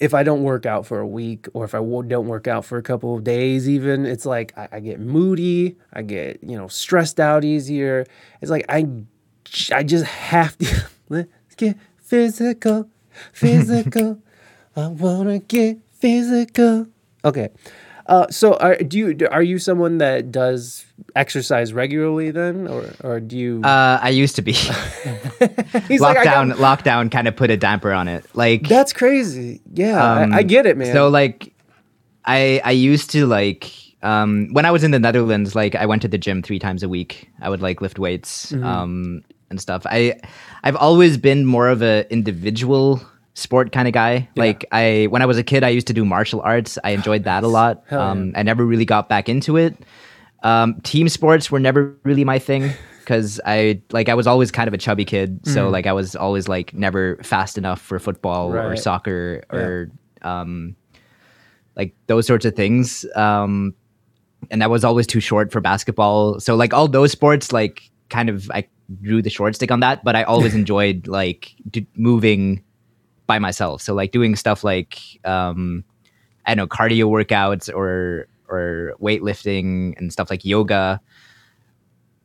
if 0.00 0.14
I 0.14 0.22
don't 0.22 0.42
work 0.42 0.64
out 0.66 0.86
for 0.86 0.98
a 1.00 1.06
week 1.06 1.46
or 1.52 1.64
if 1.66 1.74
I 1.74 1.78
don't 1.78 2.26
work 2.26 2.48
out 2.48 2.64
for 2.64 2.78
a 2.78 2.82
couple 2.82 3.14
of 3.14 3.24
days 3.24 3.68
even 3.68 4.06
it's 4.06 4.24
like 4.24 4.56
I, 4.56 4.68
I 4.72 4.80
get 4.80 5.00
moody 5.00 5.76
I 5.92 6.00
get 6.00 6.42
you 6.42 6.56
know 6.56 6.66
stressed 6.66 7.20
out 7.20 7.44
easier 7.44 8.06
it's 8.40 8.50
like 8.50 8.64
I, 8.70 8.86
I 9.70 9.82
just 9.82 10.06
have 10.06 10.56
to 10.58 10.86
let's 11.10 11.28
get 11.56 11.76
physical 11.98 12.88
physical 13.34 14.18
I 14.76 14.86
wanna 14.88 15.40
get 15.40 15.78
physical 15.92 16.86
okay 17.24 17.50
uh, 18.06 18.26
so 18.30 18.54
are 18.54 18.76
do 18.76 18.98
you 18.98 19.28
are 19.30 19.42
you 19.42 19.58
someone 19.58 19.98
that 19.98 20.30
does 20.30 20.84
exercise 21.16 21.72
regularly 21.72 22.30
then 22.30 22.66
or 22.68 22.90
or 23.02 23.20
do 23.20 23.36
you 23.38 23.62
Uh, 23.64 23.98
I 24.02 24.10
used 24.10 24.36
to 24.36 24.42
be. 24.42 24.52
he's 25.88 26.00
like, 26.00 26.16
lockdown, 26.18 26.52
lockdown 26.54 27.10
kind 27.10 27.28
of 27.28 27.36
put 27.36 27.50
a 27.50 27.56
damper 27.56 27.92
on 27.92 28.08
it. 28.08 28.24
Like 28.34 28.68
that's 28.68 28.92
crazy 28.92 29.60
yeah 29.72 30.02
I, 30.02 30.22
I 30.22 30.40
Um, 30.40 30.46
get 30.46 30.66
it 30.66 30.76
man 30.76 30.92
So 30.92 31.08
like, 31.08 31.52
I 32.24 32.60
I 32.64 32.70
used 32.72 33.10
to 33.12 33.26
like 33.26 33.72
um 34.02 34.48
when 34.52 34.64
I 34.66 34.70
was 34.70 34.84
in 34.84 34.90
the 34.90 34.98
Netherlands, 35.00 35.54
like 35.54 35.74
I 35.74 35.86
went 35.86 36.02
to 36.02 36.08
the 36.08 36.18
gym 36.18 36.42
three 36.42 36.58
times 36.58 36.82
a 36.82 36.88
week. 36.88 37.30
I 37.40 37.48
would 37.48 37.62
like 37.62 37.80
lift 37.80 37.98
weights 37.98 38.52
Mm-hmm. 38.52 38.64
um 38.64 39.22
and 39.50 39.60
stuff. 39.60 39.86
I 39.86 40.18
I've 40.64 40.76
always 40.76 41.16
been 41.18 41.44
more 41.46 41.68
of 41.68 41.82
a 41.82 42.06
individual 42.10 43.00
sport 43.34 43.72
kind 43.72 43.86
of 43.86 43.94
guy. 43.94 44.28
Like 44.36 44.64
I 44.72 45.08
when 45.10 45.22
I 45.22 45.26
was 45.26 45.38
a 45.38 45.42
kid, 45.42 45.62
I 45.62 45.68
used 45.68 45.86
to 45.88 45.92
do 45.92 46.04
martial 46.04 46.40
arts. 46.40 46.78
I 46.82 46.90
enjoyed 46.98 47.24
that 47.24 47.44
a 47.44 47.48
lot. 47.48 47.84
Hell 47.86 48.00
yeah. 48.00 48.10
um, 48.10 48.32
I 48.36 48.42
never 48.42 48.64
really 48.64 48.84
got 48.84 49.08
back 49.08 49.28
into 49.28 49.56
it. 49.56 49.76
Um, 50.42 50.80
team 50.82 51.08
sports 51.08 51.50
were 51.50 51.60
never 51.60 51.96
really 52.02 52.24
my 52.24 52.38
thing 52.38 52.70
because 53.00 53.40
I 53.44 53.82
like 53.92 54.08
I 54.08 54.14
was 54.14 54.26
always 54.26 54.50
kind 54.50 54.68
of 54.68 54.74
a 54.74 54.78
chubby 54.78 55.04
kid, 55.04 55.40
so 55.46 55.68
like 55.68 55.86
I 55.86 55.92
was 55.92 56.16
always 56.16 56.48
like 56.48 56.74
never 56.74 57.16
fast 57.22 57.58
enough 57.58 57.80
for 57.80 57.98
football 57.98 58.54
or 58.54 58.76
soccer 58.76 59.44
or 59.50 59.90
um, 60.22 60.74
like 61.76 61.94
those 62.06 62.26
sorts 62.26 62.44
of 62.44 62.54
things. 62.54 63.04
Um, 63.14 63.74
and 64.50 64.62
I 64.62 64.66
was 64.66 64.84
always 64.84 65.06
too 65.06 65.20
short 65.20 65.52
for 65.52 65.60
basketball. 65.60 66.40
So 66.40 66.54
like 66.54 66.74
all 66.74 66.88
those 66.88 67.12
sports, 67.12 67.52
like 67.52 67.90
kind 68.08 68.28
of 68.28 68.50
I 68.52 68.66
drew 69.00 69.22
the 69.22 69.30
short 69.30 69.54
stick 69.54 69.70
on 69.70 69.80
that, 69.80 70.04
but 70.04 70.16
I 70.16 70.22
always 70.22 70.54
enjoyed 70.62 71.06
like 71.06 71.54
d- 71.70 71.86
moving 71.96 72.62
by 73.26 73.38
myself. 73.38 73.82
So 73.82 73.94
like 73.94 74.12
doing 74.12 74.36
stuff 74.36 74.64
like 74.64 74.98
um, 75.24 75.84
I 76.46 76.54
don't 76.54 76.64
know 76.64 76.66
cardio 76.66 77.04
workouts 77.04 77.74
or 77.74 78.28
or 78.48 78.94
weightlifting 79.00 79.96
and 79.98 80.12
stuff 80.12 80.30
like 80.30 80.44
yoga. 80.44 81.00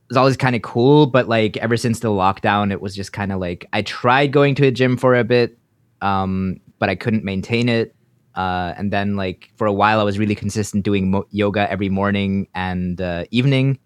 Was 0.09 0.17
always 0.17 0.37
kind 0.37 0.55
of 0.55 0.63
cool, 0.63 1.05
but 1.05 1.29
like 1.29 1.55
ever 1.57 1.77
since 1.77 1.99
the 1.99 2.07
lockdown, 2.09 2.71
it 2.71 2.81
was 2.81 2.95
just 2.95 3.13
kind 3.13 3.31
of 3.31 3.39
like 3.39 3.67
I 3.73 3.83
tried 3.83 4.31
going 4.31 4.55
to 4.55 4.65
a 4.65 4.71
gym 4.71 4.97
for 4.97 5.15
a 5.15 5.23
bit, 5.23 5.57
um, 6.01 6.59
but 6.79 6.89
I 6.89 6.95
couldn't 6.95 7.23
maintain 7.23 7.69
it. 7.69 7.95
Uh, 8.33 8.73
and 8.77 8.91
then 8.91 9.15
like 9.15 9.51
for 9.55 9.67
a 9.67 9.73
while, 9.73 9.99
I 9.99 10.03
was 10.03 10.17
really 10.17 10.35
consistent 10.35 10.83
doing 10.83 11.11
mo- 11.11 11.27
yoga 11.29 11.69
every 11.69 11.89
morning 11.89 12.47
and 12.55 12.99
uh, 12.99 13.25
evening. 13.31 13.77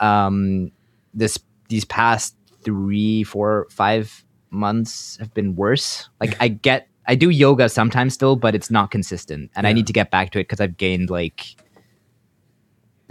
Um, 0.00 0.72
this 1.14 1.38
these 1.68 1.84
past 1.84 2.36
three, 2.62 3.22
four, 3.24 3.66
five 3.70 4.23
months 4.54 5.16
have 5.18 5.32
been 5.34 5.56
worse. 5.56 6.08
Like 6.20 6.36
I 6.40 6.48
get, 6.48 6.88
I 7.06 7.14
do 7.16 7.28
yoga 7.30 7.68
sometimes 7.68 8.14
still, 8.14 8.36
but 8.36 8.54
it's 8.54 8.70
not 8.70 8.90
consistent, 8.90 9.50
and 9.56 9.66
I 9.66 9.72
need 9.72 9.86
to 9.88 9.92
get 9.92 10.10
back 10.10 10.30
to 10.32 10.38
it 10.38 10.44
because 10.44 10.60
I've 10.60 10.76
gained 10.78 11.10
like 11.10 11.56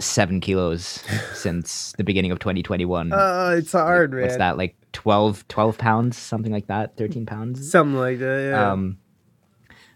seven 0.00 0.40
kilos 0.40 1.04
since 1.34 1.92
the 1.96 2.04
beginning 2.04 2.32
of 2.32 2.38
2021. 2.40 3.12
Uh, 3.12 3.54
it's 3.58 3.72
hard, 3.72 4.12
man. 4.12 4.22
What's 4.22 4.36
that 4.38 4.56
like 4.58 4.74
12, 4.92 5.46
12 5.48 5.78
pounds, 5.78 6.16
something 6.18 6.50
like 6.52 6.66
that, 6.66 6.96
13 6.96 7.26
pounds? 7.26 7.70
Something 7.70 7.96
like 7.98 8.18
that. 8.18 8.48
Yeah. 8.50 8.72
um 8.72 8.98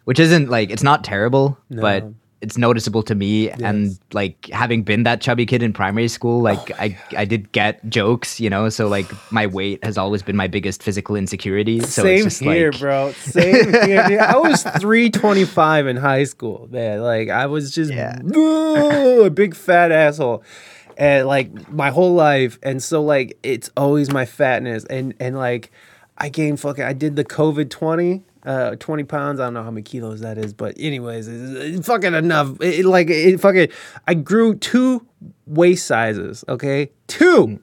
which 0.04 0.18
isn't 0.18 0.48
like 0.48 0.70
it's 0.70 0.82
not 0.82 1.04
terrible 1.04 1.58
but 1.68 2.04
No. 2.04 2.14
It's 2.40 2.56
noticeable 2.56 3.02
to 3.02 3.14
me 3.14 3.50
and 3.50 3.98
like 4.12 4.48
having 4.52 4.82
been 4.84 5.02
that 5.02 5.20
chubby 5.20 5.44
kid 5.44 5.62
in 5.62 5.72
primary 5.72 6.06
school 6.06 6.40
like 6.40 6.70
oh 6.70 6.74
i 6.78 6.96
i 7.16 7.24
did 7.24 7.50
get 7.50 7.84
jokes 7.88 8.38
you 8.38 8.48
know 8.48 8.68
so 8.68 8.86
like 8.86 9.06
my 9.32 9.46
weight 9.46 9.82
has 9.84 9.98
always 9.98 10.22
been 10.22 10.36
my 10.36 10.46
biggest 10.46 10.82
physical 10.82 11.16
insecurity 11.16 11.80
so 11.80 12.02
Same 12.02 12.26
it's 12.26 12.38
just 12.38 12.40
here, 12.40 12.70
like 12.70 12.80
bro. 12.80 13.12
Same 13.12 13.72
here. 13.86 14.06
dude. 14.08 14.18
I 14.18 14.36
was 14.36 14.62
325 14.62 15.86
in 15.86 15.96
high 15.96 16.24
school, 16.24 16.68
man. 16.70 17.00
Like 17.02 17.28
I 17.28 17.46
was 17.46 17.74
just 17.74 17.92
Yeah. 17.92 18.18
A 19.24 19.30
big 19.30 19.54
fat 19.54 19.90
asshole. 19.90 20.42
And 20.96 21.26
like 21.26 21.70
my 21.72 21.90
whole 21.90 22.14
life. 22.14 22.58
And 22.62 22.82
so 22.82 23.02
like 23.02 23.38
it's 23.42 23.70
always 23.76 24.10
my 24.12 24.24
fatness. 24.24 24.84
And 24.84 25.14
and 25.20 25.36
like 25.36 25.70
I 26.16 26.28
gained 26.28 26.60
fucking 26.60 26.84
I 26.84 26.92
did 26.92 27.16
the 27.16 27.24
COVID 27.24 27.70
20. 27.70 28.22
Uh, 28.48 28.76
20 28.76 29.04
pounds. 29.04 29.40
I 29.40 29.44
don't 29.44 29.54
know 29.54 29.62
how 29.62 29.70
many 29.70 29.82
kilos 29.82 30.20
that 30.20 30.38
is, 30.38 30.54
but 30.54 30.74
anyways, 30.78 31.28
it's, 31.28 31.76
it's 31.76 31.86
fucking 31.86 32.14
enough. 32.14 32.58
It, 32.62 32.80
it, 32.80 32.84
like 32.86 33.10
it 33.10 33.38
fucking, 33.40 33.68
I 34.06 34.14
grew 34.14 34.54
two 34.54 35.06
waist 35.46 35.86
sizes. 35.86 36.44
Okay, 36.48 36.90
two. 37.08 37.60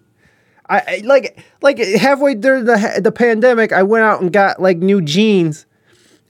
I, 0.70 0.78
I 0.88 1.02
like 1.03 1.44
like 1.62 1.80
halfway 1.80 2.36
during 2.36 2.66
the 2.66 2.99
the 3.03 3.12
pandemic, 3.12 3.74
I 3.74 3.82
went 3.84 4.03
out 4.03 4.22
and 4.22 4.32
got 4.32 4.62
like 4.62 4.78
new 4.78 5.02
jeans, 5.02 5.66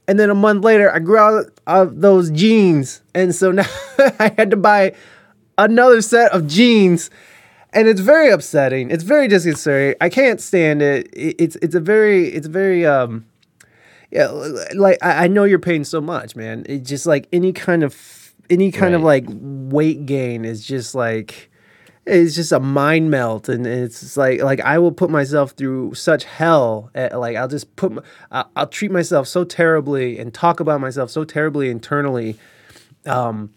and 0.07 0.17
then 0.17 0.29
a 0.29 0.35
month 0.35 0.63
later, 0.63 0.89
I 0.89 0.99
grew 0.99 1.17
out 1.17 1.47
of 1.67 1.99
those 1.99 2.31
jeans, 2.31 3.01
and 3.13 3.35
so 3.35 3.51
now 3.51 3.65
I 4.19 4.33
had 4.37 4.51
to 4.51 4.57
buy 4.57 4.93
another 5.57 6.01
set 6.01 6.31
of 6.31 6.47
jeans, 6.47 7.09
and 7.73 7.87
it's 7.89 8.01
very 8.01 8.29
upsetting. 8.29 8.89
It's 8.89 9.03
very 9.03 9.27
disconcerting. 9.27 9.95
I 9.99 10.07
can't 10.09 10.39
stand 10.39 10.81
it. 10.81 11.07
It- 11.13 11.35
It's 11.39 11.55
it's 11.57 11.75
a 11.75 11.81
very 11.81 12.27
it's 12.29 12.47
very 12.47 12.85
um 12.85 13.25
yeah 14.15 14.27
like 14.73 14.97
I, 15.01 15.25
I 15.25 15.27
know 15.27 15.43
you're 15.43 15.59
paying 15.59 15.83
so 15.83 15.99
much, 15.99 16.35
man. 16.35 16.65
It's 16.67 16.87
just 16.89 17.05
like 17.05 17.27
any 17.33 17.51
kind 17.51 17.83
of 17.83 18.33
any 18.49 18.71
kind 18.71 18.95
of 18.95 19.01
like 19.01 19.25
weight 19.27 20.05
gain 20.05 20.45
is 20.45 20.65
just 20.65 20.95
like 20.95 21.51
it's 22.05 22.35
just 22.35 22.51
a 22.51 22.59
mind 22.59 23.09
melt 23.09 23.49
and 23.49 23.65
it's 23.65 24.15
like 24.15 24.39
like 24.43 24.59
i 24.59 24.77
will 24.77 24.91
put 24.91 25.09
myself 25.09 25.51
through 25.53 25.91
such 25.95 26.23
hell 26.23 26.91
at, 26.93 27.19
like 27.19 27.35
i'll 27.35 27.47
just 27.47 27.75
put 27.75 27.91
I'll, 28.31 28.51
I'll 28.55 28.67
treat 28.67 28.91
myself 28.91 29.27
so 29.27 29.43
terribly 29.43 30.19
and 30.19 30.31
talk 30.31 30.59
about 30.59 30.79
myself 30.79 31.09
so 31.09 31.23
terribly 31.23 31.67
internally 31.69 32.37
um 33.07 33.51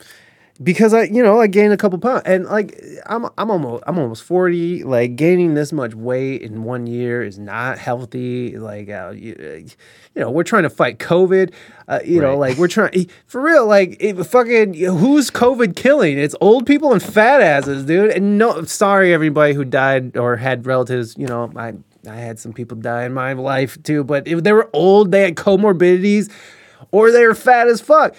because 0.63 0.93
i 0.93 1.05
you 1.05 1.23
know 1.23 1.41
i 1.41 1.47
gained 1.47 1.73
a 1.73 1.77
couple 1.77 1.99
pounds. 1.99 2.23
And 2.25 2.45
like 2.47 2.81
i'm 3.07 3.27
i'm 3.39 3.51
almost 3.51 3.85
i'm 3.87 3.99
almost 3.99 4.25
40 4.25 4.85
like 4.85 5.17
gaining 5.17 5.55
this 5.55 5.73
much 5.73 5.95
weight 5.95 6.43
in 6.43 6.65
one 6.65 6.87
year 6.87 7.23
is 7.23 7.39
not 7.39 7.79
healthy. 7.79 8.59
Like 8.59 8.89
uh, 8.89 9.13
you, 9.15 9.67
you 10.15 10.21
know 10.21 10.31
we're 10.31 10.45
trying 10.45 10.65
to 10.65 10.71
fight 10.71 10.99
covid. 10.99 11.53
Uh, 11.87 12.01
you 12.05 12.21
know 12.21 12.37
like 12.37 12.59
we're 12.59 12.69
trying 12.69 13.09
for 13.27 13.41
real 13.41 13.67
like 13.67 13.97
it, 14.01 14.23
fucking 14.25 14.75
who's 14.75 15.31
covid 15.31 15.77
killing? 15.77 16.19
It's 16.19 16.35
old 16.41 16.67
people 16.67 16.93
and 16.93 17.03
fat 17.03 17.41
asses 17.41 17.85
dude. 17.85 18.11
And 18.11 18.39
no 18.39 18.63
sorry 18.63 19.13
everybody 19.13 19.55
who 19.55 19.65
died 19.65 20.17
or 20.17 20.37
had 20.37 20.67
relatives 20.67 21.17
you 21.17 21.27
know 21.27 21.53
i 21.57 21.75
i 22.09 22.17
had 22.17 22.39
some 22.39 22.53
people 22.53 22.77
die 22.77 23.05
in 23.05 23.13
my 23.13 23.33
life 23.35 23.81
too. 23.85 24.03
But 24.03 24.27
if 24.27 24.43
they 24.43 24.53
were 24.53 24.69
old 24.73 25.13
they 25.13 25.23
had 25.23 25.37
comorbidities 25.37 26.33
or 26.91 27.13
they 27.13 27.27
were 27.27 27.35
fat 27.35 27.69
as 27.69 27.81
fuck 27.81 28.17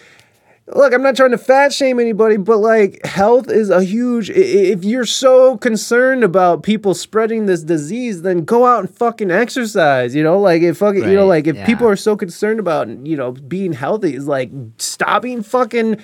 look, 0.73 0.93
I'm 0.93 1.01
not 1.01 1.15
trying 1.15 1.31
to 1.31 1.37
fat 1.37 1.73
shame 1.73 1.99
anybody, 1.99 2.37
but 2.37 2.57
like 2.57 3.05
health 3.05 3.49
is 3.49 3.69
a 3.69 3.83
huge. 3.83 4.29
If 4.29 4.83
you're 4.83 5.05
so 5.05 5.57
concerned 5.57 6.23
about 6.23 6.63
people 6.63 6.93
spreading 6.93 7.45
this 7.45 7.63
disease, 7.63 8.21
then 8.21 8.45
go 8.45 8.65
out 8.65 8.79
and 8.81 8.89
fucking 8.89 9.31
exercise. 9.31 10.13
You 10.15 10.23
know, 10.23 10.39
like 10.39 10.61
if 10.61 10.77
fucking, 10.77 11.03
you 11.03 11.15
know, 11.15 11.25
like 11.25 11.47
if 11.47 11.55
yeah. 11.55 11.65
people 11.65 11.87
are 11.87 11.95
so 11.95 12.15
concerned 12.15 12.59
about 12.59 12.87
you 13.05 13.17
know 13.17 13.31
being 13.31 13.73
healthy, 13.73 14.15
is 14.15 14.27
like 14.27 14.51
stopping 14.77 15.43
fucking. 15.43 16.01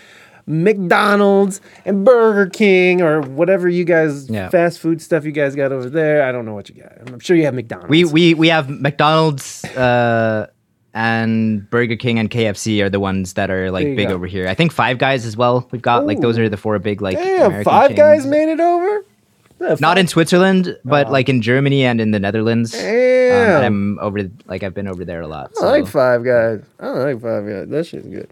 McDonald's 0.48 1.60
and 1.86 2.06
Burger 2.06 2.48
King 2.48 3.02
or 3.02 3.22
whatever 3.22 3.68
you 3.68 3.84
guys 3.84 4.30
Yeah. 4.30 4.50
fast 4.50 4.80
food 4.80 5.02
stuff 5.02 5.26
you 5.26 5.32
guys 5.32 5.56
got 5.56 5.72
over 5.72 5.90
there. 5.90 6.22
I 6.24 6.32
don't 6.32 6.46
know 6.46 6.54
what 6.54 6.70
you 6.70 6.76
got. 6.76 6.92
I'm 7.12 7.20
sure 7.20 7.36
you 7.36 7.46
have 7.46 7.56
McDonald's. 7.56 7.90
we 7.90 8.06
we 8.06 8.34
we 8.36 8.50
have 8.50 8.70
mcdonald's 8.70 9.64
uh 9.76 10.46
and 10.96 11.70
Burger 11.70 11.96
King 11.98 12.18
and 12.18 12.32
KFC 12.32 12.82
are 12.82 12.90
the 12.90 13.00
ones 13.02 13.34
that 13.34 13.52
are 13.52 13.70
like 13.70 13.86
big 13.96 14.08
go. 14.08 14.16
over 14.16 14.26
here. 14.26 14.48
I 14.48 14.54
think 14.56 14.72
Five 14.72 14.98
Guys 14.98 15.26
as 15.26 15.36
well. 15.38 15.68
We've 15.72 15.82
got 15.82 16.08
like 16.08 16.22
those 16.22 16.40
are 16.40 16.50
the 16.50 16.58
four 16.58 16.80
big 16.80 17.02
like 17.02 17.18
Damn, 17.18 17.48
American 17.48 17.64
Five 17.66 17.96
Guys 17.96 18.26
made 18.26 18.50
it 18.50 18.60
over. 18.62 19.06
Yeah, 19.62 19.76
Not 19.80 19.98
in 19.98 20.08
Switzerland, 20.08 20.78
but 20.84 21.08
Oh. 21.08 21.12
like 21.12 21.30
in 21.30 21.42
Germany 21.42 21.86
and 21.86 22.02
in 22.02 22.12
the 22.12 22.20
Netherlands. 22.20 22.74
Um, 22.74 22.82
Damn. 22.82 23.56
and 23.58 23.66
I'm 23.66 24.00
over 24.00 24.20
like 24.48 24.64
I've 24.64 24.74
been 24.74 24.88
over 24.88 25.06
there 25.06 25.22
a 25.22 25.28
lot. 25.28 25.52
I 25.62 25.66
like 25.66 25.88
Five 25.88 26.24
Guys. 26.24 26.62
I 26.80 26.88
like 26.90 27.22
Five 27.22 27.46
Guys. 27.46 27.68
That 27.70 27.86
shit's 27.86 28.08
good. 28.08 28.30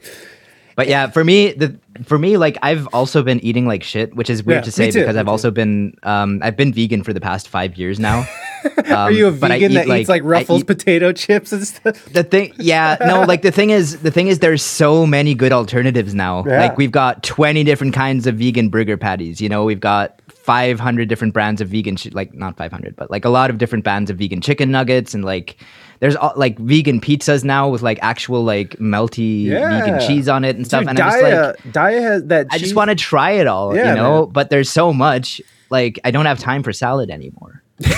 But 0.76 0.88
yeah, 0.88 1.08
for 1.08 1.24
me, 1.24 1.52
the 1.54 1.78
for 2.06 2.18
me, 2.18 2.38
like 2.38 2.58
I've 2.64 2.88
also 2.88 3.22
been 3.22 3.40
eating 3.42 3.68
like 3.68 3.84
shit, 3.84 4.16
which 4.16 4.30
is 4.30 4.44
weird 4.44 4.60
Yeah, 4.60 4.62
to 4.64 4.72
say 4.72 4.92
too, 4.92 5.00
because 5.02 5.16
I've 5.16 5.26
too. 5.28 5.32
also 5.32 5.52
been 5.52 5.96
um 6.04 6.40
I've 6.44 6.58
been 6.58 6.74
vegan 6.74 7.04
for 7.04 7.14
the 7.14 7.22
past 7.22 7.48
five 7.48 7.78
years 7.78 8.00
now. 8.00 8.28
Are 8.90 9.12
you 9.12 9.26
a 9.26 9.30
Um, 9.30 9.36
vegan 9.36 9.72
eat, 9.74 9.76
that 9.76 9.88
eats 10.00 10.10
like 10.10 10.24
Ruffles 10.24 10.62
eat- 10.62 10.68
potato 10.68 11.12
chips 11.12 11.52
and 11.52 11.68
stuff? 11.68 12.04
the 12.14 12.24
thing 12.24 12.54
yeah 12.58 12.96
no 13.02 13.22
like 13.24 13.42
the 13.42 13.52
thing 13.52 13.72
is 13.72 14.00
the 14.00 14.10
thing 14.12 14.28
is 14.30 14.40
there's 14.40 14.64
so 14.64 15.06
many 15.06 15.36
good 15.36 15.52
alternatives 15.52 16.14
now 16.16 16.46
Yeah. 16.48 16.62
like 16.62 16.78
we've 16.78 16.92
got 16.92 17.24
20 17.24 17.64
different 17.66 17.94
kinds 17.94 18.26
of 18.26 18.36
vegan 18.36 18.70
burger 18.70 18.96
patties 18.96 19.42
you 19.42 19.50
know 19.50 19.66
we've 19.66 19.82
got 19.82 20.18
500 20.30 21.10
different 21.10 21.34
brands 21.34 21.60
of 21.60 21.68
vegan 21.70 21.98
chi- 21.98 22.12
like 22.14 22.34
not 22.34 22.56
500 22.58 22.96
but 22.96 23.12
like 23.12 23.26
a 23.26 23.30
lot 23.30 23.50
of 23.50 23.58
different 23.58 23.84
brands 23.84 24.10
of 24.10 24.18
vegan 24.18 24.40
chicken 24.40 24.72
nuggets 24.72 25.14
and 25.14 25.26
like 25.26 25.58
there's 26.04 26.18
all, 26.18 26.34
like 26.36 26.60
vegan 26.60 27.00
pizzas 27.00 27.46
now 27.46 27.70
with 27.70 27.82
like 27.82 27.98
actual 28.02 28.44
like 28.44 28.72
melty 28.78 29.48
vegan 29.50 29.98
cheese 30.02 30.28
on 30.28 30.44
it 30.44 30.58
and 30.58 30.66
stuff 30.68 30.82
Dude, 30.82 30.90
and 30.90 31.00
i'm 31.00 31.10
just 31.12 31.22
like 31.24 31.56
Daya 31.74 32.02
has 32.02 32.26
that. 32.26 32.48
i 32.52 32.58
just 32.58 32.76
want 32.76 32.90
to 32.90 32.96
try 32.96 33.32
it 33.32 33.48
all 33.48 33.74
Yeah, 33.74 33.88
you 33.92 33.96
know 33.96 34.24
man. 34.26 34.32
but 34.34 34.50
there's 34.50 34.70
so 34.70 34.92
much 34.92 35.40
like 35.70 36.00
i 36.04 36.12
don't 36.12 36.26
have 36.26 36.40
time 36.40 36.62
for 36.62 36.74
salad 36.74 37.10
anymore 37.10 37.64
you 37.80 37.90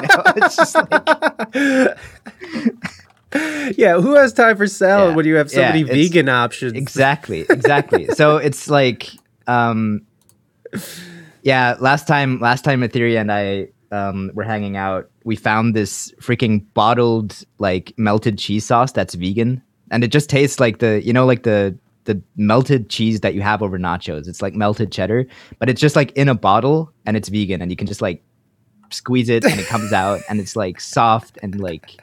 know 0.00 0.22
it's 0.36 0.56
just 0.56 0.76
like 0.76 1.98
Yeah, 3.76 4.00
who 4.00 4.14
has 4.14 4.32
time 4.32 4.56
for 4.56 4.66
salad 4.68 5.10
Yeah. 5.10 5.14
when 5.16 5.26
you 5.26 5.34
have 5.36 5.50
so 5.50 5.60
Yeah, 5.60 5.68
many 5.72 5.82
vegan 5.84 6.28
options? 6.28 6.72
exactly 6.74 7.46
exactly 7.50 8.06
so 8.08 8.36
it's 8.36 8.68
like 8.70 9.08
um 9.48 10.02
yeah 11.42 11.76
last 11.80 12.06
time 12.06 12.38
last 12.38 12.64
time 12.64 12.80
etheria 12.82 13.20
and 13.20 13.32
i 13.32 13.68
um 13.90 14.30
were 14.34 14.44
hanging 14.44 14.76
out 14.76 15.09
we 15.24 15.36
found 15.36 15.74
this 15.74 16.12
freaking 16.20 16.64
bottled 16.74 17.42
like 17.58 17.92
melted 17.96 18.38
cheese 18.38 18.64
sauce 18.64 18.92
that's 18.92 19.14
vegan 19.14 19.62
and 19.90 20.04
it 20.04 20.08
just 20.08 20.30
tastes 20.30 20.60
like 20.60 20.78
the 20.78 21.02
you 21.04 21.12
know 21.12 21.26
like 21.26 21.42
the 21.42 21.76
the 22.04 22.20
melted 22.36 22.88
cheese 22.88 23.20
that 23.20 23.34
you 23.34 23.42
have 23.42 23.62
over 23.62 23.78
nachos 23.78 24.26
it's 24.26 24.42
like 24.42 24.54
melted 24.54 24.90
cheddar 24.90 25.26
but 25.58 25.68
it's 25.68 25.80
just 25.80 25.96
like 25.96 26.10
in 26.12 26.28
a 26.28 26.34
bottle 26.34 26.92
and 27.06 27.16
it's 27.16 27.28
vegan 27.28 27.60
and 27.60 27.70
you 27.70 27.76
can 27.76 27.86
just 27.86 28.00
like 28.00 28.22
squeeze 28.90 29.28
it 29.28 29.44
and 29.44 29.60
it 29.60 29.66
comes 29.66 29.92
out 29.92 30.20
and 30.28 30.40
it's 30.40 30.56
like 30.56 30.80
soft 30.80 31.38
and 31.42 31.60
like 31.60 32.00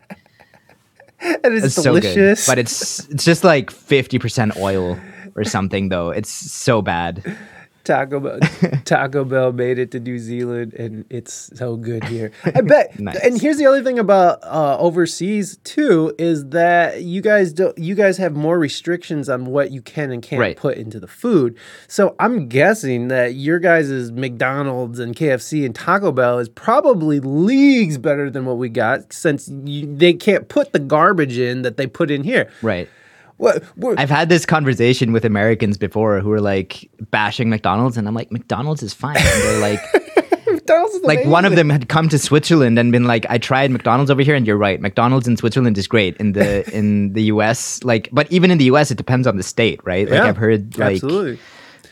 and 1.20 1.54
it's, 1.54 1.66
it's 1.66 1.84
delicious. 1.84 2.14
so 2.14 2.46
good. 2.46 2.52
But 2.52 2.60
it's 2.60 3.08
it's 3.10 3.26
just 3.26 3.44
like 3.44 3.72
fifty 3.72 4.20
percent 4.20 4.56
oil 4.58 5.00
or 5.36 5.44
something 5.44 5.90
though. 5.90 6.10
It's 6.10 6.30
so 6.30 6.82
bad. 6.82 7.38
Taco 7.88 8.20
Bell, 8.20 8.40
Taco 8.86 9.24
Bell 9.26 9.52
made 9.52 9.80
it 9.80 9.92
to 9.92 10.00
New 10.00 10.20
Zealand, 10.20 10.74
and 10.76 11.06
it's 11.10 11.50
so 11.58 11.76
good 11.76 12.04
here. 12.06 12.32
I 12.46 12.62
bet. 12.62 13.00
Nice. 13.00 13.18
And 13.24 13.42
here's 13.42 13.58
the 13.58 13.66
other 13.66 13.82
thing 13.84 13.98
about 13.98 14.44
uh, 14.44 14.78
overseas 14.78 15.58
too 15.64 16.14
is 16.20 16.46
that 16.50 17.04
you 17.04 17.22
guys 17.22 17.54
don't. 17.54 17.78
you 17.78 17.96
guys 17.96 18.18
have 18.18 18.36
more 18.36 18.60
restrictions 18.60 19.30
on 19.30 19.46
what 19.46 19.72
you 19.72 19.82
can 19.82 20.12
and 20.12 20.22
can't 20.22 20.40
Right. 20.40 20.58
put 20.58 20.78
into 20.78 21.00
the 21.00 21.08
food. 21.08 21.58
So 21.88 22.16
I'm 22.20 22.48
guessing 22.48 23.08
that 23.08 23.34
your 23.36 23.60
guys' 23.60 24.12
McDonald's 24.12 25.00
and 25.00 25.16
KFC 25.16 25.66
and 25.66 25.74
Taco 25.74 26.12
Bell 26.12 26.40
is 26.40 26.50
probably 26.50 27.20
leagues 27.20 27.98
better 27.98 28.30
than 28.30 28.46
what 28.46 28.58
we 28.58 28.70
got, 28.70 29.14
since 29.14 29.48
you, 29.50 29.96
they 29.96 30.14
can't 30.14 30.50
put 30.50 30.74
the 30.74 30.80
garbage 30.80 31.38
in 31.38 31.62
that 31.64 31.78
they 31.78 31.88
put 31.88 32.12
in 32.12 32.24
here. 32.24 32.50
Right. 32.62 32.90
What? 33.38 33.64
I've 34.00 34.10
had 34.10 34.30
this 34.30 34.46
conversation 34.46 35.12
with 35.12 35.24
Americans 35.24 35.78
before 35.78 36.20
who 36.20 36.32
are 36.32 36.42
like 36.42 36.90
bashing 37.12 37.50
McDonald's, 37.50 37.96
and 37.98 38.08
I'm 38.08 38.16
like, 38.16 38.32
McDonald's 38.32 38.82
is 38.84 38.94
fine. 38.94 39.18
And 39.18 39.26
they're 39.26 39.60
like, 39.60 39.80
McDonald's 40.48 40.96
is 40.96 41.04
like 41.04 41.24
one 41.26 41.46
of 41.46 41.56
them 41.56 41.70
had 41.70 41.88
come 41.88 42.10
to 42.10 42.18
Switzerland 42.18 42.80
and 42.80 42.92
been 42.92 43.04
like, 43.04 43.26
I 43.30 43.38
tried 43.38 43.70
McDonald's 43.70 44.10
over 44.10 44.24
here, 44.24 44.36
and 44.36 44.48
you're 44.48 44.58
right, 44.58 44.82
McDonald's 44.82 45.28
in 45.28 45.38
Switzerland 45.38 45.78
is 45.78 45.88
great. 45.88 46.18
In 46.18 46.34
the 46.34 46.68
in 46.76 47.14
the 47.14 47.24
U.S., 47.24 47.84
like, 47.84 48.10
but 48.12 48.32
even 48.32 48.50
in 48.50 48.58
the 48.58 48.66
U.S., 48.66 48.90
it 48.90 48.98
depends 48.98 49.28
on 49.28 49.38
the 49.38 49.44
state, 49.44 49.80
right? 49.84 50.10
Like 50.10 50.18
Yeah, 50.18 50.26
I've 50.26 50.38
heard, 50.38 50.78
like, 50.78 50.96
absolutely. 50.96 51.40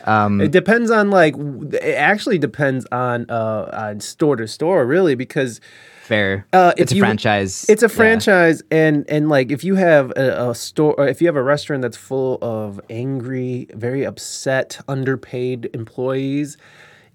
um, 0.04 0.40
It 0.40 0.50
depends 0.50 0.90
on 0.90 1.10
like 1.10 1.36
it 1.74 1.94
actually 1.94 2.38
depends 2.38 2.86
on 2.90 3.26
uh 3.30 3.70
on 3.72 4.00
store 4.00 4.34
to 4.36 4.48
store 4.48 4.84
really 4.84 5.14
because 5.14 5.60
fair. 6.06 6.46
Uh, 6.52 6.72
it's 6.76 6.92
a 6.92 6.94
you- 6.96 7.02
franchise. 7.02 7.66
it's 7.68 7.82
a 7.82 7.86
yeah. 7.86 7.94
franchise 7.94 8.62
and 8.70 9.04
and 9.08 9.28
like 9.28 9.50
if 9.50 9.64
you 9.64 9.74
have 9.74 10.10
a, 10.16 10.50
a 10.50 10.54
store 10.54 10.94
or 10.98 11.06
if 11.08 11.20
you 11.20 11.26
have 11.26 11.36
a 11.36 11.42
restaurant 11.42 11.82
that's 11.82 11.96
full 11.96 12.38
of 12.42 12.80
angry, 12.88 13.66
very 13.74 14.04
upset, 14.04 14.78
underpaid 14.88 15.68
employees, 15.74 16.56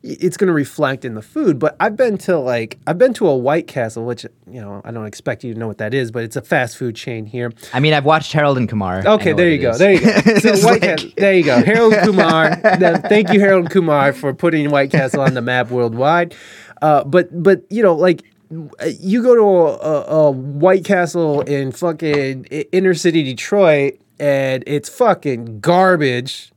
it's 0.04 0.36
going 0.36 0.48
to 0.48 0.54
reflect 0.54 1.06
in 1.06 1.14
the 1.14 1.22
food. 1.22 1.60
But 1.60 1.76
I've 1.80 1.96
been 1.96 2.18
to 2.20 2.38
like 2.40 2.80
I've 2.88 2.98
been 2.98 3.14
to 3.16 3.28
a 3.28 3.36
White 3.38 3.68
Castle, 3.68 4.04
which 4.04 4.24
you 4.50 4.60
know 4.60 4.82
I 4.84 4.92
don't 4.92 5.06
expect 5.06 5.44
you 5.44 5.54
to 5.54 5.60
know 5.60 5.68
what 5.68 5.78
that 5.78 5.94
is, 5.94 6.10
but 6.12 6.24
it's 6.24 6.36
a 6.36 6.42
fast 6.42 6.76
food 6.78 6.96
chain 6.96 7.26
here. 7.26 7.52
I 7.74 7.80
mean, 7.80 7.94
I've 7.94 8.06
watched 8.06 8.34
Harold 8.34 8.58
and 8.58 8.68
Kumar. 8.68 9.04
Okay, 9.06 9.34
there 9.34 9.50
you 9.50 9.60
go. 9.60 9.70
is. 9.72 9.80
There 9.80 9.94
you 9.94 10.00
go. 10.02 10.12
So 10.40 10.50
White 10.54 10.64
like- 10.64 10.82
Castle. 10.82 11.10
There 11.18 11.34
you 11.34 11.44
go. 11.44 11.64
Harold 11.64 11.94
Kumar. 12.04 12.56
Thank 12.56 13.32
you, 13.32 13.40
Harold 13.40 13.70
Kumar, 13.70 14.12
for 14.14 14.34
putting 14.34 14.72
White 14.72 14.90
Castle 14.92 15.22
on 15.22 15.34
the 15.36 15.42
map 15.42 15.70
worldwide. 15.70 16.34
Uh, 16.82 17.04
but 17.04 17.30
but 17.44 17.64
you 17.70 17.84
know 17.84 17.94
like. 17.96 18.24
You 18.52 19.24
go 19.24 19.36
to 19.36 19.42
a, 19.86 20.02
a, 20.28 20.32
White 20.32 20.84
Castle 20.84 21.42
in 21.42 21.72
fucking 21.72 22.46
inner 22.46 22.94
city 22.94 23.24
Detroit, 23.24 24.00
and 24.20 24.64
it's 24.68 24.90
fucking 24.90 25.62
garbage. 25.62 26.52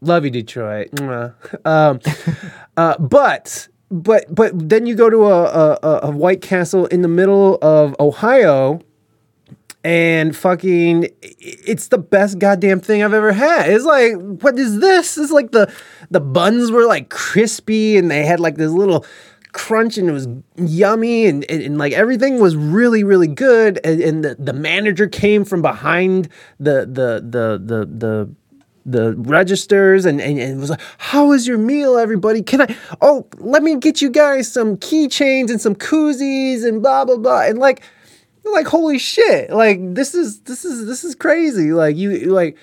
Love 0.00 0.24
you, 0.24 0.30
Detroit. 0.30 0.88
Um, 1.64 2.00
uh, 2.76 2.98
but 2.98 3.68
but 3.90 4.24
but 4.34 4.68
then 4.68 4.86
you 4.86 4.96
go 4.96 5.08
to 5.08 5.26
a, 5.26 5.44
a, 5.44 5.78
a- 5.82 6.00
a 6.04 6.10
White 6.10 6.42
Castle 6.42 6.86
in 6.86 7.02
the 7.02 7.08
middle 7.08 7.58
of 7.62 7.94
Ohio, 8.00 8.80
and 9.84 10.36
fucking 10.36 11.06
it's 11.22 11.88
the 11.88 11.98
best 11.98 12.40
goddamn 12.40 12.80
thing 12.80 13.02
I've 13.04 13.14
ever 13.14 13.32
had. 13.32 13.70
It's 13.70 13.84
like, 13.84 14.14
what 14.42 14.58
is 14.58 14.80
this? 14.80 15.16
It's 15.16 15.30
like 15.30 15.52
the 15.52 15.72
the 16.10 16.20
buns 16.20 16.72
were 16.72 16.86
like 16.86 17.10
crispy 17.10 17.96
and 17.96 18.10
they 18.10 18.24
had 18.24 18.40
like 18.40 18.56
this 18.56 18.72
little 18.72 19.06
crunch 19.58 19.98
and 19.98 20.08
it 20.08 20.12
was 20.12 20.28
yummy 20.56 21.26
and, 21.26 21.44
and, 21.50 21.62
and, 21.62 21.78
like 21.78 21.92
everything 21.92 22.40
was 22.40 22.54
really 22.54 23.02
really 23.02 23.26
good 23.26 23.80
and, 23.82 24.00
and 24.00 24.24
the, 24.24 24.36
the 24.36 24.52
manager 24.52 25.08
came 25.08 25.44
from 25.44 25.60
behind 25.60 26.28
the 26.60 26.86
the 26.86 27.20
the 27.28 27.58
the 27.58 27.86
the 27.86 28.30
the 28.86 29.14
registers 29.16 30.06
and, 30.06 30.18
and, 30.18 30.38
and 30.38 30.58
was 30.58 30.70
like, 30.70 30.80
How 30.96 31.32
is 31.32 31.46
your 31.46 31.58
meal, 31.58 31.98
everybody? 31.98 32.40
Can 32.40 32.62
I 32.62 32.76
oh 33.02 33.26
let 33.36 33.62
me 33.62 33.76
get 33.76 34.00
you 34.00 34.10
guys 34.10 34.50
some 34.50 34.76
keychains 34.76 35.50
and 35.50 35.60
some 35.60 35.74
koozies 35.74 36.64
and 36.64 36.80
blah 36.80 37.04
blah 37.04 37.16
blah 37.16 37.42
and 37.42 37.58
like 37.58 37.82
like 38.52 38.66
holy 38.66 38.98
shit 38.98 39.50
like 39.50 39.78
this 39.94 40.14
is 40.14 40.40
this 40.42 40.64
is 40.64 40.86
this 40.86 41.04
is 41.04 41.14
crazy 41.14 41.72
like 41.72 41.96
you 41.96 42.32
like 42.32 42.56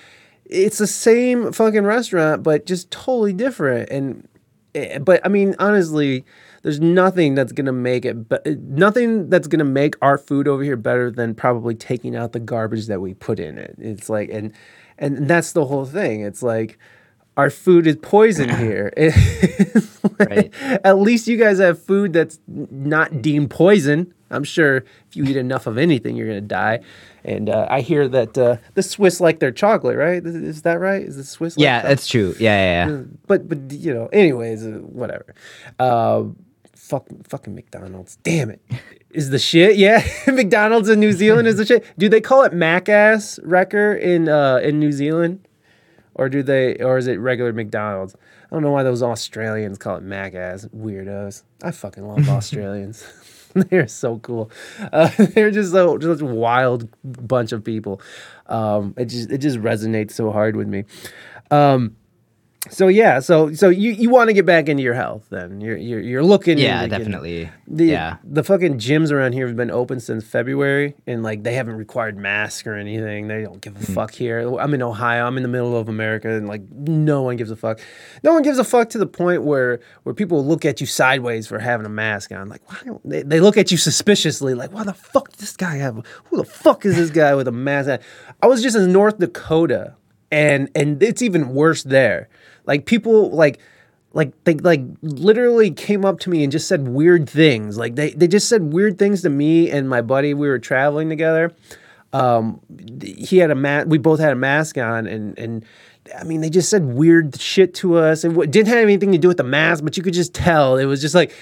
it's 0.44 0.78
the 0.78 0.86
same 0.86 1.52
fucking 1.52 1.84
restaurant 1.84 2.42
but 2.42 2.66
just 2.66 2.90
totally 2.90 3.32
different 3.32 3.88
and 3.90 4.28
eh, 4.74 4.98
but 4.98 5.20
i 5.24 5.28
mean 5.28 5.54
honestly 5.60 6.24
there's 6.66 6.80
nothing 6.80 7.36
that's 7.36 7.52
gonna 7.52 7.72
make 7.72 8.04
it 8.04 8.28
be- 8.28 8.56
nothing 8.58 9.30
that's 9.30 9.46
gonna 9.46 9.62
make 9.64 9.94
our 10.02 10.18
food 10.18 10.48
over 10.48 10.64
here 10.64 10.74
better 10.76 11.12
than 11.12 11.32
probably 11.32 11.76
taking 11.76 12.16
out 12.16 12.32
the 12.32 12.40
garbage 12.40 12.86
that 12.88 13.00
we 13.00 13.14
put 13.14 13.38
in 13.38 13.56
it 13.56 13.76
it's 13.78 14.08
like 14.10 14.28
and 14.32 14.52
and 14.98 15.28
that's 15.28 15.52
the 15.52 15.64
whole 15.64 15.84
thing 15.86 16.22
it's 16.22 16.42
like 16.42 16.76
our 17.36 17.50
food 17.50 17.86
is 17.86 17.94
poison 18.02 18.48
here 18.64 18.92
like, 18.98 20.28
Right. 20.30 20.54
at 20.84 20.98
least 20.98 21.28
you 21.28 21.36
guys 21.36 21.58
have 21.60 21.80
food 21.82 22.12
that's 22.12 22.38
not 22.46 23.20
deemed 23.22 23.50
poison. 23.50 24.12
I'm 24.30 24.44
sure 24.44 24.78
if 24.78 25.14
you 25.14 25.24
eat 25.24 25.36
enough 25.36 25.66
of 25.66 25.76
anything, 25.78 26.16
you're 26.16 26.26
gonna 26.28 26.40
die. 26.40 26.80
And 27.24 27.50
uh, 27.50 27.66
I 27.68 27.80
hear 27.82 28.08
that 28.08 28.38
uh, 28.38 28.56
the 28.74 28.82
Swiss 28.82 29.20
like 29.20 29.40
their 29.40 29.50
chocolate, 29.52 29.96
right? 29.96 30.24
Is, 30.24 30.34
is 30.34 30.62
that 30.62 30.80
right? 30.80 31.02
Is 31.02 31.16
the 31.16 31.24
Swiss? 31.24 31.56
Like 31.56 31.62
Yeah, 31.64 31.78
chocolate? 31.80 31.90
that's 31.90 32.06
true. 32.06 32.34
Yeah, 32.40 32.86
yeah, 32.86 32.88
yeah. 32.96 33.02
But 33.26 33.48
but 33.48 33.70
you 33.72 33.92
know, 33.92 34.06
anyways, 34.06 34.64
uh, 34.64 34.70
whatever. 34.80 35.34
Uh, 35.78 36.24
fuck, 36.86 37.06
fucking 37.28 37.54
McDonald's. 37.54 38.16
Damn 38.22 38.50
it. 38.50 38.62
Is 39.10 39.30
the 39.30 39.38
shit? 39.38 39.76
Yeah, 39.86 40.06
McDonald's 40.26 40.88
in 40.88 41.00
New 41.00 41.12
Zealand 41.12 41.48
is 41.48 41.56
the 41.56 41.66
shit. 41.66 41.84
Do 41.98 42.08
they 42.08 42.20
call 42.20 42.44
it 42.44 42.52
Maccas 42.52 43.38
wrecker 43.42 43.94
in 43.94 44.28
uh, 44.28 44.56
in 44.62 44.78
New 44.78 44.92
Zealand, 44.92 45.46
or 46.14 46.28
do 46.28 46.42
they, 46.42 46.76
or 46.76 46.96
is 46.98 47.06
it 47.06 47.16
regular 47.16 47.52
McDonald's? 47.52 48.14
I 48.14 48.54
don't 48.54 48.62
know 48.62 48.70
why 48.70 48.84
those 48.84 49.02
Australians 49.02 49.76
call 49.78 49.96
it 49.96 50.04
Maccas 50.04 50.68
weirdos. 50.74 51.42
I 51.62 51.72
fucking 51.72 52.06
love 52.06 52.28
Australians. 52.38 53.04
they're 53.54 53.88
so 53.88 54.18
cool. 54.18 54.50
Uh, 54.92 55.10
they're 55.18 55.50
just 55.50 55.72
so 55.72 55.98
just 55.98 56.20
a 56.22 56.26
wild 56.26 56.88
bunch 57.04 57.52
of 57.52 57.64
people. 57.64 58.00
Um, 58.46 58.94
it 58.96 59.06
just 59.06 59.30
it 59.30 59.38
just 59.38 59.58
resonates 59.58 60.12
so 60.12 60.30
hard 60.30 60.56
with 60.56 60.68
me. 60.68 60.84
Um, 61.50 61.96
so 62.70 62.88
yeah, 62.88 63.20
so 63.20 63.52
so 63.52 63.68
you, 63.68 63.92
you 63.92 64.10
want 64.10 64.28
to 64.28 64.34
get 64.34 64.46
back 64.46 64.68
into 64.68 64.82
your 64.82 64.94
health 64.94 65.26
then? 65.30 65.60
You're 65.60 65.76
you're, 65.76 66.00
you're 66.00 66.22
looking. 66.22 66.58
Yeah, 66.58 66.86
getting- 66.86 66.98
definitely. 66.98 67.50
the, 67.66 67.84
yeah. 67.86 68.16
the 68.24 68.42
fucking 68.42 68.78
gyms 68.78 69.12
around 69.12 69.32
here 69.32 69.46
have 69.46 69.56
been 69.56 69.70
open 69.70 70.00
since 70.00 70.24
February, 70.24 70.94
and 71.06 71.22
like 71.22 71.42
they 71.42 71.54
haven't 71.54 71.76
required 71.76 72.16
masks 72.16 72.66
or 72.66 72.74
anything. 72.74 73.28
They 73.28 73.42
don't 73.42 73.60
give 73.60 73.76
a 73.76 73.84
hmm. 73.84 73.92
fuck 73.94 74.12
here. 74.12 74.56
I'm 74.58 74.74
in 74.74 74.82
Ohio. 74.82 75.26
I'm 75.26 75.36
in 75.36 75.42
the 75.42 75.48
middle 75.48 75.76
of 75.76 75.88
America, 75.88 76.30
and 76.30 76.48
like 76.48 76.68
no 76.70 77.22
one 77.22 77.36
gives 77.36 77.50
a 77.50 77.56
fuck. 77.56 77.80
No 78.22 78.32
one 78.32 78.42
gives 78.42 78.58
a 78.58 78.64
fuck 78.64 78.90
to 78.90 78.98
the 78.98 79.06
point 79.06 79.42
where 79.42 79.80
where 80.02 80.14
people 80.14 80.44
look 80.44 80.64
at 80.64 80.80
you 80.80 80.86
sideways 80.86 81.46
for 81.46 81.58
having 81.58 81.86
a 81.86 81.90
mask 81.90 82.32
on. 82.32 82.48
Like 82.48 82.68
why? 82.70 82.78
Don't, 82.84 83.08
they, 83.08 83.22
they 83.22 83.40
look 83.40 83.56
at 83.56 83.70
you 83.70 83.76
suspiciously. 83.76 84.54
Like 84.54 84.72
why 84.72 84.84
the 84.84 84.94
fuck 84.94 85.30
does 85.30 85.40
this 85.40 85.56
guy 85.56 85.76
have? 85.76 86.04
Who 86.26 86.36
the 86.36 86.44
fuck 86.44 86.84
is 86.84 86.96
this 86.96 87.10
guy 87.10 87.34
with 87.34 87.48
a 87.48 87.52
mask? 87.52 87.88
on? 87.88 87.98
I 88.42 88.46
was 88.46 88.62
just 88.62 88.76
in 88.76 88.92
North 88.92 89.18
Dakota, 89.18 89.94
and 90.30 90.70
and 90.74 91.02
it's 91.02 91.22
even 91.22 91.50
worse 91.50 91.82
there. 91.82 92.28
Like 92.66 92.86
people 92.86 93.30
like 93.30 93.58
like 94.12 94.32
they 94.44 94.54
like 94.54 94.82
literally 95.02 95.70
came 95.70 96.04
up 96.04 96.20
to 96.20 96.30
me 96.30 96.42
and 96.42 96.50
just 96.50 96.68
said 96.68 96.88
weird 96.88 97.28
things. 97.28 97.76
Like 97.76 97.96
they, 97.96 98.10
they 98.10 98.26
just 98.26 98.48
said 98.48 98.72
weird 98.72 98.98
things 98.98 99.22
to 99.22 99.30
me 99.30 99.70
and 99.70 99.88
my 99.88 100.00
buddy. 100.00 100.34
We 100.34 100.48
were 100.48 100.58
traveling 100.58 101.08
together. 101.08 101.54
Um 102.12 102.60
he 103.02 103.38
had 103.38 103.50
a 103.50 103.54
mask 103.54 103.88
we 103.88 103.98
both 103.98 104.20
had 104.20 104.32
a 104.32 104.36
mask 104.36 104.78
on 104.78 105.06
and 105.06 105.38
and 105.38 105.64
i 106.16 106.22
mean 106.22 106.40
they 106.40 106.48
just 106.48 106.70
said 106.70 106.84
weird 106.84 107.38
shit 107.38 107.74
to 107.74 107.96
us. 107.96 108.24
It 108.24 108.32
didn't 108.50 108.68
have 108.68 108.78
anything 108.78 109.12
to 109.12 109.18
do 109.18 109.28
with 109.28 109.36
the 109.36 109.44
mask 109.44 109.84
but 109.84 109.96
you 109.96 110.02
could 110.02 110.14
just 110.14 110.32
tell. 110.32 110.76
It 110.76 110.86
was 110.86 111.00
just 111.00 111.14
like 111.14 111.34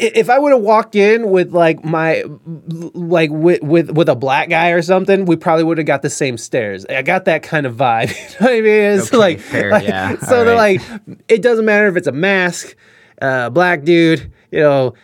if 0.00 0.30
I 0.30 0.38
would 0.38 0.52
have 0.52 0.62
walked 0.62 0.94
in 0.94 1.30
with 1.30 1.52
like 1.52 1.84
my 1.84 2.24
like 2.66 3.30
with 3.30 3.62
with 3.62 3.90
with 3.90 4.08
a 4.08 4.14
black 4.16 4.48
guy 4.48 4.70
or 4.70 4.82
something, 4.82 5.24
we 5.24 5.36
probably 5.36 5.64
would 5.64 5.78
have 5.78 5.86
got 5.86 6.02
the 6.02 6.10
same 6.10 6.36
stares. 6.38 6.84
I 6.86 7.02
got 7.02 7.24
that 7.26 7.42
kind 7.42 7.66
of 7.66 7.74
vibe. 7.76 8.08
You 8.38 8.46
know 8.46 8.52
what 8.52 8.58
I 8.58 8.60
mean? 8.60 8.98
It's 8.98 9.08
Okay, 9.08 9.16
like, 9.16 9.40
fair, 9.40 9.70
like- 9.70 9.84
yeah, 9.86 10.18
So 10.20 10.38
all 10.38 10.44
they're 10.44 10.54
right. 10.56 10.80
like, 10.90 11.00
it 11.28 11.42
doesn't 11.42 11.64
matter 11.64 11.86
if 11.88 11.96
it's 11.96 12.06
a 12.06 12.12
mask, 12.12 12.76
uh, 13.20 13.50
black 13.50 13.82
dude, 13.84 14.32
you 14.50 14.60
know, 14.60 14.94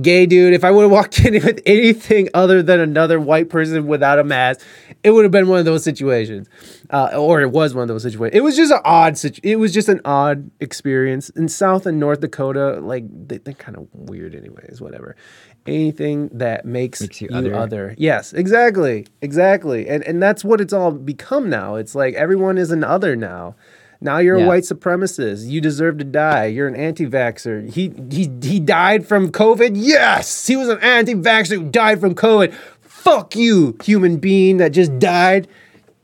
gay 0.00 0.26
dude. 0.26 0.54
If 0.54 0.64
I 0.64 0.70
would 0.70 0.82
have 0.82 0.90
walked 0.90 1.18
in 1.24 1.34
with 1.34 1.60
anything 1.66 2.28
other 2.34 2.62
than 2.62 2.80
another 2.80 3.18
white 3.20 3.48
person 3.48 3.86
without 3.86 4.18
a 4.18 4.24
mask, 4.24 4.64
it 5.02 5.10
would 5.10 5.24
have 5.24 5.32
been 5.32 5.48
one 5.48 5.58
of 5.58 5.64
those 5.64 5.82
situations, 5.82 6.48
uh, 6.90 7.10
or 7.16 7.40
it 7.40 7.50
was 7.50 7.74
one 7.74 7.82
of 7.82 7.88
those 7.88 8.02
situations. 8.02 8.36
It 8.38 8.42
was 8.42 8.56
just 8.56 8.72
an 8.72 8.80
odd. 8.84 9.18
Situ- 9.18 9.40
it 9.42 9.56
was 9.56 9.72
just 9.72 9.88
an 9.88 10.00
odd 10.04 10.50
experience 10.60 11.30
in 11.30 11.48
South 11.48 11.86
and 11.86 11.98
North 11.98 12.20
Dakota. 12.20 12.80
Like 12.80 13.04
they, 13.28 13.38
they're 13.38 13.54
kind 13.54 13.76
of 13.76 13.88
weird, 13.92 14.34
anyways. 14.34 14.80
Whatever. 14.80 15.16
Anything 15.64 16.28
that 16.32 16.64
makes, 16.64 17.00
Makes 17.00 17.20
you 17.20 17.28
you, 17.30 17.36
other. 17.36 17.54
other. 17.54 17.94
Yes, 17.96 18.32
exactly, 18.32 19.06
exactly, 19.20 19.88
and 19.88 20.02
and 20.02 20.20
that's 20.20 20.44
what 20.44 20.60
it's 20.60 20.72
all 20.72 20.90
become 20.90 21.48
now. 21.48 21.76
It's 21.76 21.94
like 21.94 22.14
everyone 22.14 22.58
is 22.58 22.72
an 22.72 22.82
other 22.82 23.14
now. 23.14 23.54
Now 24.02 24.18
you're 24.18 24.36
a 24.36 24.46
white 24.46 24.64
supremacist. 24.64 25.48
You 25.48 25.60
deserve 25.60 25.98
to 25.98 26.04
die. 26.04 26.46
You're 26.46 26.68
an 26.68 26.76
anti-vaxxer. 26.76 27.72
He 27.72 27.92
he 28.10 28.30
he 28.42 28.58
died 28.58 29.06
from 29.06 29.30
COVID. 29.30 29.72
Yes, 29.74 30.46
he 30.46 30.56
was 30.56 30.68
an 30.68 30.80
anti-vaxxer 30.80 31.56
who 31.56 31.70
died 31.70 32.00
from 32.00 32.14
COVID. 32.14 32.52
Fuck 32.80 33.36
you, 33.36 33.76
human 33.82 34.16
being 34.18 34.58
that 34.58 34.70
just 34.70 34.98
died. 34.98 35.48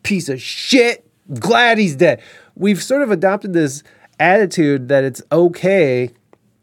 Piece 0.03 0.29
of 0.29 0.41
shit. 0.41 1.05
Glad 1.39 1.79
he's 1.79 1.97
dead. 1.97 2.23
We've 2.55 2.83
sort 2.83 3.03
of 3.03 3.11
adopted 3.11 3.53
this 3.53 3.83
attitude 4.19 4.89
that 4.89 5.05
it's 5.05 5.23
okay 5.31 6.11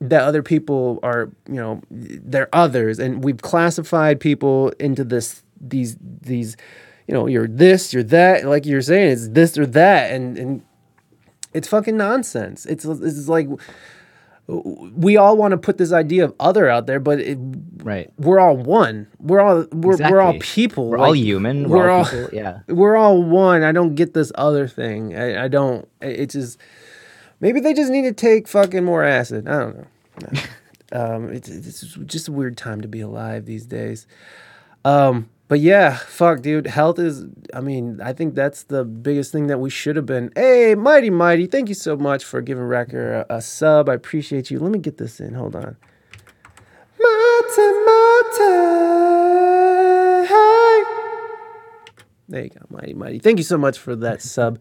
that 0.01 0.23
other 0.23 0.43
people 0.43 0.99
are, 1.03 1.31
you 1.47 1.55
know, 1.55 1.81
they're 1.89 2.49
others, 2.53 2.99
and 2.99 3.23
we've 3.23 3.41
classified 3.41 4.19
people 4.19 4.69
into 4.79 5.03
this 5.03 5.43
these 5.59 5.97
these, 6.21 6.57
you 7.07 7.13
know, 7.13 7.27
you're 7.27 7.47
this, 7.47 7.93
you're 7.93 8.03
that, 8.03 8.45
like 8.45 8.65
you're 8.65 8.81
saying, 8.81 9.11
it's 9.11 9.29
this 9.29 9.57
or 9.57 9.65
that, 9.65 10.11
and 10.11 10.37
and 10.37 10.61
it's 11.55 11.67
fucking 11.67 11.97
nonsense. 11.97 12.65
It's 12.65 12.85
it's 12.85 13.27
like 13.27 13.47
we 14.47 15.17
all 15.17 15.37
want 15.37 15.53
to 15.53 15.57
put 15.57 15.79
this 15.79 15.91
idea 15.91 16.23
of 16.23 16.33
other 16.39 16.69
out 16.69 16.85
there, 16.85 16.99
but 16.99 17.19
it, 17.19 17.37
Right. 17.83 18.11
we're 18.19 18.39
all 18.39 18.55
one. 18.55 19.07
We're 19.19 19.39
all 19.39 19.65
we're, 19.71 19.97
we're 19.97 20.21
all 20.21 20.37
people. 20.39 20.89
We're 20.89 20.99
all 20.99 21.15
human. 21.15 21.67
We're, 21.67 21.77
We're, 21.77 21.89
all, 21.89 21.99
all 21.99 22.05
people. 22.05 22.29
Yeah. 22.33 22.59
we're 22.67 22.95
all 22.95 23.23
one. 23.23 23.63
I 23.63 23.71
don't 23.71 23.95
get 23.95 24.13
this 24.13 24.31
other 24.35 24.67
thing. 24.67 25.15
I, 25.17 25.45
I 25.45 25.47
don't. 25.47 25.87
it- 26.01 26.19
It's 26.19 26.33
just 26.33 26.59
maybe 27.39 27.59
they 27.59 27.73
just 27.73 27.91
need 27.91 28.03
to 28.03 28.13
take 28.13 28.47
fucking 28.47 28.83
more 28.83 29.03
acid. 29.03 29.47
I 29.47 29.59
don't 29.59 29.77
know. 29.77 29.87
No. 30.21 30.39
um, 31.15 31.29
it's, 31.33 31.49
it's 31.49 31.81
just 32.05 32.27
a 32.27 32.31
weird 32.31 32.55
time 32.55 32.81
to 32.81 32.87
be 32.87 33.01
alive 33.01 33.45
these 33.45 33.65
days. 33.65 34.05
Um, 34.83 35.29
but 35.47 35.59
yeah, 35.59 35.97
fuck, 35.97 36.41
dude. 36.41 36.67
Health 36.67 36.97
is. 36.97 37.25
I 37.53 37.61
mean, 37.61 38.01
I 38.01 38.13
think 38.13 38.33
that's 38.33 38.63
the 38.63 38.83
biggest 38.83 39.31
thing 39.31 39.47
that 39.47 39.59
we 39.59 39.69
should 39.69 39.95
have 39.95 40.05
been. 40.05 40.31
Hey, 40.35 40.73
mighty, 40.75 41.09
mighty. 41.09 41.45
Thank 41.45 41.69
you 41.69 41.75
so 41.75 41.95
much 41.95 42.23
for 42.23 42.41
giving 42.41 42.63
Wrecker 42.63 43.25
a, 43.29 43.35
a 43.37 43.41
sub. 43.41 43.87
I 43.87 43.93
appreciate 43.93 44.49
you. 44.49 44.59
Let 44.59 44.71
me 44.71 44.79
get 44.79 44.97
this 44.97 45.19
in. 45.19 45.35
Hold 45.35 45.55
on. 45.55 45.77
Mate, 46.97 47.75
mate. 47.85 48.05
There 52.27 52.43
you 52.43 52.49
go, 52.49 52.65
mighty, 52.69 52.93
mighty. 52.95 53.19
Thank 53.19 53.37
you 53.37 53.43
so 53.43 53.57
much 53.57 53.77
for 53.77 53.95
that 53.97 54.21
sub, 54.21 54.57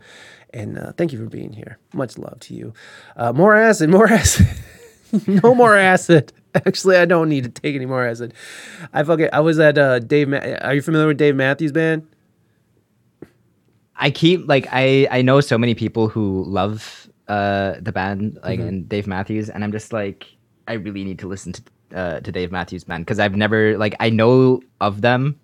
and 0.52 0.78
uh, 0.78 0.92
thank 0.92 1.12
you 1.12 1.18
for 1.18 1.30
being 1.30 1.52
here. 1.52 1.78
Much 1.94 2.18
love 2.18 2.38
to 2.40 2.54
you. 2.54 2.74
Uh, 3.16 3.32
more 3.32 3.54
acid, 3.54 3.88
more 3.88 4.06
acid. 4.06 4.46
no 5.26 5.54
more 5.54 5.74
acid. 5.74 6.32
Actually, 6.66 6.96
I 6.96 7.04
don't 7.04 7.28
need 7.28 7.44
to 7.44 7.50
take 7.50 7.74
any 7.74 7.86
more 7.86 8.06
acid. 8.06 8.32
I 8.92 9.02
fucking 9.02 9.28
I 9.32 9.40
was 9.40 9.58
at 9.58 9.76
uh, 9.78 9.98
Dave. 9.98 10.28
Ma- 10.28 10.38
Are 10.62 10.74
you 10.74 10.82
familiar 10.82 11.08
with 11.08 11.16
Dave 11.18 11.34
Matthews 11.36 11.72
Band? 11.72 12.06
I 13.96 14.10
keep 14.10 14.46
like 14.48 14.66
I 14.72 15.06
I 15.10 15.22
know 15.22 15.40
so 15.40 15.56
many 15.56 15.74
people 15.74 16.08
who 16.08 16.44
love 16.46 17.08
uh 17.28 17.74
the 17.80 17.92
band 17.92 18.38
like 18.42 18.58
Mm-hmm. 18.58 18.68
and 18.68 18.88
Dave 18.88 19.06
Matthews 19.06 19.48
and 19.48 19.64
I'm 19.64 19.72
just 19.72 19.92
like 19.92 20.26
I 20.68 20.74
really 20.74 21.04
need 21.04 21.18
to 21.20 21.28
listen 21.28 21.52
to 21.52 21.62
uh 21.94 22.20
to 22.20 22.32
Dave 22.32 22.50
Matthews 22.52 22.84
band 22.84 23.04
because 23.06 23.18
I've 23.18 23.36
never 23.36 23.78
like 23.78 23.94
I 24.00 24.10
know 24.10 24.60
of 24.80 25.00
them 25.00 25.38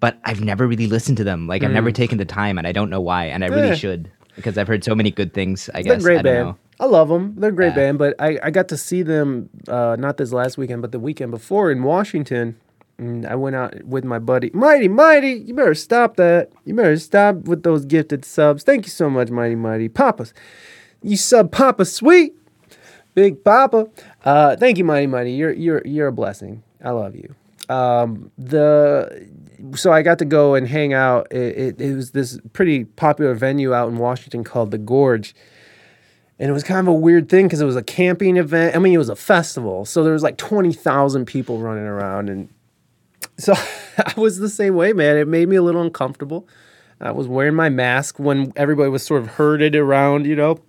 but 0.00 0.18
I've 0.24 0.40
never 0.40 0.66
really 0.66 0.86
listened 0.86 1.18
to 1.18 1.24
them 1.24 1.46
like 1.46 1.62
I've 1.62 1.70
never 1.70 1.92
taken 1.92 2.18
the 2.18 2.24
time 2.24 2.58
and 2.58 2.66
I 2.66 2.72
don't 2.72 2.90
know 2.90 3.00
why 3.00 3.26
and 3.26 3.44
I 3.44 3.48
really 3.48 3.76
should 3.76 4.10
because 4.34 4.58
I've 4.58 4.66
heard 4.66 4.82
so 4.82 4.94
many 4.94 5.10
good 5.10 5.32
things 5.34 5.68
I 5.74 5.82
They're 5.82 5.94
guess 5.94 6.02
great 6.02 6.18
I 6.18 6.22
don't 6.22 6.32
band. 6.34 6.46
know 6.48 6.58
I 6.80 6.86
love 6.86 7.08
them. 7.08 7.34
They're 7.36 7.50
a 7.50 7.54
great 7.54 7.68
Yeah. 7.68 7.74
band, 7.74 7.98
but 7.98 8.14
I, 8.18 8.38
I 8.42 8.50
got 8.50 8.68
to 8.68 8.76
see 8.76 9.02
them 9.02 9.48
uh, 9.68 9.96
not 9.98 10.16
this 10.16 10.32
last 10.32 10.58
weekend, 10.58 10.82
but 10.82 10.92
the 10.92 10.98
weekend 10.98 11.30
before 11.30 11.70
in 11.70 11.82
Washington. 11.82 12.56
And 12.98 13.26
I 13.26 13.34
went 13.34 13.56
out 13.56 13.82
with 13.84 14.04
my 14.04 14.18
buddy, 14.20 14.50
Mighty, 14.54 14.86
Mighty. 14.88 15.32
You 15.32 15.54
better 15.54 15.74
stop 15.74 16.16
that. 16.16 16.50
You 16.64 16.74
better 16.74 16.96
stop 16.98 17.36
with 17.48 17.62
those 17.64 17.84
gifted 17.84 18.24
subs. 18.24 18.62
Thank 18.62 18.86
you 18.86 18.90
so 18.90 19.10
much, 19.10 19.30
Mighty, 19.30 19.56
Mighty. 19.56 19.88
Papas, 19.88 20.32
you 21.02 21.16
sub 21.16 21.50
Papa 21.50 21.84
Sweet, 21.86 22.34
Big 23.14 23.42
Papa. 23.42 23.88
Uh, 24.24 24.54
thank 24.56 24.78
you, 24.78 24.84
Mighty, 24.84 25.06
Mighty. 25.08 25.32
You're 25.32 25.52
you're 25.52 25.82
you're 25.84 26.06
a 26.08 26.12
blessing. 26.12 26.62
I 26.84 26.90
love 26.90 27.16
you. 27.16 27.34
Um, 27.68 28.30
the 28.38 29.28
so 29.74 29.92
I 29.92 30.02
got 30.02 30.18
to 30.20 30.24
go 30.24 30.54
and 30.54 30.68
hang 30.68 30.92
out. 30.92 31.26
It, 31.32 31.58
it, 31.58 31.80
it 31.80 31.94
was 31.96 32.12
this 32.12 32.38
pretty 32.52 32.84
popular 32.84 33.34
venue 33.34 33.72
out 33.74 33.88
in 33.88 33.96
Washington 33.98 34.44
called 34.44 34.70
the 34.70 34.78
Gorge 34.78 35.34
and 36.38 36.50
it 36.50 36.52
was 36.52 36.64
kind 36.64 36.80
of 36.80 36.88
a 36.88 36.92
weird 36.92 37.28
thing 37.28 37.46
because 37.46 37.60
it 37.60 37.66
was 37.66 37.76
a 37.76 37.82
camping 37.82 38.36
event. 38.36 38.74
I 38.74 38.78
mean, 38.78 38.92
it 38.92 38.98
was 38.98 39.08
a 39.08 39.16
festival, 39.16 39.84
so 39.84 40.02
there 40.02 40.12
was 40.12 40.22
like 40.22 40.36
twenty 40.36 40.72
thousand 40.72 41.26
people 41.26 41.58
running 41.58 41.84
around, 41.84 42.28
and 42.28 42.48
so 43.38 43.54
I 43.98 44.14
was 44.16 44.38
the 44.38 44.48
same 44.48 44.74
way, 44.74 44.92
man. 44.92 45.16
It 45.16 45.28
made 45.28 45.48
me 45.48 45.56
a 45.56 45.62
little 45.62 45.82
uncomfortable. 45.82 46.48
I 47.00 47.10
was 47.10 47.28
wearing 47.28 47.54
my 47.54 47.68
mask 47.68 48.18
when 48.18 48.52
everybody 48.56 48.88
was 48.88 49.02
sort 49.02 49.22
of 49.22 49.28
herded 49.28 49.76
around, 49.76 50.26
you 50.26 50.36
know. 50.36 50.60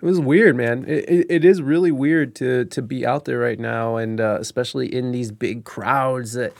It 0.00 0.06
was 0.06 0.20
weird, 0.20 0.54
man. 0.56 0.84
It, 0.86 1.08
it, 1.08 1.26
it 1.28 1.44
is 1.44 1.60
really 1.60 1.90
weird 1.90 2.34
to 2.36 2.66
to 2.66 2.82
be 2.82 3.04
out 3.04 3.24
there 3.24 3.38
right 3.38 3.58
now, 3.58 3.96
and 3.96 4.20
uh, 4.20 4.38
especially 4.40 4.94
in 4.94 5.12
these 5.12 5.32
big 5.32 5.64
crowds. 5.64 6.34
That 6.34 6.52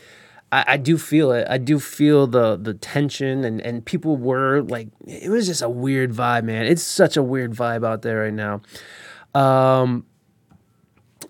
I, 0.51 0.65
I 0.69 0.77
do 0.77 0.97
feel 0.99 1.33
it. 1.33 1.47
I 1.49 1.59
do 1.59 1.79
feel 1.79 2.27
the 2.27 2.57
the 2.57 2.75
tension, 2.75 3.45
and 3.45 3.61
and 3.61 3.85
people 3.85 4.17
were 4.17 4.63
like, 4.63 4.89
it 5.07 5.31
was 5.31 5.47
just 5.47 5.63
a 5.63 5.69
weird 5.69 6.13
vibe, 6.13 6.45
man. 6.45 6.67
It's 6.67 6.83
such 6.83 7.17
a 7.17 7.23
weird 7.23 7.53
vibe 7.53 7.87
out 7.87 8.03
there 8.03 8.23
right 8.23 8.33
now. 8.33 8.63
Um, 9.35 10.07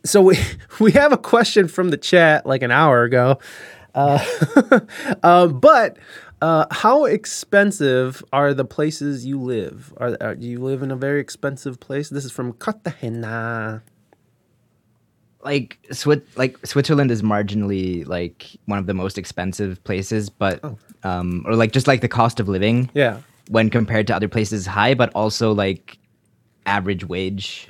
so 0.05 0.23
we 0.23 0.39
we 0.81 0.93
have 0.93 1.13
a 1.13 1.19
question 1.19 1.69
from 1.69 1.91
the 1.91 1.97
chat 1.97 2.47
like 2.47 2.63
an 2.63 2.71
hour 2.71 3.03
ago, 3.03 3.39
uh, 3.95 4.25
uh, 5.23 5.47
but 5.49 5.99
uh, 6.41 6.67
how 6.71 7.05
expensive 7.05 8.23
are 8.33 8.55
the 8.55 8.65
places 8.65 9.27
you 9.27 9.41
live? 9.41 9.93
Are, 9.97 10.17
are 10.21 10.35
do 10.37 10.47
you 10.47 10.61
live 10.61 10.83
in 10.83 10.91
a 10.91 10.97
very 10.97 11.21
expensive 11.21 11.81
place? 11.81 12.09
This 12.09 12.25
is 12.25 12.33
from 12.33 12.53
Cartagena. 12.53 13.83
Like 15.45 15.79
Swi- 15.91 16.23
like 16.37 16.59
Switzerland 16.67 17.11
is 17.11 17.23
marginally 17.23 18.07
like 18.07 18.47
one 18.67 18.79
of 18.79 18.87
the 18.87 18.95
most 18.95 19.19
expensive 19.19 19.83
places 19.85 20.29
but 20.31 20.61
Oh. 20.65 20.77
um 21.05 21.45
or 21.47 21.55
like 21.55 21.73
just 21.73 21.87
like 21.87 22.01
the 22.01 22.09
cost 22.09 22.41
of 22.41 22.49
living 22.49 22.91
Yeah. 22.95 23.21
when 23.49 23.71
compared 23.71 24.07
to 24.09 24.17
other 24.17 24.29
places 24.29 24.67
high 24.67 24.95
but 24.95 25.11
also 25.15 25.53
like 25.53 25.99
average 26.67 27.05
wage 27.07 27.69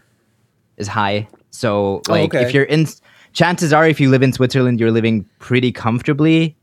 is 0.78 0.88
high 0.88 1.28
so 1.50 2.02
like 2.08 2.34
okay. 2.34 2.42
if 2.44 2.54
you're 2.54 2.64
in 2.64 2.86
chances 3.32 3.72
are 3.72 3.86
if 3.86 4.00
you 4.00 4.08
live 4.10 4.22
in 4.22 4.32
switzerland 4.32 4.80
you're 4.80 4.90
living 4.90 5.24
pretty 5.38 5.70
comfortably 5.70 6.56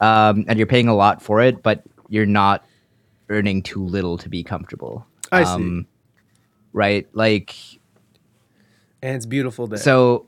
um, 0.00 0.44
and 0.48 0.58
you're 0.58 0.66
paying 0.66 0.88
a 0.88 0.94
lot 0.94 1.22
for 1.22 1.40
it 1.40 1.62
but 1.62 1.82
you're 2.08 2.26
not 2.26 2.64
earning 3.28 3.62
too 3.62 3.84
little 3.86 4.18
to 4.18 4.28
be 4.28 4.42
comfortable 4.44 5.06
I 5.32 5.44
see. 5.44 5.50
um, 5.50 5.86
right 6.72 7.06
like 7.14 7.56
And 9.02 9.16
it's 9.16 9.26
beautiful 9.26 9.66
there. 9.66 9.78
so 9.78 10.26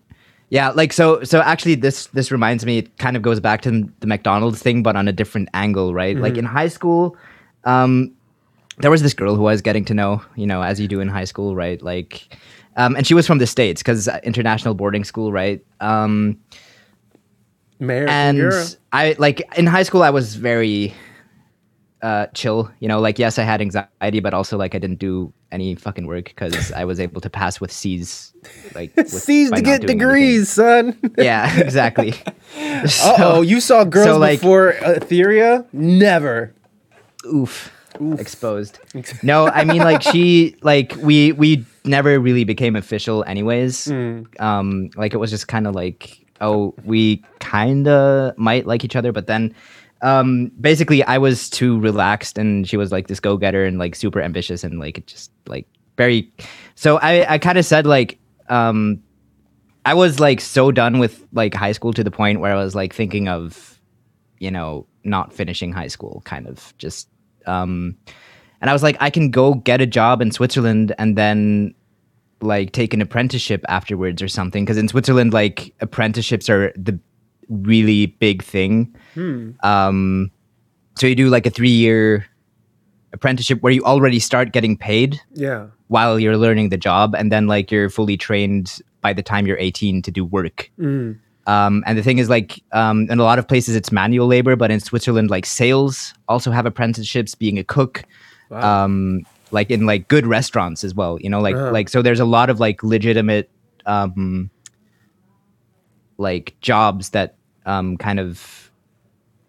yeah 0.51 0.71
like 0.71 0.93
so 0.93 1.23
so 1.25 1.41
actually 1.41 1.75
this 1.75 2.07
this 2.09 2.31
reminds 2.31 2.67
me 2.67 2.79
it 2.79 2.99
kind 2.99 3.17
of 3.17 3.23
goes 3.23 3.41
back 3.41 3.63
to 3.63 3.89
the 4.01 4.07
mcdonald's 4.07 4.61
thing 4.61 4.83
but 4.83 4.95
on 4.95 5.09
a 5.09 5.13
different 5.13 5.49
angle 5.55 5.95
right? 5.95 6.17
Like 6.19 6.37
in 6.37 6.45
high 6.45 6.69
school 6.69 7.17
um 7.65 8.13
there 8.79 8.91
was 8.91 9.01
this 9.03 9.15
girl 9.15 9.37
who 9.37 9.47
i 9.47 9.53
was 9.53 9.63
getting 9.63 9.85
to 9.87 9.95
know 9.95 10.21
you 10.37 10.47
know 10.47 10.61
as 10.63 10.79
you 10.81 10.87
do 10.89 11.01
in 11.01 11.09
high 11.09 11.25
school 11.25 11.55
right? 11.57 11.81
Like 11.81 12.37
um 12.77 12.95
and 12.97 13.07
she 13.07 13.15
was 13.15 13.27
from 13.27 13.39
the 13.39 13.47
states 13.47 13.83
because 13.83 14.07
international 14.23 14.75
boarding 14.75 15.05
school 15.05 15.33
right? 15.33 15.65
Um 15.81 16.39
American 17.81 18.41
and. 18.41 18.77
I 18.93 19.17
like 19.19 19.41
in 19.57 19.67
high 19.67 19.83
school 19.83 20.03
I 20.03 20.11
was 20.11 20.37
very 20.37 20.95
uh 22.03 22.27
chill, 22.35 22.71
you 22.81 22.89
know, 22.89 23.01
like 23.01 23.19
yes 23.19 23.39
I 23.39 23.45
had 23.45 23.61
anxiety 23.63 24.21
but 24.21 24.35
also 24.35 24.59
like 24.59 24.75
I 24.75 24.79
didn't 24.79 24.99
do 24.99 25.33
any 25.51 25.75
fucking 25.75 26.07
work 26.07 26.35
cuz 26.37 26.71
I 26.73 26.85
was 26.85 27.01
able 27.01 27.21
to 27.23 27.31
pass 27.31 27.61
with 27.61 27.73
C's 27.73 28.34
like 28.75 28.95
with, 28.97 29.09
C's 29.11 29.51
to 29.51 29.61
get 29.63 29.87
degrees, 29.87 30.49
son. 30.51 30.99
Yeah, 31.19 31.59
exactly. 31.59 32.15
Uh 32.57 33.17
oh, 33.19 33.43
you 33.43 33.61
saw 33.61 33.85
girls 33.85 34.19
like- 34.19 34.41
before 34.41 34.75
Etheria? 34.81 35.67
Never. 35.73 36.55
oof, 37.27 37.73
exposed. 38.19 38.79
No, 39.23 39.49
I 39.49 39.65
mean 39.65 39.79
like 39.79 40.03
she 40.03 40.57
like 40.63 40.95
we 41.01 41.33
we 41.33 41.65
never 41.85 42.19
really 42.21 42.45
became 42.45 42.77
official 42.77 43.25
anyways. 43.27 43.91
Um 44.39 44.91
like 44.97 45.15
it 45.15 45.19
was 45.19 45.31
just 45.31 45.49
kind 45.49 45.67
of 45.67 45.75
like 45.75 46.21
oh, 46.41 46.75
we 46.85 47.23
kind 47.41 47.89
of 47.89 48.37
might 48.39 48.67
like 48.67 48.85
each 48.85 48.97
other 48.97 49.13
but 49.13 49.27
then 49.27 49.55
um 50.03 50.51
basically 50.61 51.03
I 51.05 51.19
was 51.19 51.49
too 51.49 51.79
relaxed 51.81 52.37
and 52.39 52.69
she 52.69 52.77
was 52.77 52.93
like 52.93 53.07
this 53.09 53.21
go-getter 53.21 53.65
and 53.65 53.79
like 53.79 53.95
super 53.95 54.21
ambitious 54.21 54.63
and 54.65 54.79
like 54.79 54.99
it 54.99 55.07
just 55.07 55.31
like 55.47 55.67
very 55.97 56.31
so 56.75 56.99
I 56.99 57.35
I 57.35 57.39
kind 57.39 57.57
of 57.59 57.65
said 57.65 57.87
like 57.87 58.19
um 58.49 59.03
I 59.87 59.95
was 59.95 60.19
like 60.19 60.41
so 60.41 60.71
done 60.71 60.99
with 60.99 61.27
like 61.33 61.55
high 61.55 61.73
school 61.73 61.93
to 61.93 62.03
the 62.03 62.11
point 62.11 62.41
where 62.41 62.53
I 62.53 62.63
was 62.63 62.75
like 62.75 62.95
thinking 62.95 63.29
of 63.29 63.75
you 64.39 64.51
know, 64.51 64.87
not 65.05 65.33
finishing 65.33 65.73
high 65.73 65.89
school, 65.89 66.23
kind 66.25 66.47
of 66.47 66.75
just. 66.79 67.09
Um, 67.47 67.97
and 68.61 68.71
I 68.71 68.73
was 68.73 68.83
like, 68.83 68.97
I 69.01 69.11
can 69.11 69.31
go 69.31 69.55
get 69.55 69.81
a 69.81 69.87
job 69.87 70.23
in 70.23 70.31
Switzerland 70.31 70.95
and 70.99 71.17
then 71.17 71.75
like 72.41 72.73
take 72.73 72.95
an 72.95 73.01
apprenticeship 73.01 73.65
afterwards 73.69 74.23
or 74.23 74.29
something. 74.29 74.65
Because 74.65 74.79
in 74.79 74.89
Switzerland, 74.89 75.33
like 75.33 75.75
apprenticeships 75.81 76.49
are 76.49 76.73
the 76.77 76.99
really 77.49 78.07
big 78.07 78.43
thing. 78.43 78.95
Um, 79.63 80.31
so 80.97 81.07
you 81.07 81.15
do 81.15 81.29
like 81.29 81.47
a 81.47 81.51
three 81.51 81.71
year 81.71 82.27
apprenticeship 83.15 83.63
where 83.63 83.73
you 83.73 83.83
already 83.85 84.19
start 84.19 84.53
getting 84.53 84.77
paid 84.77 85.19
Yeah. 85.33 85.67
while 85.89 86.19
you're 86.21 86.37
learning 86.37 86.69
the 86.69 86.77
job, 86.77 87.15
and 87.15 87.33
then 87.33 87.47
like 87.47 87.71
you're 87.73 87.89
fully 87.89 88.17
trained 88.19 88.81
by 89.01 89.13
the 89.15 89.23
time 89.23 89.47
you're 89.47 89.59
18 89.59 90.03
to 90.03 90.11
do 90.11 90.25
work. 90.25 90.71
Mm. 90.79 91.19
Um, 91.47 91.83
and 91.87 91.97
the 91.99 92.03
thing 92.03 92.19
is, 92.19 92.29
like, 92.31 92.63
um, 92.73 93.07
in 93.11 93.19
a 93.21 93.23
lot 93.23 93.39
of 93.39 93.47
places 93.47 93.77
it's 93.77 93.93
manual 93.93 94.27
labor, 94.27 94.57
but 94.57 94.71
in 94.71 94.81
Switzerland, 94.81 95.31
like 95.31 95.45
sales 95.47 96.15
also 96.29 96.51
have 96.51 96.67
apprenticeships. 96.67 97.35
Being 97.35 97.59
a 97.59 97.65
cook, 97.65 98.03
Wow. 98.51 98.85
um, 98.85 99.27
like 99.51 99.71
in 99.71 99.85
like 99.87 100.09
good 100.09 100.27
restaurants 100.27 100.85
as 100.85 100.95
well. 100.95 101.19
You 101.21 101.29
know, 101.31 101.41
like 101.41 101.55
Uh-huh. 101.57 101.71
like 101.71 101.89
so 101.91 102.03
there's 102.03 102.21
a 102.21 102.25
lot 102.25 102.49
of 102.51 102.61
like 102.61 102.83
legitimate 102.83 103.49
um 103.87 104.51
like 106.19 106.55
jobs 106.61 107.11
that 107.11 107.37
um 107.67 107.97
kind 107.97 108.19
of 108.21 108.71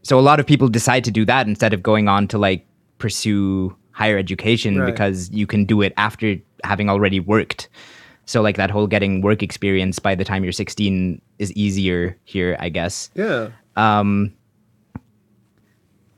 so 0.02 0.20
a 0.20 0.22
lot 0.22 0.40
of 0.40 0.46
people 0.46 0.68
decide 0.68 1.04
to 1.04 1.12
do 1.12 1.26
that 1.26 1.48
instead 1.48 1.74
of 1.74 1.82
going 1.82 2.08
on 2.08 2.28
to 2.28 2.38
like 2.38 2.66
pursue 2.98 3.76
higher 3.92 4.18
education 4.18 4.78
Right. 4.80 4.92
because 4.92 5.30
you 5.32 5.48
can 5.48 5.66
do 5.66 5.82
it 5.82 5.94
after 5.98 6.36
having 6.64 6.90
already 6.90 7.20
worked. 7.20 7.70
So 8.26 8.42
like 8.42 8.58
that 8.58 8.72
whole 8.72 8.88
getting 8.88 9.22
work 9.22 9.44
experience 9.44 10.00
by 10.00 10.16
the 10.16 10.24
time 10.24 10.44
you're 10.44 10.52
16 10.52 11.22
is 11.40 11.52
easier 11.54 12.18
here, 12.26 12.58
I 12.60 12.70
guess 12.70 13.10
Yeah. 13.16 13.50
um, 13.76 14.34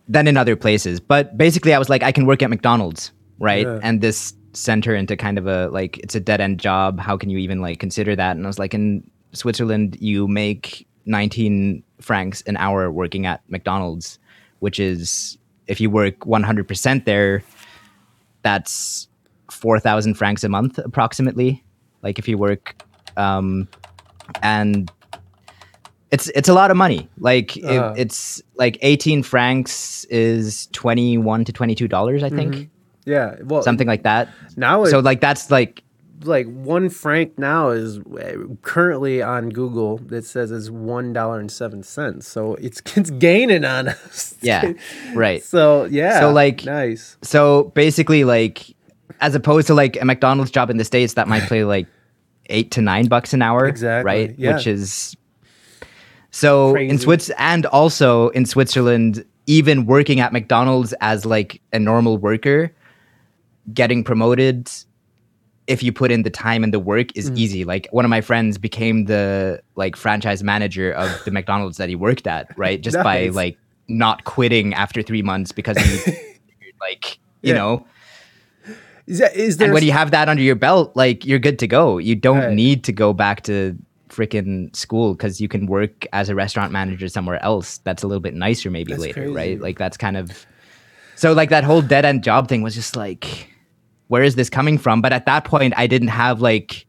than 0.08 0.28
in 0.28 0.38
other 0.38 0.56
places. 0.56 1.00
But 1.00 1.38
basically, 1.38 1.74
I 1.74 1.80
was 1.80 1.90
like, 1.90 2.04
I 2.04 2.12
can 2.12 2.26
work 2.26 2.42
at 2.42 2.50
McDonald's, 2.50 3.12
right? 3.40 3.66
Yeah. 3.66 3.80
And 3.84 4.02
this 4.02 4.34
sent 4.54 4.86
her 4.86 4.96
into 4.96 5.16
kind 5.18 5.38
of 5.38 5.48
a 5.48 5.68
like, 5.70 5.98
it's 6.00 6.16
a 6.16 6.20
dead 6.20 6.40
end 6.42 6.60
job. 6.60 7.00
How 7.00 7.18
can 7.18 7.30
you 7.30 7.38
even 7.38 7.62
like 7.62 7.80
consider 7.80 8.16
that? 8.16 8.38
And 8.38 8.46
I 8.46 8.48
was 8.48 8.58
like, 8.60 8.74
in 8.74 9.04
Switzerland, 9.34 9.98
you 10.00 10.28
make 10.28 10.88
19 11.06 11.84
francs 12.02 12.42
an 12.44 12.58
hour 12.58 12.90
working 12.92 13.26
at 13.26 13.42
McDonald's, 13.50 14.18
which 14.60 14.80
is 14.80 15.38
if 15.68 15.80
you 15.82 15.90
work 15.90 16.20
100% 16.22 17.06
there, 17.06 17.44
that's 18.42 19.08
4,000 19.52 20.14
francs 20.16 20.44
a 20.44 20.50
month 20.50 20.78
approximately. 20.78 21.64
Like 22.04 22.20
if 22.20 22.28
you 22.28 22.38
work, 22.38 22.76
um, 23.18 23.68
and 24.42 24.92
it's 26.12 26.30
it's 26.30 26.48
a 26.48 26.54
lot 26.54 26.72
of 26.72 26.78
money. 26.78 27.10
Like 27.18 27.58
it- 27.58 27.66
Uh-huh. 27.66 27.94
it's 27.98 28.42
like 28.56 28.78
18 28.82 29.24
francs 29.24 30.06
is 30.06 30.68
21 30.68 31.44
to 31.46 31.52
22 31.52 31.88
dollars, 31.88 32.24
I 32.24 32.30
think. 32.30 32.70
Yeah. 33.06 33.36
Well, 33.44 33.62
Something 33.64 33.88
like 33.88 34.04
that. 34.04 34.30
now 34.58 34.84
it's 34.84 34.92
So 34.92 35.00
like 35.00 35.22
that's 35.22 35.50
like 35.52 35.84
like 36.24 36.48
one 36.48 36.90
franc 36.90 37.38
now 37.38 37.70
is 37.70 38.00
uh, 38.00 38.38
currently 38.64 39.22
on 39.22 39.50
Google. 39.50 39.98
that 40.08 40.26
says 40.26 40.52
it's 40.52 40.70
one 40.70 41.14
dollar 41.14 41.40
and 41.40 41.52
seven 41.52 41.84
cents. 41.84 42.28
So 42.28 42.56
it's 42.56 42.82
it's 42.96 43.10
gaining 43.12 43.64
on 43.66 43.90
us. 43.90 44.36
yeah, 44.42 44.74
right. 45.14 45.44
So 45.44 45.86
yeah. 45.86 46.20
So, 46.20 46.32
like- 46.32 46.66
nice. 46.66 47.18
So 47.22 47.66
basically 47.76 48.24
like 48.24 48.74
as 49.22 49.36
opposed 49.36 49.68
to 49.68 49.74
like 49.74 50.00
a 50.02 50.06
McDonald's 50.06 50.52
job 50.52 50.70
in 50.70 50.78
the 50.78 50.86
states 50.86 51.14
that 51.16 51.28
might 51.28 51.44
pay 51.44 51.64
like 51.64 51.88
8 52.50 52.70
to 52.72 52.82
9 52.82 53.08
bucks 53.08 53.34
an 53.34 53.42
hour, 53.42 53.66
Exactly, 53.68 54.06
right? 54.06 54.36
yeah. 54.38 54.56
Which 54.56 54.68
is 54.68 55.16
so 56.32 56.70
in 56.70 56.90
Crazy. 56.90 56.98
Swiss 57.04 57.32
and 57.38 57.66
also 57.68 58.30
in 58.30 58.46
Switzerland 58.46 59.26
even 59.48 59.86
working 59.86 60.20
at 60.20 60.34
McDonald's 60.34 60.94
as 61.02 61.26
like 61.26 61.62
a 61.74 61.80
normal 61.80 62.18
worker 62.18 62.72
getting 63.74 64.04
promoted 64.04 64.70
if 65.68 65.84
you 65.84 65.92
put 65.92 66.12
in 66.12 66.24
the 66.24 66.30
time 66.30 66.64
and 66.64 66.74
the 66.74 66.80
work 66.80 67.16
is 67.18 67.30
Mm. 67.30 67.38
easy. 67.38 67.64
Like 67.66 67.88
one 67.92 68.06
of 68.06 68.10
my 68.10 68.22
friends 68.22 68.58
became 68.58 69.06
the 69.06 69.62
like 69.76 69.96
franchise 69.96 70.42
manager 70.44 70.92
of 70.94 71.10
the 71.26 71.32
McDonald's 71.32 71.78
that 71.78 71.90
he 71.90 71.96
worked 71.96 72.26
at, 72.28 72.48
right? 72.56 72.80
Just 72.82 72.98
by 73.04 73.28
like 73.30 73.58
not 73.90 74.24
quitting 74.24 74.74
after 74.74 75.02
3 75.02 75.22
months 75.22 75.52
because 75.52 75.78
he 75.78 75.84
like, 76.82 77.20
you 77.42 77.54
Yeah. 77.54 77.60
know, 77.60 77.86
Is 79.08 79.20
that 79.20 79.36
is 79.36 79.58
there 79.58 79.68
and 79.68 79.74
when 79.74 79.84
you 79.84 79.92
have 79.94 80.12
that 80.12 80.28
under 80.30 80.42
your 80.44 80.56
belt, 80.56 80.92
like 80.96 81.26
you're 81.26 81.40
good 81.40 81.60
to 81.60 81.68
go. 81.68 81.98
You 81.98 82.16
don't 82.16 82.40
Right. 82.40 82.54
need 82.54 82.84
to 82.86 82.92
go 82.92 83.14
back 83.14 83.44
to 83.44 83.78
freaking 84.10 84.74
school 84.76 85.14
because 85.14 85.40
you 85.42 85.48
can 85.48 85.66
work 85.68 86.06
as 86.14 86.30
a 86.30 86.36
restaurant 86.36 86.72
manager 86.72 87.08
somewhere 87.10 87.42
else. 87.44 87.80
That's 87.80 88.04
a 88.04 88.08
little 88.08 88.22
bit 88.22 88.34
nicer, 88.34 88.70
maybe 88.72 88.92
That's 88.94 89.02
later, 89.02 89.14
crazy. 89.22 89.34
right? 89.34 89.60
Like 89.62 89.78
that's 89.78 89.98
kind 89.98 90.18
of 90.18 90.46
so 91.16 91.34
like 91.34 91.50
that 91.50 91.64
whole 91.64 91.82
dead 91.82 92.06
end 92.06 92.24
job 92.24 92.48
thing 92.48 92.62
was 92.62 92.76
just 92.76 92.96
like, 92.96 93.50
where 94.08 94.24
is 94.24 94.36
this 94.36 94.50
coming 94.50 94.78
from? 94.78 95.02
But 95.02 95.14
at 95.14 95.26
that 95.26 95.44
point, 95.46 95.74
I 95.78 95.88
didn't 95.88 96.08
have 96.10 96.42
like 96.42 96.86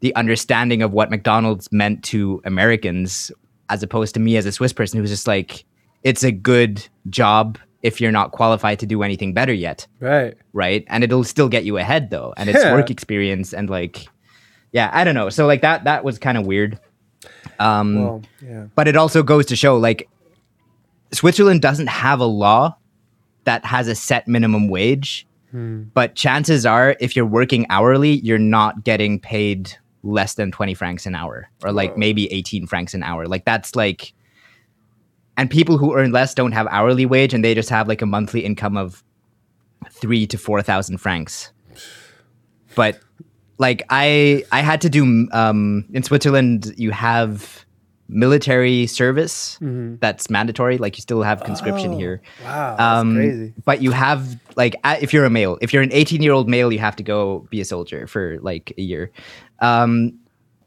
the 0.00 0.14
understanding 0.16 0.82
of 0.82 0.92
what 0.92 1.10
McDonald's 1.10 1.70
meant 1.72 2.02
to 2.04 2.40
Americans, 2.44 3.30
as 3.70 3.82
opposed 3.82 4.14
to 4.14 4.20
me 4.20 4.36
as 4.36 4.46
a 4.46 4.52
Swiss 4.52 4.72
person 4.72 4.98
who 4.98 5.02
was 5.02 5.10
just 5.10 5.26
like, 5.26 5.64
it's 6.02 6.22
a 6.22 6.32
good 6.32 6.86
job 7.10 7.58
if 7.82 8.00
you're 8.00 8.12
not 8.12 8.32
qualified 8.32 8.78
to 8.78 8.86
do 8.86 9.02
anything 9.02 9.34
better 9.34 9.52
yet 9.52 9.86
right? 10.00 10.34
right? 10.54 10.84
And 10.88 11.04
it'll 11.04 11.22
still 11.24 11.48
get 11.50 11.64
you 11.64 11.76
ahead 11.76 12.08
though, 12.10 12.32
and 12.36 12.48
it's 12.48 12.58
Yeah. 12.62 12.72
work 12.72 12.90
experience 12.90 13.52
and 13.52 13.68
like, 13.68 14.06
yeah, 14.72 14.90
I 14.92 15.04
don't 15.04 15.14
know. 15.14 15.28
So 15.28 15.46
like 15.46 15.60
that 15.62 15.84
that 15.84 16.02
was 16.02 16.18
kind 16.18 16.36
of 16.38 16.46
weird. 16.46 16.78
Um, 17.58 17.94
Well, 18.02 18.22
yeah. 18.42 18.64
but 18.74 18.88
it 18.88 18.96
also 18.96 19.22
goes 19.22 19.46
to 19.46 19.56
show 19.56 19.76
like 19.76 20.08
Switzerland 21.12 21.60
doesn't 21.62 21.88
have 21.88 22.20
a 22.20 22.24
law 22.26 22.76
that 23.44 23.64
has 23.66 23.88
a 23.88 23.94
set 23.94 24.26
minimum 24.26 24.68
wage, 24.68 25.26
but 25.94 26.16
chances 26.16 26.66
are 26.66 26.96
if 26.98 27.14
you're 27.14 27.26
working 27.26 27.66
hourly, 27.70 28.14
you're 28.20 28.38
not 28.38 28.84
getting 28.84 29.20
paid 29.20 29.72
less 30.02 30.34
than 30.34 30.50
20 30.50 30.74
francs 30.74 31.06
an 31.06 31.14
hour 31.14 31.48
or 31.64 31.72
like 31.72 31.96
maybe 31.96 32.30
18 32.32 32.66
francs 32.66 32.92
an 32.92 33.02
hour. 33.02 33.26
Like 33.26 33.44
that's 33.44 33.74
like 33.74 34.12
and 35.36 35.50
people 35.50 35.78
who 35.78 35.96
earn 35.96 36.12
less 36.12 36.34
don't 36.34 36.52
have 36.52 36.66
hourly 36.70 37.06
wage 37.06 37.34
and 37.34 37.44
they 37.44 37.54
just 37.54 37.70
have 37.70 37.88
like 37.88 38.02
a 38.02 38.06
monthly 38.06 38.44
income 38.44 38.76
of 38.76 39.02
3 39.90 40.26
to 40.26 40.38
4,000 40.38 40.98
francs. 40.98 41.52
But 42.74 43.00
like 43.58 43.84
I 43.88 44.44
I 44.50 44.60
had 44.60 44.80
to 44.80 44.90
do 44.90 45.28
um 45.32 45.86
in 45.92 46.02
Switzerland 46.02 46.74
you 46.76 46.90
have 46.90 47.63
military 48.14 48.86
service 48.86 49.58
that's 50.00 50.30
mandatory 50.30 50.78
like 50.78 50.96
you 50.96 51.02
still 51.02 51.22
have 51.22 51.42
conscription 51.44 51.94
Oh, 51.94 51.98
here 51.98 52.22
Wow. 52.42 52.76
That's 52.78 52.80
um 53.00 53.14
crazy. 53.16 53.54
but 53.64 53.82
you 53.82 53.90
have 53.90 54.38
like 54.56 54.76
if 55.02 55.12
you're 55.12 55.24
a 55.24 55.30
male 55.30 55.58
if 55.60 55.72
you're 55.72 55.82
an 55.82 55.92
18 55.92 56.22
year 56.22 56.32
old 56.32 56.48
male 56.48 56.72
you 56.72 56.78
have 56.78 56.96
to 56.96 57.02
go 57.02 57.46
be 57.50 57.60
a 57.60 57.64
soldier 57.64 58.06
for 58.06 58.38
like 58.40 58.72
a 58.78 58.82
year 58.82 59.10
um 59.60 60.12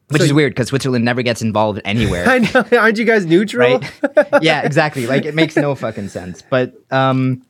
which 0.10 0.22
So 0.22 0.26
is 0.26 0.34
weird 0.34 0.52
because 0.54 0.68
Switzerland 0.70 1.04
never 1.04 1.22
gets 1.22 1.42
involved 1.42 1.82
anywhere 1.84 2.26
I 2.36 2.40
know. 2.40 2.64
Aren't 2.80 2.98
you 2.98 3.04
guys 3.06 3.26
neutral? 3.26 3.80
right? 3.80 4.42
yeah, 4.42 4.62
exactly. 4.62 5.06
Like 5.08 5.26
it 5.26 5.36
makes 5.36 5.56
no 5.58 5.76
fucking 5.76 6.08
sense. 6.08 6.42
But 6.42 6.74
um, 6.92 7.44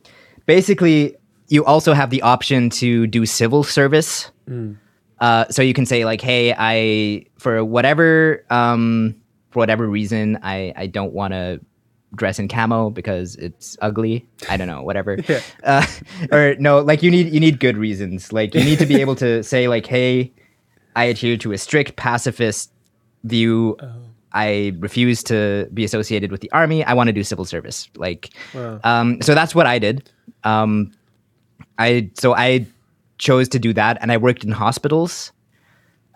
basically, 0.47 1.15
you 1.49 1.63
also 1.65 1.93
have 1.93 2.09
the 2.09 2.23
option 2.23 2.71
to 2.81 3.05
do 3.05 3.27
civil 3.27 3.63
service. 3.63 4.31
Uh, 5.19 5.45
so 5.49 5.61
you 5.61 5.73
can 5.73 5.85
say 5.85 6.03
like, 6.05 6.19
"Hey, 6.21 6.53
I 6.57 7.25
for 7.37 7.63
whatever 7.63 8.43
um, 8.49 9.15
for 9.51 9.59
whatever 9.59 9.87
reason, 9.87 10.37
I 10.43 10.73
I 10.75 10.87
don't 10.87 11.13
want 11.13 11.33
to 11.33 11.59
dress 12.15 12.39
in 12.39 12.47
camo 12.47 12.89
because 12.89 13.35
it's 13.35 13.77
ugly. 13.81 14.25
I 14.49 14.55
don't 14.57 14.67
know, 14.67 14.81
whatever. 14.81 15.17
Yeah. 15.27 15.41
Uh, 15.63 15.85
or 16.31 16.55
no, 16.59 16.79
like 16.79 17.03
you 17.03 17.11
need 17.11 17.33
you 17.33 17.39
need 17.39 17.59
good 17.59 17.77
reasons. 17.77 18.31
Like 18.31 18.55
you 18.55 18.63
need 18.63 18.79
to 18.79 18.85
be 18.85 19.01
able 19.01 19.15
to 19.15 19.43
say 19.43 19.67
like, 19.67 19.85
"Hey, 19.85 20.31
I 20.95 21.05
adhere 21.05 21.37
to 21.37 21.51
a 21.51 21.57
strict 21.57 21.95
pacifist 21.95 22.71
view." 23.23 23.77
I 24.33 24.73
refuse 24.79 25.23
to 25.23 25.67
be 25.73 25.83
associated 25.83 26.31
with 26.31 26.41
the 26.41 26.51
army. 26.51 26.83
I 26.83 26.93
want 26.93 27.07
to 27.07 27.13
do 27.13 27.23
civil 27.23 27.45
service. 27.45 27.89
Like, 27.95 28.29
Wow. 28.53 28.79
um, 28.83 29.21
so 29.21 29.33
that's 29.33 29.55
what 29.55 29.65
I 29.65 29.79
did. 29.79 30.11
Um, 30.43 30.91
I 31.79 32.11
so 32.13 32.35
I 32.35 32.67
chose 33.17 33.47
to 33.49 33.59
do 33.59 33.73
that, 33.73 33.97
and 34.01 34.11
I 34.11 34.17
worked 34.17 34.43
in 34.43 34.51
hospitals 34.51 35.31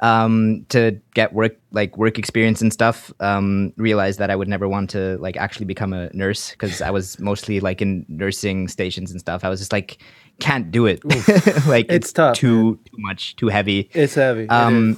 um, 0.02 0.66
to 0.70 1.00
get 1.14 1.34
work 1.34 1.58
like 1.72 1.98
work 1.98 2.18
experience 2.18 2.62
and 2.62 2.74
stuff. 2.74 3.14
Um, 3.20 3.74
realized 3.78 4.20
that 4.20 4.30
I 4.32 4.36
would 4.36 4.48
never 4.48 4.68
want 4.68 4.90
to 4.92 5.18
like 5.20 5.38
actually 5.38 5.66
become 5.66 5.94
a 5.94 6.10
nurse 6.14 6.52
because 6.52 6.82
I 6.82 6.90
was 6.90 7.20
mostly 7.20 7.60
like 7.60 7.82
in 7.82 8.06
nursing 8.10 8.68
stations 8.68 9.12
and 9.12 9.20
stuff. 9.20 9.44
I 9.44 9.50
was 9.50 9.60
just 9.60 9.72
like, 9.72 10.00
can't 10.40 10.72
do 10.72 10.88
it. 10.88 11.04
like 11.68 11.86
It's 11.86 12.08
it's, 12.08 12.14
tough, 12.14 12.36
too 12.36 12.80
too 12.86 12.98
much, 12.98 13.36
too 13.36 13.48
heavy. 13.48 13.90
It's 13.94 14.16
heavy. 14.16 14.50
Um, 14.50 14.92
is. 14.92 14.98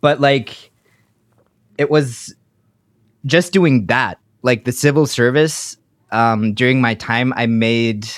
but 0.00 0.20
like, 0.20 0.70
it 1.76 1.90
was 1.90 2.34
just 3.26 3.52
doing 3.52 3.86
that, 3.86 4.18
like 4.42 4.64
the 4.64 4.72
civil 4.72 5.06
service. 5.06 5.76
Um, 6.12 6.54
during 6.54 6.80
my 6.80 6.94
time, 6.94 7.32
I 7.34 7.46
made 7.46 8.08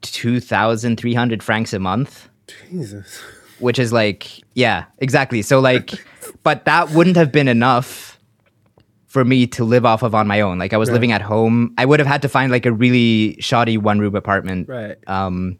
two 0.00 0.40
thousand 0.40 0.98
three 0.98 1.14
hundred 1.14 1.40
francs 1.40 1.72
a 1.72 1.78
month, 1.78 2.28
Jesus. 2.68 3.22
Which 3.64 3.78
is 3.78 3.92
like, 3.92 4.40
yeah, 4.54 4.84
exactly. 4.98 5.42
So 5.42 5.58
like, 5.60 5.90
but 6.42 6.64
that 6.66 6.90
wouldn't 6.90 7.16
have 7.16 7.32
been 7.32 7.48
enough 7.48 8.18
for 9.06 9.24
me 9.24 9.46
to 9.46 9.64
live 9.64 9.84
off 9.86 10.02
of 10.02 10.14
on 10.14 10.26
my 10.26 10.40
own. 10.40 10.58
Like 10.58 10.72
I 10.72 10.76
was 10.76 10.88
Right. 10.88 10.94
living 10.94 11.12
at 11.12 11.22
home. 11.22 11.72
I 11.78 11.84
would 11.84 11.98
have 12.00 12.06
had 12.06 12.22
to 12.22 12.28
find 12.28 12.52
like 12.52 12.66
a 12.66 12.72
really 12.72 13.36
shoddy 13.40 13.76
one 13.78 13.98
room 14.00 14.14
apartment 14.16 14.68
Right. 14.68 14.96
um, 15.06 15.58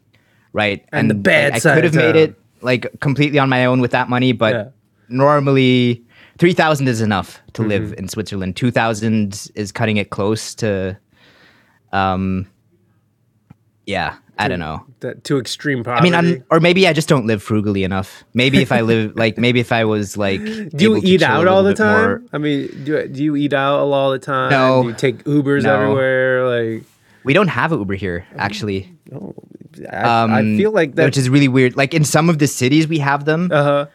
right? 0.53 0.85
And 0.91 1.09
the 1.09 1.15
bad 1.15 1.61
side 1.61 1.71
I 1.71 1.75
could 1.75 1.83
have 1.85 1.95
made 1.95 2.15
it 2.15 2.35
like 2.61 2.87
completely 2.99 3.39
on 3.39 3.49
my 3.49 3.65
own 3.65 3.79
with 3.81 3.91
that 3.91 4.09
money, 4.09 4.31
but 4.33 4.53
Yeah. 4.53 4.65
normally 5.09 6.03
three 6.37 6.53
thousand 6.53 6.87
is 6.87 6.99
enough 7.01 7.39
to 7.53 7.63
live 7.63 7.83
Mm-hmm. 7.83 7.93
in 7.99 8.07
Switzerland. 8.09 8.55
Two 8.55 8.71
thousand 8.71 9.49
is 9.55 9.71
cutting 9.71 9.97
it 9.97 10.09
close 10.09 10.53
to, 10.55 10.97
um, 11.93 12.45
yeah, 13.85 14.15
I 14.37 14.47
don't 14.47 14.59
know. 14.59 14.85
That 14.99 15.23
to 15.25 15.37
extreme 15.39 15.83
I 15.87 16.01
mean, 16.01 16.13
I'm, 16.15 16.43
or 16.51 16.59
maybe 16.59 16.87
I 16.87 16.93
just 16.93 17.07
don't 17.07 17.25
live 17.25 17.41
frugally 17.41 17.83
enough. 17.83 18.23
Maybe 18.33 18.61
if 18.61 18.71
I 18.71 18.81
live 18.81 19.15
like, 19.23 19.37
maybe 19.37 19.59
if 19.59 19.71
I 19.71 19.85
was 19.85 20.17
like, 20.17 20.43
do 20.43 20.69
you 20.79 20.97
eat 21.03 21.21
out 21.21 21.47
all 21.47 21.63
the 21.63 21.71
bit 21.71 21.79
more- 21.79 22.19
time? 22.19 22.29
I 22.33 22.37
mean, 22.37 22.83
do 22.83 23.07
do 23.07 23.23
you 23.23 23.35
eat 23.35 23.53
out 23.53 23.79
all 23.79 24.11
the 24.11 24.19
time? 24.19 24.51
No. 24.51 24.83
Do 24.83 24.89
you 24.89 24.95
take 24.95 25.23
Ubers 25.23 25.63
No. 25.63 25.73
everywhere? 25.75 26.47
Like, 26.47 26.83
We 27.23 27.33
don't 27.33 27.47
have 27.47 27.71
Uber 27.71 27.95
here, 27.95 28.25
actually. 28.37 28.91
oh, 29.13 29.33
I, 29.91 30.39
I 30.39 30.41
feel 30.57 30.71
like 30.71 30.95
that. 30.95 31.03
Um, 31.03 31.07
which 31.07 31.17
is 31.17 31.29
really 31.29 31.47
weird. 31.47 31.75
Like 31.75 31.93
in 31.93 32.03
some 32.03 32.29
of 32.29 32.37
the 32.39 32.47
cities, 32.47 32.87
we 32.87 32.99
have 32.99 33.25
them. 33.25 33.49
uh 33.51 33.63
huh. 33.63 33.85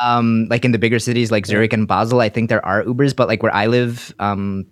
um, 0.00 0.46
like 0.50 0.64
in 0.64 0.72
the 0.72 0.78
bigger 0.78 0.98
cities 0.98 1.30
like 1.30 1.44
Zurich 1.46 1.72
and 1.72 1.86
Basel, 1.88 2.20
I 2.20 2.28
think 2.28 2.48
there 2.50 2.64
are 2.64 2.82
Ubers, 2.84 3.14
but 3.14 3.26
like 3.28 3.42
where 3.42 3.54
I 3.54 3.66
live, 3.66 4.14
um, 4.20 4.66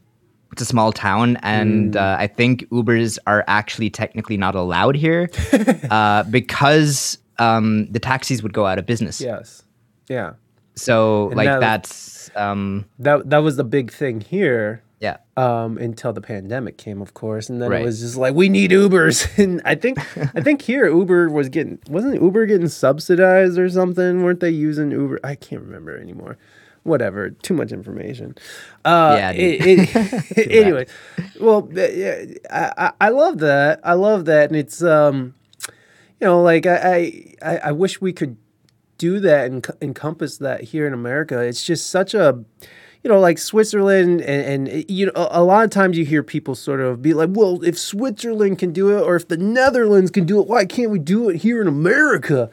it's 0.56 0.62
a 0.62 0.64
small 0.64 0.90
town, 0.90 1.36
and 1.42 1.92
Hmm. 1.94 1.98
uh, 2.00 2.16
I 2.18 2.26
think 2.28 2.66
Ubers 2.70 3.18
are 3.26 3.44
actually 3.46 3.90
technically 3.90 4.38
not 4.38 4.54
allowed 4.54 4.96
here 4.96 5.28
uh, 5.90 6.22
because 6.24 7.18
um, 7.38 7.86
the 7.92 7.98
taxis 7.98 8.42
would 8.42 8.54
go 8.54 8.64
out 8.64 8.78
of 8.78 8.86
business. 8.86 9.20
Yes. 9.20 9.62
Yeah. 10.08 10.32
So 10.74 11.28
And 11.28 11.36
like 11.36 11.46
that- 11.46 11.60
that's 11.60 12.30
um, 12.36 12.86
That 12.98 13.28
that 13.30 13.38
was 13.38 13.56
the 13.56 13.64
big 13.64 13.92
thing 13.92 14.20
here. 14.22 14.82
yeah. 15.00 15.18
um, 15.36 15.76
until 15.76 16.14
the 16.14 16.22
pandemic 16.22 16.78
came, 16.78 17.02
of 17.02 17.12
course, 17.12 17.50
and 17.50 17.60
then 17.60 17.70
Right. 17.70 17.82
it 17.82 17.84
was 17.84 18.00
just 18.00 18.16
like 18.16 18.34
we 18.34 18.48
need 18.48 18.70
Ubers, 18.70 19.28
and 19.42 19.60
I 19.66 19.74
think 19.74 19.98
I 20.34 20.40
think 20.40 20.62
here 20.70 20.86
Uber 20.88 21.28
was 21.28 21.50
getting 21.50 21.78
wasn't 21.90 22.22
Uber 22.22 22.46
getting 22.46 22.68
subsidized 22.68 23.58
or 23.58 23.68
something? 23.68 24.22
Weren't 24.22 24.40
they 24.40 24.48
using 24.50 24.90
Uber? 24.90 25.20
I 25.22 25.34
can't 25.34 25.60
remember 25.60 25.98
anymore. 25.98 26.38
Whatever, 26.86 27.30
too 27.30 27.54
much 27.54 27.72
information. 27.72 28.36
Uh, 28.84 29.16
Yeah, 29.18 29.30
it, 29.32 29.66
it, 29.66 30.50
anyway, 30.50 30.86
well, 31.40 31.68
yeah, 31.72 32.24
I, 32.50 32.92
I 33.00 33.08
love 33.08 33.38
that. 33.38 33.80
I 33.82 33.94
love 33.94 34.24
that, 34.26 34.50
and 34.50 34.56
it's 34.56 34.82
um, 34.82 35.34
you 36.20 36.26
know, 36.26 36.42
like 36.42 36.64
I 36.66 37.34
I, 37.42 37.58
I 37.58 37.72
wish 37.72 38.00
we 38.00 38.12
could 38.12 38.36
do 38.98 39.20
that 39.20 39.46
and 39.50 39.62
enc- 39.62 39.82
encompass 39.82 40.38
that 40.38 40.62
here 40.62 40.86
in 40.86 40.92
America. 40.94 41.40
It's 41.40 41.64
just 41.64 41.90
such 41.90 42.14
a, 42.14 42.42
you 43.02 43.10
know, 43.10 43.20
like 43.20 43.38
Switzerland 43.38 44.20
and, 44.22 44.68
and 44.68 44.90
you 44.90 45.06
know, 45.06 45.12
a 45.30 45.42
lot 45.42 45.64
of 45.64 45.70
times 45.70 45.98
you 45.98 46.04
hear 46.04 46.22
people 46.22 46.54
sort 46.54 46.80
of 46.80 47.02
be 47.02 47.12
like, 47.14 47.30
well, 47.32 47.62
if 47.62 47.78
Switzerland 47.78 48.58
can 48.58 48.72
do 48.72 48.96
it 48.96 49.02
or 49.02 49.16
if 49.16 49.28
the 49.28 49.36
Netherlands 49.36 50.10
can 50.10 50.24
do 50.24 50.40
it, 50.40 50.46
why 50.46 50.64
can't 50.64 50.90
we 50.90 50.98
do 50.98 51.28
it 51.28 51.36
here 51.36 51.60
in 51.60 51.68
America? 51.68 52.50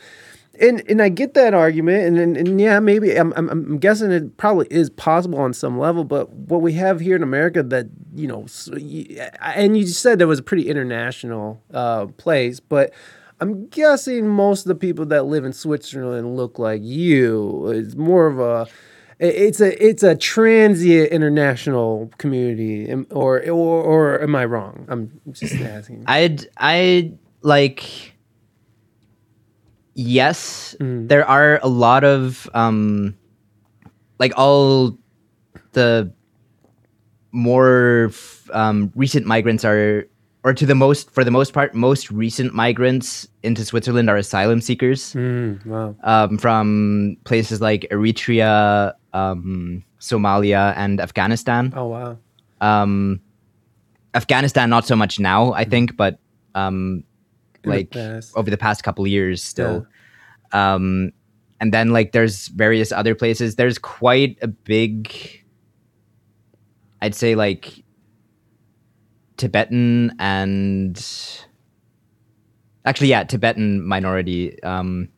And 0.60 0.84
and 0.88 1.02
I 1.02 1.10
get 1.10 1.34
that 1.34 1.56
argument, 1.56 2.06
and 2.06 2.18
and, 2.20 2.38
and 2.38 2.62
yeah, 2.62 2.80
maybe 2.80 3.16
I'm, 3.16 3.34
I'm 3.36 3.50
I'm 3.50 3.78
guessing 3.80 4.12
it 4.12 4.38
probably 4.38 4.68
is 4.70 4.90
possible 4.92 5.40
on 5.40 5.52
some 5.54 5.80
level, 5.80 6.04
but 6.04 6.30
what 6.30 6.62
we 6.62 6.74
have 6.74 7.00
here 7.00 7.16
in 7.16 7.24
America 7.24 7.64
that 7.64 7.88
you 8.14 8.28
know, 8.28 8.46
and 9.42 9.76
you 9.76 9.88
said 9.88 10.20
there 10.20 10.28
was 10.28 10.38
a 10.38 10.44
pretty 10.44 10.70
international 10.70 11.64
uh, 11.74 12.06
place, 12.18 12.60
but 12.60 12.94
I'm 13.40 13.68
guessing 13.68 14.28
most 14.28 14.62
of 14.62 14.68
the 14.68 14.76
people 14.76 15.06
that 15.08 15.26
live 15.26 15.44
in 15.44 15.54
Switzerland 15.54 16.38
look 16.38 16.60
like 16.60 16.82
you. 16.84 17.68
It's 17.70 17.96
more 17.96 18.28
of 18.28 18.40
a 18.40 18.68
it's 19.20 19.60
a 19.60 19.86
it's 19.86 20.04
a 20.04 20.16
transient 20.16 21.12
international 21.12 22.12
community, 22.18 22.94
or 23.10 23.40
or 23.50 23.84
or 23.84 24.22
am 24.22 24.36
I 24.36 24.46
wrong? 24.46 24.86
I'm 24.88 25.20
just 25.32 25.56
asking. 25.56 26.04
I'd 26.08 26.48
I 26.58 27.14
like 27.42 28.13
yes, 29.96 30.76
Mm. 30.80 31.08
there 31.08 31.26
are 31.28 31.60
a 31.64 31.68
lot 31.70 32.04
of 32.04 32.50
um 32.54 33.16
like 34.20 34.34
all 34.38 34.98
the 35.74 36.12
more 37.32 38.08
f- 38.10 38.50
um, 38.54 38.92
recent 38.96 39.26
migrants 39.26 39.66
are 39.66 40.06
or 40.44 40.54
to 40.54 40.66
the 40.66 40.76
most 40.76 41.10
for 41.12 41.24
the 41.24 41.32
most 41.32 41.54
part 41.54 41.74
most 41.74 42.12
recent 42.12 42.54
migrants 42.54 43.28
into 43.44 43.64
Switzerland 43.66 44.10
are 44.10 44.18
asylum 44.18 44.62
seekers 44.62 45.14
Mm, 45.14 45.66
wow. 45.66 45.96
um, 46.04 46.38
from 46.38 47.18
places 47.24 47.62
like 47.62 47.88
Eritrea, 47.92 48.94
um, 49.14 49.84
Somalia, 50.00 50.74
and 50.78 51.00
Afghanistan 51.02 51.74
Oh 51.76 51.88
wow. 51.88 52.18
um 52.62 53.20
afghanistan 54.16 54.70
not 54.70 54.86
so 54.86 54.96
much 54.96 55.18
now 55.20 55.54
i 55.54 55.64
think 55.66 55.98
but 55.98 56.20
um 56.54 57.04
In 57.64 57.70
the 57.70 57.76
like 57.78 57.94
over 58.36 58.50
the 58.50 58.58
past 58.58 58.84
couple 58.84 59.06
years 59.08 59.44
still. 59.44 59.86
Um 60.52 61.12
and 61.60 61.74
then 61.74 61.92
like 61.92 62.12
there's 62.12 62.48
various 62.50 62.92
other 62.92 63.16
places. 63.16 63.56
There's 63.56 63.78
quite 63.78 64.38
a 64.42 64.48
big 64.48 65.14
i'd 67.02 67.14
say 67.14 67.36
like 67.36 67.84
tibetan 69.36 70.16
and 70.20 70.96
actually 72.86 73.08
yeah 73.08 73.24
tibetan 73.24 73.86
minority 73.86 74.62
um 74.64 75.10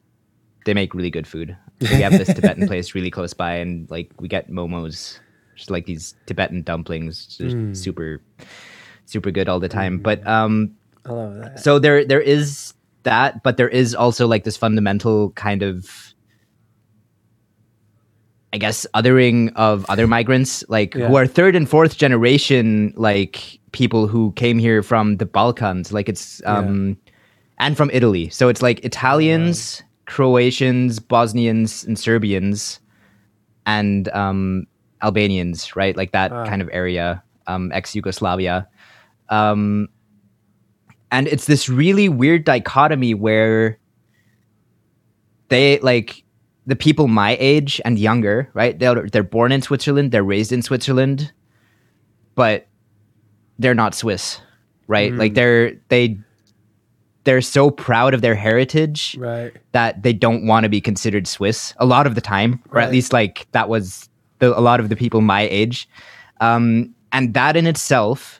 they 0.66 0.74
make 0.74 0.94
really 0.96 1.12
good 1.12 1.28
food. 1.28 1.56
We 1.82 2.02
have 2.02 2.14
this 2.18 2.34
tibetan 2.34 2.68
place 2.68 2.96
really 2.96 3.12
close 3.12 3.34
by 3.34 3.56
and 3.56 3.90
like 3.92 4.10
we 4.20 4.28
get 4.28 4.50
momos 4.50 5.20
just 5.56 5.70
like 5.70 5.86
these 5.86 6.16
tibetan 6.26 6.64
dumplings 6.64 7.26
just 7.38 7.56
Mm. 7.58 7.76
super 7.78 8.22
super 9.06 9.30
good 9.30 9.48
all 9.50 9.60
the 9.60 9.70
time. 9.70 10.00
But 10.00 10.26
um 10.26 10.75
I 11.06 11.12
love 11.14 11.36
that. 11.36 11.60
so 11.60 11.78
there 11.80 12.04
there 12.06 12.22
is 12.22 12.74
that 13.04 13.44
but 13.44 13.58
there 13.58 13.70
is 13.70 13.94
also 13.94 14.26
like 14.28 14.44
this 14.44 14.58
fundamental 14.58 15.30
kind 15.32 15.62
of 15.62 16.14
i 18.54 18.58
guess 18.58 18.86
othering 18.96 19.52
of 19.56 19.86
other 19.90 20.08
migrants 20.08 20.64
like 20.70 20.96
Yeah. 20.96 21.08
who 21.08 21.16
are 21.16 21.28
third 21.28 21.56
and 21.56 21.70
fourth 21.70 21.98
generation 21.98 22.94
like 22.96 23.60
people 23.72 24.08
who 24.08 24.32
came 24.34 24.58
here 24.58 24.82
from 24.82 25.18
the 25.18 25.26
balkans 25.26 25.92
like 25.92 26.08
it's 26.10 26.42
um 26.46 26.98
and 27.60 27.76
from 27.78 27.90
italy 27.94 28.30
so 28.30 28.48
it's 28.50 28.62
like 28.62 28.84
italians 28.86 29.84
croatians 30.06 31.00
bosnians 31.00 31.84
and 31.84 32.00
serbians 32.00 32.80
and 33.66 34.08
um 34.10 34.66
albanians 35.02 35.76
right 35.76 35.98
like 35.98 36.12
that 36.14 36.32
Ah. 36.32 36.46
kind 36.46 36.62
of 36.62 36.70
area 36.72 37.22
um 37.48 37.72
ex-yugoslavia 37.74 38.68
um 39.30 39.88
and 41.16 41.28
it's 41.28 41.46
this 41.46 41.70
really 41.70 42.10
weird 42.10 42.44
dichotomy 42.44 43.14
where 43.14 43.80
they 45.50 45.80
like 45.80 46.24
the 46.66 46.76
people 46.76 47.08
my 47.08 47.38
age 47.40 47.80
and 47.86 47.98
younger 48.00 48.50
right 48.54 48.80
they're 48.80 49.08
they're 49.10 49.24
born 49.24 49.52
in 49.52 49.62
Switzerland 49.62 50.12
they're 50.12 50.24
raised 50.24 50.52
in 50.52 50.62
Switzerland 50.62 51.32
but 52.36 52.68
they're 53.60 53.76
not 53.76 53.96
Swiss 53.96 54.42
right 54.88 55.14
like 55.14 55.34
they're 55.36 55.74
they 55.90 56.18
they're 57.24 57.42
so 57.42 57.72
proud 57.72 58.14
of 58.14 58.22
their 58.22 58.36
heritage 58.36 59.16
Right. 59.18 59.52
that 59.72 60.04
they 60.04 60.14
don't 60.14 60.46
want 60.46 60.64
to 60.64 60.70
be 60.70 60.80
considered 60.80 61.28
Swiss 61.28 61.74
a 61.78 61.86
lot 61.86 62.06
of 62.06 62.14
the 62.14 62.22
time, 62.22 62.62
or 62.70 62.78
Right. 62.78 62.84
at 62.86 62.92
least 62.92 63.14
like 63.14 63.48
that 63.52 63.68
was 63.68 64.08
the, 64.38 64.56
a 64.58 64.62
lot 64.62 64.80
of 64.80 64.90
the 64.90 64.96
people 64.96 65.22
my 65.22 65.42
age. 65.42 65.90
Um, 66.40 66.94
and 67.12 67.34
that 67.34 67.56
in 67.58 67.66
itself 67.66 68.40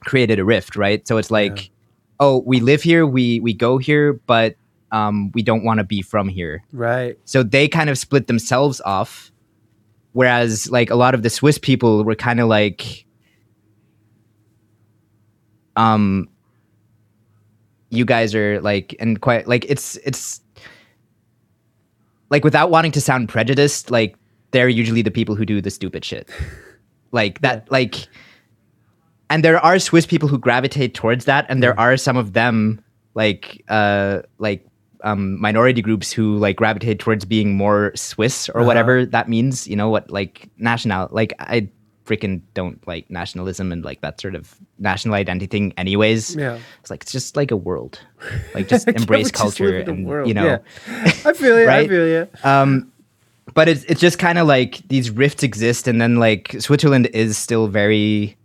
created 0.00 0.38
a 0.38 0.46
rift, 0.46 0.76
right? 0.76 1.06
So 1.06 1.18
it's 1.18 1.30
like, 1.30 1.68
oh, 2.18 2.42
we 2.46 2.60
live 2.60 2.82
here, 2.82 3.06
we 3.06 3.40
we 3.40 3.52
go 3.52 3.78
here, 3.78 4.14
but 4.14 4.56
um, 4.92 5.30
we 5.32 5.42
don't 5.42 5.64
want 5.64 5.78
to 5.78 5.84
be 5.84 6.02
from 6.02 6.28
here. 6.28 6.62
Right. 6.72 7.18
So 7.24 7.42
they 7.42 7.68
kind 7.68 7.90
of 7.90 7.98
split 7.98 8.26
themselves 8.26 8.80
off. 8.82 9.30
Whereas 10.12 10.70
like 10.70 10.88
a 10.88 10.94
lot 10.94 11.14
of 11.14 11.22
the 11.22 11.28
Swiss 11.28 11.58
people 11.58 12.02
were 12.02 12.14
kind 12.14 12.40
of 12.40 12.48
like, 12.48 13.04
um, 15.76 16.28
you 17.90 18.06
guys 18.06 18.34
are 18.34 18.60
like, 18.62 18.96
and 18.98 19.20
quite 19.20 19.46
like 19.46 19.66
it's 19.68 19.96
it's 19.96 20.40
like 22.30 22.44
without 22.44 22.70
wanting 22.70 22.92
to 22.92 23.00
sound 23.00 23.28
prejudiced, 23.28 23.90
like 23.90 24.16
they're 24.52 24.70
usually 24.70 25.02
the 25.02 25.10
people 25.10 25.34
who 25.34 25.44
do 25.44 25.60
the 25.60 25.70
stupid 25.70 26.04
shit, 26.04 26.30
like 27.12 27.40
that, 27.42 27.70
like. 27.70 28.08
And 29.30 29.42
there 29.44 29.58
are 29.58 29.78
Swiss 29.78 30.06
people 30.06 30.28
who 30.28 30.38
gravitate 30.38 30.94
towards 30.94 31.24
that, 31.24 31.46
and 31.48 31.62
there 31.62 31.78
are 31.78 31.96
some 31.96 32.16
of 32.16 32.32
them 32.32 32.80
like 33.14 33.64
uh 33.68 34.22
like 34.38 34.66
um 35.02 35.40
minority 35.40 35.82
groups 35.82 36.12
who 36.12 36.36
like 36.36 36.56
gravitate 36.56 36.98
towards 36.98 37.24
being 37.24 37.56
more 37.56 37.92
Swiss 37.94 38.48
or 38.50 38.60
Uh-huh. 38.60 38.66
whatever 38.66 39.06
that 39.06 39.28
means. 39.28 39.66
You 39.66 39.76
know 39.76 39.88
what 39.88 40.10
like 40.10 40.48
national 40.58 41.08
like 41.10 41.32
I 41.40 41.68
freaking 42.04 42.40
don't 42.54 42.78
like 42.86 43.10
nationalism 43.10 43.72
and 43.72 43.84
like 43.84 44.00
that 44.00 44.20
sort 44.20 44.36
of 44.36 44.54
national 44.78 45.16
identity 45.16 45.46
thing 45.46 45.72
anyways. 45.76 46.36
Yeah. 46.36 46.58
It's 46.80 46.88
like 46.90 47.02
it's 47.02 47.10
just 47.10 47.34
like 47.36 47.50
a 47.50 47.56
world. 47.56 47.98
Like 48.54 48.68
just 48.74 48.86
embrace 48.86 49.32
culture 49.32 49.80
a 49.80 49.84
and 49.90 50.06
world? 50.06 50.28
you 50.28 50.34
know 50.34 50.44
Yeah. 50.46 50.58
I 51.24 51.32
feel 51.32 51.58
you. 51.60 51.68
I 51.68 51.88
feel 51.88 52.06
you. 52.06 52.28
um 52.44 52.92
but 53.54 53.68
it's 53.68 53.82
it's 53.84 54.00
just 54.00 54.18
kind 54.20 54.38
of 54.38 54.46
like 54.46 54.86
these 54.88 55.10
rifts 55.10 55.42
exist 55.42 55.88
and 55.88 56.00
then 56.00 56.16
like 56.16 56.54
Switzerland 56.60 57.06
is 57.12 57.36
still 57.36 57.66
very 57.66 58.36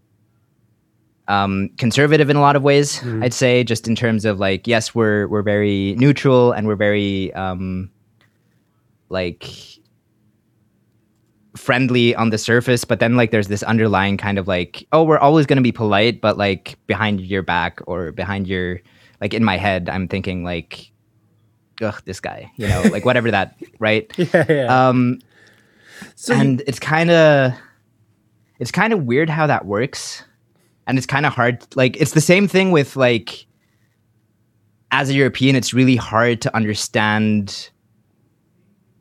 um 1.31 1.69
conservative 1.77 2.29
in 2.29 2.35
a 2.35 2.41
lot 2.41 2.55
of 2.55 2.63
ways 2.63 2.99
Mm-hmm. 2.99 3.23
I'd 3.23 3.33
say 3.33 3.63
just 3.63 3.87
in 3.87 3.95
terms 3.95 4.25
of 4.25 4.39
like 4.39 4.67
yes 4.67 4.93
we're 4.93 5.27
we're 5.31 5.41
very 5.55 5.95
neutral 5.97 6.51
and 6.51 6.67
we're 6.67 6.75
very 6.87 7.33
um 7.33 7.89
like 9.09 9.43
friendly 11.55 12.15
on 12.15 12.29
the 12.29 12.37
surface 12.37 12.85
but 12.85 12.99
then 12.99 13.17
like 13.17 13.31
there's 13.31 13.49
this 13.49 13.61
underlying 13.63 14.15
kind 14.17 14.39
of 14.39 14.47
like 14.47 14.87
oh 14.93 15.03
we're 15.03 15.19
always 15.19 15.45
going 15.45 15.57
to 15.57 15.63
be 15.63 15.71
polite 15.71 16.21
but 16.21 16.37
like 16.37 16.77
behind 16.87 17.19
your 17.19 17.43
back 17.43 17.79
or 17.87 18.11
behind 18.13 18.47
your 18.47 18.79
like 19.19 19.33
in 19.33 19.43
my 19.43 19.57
head 19.57 19.89
I'm 19.89 20.07
thinking 20.07 20.45
like 20.45 20.91
ugh 21.81 22.01
this 22.05 22.21
guy 22.21 22.49
you 22.55 22.67
know 22.69 22.81
like 22.91 23.03
whatever 23.03 23.29
that 23.31 23.57
right 23.79 24.09
Yeah. 24.17 24.45
Yeah. 24.49 24.87
um 24.89 25.19
so 26.15 26.33
you- 26.33 26.39
and 26.39 26.63
it's 26.67 26.79
kind 26.79 27.11
of 27.11 27.51
it's 28.59 28.71
kind 28.71 28.93
of 28.93 29.03
weird 29.03 29.29
how 29.29 29.45
that 29.47 29.65
works 29.65 30.23
and 30.87 30.97
it's 30.97 31.07
kind 31.07 31.25
of 31.25 31.33
hard 31.33 31.65
like 31.75 31.95
it's 31.97 32.11
the 32.11 32.21
same 32.21 32.47
thing 32.47 32.71
with 32.71 32.95
like 32.95 33.45
as 34.91 35.09
a 35.09 35.13
European, 35.13 35.55
it's 35.55 35.73
really 35.73 35.95
hard 35.95 36.41
to 36.41 36.55
understand 36.55 37.69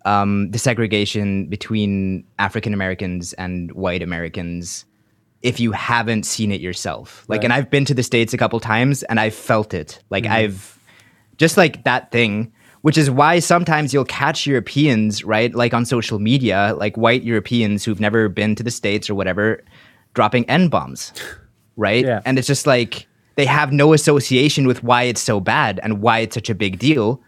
um, 0.05 0.51
the 0.52 0.59
segregation 0.59 1.48
between 1.48 2.24
African 2.39 2.73
Americans 2.73 3.32
and 3.35 3.73
white 3.73 4.02
Americans 4.02 4.86
if 5.43 5.59
you 5.59 5.73
haven't 5.73 6.24
seen 6.24 6.52
it 6.52 6.61
yourself. 6.61 7.24
Like, 7.27 7.44
and 7.44 7.52
I've 7.52 7.70
been 7.70 7.85
to 7.86 7.94
the 7.94 8.02
States 8.02 8.32
a 8.35 8.39
couple 8.39 8.61
times 8.61 9.02
and 9.05 9.19
I've 9.19 9.35
felt 9.35 9.74
it. 9.74 10.02
Like, 10.11 10.27
I've 10.27 10.78
just 11.39 11.57
like 11.57 11.82
that 11.85 12.12
thing, 12.12 12.52
which 12.82 12.98
is 12.98 13.11
why 13.11 13.39
sometimes 13.39 13.93
you'll 13.94 14.05
catch 14.05 14.47
Europeans, 14.47 15.24
right? 15.24 15.55
Like 15.55 15.73
on 15.73 15.86
social 15.86 16.19
media, 16.19 16.74
like 16.77 16.97
white 16.97 17.23
Europeans 17.23 17.85
who've 17.85 18.01
never 18.01 18.28
been 18.28 18.55
to 18.55 18.62
the 18.62 18.70
States 18.70 19.09
or 19.09 19.15
whatever, 19.15 19.65
dropping 20.12 20.48
N 20.48 20.69
bombs, 20.69 21.12
right? 21.81 22.05
Yeah. 22.05 22.20
And 22.24 22.39
it's 22.39 22.47
just 22.47 22.66
like 22.66 23.07
they 23.36 23.47
have 23.47 23.73
no 23.73 23.93
association 23.94 24.66
with 24.66 24.85
why 24.85 25.05
it's 25.05 25.20
so 25.23 25.40
bad 25.40 25.81
and 25.82 26.01
why 26.02 26.19
it's 26.20 26.35
such 26.35 26.51
a 26.51 26.55
big 26.55 26.78
deal 26.78 27.20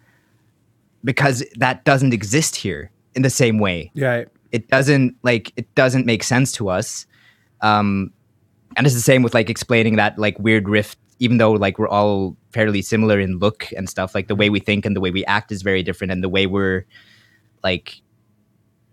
because 1.04 1.42
that 1.56 1.84
doesn't 1.84 2.12
exist 2.12 2.54
here 2.56 2.90
in 3.14 3.22
the 3.22 3.30
same 3.30 3.58
way 3.58 3.90
Right. 3.96 4.28
it 4.52 4.68
doesn't 4.68 5.16
like 5.22 5.52
it 5.56 5.66
doesn't 5.74 6.06
make 6.06 6.22
sense 6.22 6.52
to 6.52 6.68
us 6.68 7.06
um 7.60 8.12
and 8.76 8.86
it's 8.86 8.94
the 8.94 9.00
same 9.02 9.22
with 9.22 9.34
like 9.34 9.50
explaining 9.50 9.96
that 9.96 10.18
like 10.18 10.38
weird 10.38 10.68
rift 10.68 10.98
even 11.18 11.38
though 11.38 11.52
like 11.52 11.78
we're 11.78 11.88
all 11.88 12.36
fairly 12.52 12.82
similar 12.82 13.18
in 13.20 13.38
look 13.38 13.66
and 13.76 13.88
stuff 13.88 14.14
like 14.14 14.28
the 14.28 14.34
way 14.36 14.48
we 14.50 14.60
think 14.60 14.84
and 14.86 14.94
the 14.94 15.00
way 15.00 15.10
we 15.10 15.24
act 15.26 15.50
is 15.50 15.62
very 15.62 15.82
different 15.82 16.12
and 16.12 16.22
the 16.22 16.28
way 16.28 16.46
we're 16.46 16.84
like 17.64 18.00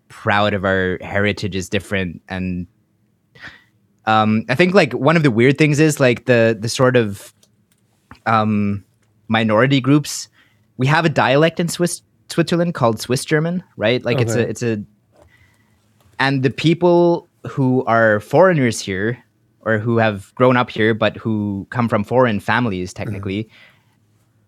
proud 0.07 0.53
of 0.53 0.63
our 0.65 0.97
heritage 1.01 1.55
is 1.55 1.69
different 1.69 2.21
and 2.29 2.65
um 4.09 4.43
i 4.49 4.55
think 4.55 4.73
like 4.73 4.91
one 4.93 5.15
of 5.19 5.23
the 5.23 5.31
weird 5.39 5.57
things 5.57 5.79
is 5.79 5.99
like 5.99 6.25
the 6.25 6.57
the 6.59 6.69
sort 6.69 6.95
of 6.95 7.33
um 8.25 8.83
minority 9.27 9.79
groups 9.87 10.27
we 10.77 10.87
have 10.87 11.05
a 11.05 11.09
dialect 11.09 11.59
in 11.59 11.67
swiss 11.67 12.01
switzerland 12.29 12.73
called 12.73 12.99
swiss 12.99 13.23
german 13.25 13.63
right? 13.77 14.03
Like 14.05 14.19
it's 14.23 14.35
a 14.35 14.49
it's 14.51 14.63
a 14.63 14.73
and 16.19 16.43
the 16.43 16.49
people 16.49 17.27
who 17.53 17.83
are 17.85 18.19
foreigners 18.19 18.79
here 18.79 19.17
or 19.61 19.77
who 19.79 19.97
have 19.97 20.33
grown 20.35 20.57
up 20.57 20.69
here 20.69 20.93
but 20.93 21.15
who 21.17 21.65
come 21.69 21.87
from 21.89 22.03
foreign 22.03 22.39
families 22.39 22.93
technically 22.93 23.49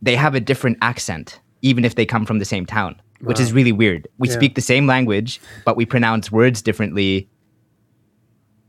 they 0.01 0.15
have 0.15 0.35
a 0.35 0.39
different 0.39 0.77
accent 0.81 1.39
even 1.61 1.85
if 1.85 1.93
they 1.95 2.05
come 2.05 2.25
from 2.25 2.39
the 2.39 2.45
same 2.45 2.65
town 2.65 2.95
which 3.29 3.39
is 3.39 3.53
really 3.53 3.71
weird. 3.71 4.07
We 4.17 4.27
Yeah. 4.27 4.33
speak 4.39 4.55
the 4.55 4.61
same 4.73 4.85
language 4.87 5.39
but 5.65 5.77
we 5.77 5.85
pronounce 5.85 6.31
words 6.31 6.61
differently 6.63 7.29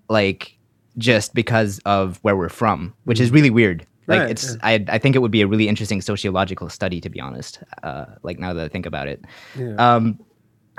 like 0.08 0.58
just 0.98 1.34
because 1.34 1.80
of 1.84 2.18
where 2.22 2.36
we're 2.36 2.48
from 2.48 2.94
which 3.04 3.20
is 3.20 3.30
really 3.30 3.50
weird 3.50 3.86
like 4.08 4.20
Right, 4.20 4.30
it's 4.30 4.56
I, 4.62 4.84
I 4.88 4.98
think 4.98 5.14
it 5.16 5.20
would 5.20 5.30
be 5.30 5.42
a 5.42 5.46
really 5.46 5.68
interesting 5.68 6.02
sociological 6.02 6.68
study 6.68 7.00
to 7.00 7.08
be 7.08 7.20
honest 7.20 7.62
uh, 7.82 8.06
like 8.22 8.38
now 8.38 8.52
that 8.52 8.64
i 8.64 8.68
think 8.68 8.84
about 8.86 9.08
it 9.08 9.24
Yeah. 9.56 9.74
um 9.78 10.18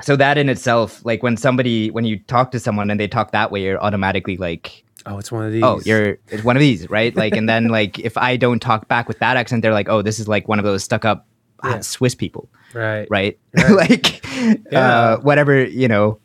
so 0.02 0.16
that 0.16 0.36
in 0.38 0.48
itself 0.48 1.04
like 1.04 1.22
when 1.22 1.36
somebody 1.36 1.90
when 1.90 2.04
you 2.04 2.18
talk 2.18 2.50
to 2.52 2.60
someone 2.60 2.90
and 2.90 2.98
they 3.00 3.08
talk 3.08 3.32
that 3.32 3.50
way 3.50 3.62
you're 3.62 3.80
automatically 3.82 4.36
like 4.36 4.84
oh, 5.06 5.18
it's 5.18 5.30
one 5.32 5.44
of 5.46 5.52
these. 5.52 5.62
oh 5.62 5.80
you're 5.84 6.18
it's 6.28 6.44
one 6.44 6.56
of 6.56 6.60
these 6.60 6.88
right 6.90 7.14
like 7.22 7.34
and 7.36 7.48
then 7.48 7.68
like 7.68 7.98
if 7.98 8.16
i 8.18 8.36
don't 8.36 8.60
talk 8.60 8.88
back 8.88 9.08
with 9.08 9.18
that 9.20 9.36
accent 9.36 9.62
they're 9.62 9.72
like 9.72 9.88
oh 9.88 10.02
this 10.02 10.18
is 10.18 10.28
like 10.28 10.46
one 10.48 10.58
of 10.58 10.64
those 10.64 10.84
stuck 10.84 11.04
up 11.04 11.26
ah, 11.62 11.70
Yeah. 11.74 11.80
swiss 11.80 12.14
people 12.14 12.48
right. 12.74 13.06
right, 13.10 13.38
Right. 13.56 13.70
like 13.70 14.24
Yeah. 14.70 14.78
uh 14.80 15.16
whatever 15.20 15.64
you 15.64 15.88
know 15.88 16.18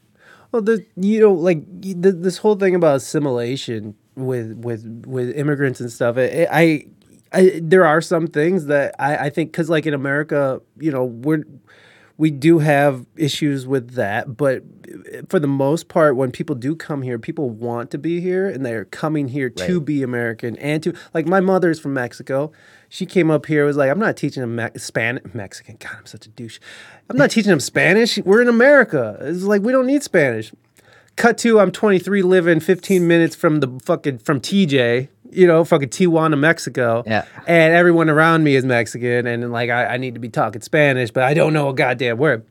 Well, 0.51 0.61
the 0.61 0.85
you 0.95 1.19
know, 1.19 1.31
like 1.33 1.63
the, 1.81 2.11
this 2.11 2.37
whole 2.37 2.55
thing 2.55 2.75
about 2.75 2.97
assimilation 2.97 3.95
with 4.15 4.53
with 4.57 5.03
with 5.05 5.35
immigrants 5.37 5.79
and 5.79 5.91
stuff. 5.91 6.17
It, 6.17 6.33
it- 6.33 6.49
I, 6.51 6.85
I, 7.31 7.59
there 7.61 7.85
are 7.85 8.01
some 8.01 8.25
things 8.27 8.65
that 8.65 8.95
I, 8.97 9.27
I 9.27 9.29
think 9.29 9.51
because 9.51 9.69
like 9.69 9.85
in 9.85 9.93
America, 9.93 10.61
you 10.79 10.91
know, 10.91 11.05
we're 11.05 11.43
we 12.17 12.31
do 12.31 12.59
have 12.59 13.05
issues 13.15 13.67
with 13.67 13.91
that, 13.91 14.35
but 14.35 14.63
eh, 15.13 15.21
for 15.29 15.39
the 15.39 15.47
most 15.47 15.87
part, 15.87 16.15
when 16.15 16.31
people 16.31 16.55
do 16.55 16.75
come 16.75 17.03
here, 17.03 17.19
people 17.19 17.49
want 17.51 17.91
to 17.91 17.97
be 17.99 18.19
here 18.19 18.47
and 18.49 18.65
they're 18.65 18.85
coming 18.85 19.27
here 19.27 19.49
to 19.67 19.79
be 19.79 20.01
American 20.03 20.57
and 20.57 20.81
to 20.83 20.93
like 21.13 21.27
my 21.27 21.39
mother 21.39 21.69
is 21.69 21.79
from 21.79 21.93
Mexico. 21.93 22.51
She 22.89 23.05
came 23.05 23.29
up 23.29 23.45
here 23.45 23.65
was 23.65 23.77
like, 23.77 23.89
I'm 23.91 23.99
not 23.99 24.17
teaching 24.17 24.41
them 24.41 24.55
Me- 24.55 24.69
Spanish 24.77 25.23
Mexican. 25.33 25.77
God, 25.79 25.91
I'm 25.99 26.05
such 26.05 26.25
a 26.25 26.29
douche. 26.29 26.59
I'm 27.09 27.17
not 27.17 27.29
teaching 27.31 27.51
them 27.51 27.59
Spanish. 27.59 28.17
We're 28.19 28.41
in 28.41 28.47
America. 28.47 29.15
It's 29.21 29.43
like 29.43 29.61
we 29.61 29.71
don't 29.71 29.85
need 29.87 30.01
Spanish. 30.03 30.51
Cut 31.15 31.37
to 31.39 31.59
I'm 31.59 31.71
23, 31.71 32.21
living 32.23 32.59
15 32.59 33.07
minutes 33.07 33.35
from 33.35 33.59
the 33.59 33.67
fucking 33.83 34.19
from 34.19 34.39
TJ. 34.41 35.09
You 35.31 35.45
know, 35.45 35.63
fucking 35.63 35.89
Tijuana, 35.89 36.39
Mexico. 36.39 37.03
Yeah. 37.05 37.25
And 37.45 37.73
everyone 37.75 38.09
around 38.09 38.43
me 38.43 38.55
is 38.55 38.65
Mexican, 38.65 39.27
and 39.27 39.51
like 39.51 39.69
I, 39.69 39.85
I 39.85 39.97
need 39.97 40.15
to 40.15 40.19
be 40.19 40.29
talking 40.29 40.61
Spanish, 40.61 41.11
but 41.11 41.21
I 41.23 41.35
don't 41.35 41.53
know 41.53 41.69
a 41.69 41.73
goddamn 41.75 42.17
word. 42.17 42.43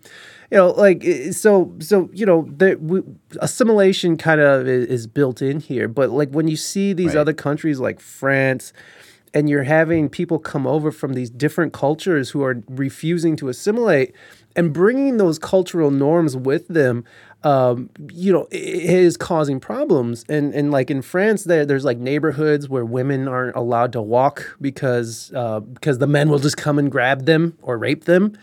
You 0.52 0.58
know, 0.58 0.68
like 0.70 1.04
so, 1.32 1.74
so 1.80 2.08
you 2.12 2.24
know, 2.24 2.48
the, 2.56 2.76
we, 2.76 3.02
assimilation 3.40 4.16
kind 4.16 4.40
of 4.40 4.68
is, 4.68 4.86
is 4.86 5.06
built 5.08 5.42
in 5.42 5.58
here. 5.60 5.88
But 5.88 6.10
like 6.10 6.30
when 6.30 6.46
you 6.46 6.56
see 6.56 6.92
these 6.92 7.08
Right. 7.14 7.16
other 7.20 7.32
countries 7.32 7.80
like 7.80 7.98
France, 8.00 8.72
and 9.34 9.48
you're 9.48 9.64
having 9.64 10.08
people 10.08 10.38
come 10.38 10.66
over 10.66 10.90
from 10.90 11.14
these 11.14 11.30
different 11.30 11.72
cultures 11.72 12.30
who 12.30 12.42
are 12.42 12.62
refusing 12.68 13.36
to 13.36 13.48
assimilate 13.48 14.14
and 14.56 14.72
bringing 14.72 15.18
those 15.18 15.38
cultural 15.38 15.90
norms 15.90 16.36
with 16.36 16.66
them 16.68 17.04
um, 17.44 17.88
you 18.12 18.32
know 18.32 18.48
is 18.50 19.16
causing 19.16 19.60
problems. 19.60 20.24
And 20.28 20.54
and 20.54 20.70
like 20.70 20.90
in 20.90 21.02
france 21.02 21.44
there 21.44 21.64
there's 21.64 21.84
like 21.84 21.98
neighborhoods 21.98 22.68
where 22.68 22.84
women 22.84 23.28
aren't 23.28 23.56
allowed 23.56 23.92
to 23.92 24.02
walk 24.02 24.56
because 24.60 25.32
uh, 25.34 25.60
because 25.60 25.98
the 25.98 26.06
men 26.06 26.28
will 26.28 26.40
just 26.40 26.56
come 26.56 26.78
and 26.78 26.90
grab 26.90 27.26
them 27.26 27.56
or 27.62 27.78
rape 27.78 28.04
them. 28.04 28.36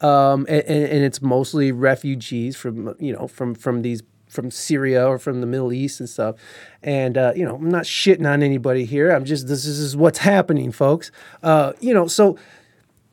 Um, 0.00 0.46
and, 0.48 0.64
and 0.66 1.04
it's 1.04 1.22
mostly 1.22 1.70
refugees 1.70 2.56
from 2.56 2.96
you 2.98 3.12
know 3.12 3.28
from 3.28 3.54
from 3.54 3.82
these 3.82 4.02
from 4.32 4.50
Syria 4.50 5.06
or 5.06 5.18
from 5.18 5.42
the 5.42 5.46
Middle 5.46 5.72
East 5.72 6.00
and 6.00 6.08
stuff. 6.08 6.36
And 6.82 7.18
uh, 7.18 7.32
you 7.36 7.44
know, 7.44 7.56
I'm 7.56 7.68
not 7.68 7.84
shitting 7.84 8.26
on 8.26 8.42
anybody 8.42 8.84
here. 8.84 9.10
I'm 9.10 9.24
just 9.24 9.46
this 9.46 9.66
is 9.66 9.96
what's 9.96 10.18
happening, 10.18 10.72
folks. 10.72 11.12
Uh, 11.42 11.74
you 11.80 11.92
know, 11.92 12.06
so 12.06 12.38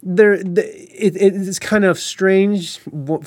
there 0.01 0.41
the, 0.41 0.63
it, 0.65 1.15
it's 1.17 1.59
kind 1.59 1.83
of 1.83 1.99
strange 1.99 2.79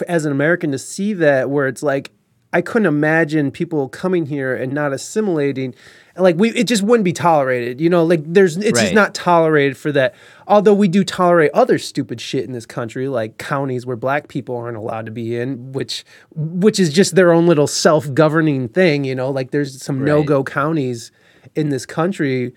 as 0.08 0.24
an 0.24 0.32
American 0.32 0.72
to 0.72 0.78
see 0.78 1.12
that 1.12 1.50
where 1.50 1.68
it's 1.68 1.82
like 1.82 2.10
I 2.52 2.60
couldn't 2.60 2.86
imagine 2.86 3.50
people 3.50 3.88
coming 3.88 4.26
here 4.26 4.54
and 4.54 4.72
not 4.72 4.92
assimilating. 4.92 5.74
Like 6.16 6.36
we, 6.36 6.50
it 6.50 6.66
just 6.66 6.82
wouldn't 6.82 7.04
be 7.04 7.14
tolerated. 7.14 7.80
You 7.80 7.88
know, 7.88 8.04
like 8.04 8.20
there's, 8.24 8.58
it's 8.58 8.78
just 8.78 8.92
not 8.92 9.14
tolerated 9.14 9.76
for 9.76 9.90
that. 9.92 10.14
Although 10.46 10.74
we 10.74 10.88
do 10.88 11.02
tolerate 11.04 11.50
other 11.54 11.78
stupid 11.78 12.20
shit 12.20 12.44
in 12.44 12.52
this 12.52 12.66
country, 12.66 13.08
like 13.08 13.38
counties 13.38 13.86
where 13.86 13.96
black 13.96 14.28
people 14.28 14.56
aren't 14.56 14.76
allowed 14.76 15.06
to 15.06 15.12
be 15.12 15.38
in, 15.38 15.72
which, 15.72 16.04
which 16.34 16.78
is 16.78 16.92
just 16.92 17.14
their 17.14 17.32
own 17.32 17.46
little 17.46 17.66
self-governing 17.66 18.68
thing. 18.68 19.04
You 19.04 19.14
know, 19.14 19.30
like 19.30 19.50
there's 19.50 19.82
some 19.82 20.00
Right. 20.00 20.06
no-go 20.06 20.44
counties 20.44 21.12
in 21.54 21.70
this 21.70 21.86
country 21.86 22.52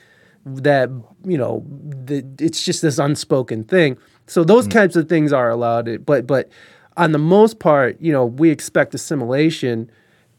that 0.45 0.89
you 1.23 1.38
know 1.38 1.65
the, 2.05 2.23
it's 2.39 2.63
just 2.63 2.81
this 2.84 2.99
unspoken 2.99 3.63
thing 3.63 3.97
so 4.27 4.43
those 4.43 4.67
mm. 4.67 4.72
types 4.72 4.95
of 4.95 5.09
things 5.09 5.34
are 5.34 5.49
allowed 5.49 6.05
but 6.05 6.27
but 6.27 6.49
on 6.97 7.11
the 7.11 7.19
most 7.19 7.59
part 7.59 7.99
you 7.99 8.11
know 8.11 8.26
we 8.26 8.49
expect 8.49 8.93
assimilation 8.93 9.89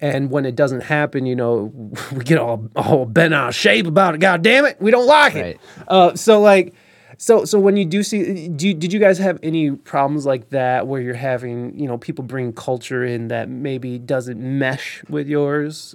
and 0.01 0.31
when 0.31 0.45
it 0.45 0.55
doesn't 0.55 0.83
happen 0.83 1.27
you 1.27 1.37
know 1.37 1.73
we 2.12 2.24
get 2.24 2.39
all 2.39 2.69
all 2.77 3.07
bent 3.07 3.35
out 3.35 3.49
of 3.49 3.55
shape 3.55 3.87
about 3.87 4.15
it. 4.15 4.20
God 4.20 4.43
damn 4.43 4.65
it 4.65 4.81
we 4.81 4.91
don't 4.91 5.07
like 5.07 5.35
it. 5.35 5.43
Right. 5.43 5.89
uh, 5.89 6.15
so 6.16 6.41
like 6.41 6.74
so 7.19 7.45
so 7.45 7.59
when 7.59 7.77
you 7.77 7.85
do 7.85 8.03
see 8.03 8.49
do 8.49 8.69
you, 8.69 8.74
did 8.74 8.93
you 8.93 9.01
guys 9.01 9.19
have 9.19 9.39
any 9.43 9.70
problems 9.70 10.27
like 10.27 10.51
that 10.51 10.87
where 10.87 11.01
you're 11.01 11.15
having 11.15 11.78
you 11.78 11.87
know 11.87 11.99
people 11.99 12.24
bring 12.24 12.53
culture 12.53 13.05
in 13.05 13.28
that 13.28 13.49
maybe 13.49 13.99
doesn't 13.99 14.39
mesh 14.39 15.03
with 15.09 15.28
yours? 15.28 15.95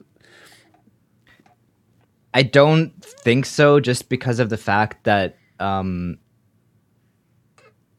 I 2.33 2.43
don't 2.43 2.93
think 3.03 3.45
so, 3.45 3.79
just 3.79 4.09
because 4.09 4.39
of 4.39 4.49
the 4.49 4.57
fact 4.57 5.03
that 5.03 5.37
um, 5.59 6.17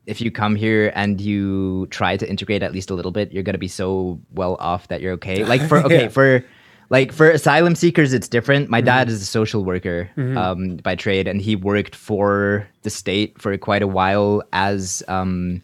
if 0.06 0.20
you 0.20 0.30
come 0.30 0.56
here 0.56 0.92
and 0.94 1.20
you 1.20 1.86
try 1.90 2.16
to 2.16 2.28
integrate 2.28 2.62
at 2.62 2.72
least 2.72 2.90
a 2.90 2.94
little 2.94 3.12
bit, 3.12 3.32
you're 3.32 3.42
gonna 3.44 3.58
be 3.58 3.68
so 3.68 4.20
well 4.32 4.56
off 4.60 4.88
that 4.88 5.00
you're 5.00 5.12
okay. 5.14 5.44
Like 5.44 5.62
for 5.68 5.78
okay 5.86 6.02
Yeah. 6.04 6.08
for 6.08 6.44
like 6.90 7.12
for 7.12 7.30
asylum 7.30 7.74
seekers, 7.74 8.12
it's 8.12 8.28
different. 8.28 8.68
My 8.68 8.80
dad 8.82 9.08
is 9.08 9.22
a 9.22 9.24
social 9.26 9.64
worker 9.64 10.10
um, 10.36 10.76
by 10.76 10.94
trade, 10.94 11.26
and 11.26 11.40
he 11.40 11.56
worked 11.56 11.94
for 11.96 12.68
the 12.82 12.90
state 12.90 13.40
for 13.40 13.56
quite 13.56 13.82
a 13.82 13.86
while 13.86 14.42
as 14.52 15.02
um, 15.08 15.62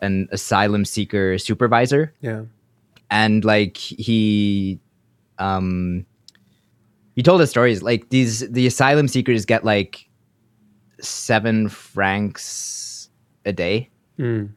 an 0.00 0.28
asylum 0.32 0.84
seeker 0.86 1.36
supervisor 1.36 2.14
yeah 2.22 2.42
and 3.10 3.44
like 3.44 3.76
he 3.76 4.78
um 5.38 6.06
he 7.16 7.22
told 7.22 7.40
us 7.42 7.50
stories 7.50 7.82
like 7.82 8.08
these 8.08 8.48
the 8.50 8.66
asylum 8.66 9.08
seekers 9.08 9.44
get 9.44 9.62
like 9.62 10.08
seven 11.00 11.68
francs 11.68 12.89
a 13.44 13.52
day 13.52 13.88
Mm. 14.18 14.50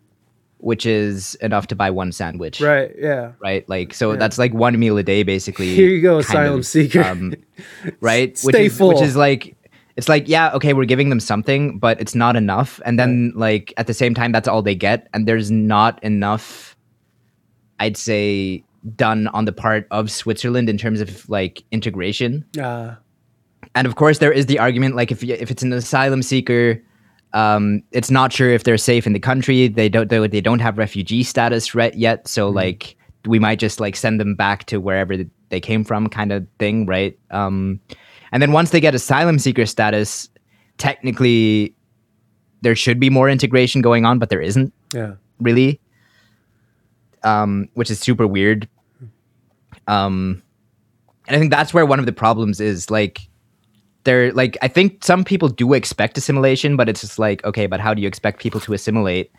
which 0.57 0.85
is 0.85 1.35
enough 1.35 1.67
to 1.67 1.75
buy 1.75 1.89
one 1.89 2.11
sandwich. 2.11 2.59
Right 2.61 2.91
yeah. 2.99 3.31
Right? 3.39 3.67
Like 3.69 3.93
so 3.93 4.11
Yeah. 4.11 4.17
that's 4.17 4.37
like 4.37 4.53
one 4.53 4.77
meal 4.79 4.97
a 4.97 5.03
day 5.03 5.23
basically 5.23 5.73
Here 5.75 5.87
you 5.89 6.01
go, 6.01 6.17
asylum 6.19 6.63
seeker. 6.63 7.01
right? 8.01 8.37
Stay 8.37 8.47
which 8.47 8.55
is 8.71 8.77
full. 8.77 8.87
which 8.89 9.01
is 9.01 9.15
like 9.15 9.55
it's 9.95 10.09
like 10.09 10.27
yeah 10.27 10.51
okay 10.53 10.73
we're 10.73 10.85
giving 10.85 11.09
them 11.09 11.19
something 11.19 11.77
but 11.79 11.99
it's 12.01 12.15
not 12.15 12.35
enough. 12.35 12.81
And 12.85 12.99
then 12.99 13.31
like 13.35 13.73
at 13.77 13.87
the 13.87 13.93
same 13.93 14.13
time 14.13 14.31
that's 14.31 14.47
all 14.47 14.61
they 14.61 14.75
get. 14.75 15.07
And 15.13 15.27
there's 15.27 15.49
not 15.51 16.03
enough 16.03 16.75
i'd 17.79 17.97
say 17.97 18.63
done 18.95 19.27
on 19.29 19.45
the 19.45 19.51
part 19.51 19.87
of 19.91 20.11
switzerland 20.11 20.69
in 20.69 20.77
terms 20.77 20.99
of 21.01 21.27
like 21.29 21.63
integration. 21.71 22.43
Uh, 22.59 22.95
and 23.75 23.87
of 23.87 23.95
course 23.95 24.17
there 24.19 24.31
is 24.31 24.45
the 24.47 24.59
argument 24.59 24.95
like 24.95 25.11
if 25.11 25.23
if 25.23 25.49
it's 25.49 25.63
an 25.63 25.71
asylum 25.73 26.21
seeker 26.21 26.81
um, 27.33 27.81
it's 27.91 28.11
not 28.11 28.31
sure 28.31 28.49
if 28.51 28.63
they're 28.63 28.77
safe 28.77 29.07
in 29.07 29.13
the 29.13 29.19
country 29.19 29.67
they 29.67 29.89
don't 29.89 30.09
they, 30.09 30.27
they 30.27 30.41
don't 30.41 30.59
have 30.59 30.77
refugee 30.77 31.23
status 31.23 31.73
re- 31.73 31.91
yet 31.95 32.27
so 32.27 32.49
like 32.49 32.95
we 33.25 33.39
might 33.39 33.59
just 33.59 33.79
like 33.79 33.95
send 33.95 34.19
them 34.19 34.35
back 34.35 34.65
to 34.65 34.79
wherever 34.79 35.15
they 35.49 35.59
came 35.59 35.83
from 35.83 36.07
kind 36.07 36.31
of 36.31 36.45
thing 36.59 36.85
right 36.85 37.17
um, 37.31 37.79
and 38.31 38.41
then 38.41 38.51
once 38.51 38.71
they 38.71 38.79
get 38.79 38.95
asylum 38.95 39.39
seeker 39.39 39.65
status 39.65 40.29
technically 40.77 41.73
there 42.61 42.75
should 42.75 42.99
be 42.99 43.09
more 43.09 43.29
integration 43.29 43.81
going 43.81 44.05
on 44.05 44.19
but 44.19 44.29
there 44.29 44.41
isn't 44.41 44.73
yeah. 44.93 45.15
really, 45.39 45.79
um, 47.23 47.67
which 47.73 47.91
is 47.91 47.99
super 47.99 48.27
weird. 48.27 48.67
Um, 49.87 50.41
and 51.27 51.35
I 51.35 51.39
think 51.39 51.51
that's 51.51 51.73
where 51.73 51.85
one 51.85 51.99
of 51.99 52.05
the 52.05 52.13
problems 52.13 52.59
is. 52.59 52.89
Like, 52.89 53.27
they're 54.03 54.31
like, 54.33 54.57
I 54.61 54.67
think 54.67 55.03
some 55.03 55.23
people 55.23 55.47
do 55.49 55.73
expect 55.73 56.17
assimilation, 56.17 56.75
but 56.75 56.89
it's 56.89 57.01
just 57.01 57.19
like, 57.19 57.43
okay, 57.45 57.67
but 57.67 57.79
how 57.79 57.93
do 57.93 58.01
you 58.01 58.07
expect 58.07 58.41
people 58.41 58.59
to 58.61 58.73
assimilate 58.73 59.31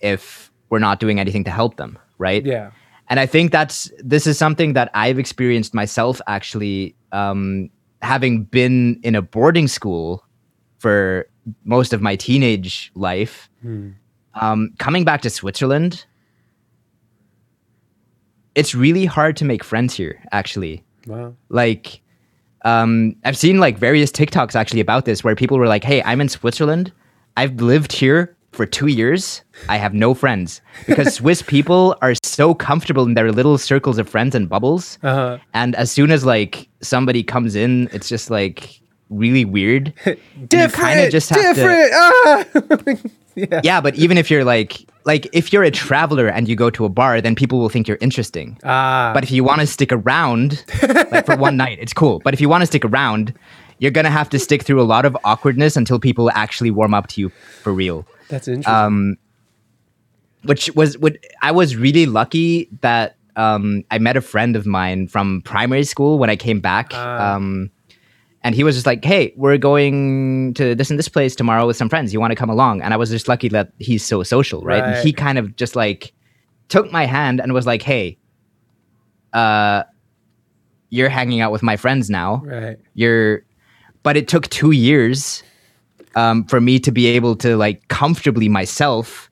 if 0.00 0.52
we're 0.70 0.78
not 0.78 1.00
doing 1.00 1.18
anything 1.20 1.44
to 1.44 1.50
help 1.50 1.76
them, 1.76 1.98
right? 2.18 2.44
Yeah. 2.44 2.70
And 3.08 3.20
I 3.20 3.26
think 3.26 3.52
that's 3.52 3.90
this 3.98 4.26
is 4.26 4.38
something 4.38 4.72
that 4.74 4.90
I've 4.94 5.18
experienced 5.18 5.74
myself 5.74 6.20
actually, 6.26 6.94
um, 7.12 7.70
having 8.02 8.44
been 8.44 9.00
in 9.02 9.14
a 9.14 9.22
boarding 9.22 9.68
school 9.68 10.24
for 10.78 11.26
most 11.64 11.92
of 11.92 12.00
my 12.00 12.16
teenage 12.16 12.90
life. 12.94 13.48
Um, 14.40 14.74
coming 14.78 15.04
back 15.04 15.20
to 15.22 15.30
Switzerland, 15.30 16.06
it's 18.54 18.74
really 18.74 19.04
hard 19.04 19.36
to 19.38 19.44
make 19.44 19.64
friends 19.64 19.94
here. 19.94 20.22
Actually, 20.32 20.82
Wow. 21.06 21.34
like 21.48 22.00
um, 22.64 23.16
I've 23.24 23.36
seen 23.36 23.58
like 23.58 23.78
various 23.78 24.10
TikToks 24.10 24.54
actually 24.54 24.80
about 24.80 25.04
this 25.04 25.22
where 25.22 25.34
people 25.34 25.58
were 25.58 25.68
like, 25.68 25.84
"Hey, 25.84 26.02
I'm 26.02 26.20
in 26.20 26.28
Switzerland. 26.28 26.92
I've 27.36 27.60
lived 27.60 27.92
here 27.92 28.34
for 28.54 28.64
two 28.64 28.86
years. 28.86 29.42
I 29.68 29.76
have 29.76 29.92
no 29.92 30.14
friends 30.14 30.60
because 30.86 31.14
Swiss 31.20 31.42
people 31.42 31.96
are 32.00 32.14
so 32.22 32.54
comfortable 32.54 33.04
in 33.04 33.14
their 33.14 33.32
little 33.32 33.58
circles 33.58 33.98
of 33.98 34.08
friends 34.08 34.34
and 34.34 34.48
bubbles. 34.48 34.98
Uh-huh. 35.02 35.38
And 35.52 35.74
as 35.74 35.90
soon 35.90 36.10
as 36.10 36.24
like 36.24 36.68
somebody 36.80 37.22
comes 37.22 37.54
in, 37.54 37.88
it's 37.92 38.08
just 38.08 38.30
like 38.30 38.80
really 39.10 39.44
weird. 39.44 39.92
Different. 40.48 41.10
just 41.12 41.30
have 41.30 41.54
to- 41.54 41.60
different. 41.60 41.90
Ah! 41.94 42.44
yeah. 43.34 43.60
yeah, 43.64 43.80
but 43.80 43.94
even 43.96 44.18
if 44.18 44.30
you're 44.30 44.44
like 44.44 44.86
like 45.04 45.28
if 45.32 45.52
you're 45.52 45.62
a 45.62 45.70
traveler 45.70 46.28
and 46.28 46.48
you 46.48 46.56
go 46.56 46.70
to 46.70 46.84
a 46.84 46.88
bar, 46.88 47.20
then 47.20 47.34
people 47.34 47.58
will 47.58 47.68
think 47.68 47.86
you're 47.88 47.98
interesting. 48.00 48.58
Ah. 48.64 49.10
But 49.14 49.22
if 49.24 49.30
you 49.30 49.44
want 49.44 49.60
to 49.60 49.66
stick 49.66 49.92
around, 49.92 50.64
like 51.10 51.26
for 51.26 51.36
one 51.36 51.56
night, 51.64 51.78
it's 51.80 51.92
cool. 51.92 52.20
But 52.24 52.34
if 52.34 52.40
you 52.40 52.48
want 52.48 52.62
to 52.62 52.66
stick 52.66 52.84
around, 52.84 53.34
you're 53.78 53.90
gonna 53.90 54.10
have 54.10 54.30
to 54.30 54.38
stick 54.38 54.62
through 54.62 54.80
a 54.80 54.84
lot 54.84 55.04
of 55.04 55.16
awkwardness 55.24 55.76
until 55.76 55.98
people 55.98 56.30
actually 56.30 56.70
warm 56.70 56.94
up 56.94 57.06
to 57.08 57.20
you 57.20 57.28
for 57.62 57.72
real. 57.72 58.06
That's 58.28 58.48
interesting. 58.48 58.72
Um, 58.74 59.16
which 60.44 60.70
was 60.74 60.96
what 60.98 61.16
I 61.42 61.50
was 61.52 61.76
really 61.76 62.06
lucky 62.06 62.68
that 62.82 63.16
um, 63.36 63.82
I 63.90 63.98
met 63.98 64.16
a 64.16 64.20
friend 64.20 64.56
of 64.56 64.66
mine 64.66 65.08
from 65.08 65.42
primary 65.42 65.84
school 65.84 66.18
when 66.18 66.30
I 66.30 66.36
came 66.36 66.60
back. 66.60 66.90
Ah. 66.92 67.34
Um, 67.34 67.70
and 68.44 68.54
he 68.54 68.62
was 68.62 68.76
just 68.76 68.86
like, 68.86 69.04
"Hey, 69.04 69.32
we're 69.36 69.56
going 69.56 70.54
to 70.54 70.74
this 70.74 70.90
and 70.90 70.98
this 70.98 71.08
place 71.08 71.34
tomorrow 71.34 71.66
with 71.66 71.76
some 71.76 71.88
friends. 71.88 72.12
You 72.12 72.20
want 72.20 72.30
to 72.30 72.36
come 72.36 72.50
along?" 72.50 72.82
And 72.82 72.94
I 72.94 72.96
was 72.96 73.10
just 73.10 73.26
lucky 73.26 73.48
that 73.48 73.72
he's 73.78 74.04
so 74.04 74.22
social, 74.22 74.62
right? 74.62 74.82
Right. 74.82 74.94
And 74.96 75.04
he 75.04 75.12
kind 75.12 75.38
of 75.38 75.56
just 75.56 75.74
like 75.74 76.12
took 76.68 76.92
my 76.92 77.06
hand 77.06 77.40
and 77.40 77.52
was 77.54 77.66
like, 77.66 77.82
"Hey, 77.82 78.18
uh, 79.32 79.84
you're 80.90 81.08
hanging 81.08 81.40
out 81.40 81.50
with 81.50 81.62
my 81.62 81.76
friends 81.76 82.10
now. 82.10 82.42
right. 82.44 82.76
You're." 82.92 83.44
But 84.02 84.18
it 84.18 84.28
took 84.28 84.50
two 84.50 84.72
years 84.72 85.42
um, 86.14 86.44
for 86.44 86.60
me 86.60 86.78
to 86.80 86.92
be 86.92 87.06
able 87.06 87.36
to 87.36 87.56
like 87.56 87.88
comfortably 87.88 88.50
myself 88.50 89.30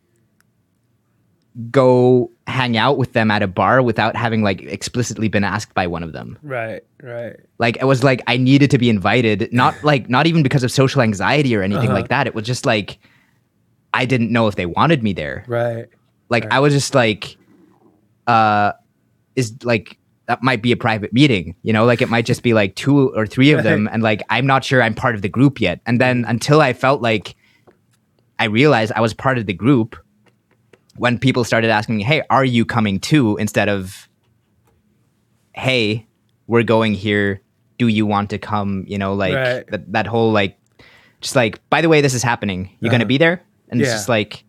go 1.71 2.32
hang 2.49 2.77
out 2.77 2.99
with 2.99 3.13
them 3.13 3.31
at 3.31 3.41
a 3.43 3.47
bar 3.47 3.83
without 3.83 4.17
having 4.17 4.43
like 4.43 4.61
explicitly 4.63 5.29
been 5.29 5.45
asked 5.45 5.75
by 5.75 5.87
one 5.87 6.03
of 6.03 6.13
them 6.13 6.37
Right. 6.43 6.83
Right. 7.01 7.37
like 7.59 7.77
it 7.77 7.85
was 7.85 8.03
like 8.03 8.21
i 8.27 8.37
needed 8.37 8.71
to 8.73 8.79
be 8.79 8.89
invited 8.91 9.53
not 9.53 9.75
like 9.85 10.09
not 10.11 10.27
even 10.27 10.43
because 10.43 10.65
of 10.65 10.73
social 10.73 11.03
anxiety 11.03 11.55
or 11.55 11.63
anything 11.63 11.85
Uh-huh. 11.89 11.95
like 12.01 12.09
that 12.09 12.27
it 12.27 12.35
was 12.35 12.45
just 12.45 12.67
like 12.67 12.99
i 13.95 14.05
didn't 14.05 14.33
know 14.33 14.49
if 14.49 14.57
they 14.57 14.67
wanted 14.67 15.03
me 15.05 15.13
there 15.13 15.45
Right. 15.47 15.87
like 16.31 16.51
i 16.53 16.59
was 16.59 16.73
just 16.73 16.95
like 16.97 17.37
uh 18.27 18.73
is 19.37 19.55
like 19.65 19.99
that 20.27 20.43
might 20.43 20.63
be 20.63 20.73
a 20.73 20.77
private 20.77 21.13
meeting 21.13 21.55
you 21.63 21.73
know 21.73 21.85
like 21.85 22.03
it 22.03 22.09
might 22.09 22.27
just 22.27 22.43
be 22.43 22.55
like 22.55 22.75
two 22.75 23.11
or 23.15 23.25
three 23.27 23.53
of 23.53 23.63
them 23.63 23.89
and 23.93 24.03
like 24.03 24.23
i'm 24.31 24.47
not 24.47 24.65
sure 24.65 24.83
i'm 24.83 24.95
part 24.95 25.15
of 25.15 25.23
the 25.23 25.29
group 25.29 25.61
yet 25.61 25.81
and 25.87 26.01
then 26.01 26.25
until 26.27 26.61
i 26.61 26.73
felt 26.73 27.01
like 27.03 27.35
i 28.41 28.45
realized 28.45 28.93
i 28.97 29.01
was 29.01 29.15
part 29.15 29.39
of 29.39 29.47
the 29.47 29.53
group 29.53 29.97
when 30.97 31.19
people 31.19 31.45
started 31.45 31.71
asking 31.71 31.97
me 31.97 32.03
hey 32.03 32.23
are 32.31 32.45
you 32.45 32.65
coming 32.65 33.01
too? 33.01 33.37
instead 33.39 33.69
of 33.69 34.09
hey 35.55 36.07
we're 36.47 36.63
going 36.63 36.93
here. 36.95 37.41
Do 37.79 37.89
you 37.89 38.05
want 38.07 38.31
to 38.31 38.39
come? 38.39 38.85
You 38.87 38.99
know 38.99 39.15
like 39.15 39.35
Right. 39.35 39.67
that, 39.71 39.93
that 39.93 40.07
whole 40.07 40.33
like 40.33 40.59
just 41.21 41.35
like 41.37 41.59
by 41.71 41.81
the 41.81 41.89
way 41.89 42.01
this 42.01 42.15
is 42.15 42.23
happening. 42.23 42.71
You're 42.81 42.91
gonna 42.91 43.05
Uh-huh. 43.05 43.09
be 43.09 43.19
there? 43.19 43.43
And 43.71 43.81
it's 43.81 43.91
just 43.91 44.09
like 44.09 44.45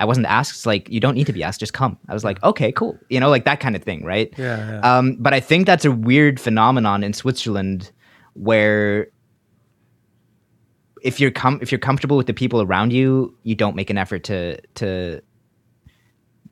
i 0.00 0.04
wasn't 0.04 0.26
asked 0.26 0.52
it's 0.52 0.64
like 0.66 0.88
you 0.88 1.00
don't 1.00 1.16
need 1.16 1.26
to 1.26 1.32
be 1.32 1.42
asked. 1.42 1.58
Just 1.58 1.72
come. 1.72 1.98
I 2.08 2.14
was 2.14 2.22
like 2.24 2.42
okay 2.44 2.70
cool. 2.72 2.96
You 3.10 3.18
know 3.20 3.28
like 3.30 3.44
that 3.44 3.60
kind 3.60 3.74
of 3.76 3.82
thing 3.82 4.04
right? 4.04 4.32
Yeah. 4.38 4.80
yeah. 4.80 4.98
um, 4.98 5.16
but 5.18 5.32
I 5.34 5.40
think 5.40 5.66
that's 5.66 5.84
a 5.84 5.90
weird 5.90 6.38
phenomenon 6.40 7.02
in 7.02 7.12
Switzerland 7.12 7.90
where 8.34 9.08
if 11.02 11.20
you're 11.20 11.30
com- 11.32 11.58
if 11.62 11.70
you're 11.72 11.78
comfortable 11.78 12.16
with 12.16 12.26
the 12.26 12.34
people 12.34 12.62
around 12.62 12.92
you, 12.92 13.36
you 13.42 13.54
don't 13.54 13.74
make 13.76 13.90
an 13.90 13.98
effort 13.98 14.24
to 14.24 14.60
to 14.76 15.20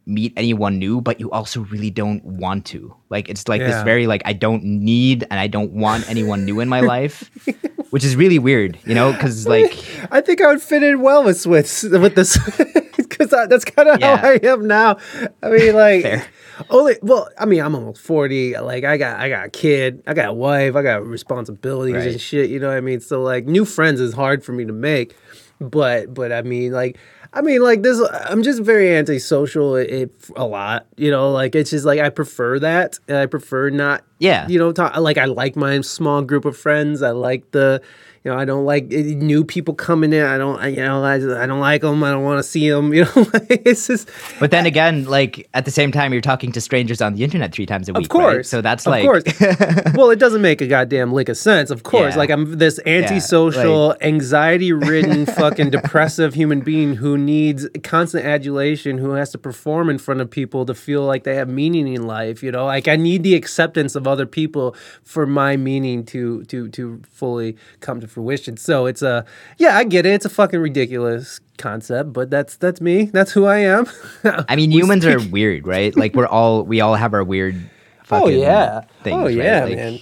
meet 0.06 0.32
anyone 0.36 0.78
new, 0.78 1.00
but 1.00 1.18
you 1.18 1.30
also 1.32 1.60
really 1.62 1.90
don't 1.90 2.24
want 2.24 2.64
to. 2.66 2.94
Like 3.10 3.28
it's 3.28 3.48
like 3.48 3.60
this 3.60 3.82
very 3.82 4.06
like 4.06 4.22
I 4.24 4.32
don't 4.32 4.62
need 4.64 5.26
and 5.30 5.40
I 5.40 5.48
don't 5.48 5.72
want 5.72 6.08
anyone 6.08 6.44
new 6.44 6.60
in 6.60 6.68
my 6.68 6.80
life, 6.80 7.28
which 7.90 8.04
is 8.04 8.14
really 8.16 8.38
weird, 8.38 8.78
you 8.84 8.94
know, 8.94 9.12
because 9.12 9.46
like 9.48 9.72
I 10.10 10.20
think 10.20 10.40
I 10.40 10.46
would 10.48 10.62
fit 10.62 10.82
in 10.82 11.00
well 11.00 11.24
with 11.24 11.40
Swiss 11.40 11.82
with 11.82 12.14
this 12.14 12.38
because 12.96 13.30
that's 13.30 13.64
kind 13.64 13.88
of 13.88 14.00
Yeah. 14.00 14.16
how 14.16 14.28
I 14.28 14.40
am 14.44 14.66
now. 14.66 14.98
I 15.42 15.50
mean, 15.50 15.74
like 15.74 16.28
only 16.70 16.96
well, 17.02 17.28
I 17.38 17.44
mean, 17.44 17.60
I'm 17.60 17.74
almost 17.74 18.00
forty. 18.00 18.56
Like 18.56 18.84
I 18.84 18.96
got, 18.96 19.18
I 19.18 19.28
got 19.28 19.46
a 19.46 19.50
kid, 19.50 20.02
I 20.06 20.14
got 20.14 20.28
a 20.28 20.32
wife, 20.32 20.76
I 20.76 20.82
got 20.82 21.04
responsibilities 21.04 22.06
and 22.06 22.20
shit. 22.20 22.48
You 22.50 22.60
know 22.60 22.68
what 22.68 22.76
I 22.76 22.80
mean? 22.80 23.00
So 23.00 23.22
like, 23.22 23.46
new 23.46 23.64
friends 23.64 24.00
is 24.00 24.14
hard 24.14 24.44
for 24.44 24.52
me 24.52 24.64
to 24.66 24.72
make. 24.72 25.16
But 25.58 26.14
but 26.14 26.30
I 26.32 26.42
mean, 26.42 26.72
like. 26.72 26.96
I 27.36 27.42
mean, 27.42 27.60
like 27.62 27.82
this. 27.82 28.00
I'm 28.28 28.42
just 28.42 28.62
very 28.62 28.96
antisocial. 28.96 29.76
It, 29.76 29.90
it 29.90 30.10
a 30.36 30.46
lot, 30.46 30.86
you 30.96 31.10
know. 31.10 31.30
Like 31.30 31.54
it's 31.54 31.70
just 31.70 31.84
like 31.84 32.00
I 32.00 32.08
prefer 32.08 32.58
that. 32.60 32.98
And 33.08 33.18
I 33.18 33.26
prefer 33.26 33.68
not 33.70 34.02
Yeah. 34.18 34.48
you 34.48 34.58
know, 34.58 34.72
talk, 34.72 34.96
like 34.96 35.18
I 35.18 35.26
like 35.26 35.54
my 35.54 35.80
small 35.82 36.22
group 36.22 36.46
of 36.46 36.56
friends. 36.56 37.02
I 37.02 37.10
like 37.10 37.50
the, 37.50 37.82
you 38.26 38.32
know, 38.32 38.38
I 38.38 38.44
don't 38.44 38.64
like 38.64 38.92
eh, 38.92 39.14
new 39.14 39.44
people 39.44 39.72
coming 39.72 40.12
in. 40.12 40.24
I 40.24 40.36
don't, 40.36 40.58
I, 40.58 40.66
you 40.66 40.78
know, 40.78 41.04
I, 41.04 41.14
I 41.14 41.46
don't 41.46 41.60
like 41.60 41.82
them. 41.82 42.02
I 42.02 42.10
don't 42.10 42.24
want 42.24 42.40
to 42.40 42.42
see 42.42 42.68
them. 42.68 42.92
You 42.96 43.04
know, 43.04 43.12
it's 43.48 43.86
just, 43.86 44.08
But 44.40 44.50
then 44.50 44.66
again, 44.66 45.04
like 45.04 45.48
at 45.54 45.64
the 45.64 45.70
same 45.70 45.92
time, 45.92 46.12
you're 46.12 46.20
talking 46.22 46.50
to 46.52 46.60
strangers 46.60 47.00
on 47.00 47.14
the 47.14 47.22
internet 47.22 47.52
three 47.52 47.66
times 47.66 47.88
a 47.88 47.92
week. 47.92 48.06
of 48.06 48.08
course. 48.08 48.36
right? 48.36 48.46
So 48.46 48.62
that's 48.62 48.84
of 48.84 48.90
like, 48.90 49.04
course. 49.04 49.22
well, 49.94 50.10
it 50.10 50.18
doesn't 50.18 50.42
make 50.42 50.60
a 50.60 50.66
goddamn 50.66 51.12
lick 51.12 51.28
of 51.28 51.36
sense. 51.36 51.70
Of 51.70 51.84
course, 51.84 52.14
Yeah. 52.14 52.18
like 52.18 52.30
I'm 52.30 52.58
this 52.58 52.80
antisocial, 52.84 53.94
anxiety-ridden, 54.00 55.26
fucking 55.26 55.70
depressive 55.70 56.34
human 56.34 56.62
being 56.62 56.96
who 56.96 57.16
needs 57.16 57.68
constant 57.84 58.24
adulation, 58.24 58.98
who 58.98 59.10
has 59.10 59.30
to 59.30 59.38
perform 59.38 59.88
in 59.88 59.98
front 59.98 60.20
of 60.20 60.28
people 60.30 60.66
to 60.66 60.74
feel 60.74 61.02
like 61.02 61.22
they 61.22 61.36
have 61.36 61.48
meaning 61.48 61.86
in 61.94 62.08
life. 62.08 62.42
You 62.42 62.50
know, 62.50 62.64
like 62.64 62.88
I 62.88 62.96
need 62.96 63.22
the 63.22 63.36
acceptance 63.36 63.94
of 63.94 64.08
other 64.08 64.26
people 64.26 64.74
for 65.04 65.26
my 65.26 65.56
meaning 65.56 66.04
to 66.06 66.42
to 66.46 66.68
to 66.70 67.00
fully 67.08 67.56
come 67.80 68.00
to 68.00 68.08
fruition. 68.16 68.56
So 68.56 68.86
it's 68.86 69.02
a 69.02 69.26
yeah, 69.58 69.76
I 69.76 69.84
get 69.84 70.06
it. 70.06 70.14
It's 70.14 70.24
a 70.24 70.30
fucking 70.30 70.58
ridiculous 70.58 71.38
concept, 71.58 72.14
but 72.14 72.30
that's 72.30 72.56
that's 72.56 72.80
me. 72.80 73.04
That's 73.04 73.30
who 73.30 73.44
I 73.44 73.58
am. 73.58 73.86
I 74.24 74.56
mean, 74.56 74.70
humans 74.72 75.04
are 75.04 75.20
weird, 75.28 75.66
right? 75.66 75.94
Like 75.94 76.14
we're 76.14 76.26
all 76.26 76.62
we 76.62 76.80
all 76.80 76.94
have 76.94 77.12
our 77.12 77.22
weird. 77.22 77.56
oh 78.10 78.28
yeah. 78.28 78.80
Things, 79.02 79.16
oh 79.16 79.24
right? 79.24 79.34
yeah, 79.34 79.64
Like, 79.64 79.76
man. 79.76 79.98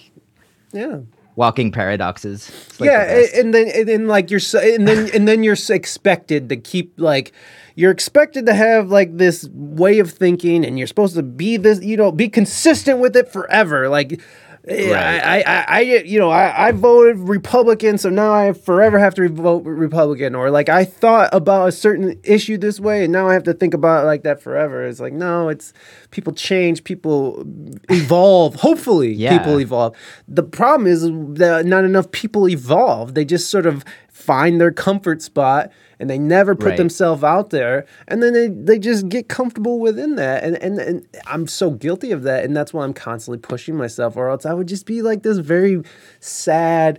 Yeah. 0.72 0.98
Walking 1.34 1.72
paradoxes. 1.72 2.52
Like 2.78 2.88
yeah, 2.88 3.04
the 3.06 3.40
and 3.40 3.52
then 3.52 3.68
and 3.74 3.88
then 3.88 4.06
like 4.06 4.30
you're 4.30 4.38
so, 4.38 4.60
and 4.60 4.86
then 4.86 5.10
and 5.12 5.26
then 5.26 5.42
you're 5.42 5.56
expected 5.68 6.48
to 6.50 6.56
keep 6.56 6.94
like 6.96 7.32
you're 7.74 7.90
expected 7.90 8.46
to 8.46 8.54
have 8.54 8.90
like 8.90 9.16
this 9.16 9.48
way 9.52 9.98
of 9.98 10.12
thinking 10.12 10.64
and 10.64 10.78
you're 10.78 10.86
supposed 10.86 11.16
to 11.16 11.24
be 11.24 11.56
this 11.56 11.82
you 11.82 11.96
know 11.96 12.12
be 12.12 12.28
consistent 12.28 13.00
with 13.00 13.16
it 13.16 13.32
forever 13.32 13.88
like 13.88 14.20
Yeah, 14.66 14.92
Right. 14.94 15.44
I, 15.46 15.60
I, 15.60 15.64
I, 15.68 15.80
you 15.80 16.18
know, 16.18 16.30
I, 16.30 16.68
I 16.68 16.72
voted 16.72 17.18
Republican, 17.18 17.98
so 17.98 18.08
now 18.08 18.32
I 18.32 18.52
forever 18.54 18.98
have 18.98 19.14
to 19.16 19.28
vote 19.28 19.62
Republican. 19.64 20.34
Or 20.34 20.50
like 20.50 20.70
I 20.70 20.84
thought 20.86 21.28
about 21.34 21.68
a 21.68 21.72
certain 21.72 22.18
issue 22.24 22.56
this 22.56 22.80
way, 22.80 23.04
and 23.04 23.12
now 23.12 23.28
I 23.28 23.34
have 23.34 23.42
to 23.44 23.52
think 23.52 23.74
about 23.74 24.04
it 24.04 24.06
like 24.06 24.22
that 24.22 24.40
forever. 24.42 24.82
It's 24.86 25.00
like 25.00 25.12
no, 25.12 25.48
it's 25.50 25.74
people 26.12 26.32
change, 26.32 26.82
people 26.84 27.44
evolve. 27.90 28.54
Hopefully, 28.56 29.12
Yeah. 29.12 29.36
people 29.38 29.60
evolve. 29.60 29.94
The 30.28 30.42
problem 30.42 30.86
is 30.86 31.02
that 31.38 31.66
not 31.66 31.84
enough 31.84 32.10
people 32.10 32.48
evolve. 32.48 33.14
They 33.14 33.24
just 33.26 33.50
sort 33.50 33.66
of 33.66 33.84
find 34.10 34.60
their 34.60 34.72
comfort 34.72 35.20
spot 35.20 35.70
and 36.05 36.10
they 36.10 36.18
never 36.18 36.55
put 36.55 36.66
Right. 36.68 36.76
themselves 36.76 37.24
out 37.24 37.48
there 37.48 37.86
and 38.06 38.22
then 38.22 38.35
they, 38.35 38.48
they 38.48 38.78
just 38.78 39.09
get 39.09 39.26
comfortable 39.26 39.81
within 39.81 40.16
that 40.16 40.44
and, 40.44 40.55
and 40.62 40.78
and 40.78 41.06
i'm 41.26 41.47
so 41.47 41.70
guilty 41.70 42.12
of 42.12 42.24
that 42.24 42.44
and 42.44 42.55
that's 42.55 42.74
why 42.74 42.85
i'm 42.85 42.93
constantly 42.93 43.39
pushing 43.39 43.74
myself 43.74 44.14
or 44.18 44.28
else 44.28 44.44
i 44.44 44.52
would 44.52 44.66
just 44.68 44.85
be 44.85 45.01
like 45.01 45.22
this 45.22 45.39
very 45.39 45.82
sad 46.20 46.98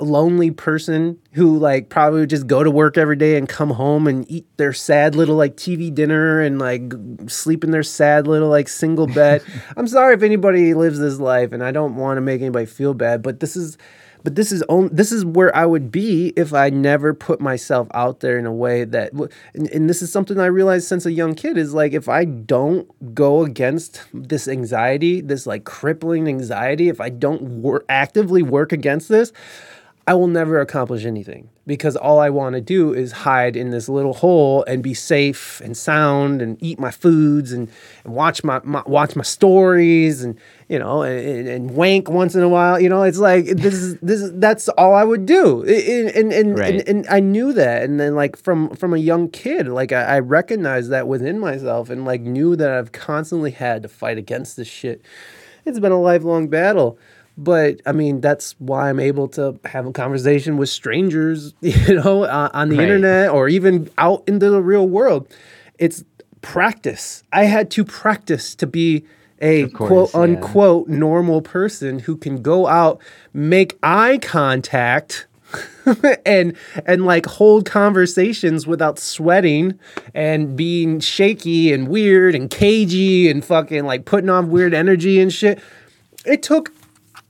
lonely 0.00 0.50
person 0.50 1.16
who 1.34 1.56
like 1.56 1.88
probably 1.90 2.18
would 2.18 2.30
just 2.30 2.48
go 2.48 2.64
to 2.64 2.70
work 2.72 2.98
every 2.98 3.14
day 3.14 3.36
and 3.36 3.48
come 3.48 3.70
home 3.70 4.08
and 4.08 4.28
eat 4.28 4.44
their 4.56 4.72
sad 4.72 5.14
little 5.14 5.36
like 5.36 5.56
TV 5.56 5.94
dinner 5.94 6.40
and 6.40 6.58
like 6.58 6.92
sleep 7.28 7.62
in 7.62 7.70
their 7.70 7.84
sad 7.84 8.26
little 8.26 8.48
like 8.48 8.66
single 8.66 9.06
bed. 9.06 9.40
I'm 9.76 9.86
sorry 9.86 10.14
if 10.14 10.24
anybody 10.24 10.74
lives 10.74 10.98
this 10.98 11.20
life 11.20 11.52
and 11.52 11.62
I 11.62 11.70
don't 11.70 11.94
want 11.94 12.16
to 12.16 12.22
make 12.22 12.40
anybody 12.40 12.66
feel 12.66 12.92
bad, 12.92 13.22
but 13.22 13.38
this 13.38 13.54
is 13.54 13.78
but 14.24 14.34
this 14.34 14.50
is 14.50 14.62
on, 14.70 14.88
this 14.90 15.12
is 15.12 15.24
where 15.24 15.54
I 15.54 15.66
would 15.66 15.92
be 15.92 16.32
if 16.34 16.54
I 16.54 16.70
never 16.70 17.12
put 17.12 17.40
myself 17.40 17.88
out 17.92 18.20
there 18.20 18.38
in 18.38 18.46
a 18.46 18.52
way 18.52 18.84
that 18.84 19.12
and, 19.12 19.68
and 19.68 19.88
this 19.88 20.00
is 20.00 20.10
something 20.10 20.40
I 20.40 20.46
realized 20.46 20.88
since 20.88 21.04
a 21.04 21.12
young 21.12 21.34
kid 21.34 21.58
is 21.58 21.74
like 21.74 21.92
if 21.92 22.08
I 22.08 22.24
don't 22.24 23.14
go 23.14 23.44
against 23.44 24.02
this 24.14 24.48
anxiety, 24.48 25.20
this 25.20 25.46
like 25.46 25.64
crippling 25.64 26.26
anxiety, 26.26 26.88
if 26.88 27.00
I 27.00 27.10
don't 27.10 27.62
wor- 27.62 27.84
actively 27.88 28.42
work 28.42 28.72
against 28.72 29.10
this, 29.10 29.30
I 30.06 30.14
will 30.14 30.28
never 30.28 30.58
accomplish 30.58 31.04
anything 31.04 31.50
because 31.66 31.96
all 31.96 32.18
I 32.18 32.28
want 32.28 32.54
to 32.54 32.60
do 32.60 32.92
is 32.92 33.12
hide 33.12 33.56
in 33.56 33.70
this 33.70 33.88
little 33.88 34.12
hole 34.12 34.64
and 34.64 34.82
be 34.82 34.92
safe 34.92 35.60
and 35.62 35.76
sound 35.76 36.42
and 36.42 36.62
eat 36.62 36.78
my 36.78 36.90
foods 36.90 37.52
and, 37.52 37.70
and 38.04 38.14
watch 38.14 38.44
my, 38.44 38.60
my 38.64 38.82
watch 38.86 39.16
my 39.16 39.22
stories 39.22 40.22
and 40.22 40.38
you 40.68 40.78
know 40.78 41.02
and, 41.02 41.48
and 41.48 41.70
wank 41.70 42.10
once 42.10 42.34
in 42.34 42.42
a 42.42 42.48
while. 42.48 42.78
You 42.78 42.88
know, 42.90 43.02
it's 43.02 43.18
like 43.18 43.46
this 43.46 43.74
is 43.74 43.96
this 44.02 44.20
is 44.20 44.32
that's 44.38 44.68
all 44.70 44.94
I 44.94 45.04
would 45.04 45.24
do. 45.24 45.62
And 45.62 46.10
and 46.10 46.32
and, 46.32 46.58
Right. 46.58 46.74
and, 46.74 46.88
and 46.88 47.06
I 47.08 47.20
knew 47.20 47.52
that. 47.54 47.84
And 47.84 47.98
then 47.98 48.14
like 48.14 48.36
from 48.36 48.74
from 48.76 48.92
a 48.92 48.98
young 48.98 49.28
kid, 49.30 49.66
like 49.68 49.92
I, 49.92 50.02
I 50.02 50.18
recognized 50.18 50.90
that 50.90 51.08
within 51.08 51.38
myself 51.38 51.88
and 51.88 52.04
like 52.04 52.20
knew 52.20 52.56
that 52.56 52.70
I've 52.70 52.92
constantly 52.92 53.52
had 53.52 53.82
to 53.82 53.88
fight 53.88 54.18
against 54.18 54.56
this 54.58 54.68
shit. 54.68 55.00
It's 55.64 55.78
been 55.80 55.92
a 55.92 56.00
lifelong 56.00 56.48
battle 56.48 56.98
but 57.36 57.80
I 57.86 57.92
mean 57.92 58.20
that's 58.20 58.54
why 58.58 58.88
I'm 58.88 59.00
able 59.00 59.28
to 59.28 59.58
have 59.64 59.86
a 59.86 59.92
conversation 59.92 60.56
with 60.56 60.68
strangers, 60.68 61.54
you 61.60 61.94
know, 61.94 62.24
uh, 62.24 62.50
on 62.52 62.68
the 62.68 62.76
Right. 62.76 62.84
internet 62.84 63.30
or 63.30 63.48
even 63.48 63.90
out 63.98 64.22
into 64.26 64.50
the 64.50 64.62
real 64.62 64.88
world. 64.88 65.28
It's 65.78 66.04
practice. 66.42 67.22
I 67.32 67.44
had 67.44 67.70
to 67.72 67.84
practice 67.84 68.54
to 68.56 68.66
be 68.66 69.04
a 69.40 69.66
course, 69.68 69.88
quote 69.88 70.10
yeah. 70.14 70.20
unquote 70.20 70.88
normal 70.88 71.42
person 71.42 71.98
who 72.00 72.16
can 72.16 72.40
go 72.42 72.66
out, 72.66 73.00
make 73.32 73.78
eye 73.82 74.18
contact. 74.22 75.26
and 76.26 76.56
and 76.84 77.06
like 77.06 77.26
hold 77.26 77.64
conversations 77.64 78.66
without 78.66 78.98
sweating 78.98 79.78
and 80.12 80.56
being 80.56 80.98
shaky 80.98 81.72
and 81.72 81.86
weird 81.86 82.34
and 82.34 82.50
cagey 82.50 83.30
and 83.30 83.44
fucking 83.44 83.84
like 83.84 84.04
putting 84.04 84.30
on 84.30 84.50
weird 84.50 84.74
energy 84.74 85.20
and 85.20 85.32
shit. 85.32 85.60
It 86.26 86.42
took 86.42 86.73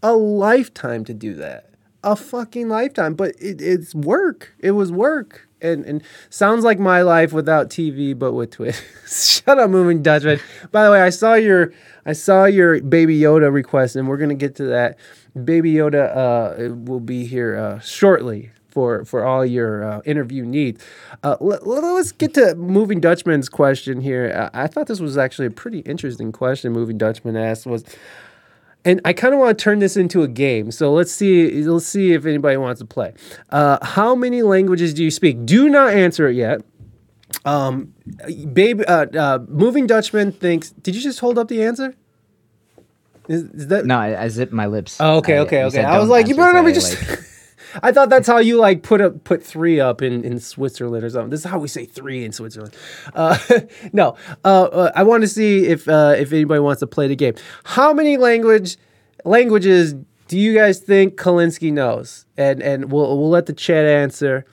a 0.04 0.12
lifetime 0.12 1.02
to 1.06 1.14
do 1.14 1.34
that. 1.34 1.70
A 2.04 2.14
fucking 2.14 2.68
lifetime. 2.68 3.14
But 3.14 3.34
it, 3.40 3.60
it's 3.60 3.94
work. 3.94 4.54
It 4.60 4.72
was 4.72 4.92
work. 4.92 5.48
And 5.62 5.82
and 5.86 6.02
sounds 6.28 6.62
like 6.62 6.78
my 6.78 7.00
life 7.00 7.32
without 7.32 7.70
TV, 7.70 8.16
but 8.16 8.34
with 8.34 8.50
Twitch. 8.50 8.80
Shut 9.08 9.58
up, 9.58 9.70
moving 9.70 10.02
Dutchman. 10.02 10.38
By 10.70 10.84
the 10.84 10.90
way, 10.90 11.00
I 11.00 11.08
saw 11.08 11.34
your 11.34 11.72
I 12.04 12.12
saw 12.12 12.44
your 12.44 12.82
Baby 12.82 13.18
Yoda 13.18 13.50
request, 13.50 13.96
and 13.96 14.06
we're 14.06 14.18
gonna 14.18 14.34
get 14.34 14.56
to 14.56 14.64
that. 14.64 14.98
Baby 15.42 15.72
Yoda 15.72 16.14
uh, 16.14 16.74
will 16.74 17.00
be 17.00 17.24
here 17.24 17.56
uh, 17.56 17.78
shortly 17.78 18.50
for 18.68 19.06
for 19.06 19.24
all 19.24 19.46
your 19.46 19.84
uh, 19.84 20.00
interview 20.04 20.44
needs. 20.44 20.84
Uh, 21.22 21.36
let, 21.40 21.62
us 21.62 22.12
get 22.12 22.34
to 22.34 22.54
moving 22.56 23.00
Dutchman's 23.00 23.48
question 23.48 24.02
here. 24.02 24.50
I, 24.52 24.64
I 24.64 24.66
thought 24.66 24.88
this 24.88 25.00
was 25.00 25.16
actually 25.16 25.46
a 25.46 25.50
pretty 25.50 25.78
interesting 25.80 26.30
question. 26.30 26.72
Moving 26.72 26.98
Dutchman 26.98 27.36
asked 27.36 27.64
was, 27.64 27.84
and 28.84 29.00
I 29.04 29.12
kind 29.12 29.32
of 29.34 29.40
want 29.40 29.58
to 29.58 29.62
turn 29.62 29.78
this 29.78 29.96
into 29.96 30.22
a 30.22 30.28
game. 30.28 30.70
So 30.70 30.92
let's 30.92 31.10
see. 31.12 31.62
Let's 31.64 31.86
see 31.86 32.12
if 32.12 32.26
anybody 32.26 32.56
wants 32.56 32.80
to 32.80 32.84
play. 32.86 33.14
Uh, 33.50 33.78
how 33.84 34.14
many 34.14 34.42
languages 34.42 34.92
do 34.94 35.02
you 35.02 35.10
speak? 35.10 35.44
Do 35.46 35.68
not 35.68 35.92
answer 35.94 36.28
it 36.28 36.36
yet. 36.36 36.60
Um, 37.44 37.94
babe, 38.52 38.82
uh, 38.86 39.06
uh, 39.16 39.38
moving 39.48 39.86
Dutchman 39.86 40.32
thinks. 40.32 40.70
Did 40.70 40.94
you 40.94 41.00
just 41.02 41.20
hold 41.20 41.38
up 41.38 41.48
the 41.48 41.62
answer? 41.64 41.94
Is, 43.28 43.42
is 43.44 43.66
that 43.68 43.86
No, 43.86 43.98
I, 43.98 44.24
I 44.24 44.28
zipped 44.28 44.52
my 44.52 44.66
lips. 44.66 44.98
Oh, 45.00 45.16
okay, 45.16 45.36
I- 45.38 45.40
okay, 45.40 45.64
okay. 45.64 45.82
I 45.82 45.98
was 45.98 46.08
like, 46.08 46.28
you 46.28 46.36
better 46.36 46.52
not 46.52 46.64
be 46.64 46.72
just. 46.72 47.08
like- 47.10 47.20
I 47.82 47.92
thought 47.92 48.08
that's 48.08 48.26
how 48.26 48.38
you 48.38 48.58
like 48.58 48.82
put 48.82 49.00
up 49.00 49.24
put 49.24 49.42
three 49.42 49.80
up 49.80 50.02
in 50.02 50.24
in 50.24 50.38
Switzerland 50.40 51.04
or 51.04 51.10
something. 51.10 51.30
This 51.30 51.40
is 51.40 51.46
how 51.46 51.58
we 51.58 51.68
say 51.68 51.84
three 51.84 52.24
in 52.24 52.32
Switzerland. 52.32 52.74
Uh, 53.14 53.38
no, 53.92 54.16
uh, 54.44 54.64
uh, 54.64 54.92
I 54.94 55.02
want 55.02 55.22
to 55.22 55.28
see 55.28 55.66
if 55.66 55.88
uh, 55.88 56.14
if 56.16 56.32
anybody 56.32 56.60
wants 56.60 56.80
to 56.80 56.86
play 56.86 57.08
the 57.08 57.16
game. 57.16 57.34
How 57.64 57.92
many 57.92 58.16
language 58.16 58.76
languages 59.24 59.94
do 60.28 60.38
you 60.38 60.54
guys 60.54 60.78
think 60.78 61.16
Colinski 61.16 61.72
knows? 61.72 62.26
And 62.36 62.62
and 62.62 62.90
we'll 62.92 63.18
we'll 63.18 63.30
let 63.30 63.46
the 63.46 63.52
chat 63.52 63.84
answer. 63.84 64.44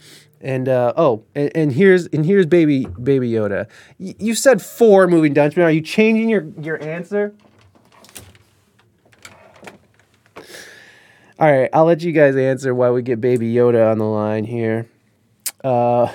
And 0.43 0.67
uh, 0.67 0.93
oh, 0.97 1.23
and, 1.35 1.51
and 1.55 1.71
here's 1.71 2.07
and 2.07 2.25
here's 2.25 2.45
baby 2.45 2.85
baby 2.85 3.29
Yoda. 3.31 3.67
Y- 3.99 4.15
you 4.17 4.33
said 4.35 4.61
four 4.61 5.07
moving 5.07 5.33
Dutchman. 5.33 5.65
Are 5.65 5.71
you 5.71 5.81
changing 5.81 6.29
your 6.29 6.47
your 6.59 6.81
answer? 6.81 7.33
All 11.41 11.51
right, 11.51 11.69
I'll 11.73 11.85
let 11.85 12.03
you 12.03 12.11
guys 12.11 12.35
answer 12.35 12.75
why 12.75 12.91
we 12.91 13.01
get 13.01 13.19
Baby 13.19 13.51
Yoda 13.51 13.91
on 13.91 13.97
the 13.97 14.05
line 14.05 14.43
here. 14.43 14.87
Uh, 15.63 16.05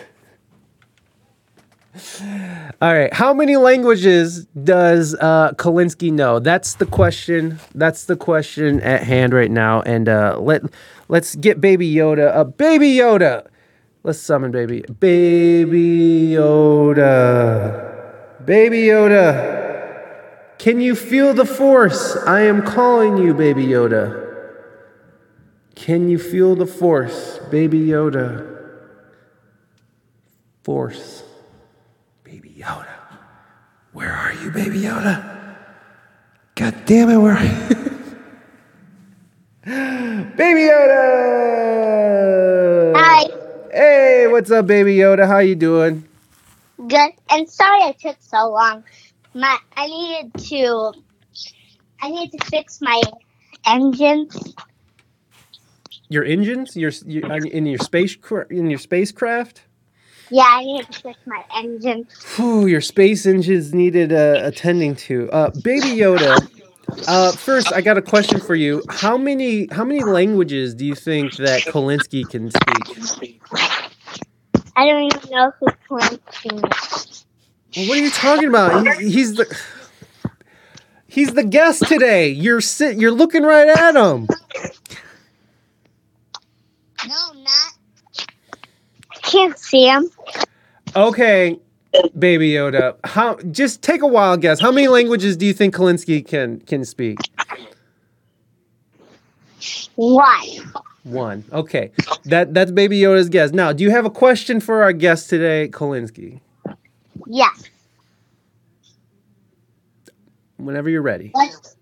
all 2.80 2.94
right, 2.94 3.12
how 3.12 3.34
many 3.34 3.56
languages 3.56 4.46
does 4.62 5.16
uh, 5.16 5.50
Colinski 5.54 6.12
know? 6.12 6.38
That's 6.38 6.74
the 6.74 6.86
question. 6.86 7.58
That's 7.74 8.04
the 8.04 8.14
question 8.14 8.80
at 8.82 9.02
hand 9.02 9.32
right 9.32 9.50
now. 9.50 9.82
And 9.82 10.08
uh, 10.08 10.38
let 10.38 10.62
let's 11.08 11.34
get 11.34 11.60
Baby 11.60 11.92
Yoda. 11.92 12.32
Uh, 12.32 12.44
Baby 12.44 12.90
Yoda, 12.90 13.48
let's 14.04 14.20
summon 14.20 14.52
Baby 14.52 14.84
Baby 15.00 16.34
Yoda. 16.34 17.82
Baby 18.46 18.82
Yoda, 18.82 20.58
can 20.58 20.80
you 20.80 20.94
feel 20.94 21.34
the 21.34 21.44
force? 21.44 22.16
I 22.28 22.42
am 22.42 22.62
calling 22.62 23.16
you, 23.16 23.34
Baby 23.34 23.66
Yoda. 23.66 24.25
Can 25.76 26.08
you 26.08 26.18
feel 26.18 26.56
the 26.56 26.66
force, 26.66 27.38
Baby 27.50 27.78
Yoda? 27.78 28.54
Force. 30.64 31.22
Baby 32.24 32.56
Yoda. 32.58 32.96
Where 33.92 34.12
are 34.12 34.32
you, 34.32 34.50
Baby 34.50 34.80
Yoda? 34.80 35.54
God 36.56 36.74
damn 36.86 37.10
it, 37.10 37.18
where 37.18 37.34
are 37.34 37.44
you? 37.44 37.52
Baby 40.36 40.60
Yoda! 40.62 40.96
Hi. 42.96 43.26
Hey, 43.70 44.26
what's 44.28 44.50
up, 44.50 44.66
Baby 44.66 44.96
Yoda? 44.96 45.26
How 45.28 45.38
you 45.38 45.54
doing? 45.54 46.08
Good. 46.88 47.12
And 47.30 47.48
sorry 47.48 47.82
I 47.82 47.92
took 47.92 48.16
so 48.20 48.50
long. 48.50 48.82
My 49.34 49.58
I 49.76 49.86
needed 49.86 50.32
to 50.48 50.92
I 52.00 52.10
need 52.10 52.32
to 52.32 52.38
fix 52.46 52.80
my 52.80 53.02
engines. 53.66 54.54
Your 56.08 56.24
engines? 56.24 56.76
Your, 56.76 56.90
your 57.04 57.46
in 57.46 57.66
your 57.66 57.78
space 57.78 58.16
in 58.50 58.70
your 58.70 58.78
spacecraft? 58.78 59.62
Yeah, 60.30 60.44
I 60.44 60.64
needed 60.64 60.90
to 60.92 61.00
fix 61.00 61.18
my 61.26 61.44
engines. 61.54 62.12
Whew, 62.36 62.66
your 62.66 62.80
space 62.80 63.26
engines 63.26 63.72
needed 63.72 64.12
uh, 64.12 64.40
attending 64.42 64.96
to. 64.96 65.30
Uh, 65.30 65.50
Baby 65.62 65.88
Yoda. 65.88 66.48
Uh, 67.06 67.32
first, 67.32 67.72
I 67.72 67.80
got 67.80 67.96
a 67.96 68.02
question 68.02 68.40
for 68.40 68.54
you. 68.54 68.82
How 68.88 69.16
many 69.16 69.66
how 69.70 69.84
many 69.84 70.02
languages 70.02 70.74
do 70.74 70.84
you 70.84 70.94
think 70.94 71.36
that 71.36 71.62
Colinski 71.62 72.28
can 72.28 72.50
speak? 72.50 73.40
I 74.76 74.86
don't 74.86 75.04
even 75.04 75.30
know 75.30 75.52
who 75.58 75.66
Clancy 75.88 76.48
is. 76.48 77.24
Well, 77.76 77.88
what 77.88 77.98
are 77.98 78.02
you 78.02 78.10
talking 78.10 78.48
about? 78.48 78.98
He, 78.98 79.10
he's 79.10 79.34
the 79.34 79.58
he's 81.06 81.34
the 81.34 81.44
guest 81.44 81.86
today. 81.86 82.28
You're 82.28 82.60
sit. 82.60 82.96
You're 82.96 83.12
looking 83.12 83.42
right 83.42 83.68
at 83.68 83.96
him. 83.96 84.28
No, 87.06 87.32
not. 87.42 88.26
I 89.14 89.18
can't 89.22 89.58
see 89.58 89.86
him. 89.86 90.08
Okay, 90.94 91.58
Baby 92.18 92.50
Yoda. 92.50 92.96
How? 93.04 93.36
Just 93.50 93.82
take 93.82 94.02
a 94.02 94.06
wild 94.06 94.40
guess. 94.40 94.60
How 94.60 94.72
many 94.72 94.88
languages 94.88 95.36
do 95.36 95.46
you 95.46 95.52
think 95.52 95.74
Colinski 95.74 96.26
can 96.26 96.60
can 96.60 96.84
speak? 96.84 97.18
One. 99.96 100.72
One. 101.04 101.44
Okay. 101.52 101.92
That 102.24 102.52
that's 102.52 102.70
Baby 102.70 103.00
Yoda's 103.00 103.28
guess. 103.28 103.52
Now, 103.52 103.72
do 103.72 103.84
you 103.84 103.90
have 103.90 104.04
a 104.04 104.10
question 104.10 104.60
for 104.60 104.82
our 104.82 104.92
guest 104.92 105.30
today, 105.30 105.68
Colinski? 105.68 106.40
Yes. 107.26 107.64
Whenever 110.56 110.90
you're 110.90 111.02
ready. 111.02 111.30
What, 111.32 111.75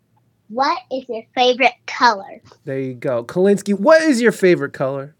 what 0.55 0.78
is 0.93 1.05
your 1.09 1.24
favorite 1.35 1.74
color? 1.86 2.40
There 2.64 2.78
you 2.78 2.94
go. 2.94 3.24
Colinski, 3.24 3.78
what 3.78 4.02
is 4.02 4.22
your 4.22 4.32
favorite 4.32 4.72
color? 4.72 5.14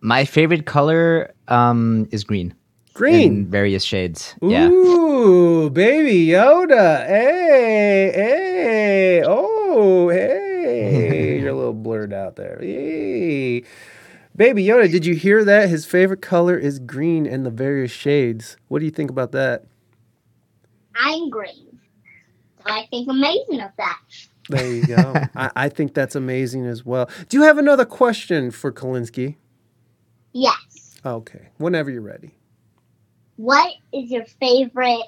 My 0.00 0.26
favorite 0.26 0.66
color 0.66 1.32
um, 1.48 2.06
is 2.10 2.22
green. 2.22 2.54
Green. 2.92 3.32
In 3.32 3.46
various 3.46 3.84
shades. 3.84 4.34
Yeah. 4.42 4.68
Ooh, 4.68 5.70
Baby 5.70 6.26
Yoda. 6.26 7.06
Hey, 7.06 8.12
hey. 8.14 9.22
Oh, 9.26 10.10
hey. 10.10 11.38
You're 11.40 11.50
a 11.50 11.54
little 11.54 11.72
blurred 11.72 12.12
out 12.12 12.36
there. 12.36 12.58
Hey. 12.60 13.64
Baby 14.36 14.64
Yoda, 14.64 14.90
did 14.90 15.06
you 15.06 15.14
hear 15.14 15.42
that? 15.44 15.70
His 15.70 15.86
favorite 15.86 16.20
color 16.20 16.58
is 16.58 16.78
green 16.78 17.26
and 17.26 17.46
the 17.46 17.50
various 17.50 17.90
shades. 17.90 18.58
What 18.68 18.80
do 18.80 18.84
you 18.84 18.90
think 18.90 19.10
about 19.10 19.32
that? 19.32 19.64
I'm 20.94 21.30
green. 21.30 21.75
So 22.66 22.72
I 22.72 22.86
think 22.90 23.08
amazing 23.08 23.60
of 23.60 23.70
that. 23.78 23.98
There 24.48 24.70
you 24.72 24.86
go. 24.86 25.28
I, 25.36 25.50
I 25.56 25.68
think 25.68 25.94
that's 25.94 26.14
amazing 26.14 26.66
as 26.66 26.84
well. 26.84 27.08
Do 27.28 27.36
you 27.36 27.42
have 27.44 27.58
another 27.58 27.84
question 27.84 28.50
for 28.50 28.72
Colinski? 28.72 29.36
Yes. 30.32 31.00
Okay, 31.04 31.48
whenever 31.58 31.90
you're 31.90 32.02
ready. 32.02 32.32
What 33.36 33.72
is 33.92 34.10
your 34.10 34.24
favorite 34.40 35.02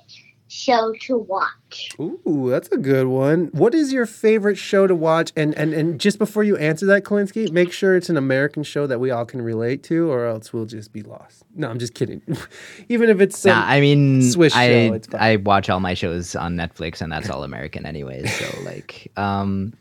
show 0.48 0.92
to 1.02 1.18
watch? 1.18 1.90
Ooh, 2.00 2.48
that's 2.48 2.68
a 2.68 2.76
good 2.76 3.06
one. 3.06 3.46
What 3.52 3.74
is 3.74 3.92
your 3.92 4.06
favorite 4.06 4.56
show 4.56 4.86
to 4.86 4.94
watch? 4.94 5.32
And 5.36 5.54
and 5.56 5.72
and 5.72 6.00
just 6.00 6.18
before 6.18 6.42
you 6.44 6.56
answer 6.56 6.86
that, 6.86 7.04
Colinski, 7.04 7.50
make 7.52 7.72
sure 7.72 7.96
it's 7.96 8.08
an 8.08 8.16
American 8.16 8.62
show 8.62 8.86
that 8.86 8.98
we 8.98 9.10
all 9.10 9.24
can 9.24 9.42
relate 9.42 9.82
to, 9.84 10.10
or 10.10 10.26
else 10.26 10.52
we'll 10.52 10.66
just 10.66 10.92
be 10.92 11.02
lost. 11.02 11.44
No, 11.54 11.68
I'm 11.68 11.78
just 11.78 11.94
kidding. 11.94 12.22
Even 12.88 13.10
if 13.10 13.20
it's 13.20 13.38
some, 13.38 13.50
Nah, 13.50 13.64
I 13.66 13.80
mean, 13.80 14.22
Swiss 14.22 14.52
show, 14.52 14.58
I 14.58 14.64
it's. 14.64 15.08
I 15.14 15.36
watch 15.36 15.68
all 15.70 15.80
my 15.80 15.94
shows 15.94 16.34
on 16.34 16.56
Netflix, 16.56 17.00
and 17.00 17.12
that's 17.12 17.30
all 17.30 17.44
American, 17.44 17.86
anyways. 17.86 18.32
So 18.34 18.60
like, 18.64 19.12
um, 19.16 19.74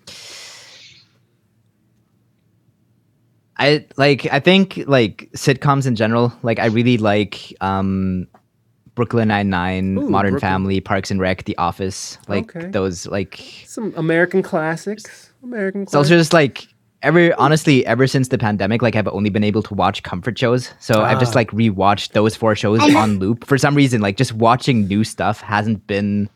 I 3.57 3.85
like. 3.97 4.27
I 4.31 4.39
think 4.39 4.83
like 4.87 5.29
sitcoms 5.33 5.87
in 5.87 5.95
general. 5.95 6.31
Like, 6.43 6.59
I 6.59 6.67
really 6.67 6.97
like 6.97 7.55
um, 7.61 8.27
Brooklyn 8.97 9.29
Nine 9.29 9.49
Nine, 9.49 9.93
Modern 9.95 10.31
Brooklyn. 10.33 10.39
Family, 10.39 10.81
Parks 10.81 11.09
and 11.11 11.21
Rec, 11.21 11.45
The 11.45 11.55
Office. 11.57 12.17
Like 12.27 12.53
Okay. 12.55 12.67
those. 12.67 13.07
Like 13.07 13.39
some 13.65 13.93
American 13.95 14.41
classics. 14.43 15.31
American 15.43 15.83
it's 15.83 15.95
also 15.95 16.09
classics. 16.09 16.19
just 16.25 16.33
like. 16.33 16.67
Ever 17.03 17.31
honestly, 17.37 17.85
ever 17.85 18.07
since 18.07 18.29
the 18.29 18.39
pandemic, 18.39 18.81
like 18.81 18.95
I've 18.95 19.07
only 19.09 19.29
been 19.29 19.43
able 19.43 19.61
to 19.61 19.73
watch 19.75 20.01
comfort 20.01 20.35
shows. 20.37 20.73
So 20.79 21.03
I've 21.03 21.19
just 21.19 21.33
Ah. 21.35 21.39
like 21.39 21.51
rewatched 21.51 22.13
those 22.13 22.35
four 22.35 22.55
shows 22.55 22.79
on 22.95 23.19
loop. 23.19 23.45
For 23.45 23.55
some 23.59 23.75
reason, 23.75 24.01
like 24.01 24.17
just 24.17 24.33
watching 24.33 24.87
new 24.87 25.03
stuff 25.03 25.39
hasn't 25.41 25.85
been 25.85 26.27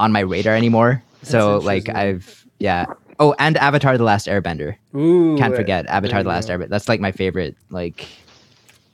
on 0.00 0.10
my 0.10 0.18
radar 0.20 0.56
anymore. 0.56 1.00
So 1.22 1.58
like. 1.58 1.88
I've 1.88 2.44
yeah. 2.58 2.86
Oh, 3.20 3.36
and 3.38 3.56
Avatar: 3.56 3.96
The 3.96 4.02
Last 4.04 4.26
Airbender. 4.26 4.74
Ooh, 4.96 5.36
Can't 5.38 5.54
forget 5.54 5.86
Avatar: 5.86 6.24
The 6.24 6.28
Last. 6.28 6.48
Airbender. 6.48 6.68
That's 6.68 6.88
like 6.88 6.98
my 7.00 7.12
favorite 7.12 7.56
like 7.70 8.04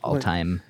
all 0.05 0.19
time. 0.19 0.61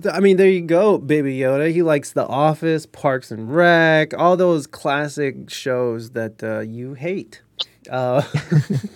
Th- 0.00 0.14
I 0.14 0.20
mean, 0.20 0.36
there 0.36 0.48
you 0.48 0.62
go, 0.62 0.98
Baby 0.98 1.38
Yoda. 1.38 1.72
He 1.72 1.82
likes 1.82 2.12
The 2.12 2.26
Office, 2.26 2.86
Parks 2.86 3.30
and 3.30 3.54
Rec, 3.54 4.12
all 4.18 4.36
those 4.36 4.66
classic 4.66 5.50
shows 5.50 6.10
that 6.10 6.42
uh, 6.42 6.60
you 6.60 6.94
hate. 6.94 7.42
Uh, 7.90 8.22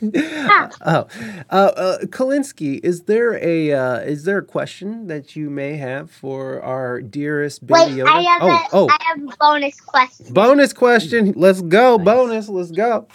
oh, 0.87 1.07
uh, 1.51 1.55
uh, 1.55 1.99
Colinski, 2.07 2.81
is 2.83 3.03
there 3.03 3.35
a 3.45 3.73
uh, 3.73 3.99
is 4.01 4.25
there 4.25 4.39
a 4.39 4.45
question 4.45 5.09
that 5.09 5.37
you 5.37 5.51
may 5.51 5.77
have 5.77 6.11
for 6.11 6.63
our 6.63 7.01
dearest 7.03 7.67
Baby 7.67 7.81
Wait, 7.81 7.91
Yoda? 7.93 8.09
I 8.09 8.23
have 8.23 8.43
oh, 8.43 8.49
a 8.49 8.69
oh, 8.73 8.89
I 8.89 8.99
have 9.05 9.23
a 9.23 9.37
bonus 9.37 9.81
question. 9.81 10.33
bonus 10.33 10.73
question. 10.73 11.35
Let's 11.37 11.61
go, 11.61 11.97
Nice. 11.97 12.05
bonus. 12.05 12.49
Let's 12.49 12.71
go. 12.71 13.07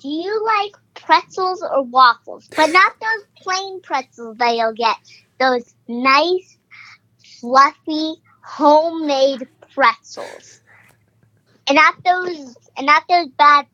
Do 0.00 0.08
you 0.08 0.44
like 0.44 0.72
pretzels 0.94 1.62
or 1.62 1.84
waffles? 1.84 2.48
But 2.56 2.70
not 2.72 2.94
those 3.00 3.24
plain 3.36 3.80
pretzels 3.82 4.36
that 4.38 4.56
you'll 4.56 4.72
get. 4.72 4.96
Those 5.42 5.74
nice, 5.88 6.58
fluffy, 7.40 8.14
homemade 8.44 9.48
pretzels. 9.74 10.60
And 11.66 11.76
not 11.76 11.94
those 12.04 12.56
and 12.76 12.86
not 12.86 13.04
those 13.08 13.28
bad 13.36 13.66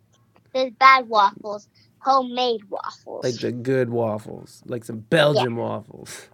those 0.54 0.72
bad 0.80 1.08
waffles. 1.08 1.68
Homemade 2.00 2.62
waffles. 2.70 3.24
Like 3.24 3.40
the 3.40 3.52
good 3.52 3.90
waffles, 3.90 4.62
like 4.66 4.84
some 4.84 5.00
Belgian 5.00 5.56
waffles. 5.56 6.28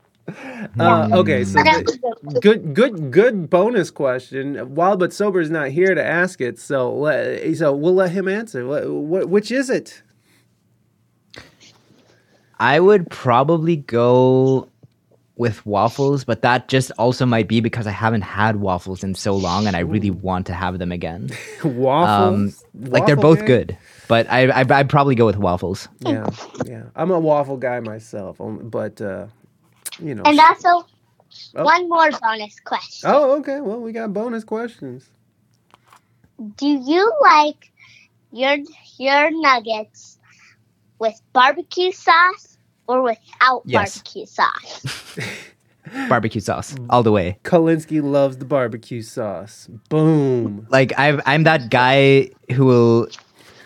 Uh, 0.79 1.09
okay, 1.13 1.45
so 1.45 1.59
the- 1.63 1.99
good. 2.25 2.41
good 2.41 2.75
good 2.75 3.11
good 3.11 3.51
bonus 3.51 3.91
question 3.91 4.75
wild 4.75 4.99
but 4.99 5.13
sober 5.13 5.41
is 5.41 5.51
not 5.51 5.69
here 5.69 5.95
to 5.95 6.05
ask 6.05 6.41
it 6.41 6.59
so 6.59 6.95
let, 6.95 7.57
so 7.57 7.75
we'll 7.75 7.95
let 7.95 8.11
him 8.13 8.29
answer 8.29 8.67
what, 8.67 8.89
what, 8.91 9.29
which 9.29 9.53
is 9.53 9.69
it 9.71 10.03
I 12.59 12.81
would 12.81 13.11
probably 13.11 13.77
go 13.77 14.69
with 15.37 15.65
waffles, 15.67 16.25
but 16.25 16.43
that 16.43 16.69
just 16.69 16.93
also 16.99 17.27
might 17.27 17.49
be 17.49 17.61
because 17.61 17.87
I 17.87 17.93
haven't 17.93 18.23
had 18.23 18.57
waffles 18.57 19.05
in 19.05 19.15
so 19.15 19.37
long, 19.37 19.67
and 19.69 19.77
I 19.77 19.81
really 19.81 20.11
want 20.11 20.47
to 20.49 20.55
have 20.55 20.79
them 20.79 20.93
again. 20.93 21.39
Um, 22.03 22.57
waffles 22.57 22.65
like 22.75 23.07
they're 23.07 23.17
both 23.17 23.45
gang? 23.45 23.47
good, 23.47 23.79
but 24.09 24.31
I, 24.31 24.49
I 24.49 24.61
I'd 24.69 24.91
probably 24.91 25.15
go 25.17 25.27
with 25.27 25.39
waffles. 25.39 25.89
yeah 26.01 26.31
yeah 26.65 26.85
i'm 26.97 27.11
a 27.11 27.21
waffle 27.21 27.57
guy 27.59 27.81
myself 27.81 28.39
but 28.41 29.01
uh 29.01 29.27
you 29.99 30.15
know 30.15 30.27
And 30.27 30.41
also 30.41 30.87
Oh. 31.57 31.65
one 31.65 31.89
more 31.89 32.11
bonus 32.13 32.61
question. 32.65 33.15
oh 33.15 33.39
okay 33.39 33.61
well 33.61 33.81
we 33.81 33.93
got 33.93 34.13
bonus 34.15 34.45
questions 34.45 35.11
Do 36.57 36.67
you 36.69 37.13
like 37.23 37.73
your 38.33 38.57
your 38.99 39.31
nuggets 39.33 40.19
with 41.01 41.21
barbecue 41.35 41.93
sauce 41.93 42.54
or 42.87 43.03
without 43.03 43.65
Yes. 43.65 43.97
barbecue 43.97 44.27
sauce? 44.27 44.87
Barbecue 46.09 46.41
sauce 46.41 46.75
all 46.89 47.03
the 47.03 47.13
way. 47.13 47.39
Colinski 47.45 48.03
loves 48.03 48.39
the 48.39 48.45
barbecue 48.47 49.03
sauce 49.03 49.69
boom 49.91 50.67
Like 50.71 50.93
I 50.99 51.21
I'm 51.27 51.45
that 51.45 51.71
guy 51.71 52.31
who 52.53 52.65
will 52.65 53.09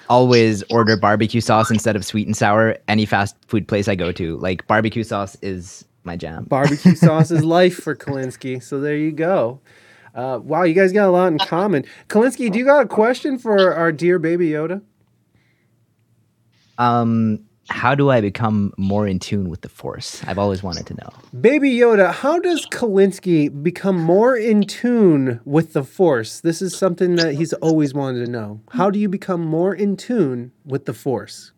always 0.08 0.62
order 0.70 0.96
barbecue 0.96 1.40
sauce 1.40 1.70
instead 1.70 1.94
of 1.96 2.04
sweet 2.04 2.26
and 2.26 2.36
sour 2.36 2.76
any 2.88 3.06
fast 3.06 3.36
food 3.46 3.68
place 3.68 3.86
I 3.88 3.94
go 3.94 4.10
to. 4.12 4.36
Like 4.38 4.66
barbecue 4.66 5.04
sauce 5.04 5.36
is 5.42 5.84
my 6.04 6.16
jam. 6.16 6.44
barbecue 6.44 6.94
sauce 6.96 7.30
is 7.30 7.44
life 7.44 7.76
for 7.76 7.94
Colinski. 7.94 8.62
So 8.62 8.80
there 8.80 8.96
you 8.96 9.12
go. 9.12 9.60
Uh, 10.14 10.40
wow, 10.42 10.64
you 10.64 10.74
guys 10.74 10.92
got 10.92 11.06
a 11.08 11.12
lot 11.12 11.28
in 11.32 11.38
common. 11.38 11.84
Colinski, 12.08 12.50
do 12.50 12.58
you 12.58 12.64
got 12.64 12.84
a 12.84 12.88
question 12.88 13.38
for 13.38 13.74
our 13.74 13.92
dear 13.92 14.18
baby 14.18 14.50
Yoda? 14.50 14.82
Um 16.78 17.47
how 17.68 17.94
do 17.94 18.10
I 18.10 18.20
become 18.20 18.72
more 18.76 19.06
in 19.06 19.18
tune 19.18 19.50
with 19.50 19.60
the 19.60 19.68
force? 19.68 20.22
I've 20.26 20.38
always 20.38 20.62
wanted 20.62 20.86
to 20.86 20.94
know. 20.94 21.10
Baby 21.38 21.70
Yoda, 21.72 22.12
how 22.12 22.38
does 22.38 22.66
Colinski 22.66 23.62
become 23.62 23.96
more 23.96 24.36
in 24.36 24.62
tune 24.62 25.40
with 25.44 25.74
the 25.74 25.84
Force? 25.84 26.40
This 26.40 26.62
is 26.62 26.76
something 26.76 27.16
that 27.16 27.34
he's 27.34 27.52
always 27.54 27.92
wanted 27.94 28.24
to 28.24 28.30
know. 28.30 28.60
How 28.70 28.90
do 28.90 28.98
you 28.98 29.08
become 29.08 29.44
more 29.44 29.74
in 29.74 29.96
tune 29.96 30.52
with 30.64 30.86
the 30.86 30.94
Force? 30.94 31.52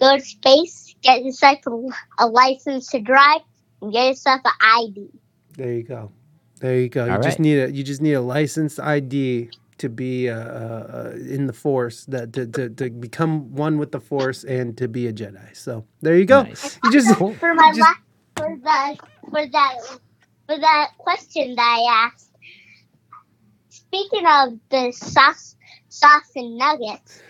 Go 0.00 0.16
to 0.16 0.20
space, 0.20 0.94
get 1.02 1.24
yourself 1.24 1.58
a, 1.66 2.24
a 2.24 2.26
license 2.26 2.88
to 2.88 3.00
drive, 3.00 3.40
and 3.80 3.92
get 3.92 4.08
yourself 4.08 4.40
an 4.44 4.52
ID. 4.60 5.08
There 5.56 5.72
you 5.72 5.82
go. 5.82 6.12
There 6.60 6.78
you 6.78 6.88
go. 6.88 7.06
You 7.06 7.12
All 7.12 7.20
just 7.20 7.40
need 7.40 7.58
a 7.58 7.70
you 7.70 7.82
just 7.82 8.00
need 8.00 8.14
a 8.14 8.20
licensed 8.20 8.78
ID 8.78 9.50
to 9.82 9.90
be 9.90 10.30
uh, 10.30 10.36
uh, 10.40 11.12
uh, 11.14 11.18
in 11.18 11.46
the 11.48 11.54
Force, 11.54 12.06
that 12.06 12.32
to, 12.34 12.46
to, 12.48 12.70
to 12.70 12.90
become 12.90 13.54
one 13.54 13.78
with 13.78 13.92
the 13.92 14.00
Force 14.00 14.44
and 14.44 14.78
to 14.78 14.88
be 14.88 15.08
a 15.08 15.14
Jedi. 15.14 15.56
So 15.56 15.86
there 16.02 16.16
you 16.16 16.26
go. 16.26 16.48
Nice. 16.48 16.80
You 16.82 16.90
just 16.90 17.16
For 17.40 17.54
my 17.54 17.72
just- 17.74 17.80
la- 17.80 18.02
for 18.36 18.56
the 18.62 18.98
for 19.30 19.46
that 19.52 19.74
for 20.48 20.58
that 20.58 20.88
question 20.98 21.54
that 21.56 21.62
I 21.80 22.06
asked. 22.06 22.30
Speaking 23.70 24.26
of 24.26 24.58
the 24.70 24.92
sauce 24.92 25.56
sauce 25.88 26.30
and 26.36 26.58
nuggets, 26.58 27.22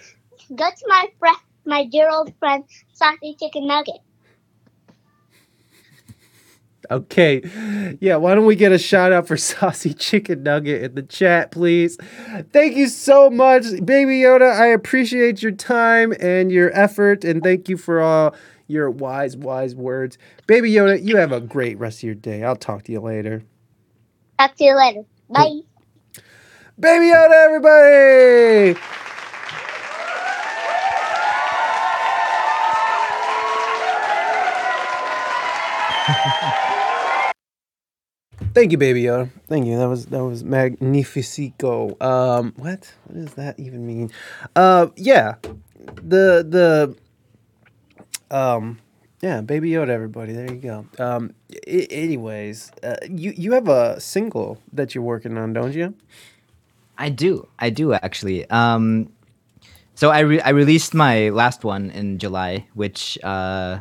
go 0.55 0.67
to 0.67 0.87
my 0.89 1.07
friend 1.19 1.37
my 1.67 1.87
dear 1.87 2.11
old 2.11 2.35
friend 2.39 2.65
Saucy 2.95 3.37
Chicken 3.41 3.67
Nugget. 3.69 4.01
Okay. 6.91 7.43
Yeah, 8.01 8.17
why 8.17 8.35
don't 8.35 8.47
we 8.47 8.57
get 8.57 8.73
a 8.73 8.79
shout 8.79 9.13
out 9.13 9.27
for 9.27 9.37
Saucy 9.39 9.95
Chicken 9.95 10.43
Nugget 10.43 10.83
in 10.83 10.95
the 10.95 11.03
chat, 11.03 11.51
please? 11.51 11.97
Thank 12.53 12.77
you 12.77 12.89
so 12.89 13.31
much, 13.31 13.65
Baby 13.85 14.21
Yoda. 14.21 14.53
I 14.53 14.67
appreciate 14.67 15.43
your 15.43 15.53
time 15.53 16.13
and 16.21 16.51
your 16.51 16.71
effort, 16.79 17.25
and 17.25 17.43
thank 17.43 17.69
you 17.69 17.77
for 17.77 18.01
all 18.01 18.35
your 18.67 18.91
wise, 18.91 19.37
wise 19.37 19.75
words. 19.75 20.19
Baby 20.47 20.73
Yoda, 20.73 21.03
you 21.03 21.17
have 21.17 21.33
a 21.33 21.41
great 21.41 21.79
rest 21.79 21.99
of 21.99 22.05
your 22.05 22.15
day. 22.15 22.43
I'll 22.43 22.57
talk 22.57 22.85
to 22.85 22.93
you 22.93 23.01
later. 23.01 23.43
Talk 24.39 24.57
to 24.57 24.65
you 24.65 24.77
later. 24.77 25.03
Bye. 25.29 25.61
Baby 26.79 27.07
Yoda, 27.07 27.33
everybody! 27.45 29.02
Thank 38.55 38.71
you, 38.73 38.79
Baby 38.79 39.05
Yoda. 39.05 39.31
Thank 39.49 39.67
you. 39.67 39.79
That 39.79 39.89
was 39.89 40.07
that 40.07 40.23
was 40.25 40.45
magnifico. 40.45 41.97
Um, 42.01 42.53
what? 42.57 42.93
What 43.07 43.15
does 43.15 43.35
that 43.35 43.59
even 43.59 43.87
mean? 43.87 44.11
Uh, 44.55 44.89
yeah, 44.97 45.37
the 46.03 46.45
the 46.45 46.97
um, 48.31 48.79
yeah, 49.23 49.41
Baby 49.41 49.71
Yoda. 49.71 49.89
Everybody, 49.89 50.35
there 50.35 50.53
you 50.53 50.61
go. 50.61 50.87
Um, 50.99 51.35
I- 51.67 51.89
anyways, 51.91 52.73
uh, 52.83 52.97
you 53.09 53.33
you 53.37 53.53
have 53.53 53.69
a 53.69 53.99
single 54.01 54.59
that 54.73 54.95
you're 54.95 55.05
working 55.05 55.39
on, 55.39 55.55
don't 55.55 55.73
you? 55.75 55.95
I 56.99 57.09
do. 57.09 57.49
I 57.59 57.71
do 57.71 57.95
actually. 57.95 58.49
Um, 58.51 59.11
so 59.95 60.11
I 60.11 60.21
re- 60.21 60.41
I 60.43 60.51
released 60.51 60.93
my 60.93 61.31
last 61.31 61.65
one 61.65 61.91
in 61.91 62.19
July, 62.19 62.67
which 62.75 63.19
uh, 63.23 63.79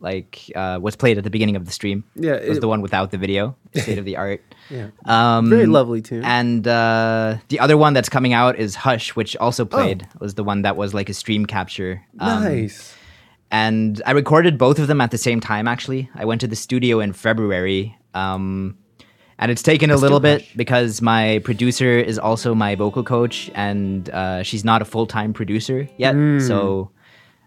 like 0.00 0.50
uh, 0.54 0.78
was 0.80 0.94
played 0.96 1.18
at 1.18 1.24
the 1.24 1.30
beginning 1.30 1.56
of 1.56 1.64
the 1.64 1.72
stream. 1.72 2.04
Yeah, 2.14 2.34
it 2.34 2.48
was 2.48 2.58
it- 2.58 2.60
the 2.60 2.68
one 2.68 2.80
without 2.82 3.10
the 3.10 3.18
video, 3.18 3.56
state 3.74 3.98
of 3.98 4.04
the 4.04 4.16
art. 4.26 4.42
Yeah. 4.70 4.88
Um, 5.04 5.48
Very 5.48 5.66
lovely 5.66 6.02
tune. 6.02 6.24
And 6.24 6.66
uh, 6.66 7.36
the 7.48 7.60
other 7.60 7.76
one 7.76 7.92
that's 7.94 8.08
coming 8.08 8.32
out 8.32 8.56
is 8.58 8.74
Hush, 8.74 9.14
which 9.16 9.36
also 9.36 9.62
Oh. 9.64 9.66
played. 9.66 10.06
Was 10.18 10.34
the 10.34 10.42
one 10.44 10.62
that 10.62 10.76
was 10.76 10.92
like 10.92 11.08
a 11.08 11.14
stream 11.14 11.46
capture. 11.46 12.02
Um, 12.18 12.42
nice. 12.42 12.92
and 13.50 14.02
I 14.04 14.10
recorded 14.12 14.58
both 14.58 14.78
of 14.78 14.86
them 14.88 15.00
at 15.00 15.10
the 15.12 15.18
same 15.18 15.40
time. 15.40 15.68
Actually, 15.68 16.10
I 16.14 16.24
went 16.24 16.40
to 16.40 16.46
the 16.48 16.56
studio 16.56 16.98
in 17.00 17.12
February, 17.12 17.96
um, 18.12 18.76
and 19.38 19.50
it's 19.52 19.62
taken 19.62 19.90
a 19.90 19.96
little 19.96 20.18
bit 20.20 20.44
because 20.56 21.00
my 21.00 21.40
producer 21.44 21.98
is 21.98 22.18
also 22.18 22.54
my 22.54 22.74
vocal 22.74 23.04
coach, 23.04 23.50
and 23.54 24.10
uh, 24.10 24.42
she's 24.42 24.64
not 24.64 24.82
a 24.82 24.84
full 24.84 25.06
time 25.06 25.32
producer 25.32 25.88
yet. 25.96 26.14
So, 26.40 26.90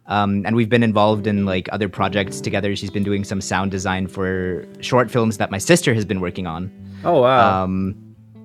um, 0.10 0.44
and 0.46 0.56
we've 0.56 0.70
been 0.70 0.84
involved 0.84 1.26
in 1.28 1.46
like 1.46 1.70
other 1.72 1.88
projects 1.90 2.42
together. 2.42 2.76
She's 2.76 2.92
been 2.92 3.04
doing 3.04 3.24
some 3.24 3.40
sound 3.42 3.72
design 3.72 4.08
for 4.08 4.66
short 4.82 5.10
films 5.10 5.38
that 5.38 5.50
my 5.52 5.58
sister 5.60 5.94
has 5.94 6.04
been 6.06 6.20
working 6.20 6.46
on. 6.48 6.70
Oh 7.06 7.22
wow. 7.22 7.64
Um, 7.64 7.96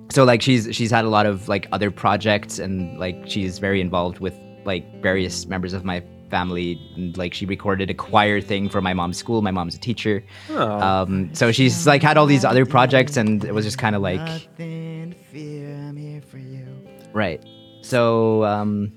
so 0.09 0.23
like 0.23 0.41
she's 0.41 0.69
she's 0.71 0.91
had 0.91 1.03
a 1.05 1.09
lot 1.09 1.25
of 1.25 1.47
like 1.49 1.67
other 1.71 1.89
projects 1.91 2.59
and 2.59 2.97
like 2.99 3.17
she's 3.27 3.57
very 3.59 3.81
involved 3.81 4.19
with 4.19 4.33
like 4.63 5.01
various 5.01 5.45
members 5.47 5.73
of 5.73 5.83
my 5.83 6.01
family 6.31 6.79
and 6.95 7.17
like 7.17 7.33
she 7.33 7.45
recorded 7.45 7.89
a 7.89 7.93
choir 7.93 8.39
thing 8.41 8.67
for 8.69 8.81
my 8.81 8.93
mom's 8.93 9.17
school 9.17 9.41
my 9.43 9.51
mom's 9.51 9.75
a 9.75 9.79
teacher 9.79 10.23
Oh. 10.49 10.79
um 10.81 11.29
so 11.33 11.51
she's 11.51 11.85
like 11.85 12.01
had 12.01 12.17
all 12.17 12.25
these 12.25 12.43
other 12.45 12.65
projects 12.65 13.15
and 13.17 13.43
it 13.45 13.53
was 13.53 13.63
just 13.65 13.77
kind 13.77 13.95
of 13.95 14.01
like 14.01 14.19
Nothing 14.19 15.11
to 15.11 15.17
fear, 15.31 15.75
I'm 15.87 15.95
here 15.97 16.21
for 16.21 16.39
you. 16.39 16.65
right 17.13 17.43
so 17.81 18.43
um 18.43 18.91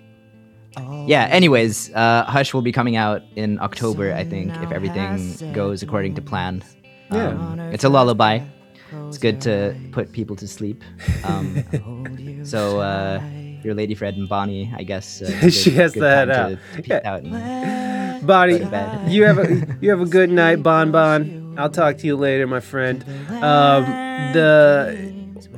yeah 1.06 1.24
anyways 1.30 1.90
uh 1.94 2.24
hush 2.24 2.52
will 2.54 2.62
be 2.62 2.72
coming 2.72 2.96
out 2.96 3.22
in 3.36 3.58
october 3.60 4.12
i 4.14 4.24
think 4.24 4.52
if 4.62 4.70
everything 4.72 5.52
goes 5.52 5.82
according 5.82 6.14
to 6.14 6.22
plan 6.22 6.62
Yeah. 7.12 7.28
um, 7.28 7.60
it's 7.72 7.84
a 7.84 7.88
lullaby 7.88 8.40
it's 9.08 9.18
good 9.18 9.40
to 9.42 9.74
put 9.92 10.12
people 10.12 10.36
to 10.36 10.46
sleep 10.48 10.82
um 11.24 11.62
So 12.44 12.80
uh, 12.80 13.20
your 13.64 13.74
lady 13.74 13.94
Fred 13.94 14.14
and 14.16 14.28
Bonnie, 14.28 14.72
I 14.74 14.82
guess. 14.84 15.20
Uh, 15.20 15.26
it's 15.42 15.44
a 15.44 15.50
She 15.50 15.70
has 15.72 15.92
good 15.92 16.02
that 16.02 16.30
out. 16.30 16.48
To, 16.48 16.82
to 16.82 16.88
Yeah. 16.88 17.00
out 17.04 17.22
and- 17.24 18.26
Bonnie, 18.26 18.58
Go 18.58 18.64
to 18.64 18.70
bed. 18.70 19.12
you 19.12 19.24
have 19.24 19.38
a 19.38 19.76
you 19.82 19.90
have 19.90 20.00
a 20.00 20.06
good 20.06 20.30
night, 20.42 20.62
Bon 20.62 20.90
Bon. 20.90 21.54
I'll 21.58 21.68
talk 21.68 21.98
to 21.98 22.06
you 22.06 22.16
later, 22.16 22.46
my 22.46 22.60
friend. 22.60 23.04
Um, 23.42 23.84
the 24.32 25.12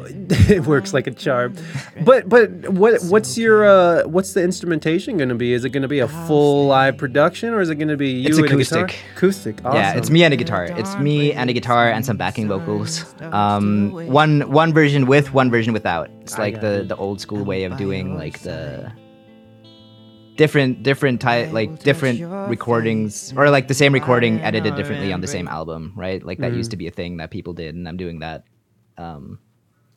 it 0.49 0.67
works 0.67 0.93
like 0.93 1.07
a 1.07 1.11
charm. 1.11 1.55
But 2.05 2.29
but 2.29 2.69
what 2.71 3.03
what's 3.05 3.37
your 3.39 3.65
uh 3.65 4.05
what's 4.07 4.33
the 4.35 4.43
instrumentation 4.43 5.17
going 5.17 5.29
to 5.29 5.35
be? 5.35 5.53
Is 5.53 5.65
it 5.65 5.71
going 5.71 5.83
to 5.83 5.89
be 5.89 6.01
a 6.01 6.09
full 6.09 6.67
live 6.67 6.97
production 6.97 7.55
or 7.55 7.61
is 7.61 7.71
it 7.71 7.77
going 7.77 7.89
to 7.89 7.97
be 7.97 8.11
you 8.11 8.29
It's 8.29 8.39
and 8.39 8.47
a 8.47 8.57
guitar? 8.57 8.85
acoustic. 8.85 9.05
Acoustic. 9.17 9.65
Awesome. 9.65 9.77
Yeah, 9.77 9.95
it's 9.95 10.11
me 10.11 10.25
and 10.25 10.35
a 10.35 10.37
guitar. 10.37 10.65
It's 10.65 10.97
me 10.99 11.33
and 11.33 11.51
a 11.51 11.53
guitar 11.53 11.91
and 11.91 12.05
some 12.05 12.17
backing 12.17 12.49
vocals. 12.49 13.15
Um, 13.21 13.93
one 13.93 14.51
one 14.51 14.73
version 14.73 15.07
with, 15.07 15.33
one 15.33 15.51
version 15.51 15.73
without. 15.73 16.11
It's 16.23 16.39
like 16.39 16.61
the 16.61 16.85
the 16.87 16.97
old 16.97 17.21
school 17.21 17.45
way 17.45 17.65
of 17.65 17.77
doing 17.77 18.17
like 18.17 18.41
the 18.41 18.93
different 20.37 20.83
different 20.83 21.21
type 21.21 21.53
like 21.53 21.81
different 21.81 22.19
recordings 22.49 23.35
or 23.37 23.51
like 23.51 23.69
the 23.69 23.75
same 23.75 23.93
recording 23.93 24.41
edited 24.41 24.75
differently 24.75 25.13
on 25.13 25.21
the 25.21 25.27
same 25.27 25.47
album, 25.49 25.93
right? 25.97 26.25
Like 26.25 26.39
that 26.39 26.55
used 26.55 26.71
to 26.71 26.77
be 26.79 26.87
a 26.87 26.91
thing 26.91 27.19
that 27.19 27.31
people 27.31 27.53
did, 27.53 27.75
and 27.75 27.87
I'm 27.87 27.97
doing 27.99 28.21
that 28.21 28.45
um, 28.97 29.39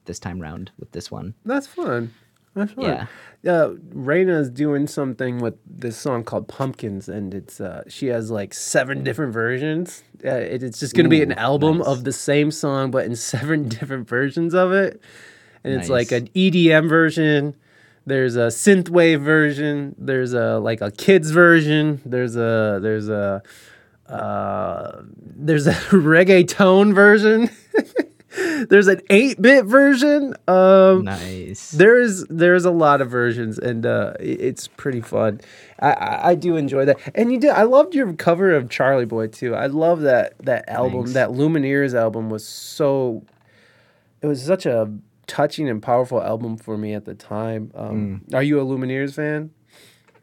this 0.05 0.19
time 0.19 0.39
round 0.39 0.71
with 0.77 0.91
this 0.91 1.11
one. 1.11 1.33
That's 1.45 1.67
fun. 1.67 2.13
That's 2.55 2.73
fun. 2.73 3.07
Yeah. 3.43 3.51
Uh, 3.51 3.73
Reina's 3.89 4.49
doing 4.49 4.87
something 4.87 5.39
with 5.39 5.55
this 5.65 5.97
song 5.97 6.23
called 6.23 6.47
Pumpkins, 6.47 7.09
and 7.09 7.33
it's 7.33 7.59
uh, 7.59 7.83
she 7.87 8.07
has 8.07 8.29
like 8.29 8.53
seven 8.53 9.03
different 9.03 9.33
versions. 9.33 10.03
Uh, 10.23 10.29
it, 10.29 10.63
it's 10.63 10.79
just 10.79 10.95
gonna 10.95 11.09
be 11.09 11.23
an 11.23 11.33
album 11.33 11.79
nice. 11.79 11.87
of 11.87 12.03
the 12.03 12.13
same 12.13 12.51
song, 12.51 12.91
but 12.91 13.05
in 13.05 13.15
seven 13.33 13.67
different 13.67 14.07
versions 14.07 14.53
of 14.53 14.71
it. 14.71 15.01
And 15.63 15.73
it's 15.73 15.89
like 15.89 16.11
an 16.11 16.27
EDM 16.29 16.89
version. 16.89 17.55
There's 18.05 18.35
a 18.35 18.47
synthwave 18.47 19.23
version. 19.23 19.95
There's 19.97 20.33
a 20.33 20.59
like 20.59 20.81
a 20.81 20.91
kids 20.91 21.31
version. 21.31 22.01
There's 22.05 22.35
a 22.35 22.79
there's 22.81 23.07
a 23.07 23.41
uh, 24.07 25.01
there's 25.17 25.67
a 25.67 25.73
reggaeton 25.91 26.93
version. 26.93 27.49
there's 28.69 28.87
an 28.87 29.01
8-bit 29.09 29.65
version. 29.65 30.35
Um, 30.47 31.03
Nice. 31.03 31.71
there's 31.71 32.25
there's 32.29 32.65
a 32.65 32.71
lot 32.71 33.01
of 33.01 33.09
versions 33.09 33.59
and 33.59 33.85
uh 33.85 34.13
it's 34.19 34.67
pretty 34.67 35.01
fun 35.01 35.39
I, 35.79 35.91
I 35.91 36.29
i 36.31 36.35
do 36.35 36.55
enjoy 36.55 36.85
that 36.85 36.97
and 37.15 37.31
you 37.31 37.39
did 37.39 37.51
i 37.51 37.63
loved 37.63 37.93
your 37.93 38.11
cover 38.13 38.55
of 38.55 38.69
charlie 38.69 39.05
boy 39.05 39.27
too 39.27 39.53
i 39.55 39.67
love 39.67 40.01
that 40.01 40.33
that 40.45 40.67
album 40.69 41.01
Thanks. 41.01 41.13
that 41.13 41.29
lumineers 41.29 41.93
album 41.93 42.29
was 42.29 42.45
so 42.47 43.23
it 44.21 44.27
was 44.27 44.41
such 44.43 44.65
a 44.65 44.91
touching 45.27 45.69
and 45.69 45.81
powerful 45.81 46.21
album 46.21 46.57
for 46.57 46.77
me 46.77 46.93
at 46.93 47.05
the 47.05 47.13
time 47.15 47.71
um 47.75 48.21
Mm. 48.29 48.33
are 48.35 48.43
you 48.43 48.59
a 48.59 48.65
lumineers 48.65 49.13
fan 49.13 49.51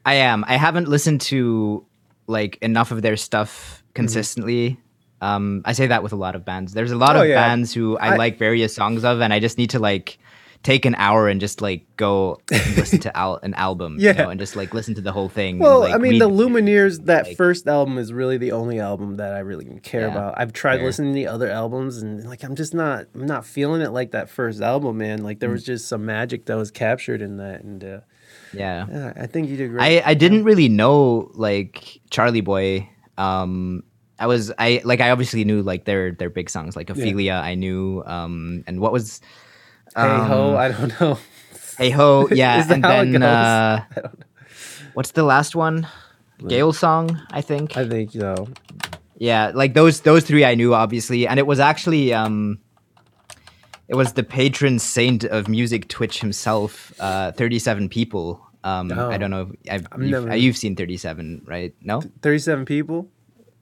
I 0.04 0.14
am. 0.14 0.44
I 0.48 0.56
haven't 0.56 0.88
listened 0.88 1.20
to 1.22 1.84
like 2.26 2.56
enough 2.62 2.90
of 2.90 3.02
their 3.02 3.18
stuff 3.18 3.84
consistently. 3.92 4.78
Um, 5.20 5.62
I 5.64 5.72
say 5.72 5.86
that 5.86 6.02
with 6.02 6.12
a 6.12 6.16
lot 6.16 6.34
of 6.34 6.44
bands. 6.44 6.72
There's 6.72 6.92
a 6.92 6.97
lot 6.97 7.16
Oh, 7.16 7.22
of 7.22 7.28
yeah. 7.28 7.34
bands 7.34 7.72
who 7.74 7.98
I, 7.98 8.14
I- 8.14 8.16
like 8.16 8.38
various 8.38 8.74
songs 8.74 9.05
of, 9.05 9.20
and 9.20 9.32
I 9.32 9.40
just 9.40 9.59
need 9.59 9.70
to 9.70 9.78
like 9.78 10.18
take 10.62 10.84
an 10.84 10.94
hour 10.97 11.26
and 11.28 11.40
just 11.40 11.62
like 11.62 11.86
go 11.97 12.38
listen 12.51 12.98
to 13.01 13.16
al- 13.16 13.40
an 13.42 13.55
album, 13.55 13.97
Yeah. 13.98 14.12
you 14.12 14.18
know, 14.18 14.28
and 14.30 14.38
just 14.38 14.56
like 14.56 14.74
listen 14.74 14.94
to 14.97 15.01
the 15.01 15.10
whole 15.12 15.30
thing. 15.30 15.52
and, 15.55 15.60
well 15.60 15.80
like, 15.80 15.94
i 15.94 15.97
mean 15.97 16.18
the 16.18 16.28
read- 16.28 16.38
lumineers 16.38 17.05
that 17.06 17.26
like- 17.28 17.36
first 17.38 17.66
album 17.66 17.97
is 17.97 18.12
really 18.12 18.36
the 18.36 18.52
only 18.52 18.78
album 18.78 19.16
that 19.16 19.32
i 19.32 19.38
really 19.38 19.64
care 19.82 20.02
Yeah, 20.02 20.09
about 20.09 20.34
i've 20.36 20.52
tried 20.52 20.76
fair. 20.76 20.84
listening 20.86 21.14
to 21.14 21.18
the 21.18 21.26
other 21.28 21.48
albums 21.51 22.02
and 22.02 22.22
like 22.28 22.44
i'm 22.44 22.55
just 22.56 22.74
not 22.74 23.06
i'm 23.14 23.24
not 23.24 23.47
feeling 23.47 23.80
it 23.80 23.92
like 23.92 24.10
that 24.10 24.28
first 24.28 24.60
album 24.60 24.98
man 24.98 25.22
like 25.22 25.40
there 25.40 25.48
was 25.48 25.64
just 25.64 25.88
some 25.88 26.05
magic 26.05 26.44
that 26.44 26.56
was 26.56 26.70
captured 26.70 27.22
in 27.22 27.38
that 27.38 27.62
and 27.64 27.82
uh 27.82 28.01
yeah. 28.52 28.86
Yeah, 28.90 29.12
I 29.16 29.26
think 29.28 29.48
you 29.48 29.56
did 29.56 29.70
great. 29.70 29.82
I 30.05 30.10
I 30.10 30.14
didn't 30.14 30.44
really 30.44 30.68
know 30.68 31.30
like 31.34 32.01
Charlie 32.10 32.40
Boy. 32.42 32.86
Um, 33.16 33.82
I 34.20 34.26
was 34.26 34.52
I 34.59 34.80
like 34.84 35.01
I 35.01 35.10
obviously 35.10 35.44
knew 35.44 35.62
like 35.62 35.84
their 35.86 36.12
their 36.12 36.30
big 36.30 36.48
songs 36.51 36.76
like 36.76 36.90
Ophelia. 36.90 37.40
I 37.42 37.55
knew 37.56 38.02
um 38.06 38.62
and 38.68 38.78
what 38.80 38.92
was 38.92 39.20
hey 39.97 40.02
ho, 40.06 40.51
um, 40.51 40.56
I 40.56 40.68
don't 40.68 41.01
know. 41.01 41.18
Hey 41.78 41.90
ho, 41.90 42.28
yeah, 42.32 42.62
and 42.70 42.84
then 42.84 43.22
uh, 43.22 43.82
I 43.90 44.01
don't 44.01 44.05
know. 44.14 44.18
what's 44.94 45.12
the 45.12 45.22
last 45.24 45.56
one? 45.56 45.86
Gale 46.47 46.72
song, 46.72 47.20
I 47.32 47.40
think. 47.40 47.76
I 47.76 47.88
think 47.88 48.12
so. 48.12 48.48
yeah, 49.18 49.52
like 49.55 49.74
those 49.74 50.01
those 50.02 50.24
three 50.24 50.44
I 50.44 50.55
knew 50.55 50.74
obviously, 50.74 51.26
and 51.26 51.38
it 51.38 51.47
was 51.47 51.59
actually 51.60 52.12
um, 52.12 52.59
it 53.88 53.94
was 53.97 54.12
the 54.12 54.22
patron 54.22 54.78
saint 54.78 55.24
of 55.24 55.48
music 55.48 55.88
Twitch 55.88 56.20
himself, 56.20 56.92
uh, 57.01 57.32
thirty 57.32 57.59
seven 57.59 57.88
people. 57.88 58.40
Um, 58.62 58.92
Oh. 58.92 59.10
I 59.10 59.16
don't 59.16 59.30
know. 59.30 59.52
If, 59.64 59.70
I've, 59.72 60.02
you've, 60.02 60.10
never- 60.10 60.36
you've 60.36 60.56
seen 60.56 60.76
thirty 60.76 60.97
seven, 60.98 61.42
right? 61.47 61.74
No. 61.80 62.02
Thirty-seven 62.20 62.66
people. 62.66 63.09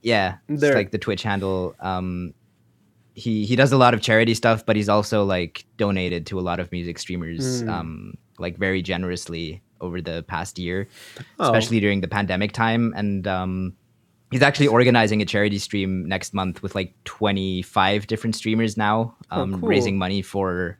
Yeah, 0.01 0.37
it's 0.47 0.61
There- 0.61 0.73
like 0.75 0.91
the 0.91 0.97
Twitch 0.97 1.23
handle. 1.23 1.75
Um, 1.79 2.33
he 3.15 3.45
he 3.45 3.55
does 3.55 3.71
a 3.73 3.77
lot 3.77 3.93
of 3.93 4.01
charity 4.01 4.33
stuff, 4.33 4.65
but 4.65 4.75
he's 4.75 4.87
also 4.89 5.25
like 5.25 5.65
donated 5.77 6.25
to 6.27 6.39
a 6.39 6.41
lot 6.41 6.59
of 6.59 6.71
music 6.71 6.97
streamers, 6.99 7.61
Hmm. 7.61 7.69
um, 7.69 8.13
like 8.37 8.57
very 8.57 8.81
generously 8.81 9.61
over 9.81 10.01
the 10.01 10.23
past 10.27 10.57
year, 10.59 10.87
Oh. 11.39 11.45
especially 11.45 11.79
during 11.81 11.99
the 12.01 12.07
pandemic 12.07 12.51
time. 12.53 12.93
And 12.95 13.27
um, 13.27 13.73
he's 14.31 14.41
actually 14.41 14.67
organizing 14.67 15.21
a 15.21 15.25
charity 15.25 15.57
stream 15.57 16.07
next 16.07 16.33
month 16.33 16.63
with 16.63 16.75
like 16.75 16.93
twenty 17.03 17.61
five 17.61 18.07
different 18.07 18.35
streamers 18.35 18.77
now, 18.77 19.15
Oh, 19.31 19.41
um, 19.41 19.59
cool. 19.59 19.67
raising 19.69 19.97
money 19.97 20.21
for 20.21 20.77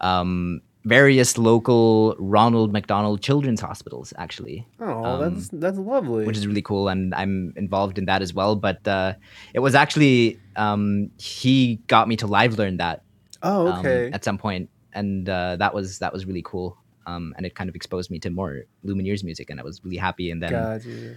um, 0.00 0.60
various 0.84 1.36
local 1.36 2.16
Ronald 2.18 2.72
McDonald 2.72 3.20
Children's 3.20 3.60
Hospitals, 3.60 4.12
actually 4.16 4.66
Oh, 4.78 5.04
Um, 5.04 5.34
that's 5.34 5.48
that's 5.48 5.78
lovely. 5.78 6.24
which 6.24 6.36
is 6.36 6.46
really 6.46 6.62
cool 6.62 6.88
and 6.88 7.14
i'm 7.14 7.52
involved 7.56 7.98
in 7.98 8.06
that 8.06 8.22
as 8.22 8.32
well 8.32 8.56
but 8.56 8.86
uh, 8.88 9.12
it 9.52 9.60
was 9.60 9.74
actually 9.74 10.38
um, 10.56 11.10
he 11.18 11.76
got 11.86 12.08
me 12.08 12.16
to 12.16 12.26
live 12.26 12.58
learn 12.58 12.78
that 12.78 13.02
oh, 13.42 13.68
um, 13.68 13.78
okay. 13.80 14.10
at 14.12 14.24
some 14.24 14.38
point 14.38 14.70
and 14.92 15.28
uh, 15.28 15.56
that 15.56 15.74
was 15.74 15.98
that 16.00 16.12
was 16.12 16.26
really 16.26 16.42
cool. 16.42 16.76
Um, 17.06 17.34
and 17.36 17.46
it 17.46 17.54
kind 17.54 17.68
of 17.70 17.74
exposed 17.74 18.10
me 18.10 18.18
to 18.20 18.30
more 18.30 18.64
Lumineers 18.84 19.24
music, 19.24 19.50
and 19.50 19.58
I 19.58 19.62
was 19.62 19.82
really 19.84 19.96
happy. 19.96 20.30
And 20.30 20.42
then 20.42 20.52
yeah. 20.52 21.14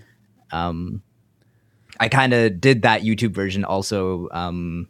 um, 0.52 1.02
I 1.99 2.10
kind 2.10 2.34
of 2.34 2.60
did 2.61 2.84
that 2.84 3.02
YouTube 3.02 3.31
version 3.34 3.64
also 3.65 4.30
um, 4.31 4.88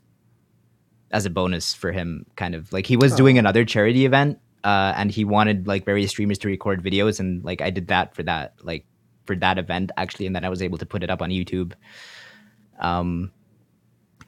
as 1.12 1.26
a 1.26 1.30
bonus 1.30 1.74
for 1.74 1.92
him. 1.92 2.26
Kind 2.36 2.56
of 2.56 2.72
like 2.72 2.86
he 2.86 2.96
was 2.98 3.16
doing 3.16 3.38
another 3.38 3.66
charity 3.66 4.06
event, 4.06 4.40
uh, 4.64 4.94
and 4.96 5.12
he 5.12 5.26
wanted 5.26 5.68
like 5.68 5.86
various 5.86 6.12
streamers 6.12 6.38
to 6.40 6.48
record 6.48 6.84
videos, 6.84 7.20
and 7.20 7.44
like 7.44 7.62
I 7.62 7.70
did 7.70 7.88
that 7.88 8.16
for 8.16 8.24
that 8.24 8.54
like 8.64 8.86
for 9.26 9.36
that 9.38 9.58
event 9.58 9.92
actually, 9.98 10.26
and 10.28 10.36
then 10.36 10.46
I 10.46 10.50
was 10.50 10.62
able 10.62 10.78
to 10.78 10.86
put 10.86 11.04
it 11.04 11.10
up 11.10 11.22
on 11.22 11.30
YouTube. 11.30 11.74
Um, 12.80 13.32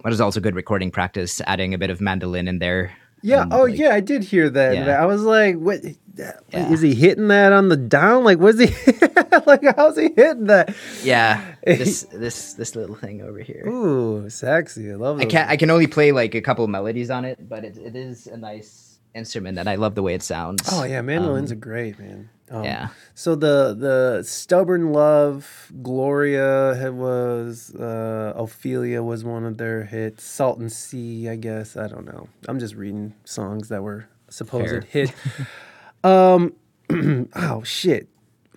but 0.01 0.09
it 0.09 0.13
was 0.13 0.21
also 0.21 0.39
good 0.39 0.55
recording 0.55 0.91
practice, 0.91 1.41
adding 1.47 1.73
a 1.73 1.77
bit 1.77 1.89
of 1.89 1.99
mandolin 1.99 2.47
in 2.47 2.59
there. 2.59 2.95
Yeah. 3.21 3.41
and, 3.41 3.53
Oh, 3.53 3.63
like, 3.63 3.77
yeah. 3.77 3.89
I 3.89 4.01
did 4.01 4.23
hear 4.23 4.49
that. 4.51 4.75
Yeah. 4.75 5.01
I 5.01 5.05
was 5.05 5.23
like, 5.23 5.55
"What? 5.55 5.79
Yeah. 6.15 6.37
Is 6.71 6.81
he 6.81 6.93
hitting 6.93 7.27
that 7.29 7.51
on 7.53 7.69
the 7.69 7.75
down? 7.77 8.23
Like, 8.23 8.37
was 8.37 8.59
he? 8.59 8.67
like, 9.47 9.63
how's 9.75 9.97
he 9.97 10.09
hitting 10.15 10.45
that? 10.45 10.75
Yeah, 11.03 11.43
this 11.65 12.03
this 12.13 12.53
this 12.53 12.75
little 12.75 12.95
thing 12.95 13.21
over 13.21 13.39
here. 13.39 13.65
Ooh, 13.67 14.29
sexy. 14.29 14.91
I 14.91 14.95
love. 14.95 15.19
It. 15.19 15.23
I 15.23 15.25
can't. 15.25 15.49
I 15.49 15.57
can 15.57 15.71
only 15.71 15.87
play 15.87 16.11
like 16.11 16.35
a 16.35 16.41
couple 16.41 16.67
melodies 16.67 17.09
on 17.09 17.25
it, 17.25 17.49
but 17.49 17.65
it, 17.65 17.77
it 17.77 17.95
is 17.95 18.27
a 18.27 18.37
nice 18.37 18.84
instrument, 19.15 19.57
and 19.57 19.67
I 19.69 19.75
love 19.75 19.95
the 19.95 20.03
way 20.03 20.13
it 20.13 20.21
sounds. 20.21 20.61
Oh 20.71 20.83
yeah, 20.83 21.01
mandolins 21.01 21.51
Um, 21.51 21.57
are 21.57 21.61
great, 21.61 21.97
man. 21.97 22.29
Um, 22.51 22.63
yeah. 22.63 22.89
So 23.15 23.33
the 23.35 23.75
the 23.77 24.23
stubborn 24.23 24.91
love, 24.93 25.71
Gloria 25.81 26.91
was 26.93 27.73
uh, 27.73 28.33
Ophelia 28.35 29.01
was 29.01 29.23
one 29.23 29.45
of 29.45 29.57
their 29.57 29.83
hits. 29.85 30.23
Salt 30.23 30.59
and 30.59 30.71
Sea, 30.71 31.27
I 31.29 31.37
guess. 31.37 31.75
I 31.75 31.87
don't 31.87 32.05
know. 32.05 32.27
I'm 32.47 32.59
just 32.59 32.75
reading 32.75 33.15
songs 33.23 33.69
that 33.69 33.81
were 33.81 34.07
supposed 34.29 34.69
Fair. 34.69 34.81
hit. 34.81 35.13
um, 36.03 36.53
oh 37.35 37.63
shit. 37.63 38.09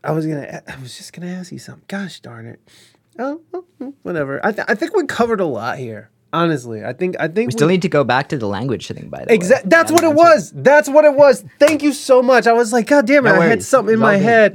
I 0.04 0.12
was 0.12 0.26
gonna. 0.26 0.62
I 0.68 0.76
was 0.80 0.96
just 0.96 1.12
gonna 1.12 1.30
ask 1.32 1.50
you 1.50 1.58
something. 1.58 1.84
Gosh 1.88 2.20
darn 2.20 2.46
it. 2.46 2.60
Oh, 3.18 3.40
mm, 3.80 3.94
whatever. 4.02 4.44
I 4.46 4.52
th- 4.52 4.66
I 4.68 4.74
think 4.74 4.94
we 4.94 5.04
covered 5.06 5.40
a 5.40 5.46
lot 5.46 5.78
here. 5.78 6.10
Honestly, 6.32 6.84
I 6.84 6.92
think 6.92 7.16
I 7.18 7.26
think 7.28 7.48
We 7.48 7.52
still 7.52 7.68
need 7.68 7.80
to 7.82 7.88
go 7.88 8.04
back 8.04 8.28
to 8.28 8.36
the 8.36 8.46
language 8.46 8.86
thing, 8.88 9.08
by 9.08 9.24
the 9.24 9.32
Exactly. 9.32 9.66
way. 9.66 9.70
That's 9.70 9.90
Yeah, 9.90 9.94
what 9.94 10.04
it 10.04 10.14
was. 10.14 10.52
That's 10.54 10.88
what 10.88 11.04
it 11.06 11.14
was. 11.14 11.42
Thank 11.58 11.82
you 11.82 11.94
so 11.94 12.20
much. 12.22 12.46
I 12.46 12.52
was 12.52 12.70
like, 12.72 12.86
God 12.86 13.06
damn 13.06 13.26
it! 13.26 13.30
No 13.32 13.40
I 13.40 13.46
had 13.46 13.62
something 13.62 13.94
in 13.94 13.98
my 14.00 14.16
head. 14.16 14.52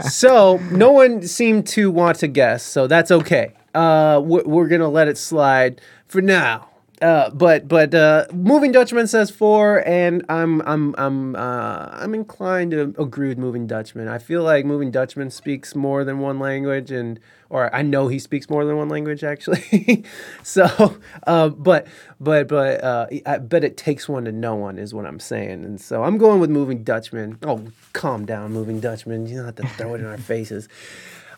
so 0.04 0.58
no 0.70 0.92
one 0.92 1.22
seemed 1.26 1.66
to 1.68 1.90
want 1.90 2.18
to 2.20 2.28
guess. 2.28 2.62
So 2.62 2.86
that's 2.86 3.10
okay. 3.10 3.54
Uh, 3.74 4.20
we're, 4.24 4.44
we're 4.44 4.68
gonna 4.68 4.88
let 4.88 5.08
it 5.08 5.18
slide 5.18 5.80
for 6.06 6.20
now. 6.22 6.68
Uh, 7.04 7.28
but 7.28 7.68
but 7.68 7.94
uh, 7.94 8.24
moving 8.32 8.72
Dutchman 8.72 9.06
says 9.06 9.30
four, 9.30 9.86
and 9.86 10.24
I'm 10.30 10.62
I'm 10.62 10.94
I'm 10.96 11.36
uh, 11.36 11.90
I'm 11.92 12.14
inclined 12.14 12.70
to 12.70 12.94
agree 12.96 13.28
with 13.28 13.36
moving 13.36 13.66
Dutchman. 13.66 14.08
I 14.08 14.16
feel 14.16 14.42
like 14.42 14.64
moving 14.64 14.90
Dutchman 14.90 15.28
speaks 15.28 15.74
more 15.74 16.02
than 16.02 16.20
one 16.20 16.38
language, 16.38 16.90
and 16.90 17.20
or 17.50 17.72
I 17.74 17.82
know 17.82 18.08
he 18.08 18.18
speaks 18.18 18.48
more 18.48 18.64
than 18.64 18.78
one 18.78 18.88
language 18.88 19.22
actually. 19.22 20.02
so, 20.42 20.96
uh, 21.26 21.50
but 21.50 21.86
but 22.20 22.48
but 22.48 22.82
uh, 22.82 23.06
I 23.26 23.36
bet 23.36 23.64
it 23.64 23.76
takes 23.76 24.08
one 24.08 24.24
to 24.24 24.32
know 24.32 24.54
one 24.54 24.78
is 24.78 24.94
what 24.94 25.04
I'm 25.04 25.20
saying, 25.20 25.62
and 25.62 25.78
so 25.78 26.04
I'm 26.04 26.16
going 26.16 26.40
with 26.40 26.48
moving 26.48 26.84
Dutchman. 26.84 27.36
Oh, 27.42 27.66
calm 27.92 28.24
down, 28.24 28.52
moving 28.52 28.80
Dutchman. 28.80 29.26
You 29.26 29.36
don't 29.36 29.44
have 29.44 29.56
to 29.56 29.68
throw 29.68 29.92
it 29.92 30.00
in 30.00 30.06
our 30.06 30.16
faces. 30.16 30.70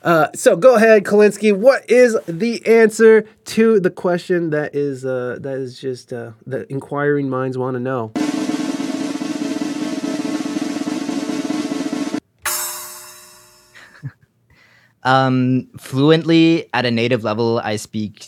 Uh, 0.07 0.28
so 0.37 0.55
go 0.55 0.77
ahead, 0.77 1.03
Colinski. 1.03 1.53
What 1.53 1.91
is 1.91 2.16
the 2.28 2.65
answer 2.65 3.27
to 3.47 3.81
the 3.81 3.91
question 3.91 4.51
that 4.51 4.73
is 4.73 5.05
uh, 5.05 5.37
that 5.41 5.59
is 5.59 5.81
just 5.81 6.12
uh, 6.12 6.31
the 6.47 6.65
inquiring 6.73 7.28
minds 7.28 7.59
want 7.59 7.74
to 7.74 7.81
know? 7.81 8.12
Um, 15.03 15.69
fluently 15.78 16.69
at 16.74 16.85
a 16.85 16.91
native 16.91 17.23
level, 17.23 17.61
I 17.62 17.77
speak 17.77 18.27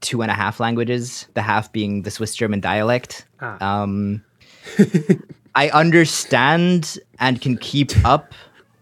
two 0.00 0.22
and 0.22 0.30
a 0.30 0.34
half 0.34 0.58
languages. 0.58 1.28
The 1.34 1.42
half 1.42 1.70
being 1.70 2.02
the 2.02 2.10
Swiss 2.10 2.34
German 2.34 2.58
dialect. 2.58 3.26
Ah. 3.40 3.82
Um, 3.82 4.24
I 5.54 5.68
understand 5.70 6.98
and 7.20 7.40
can 7.40 7.56
keep 7.56 7.92
up 8.04 8.34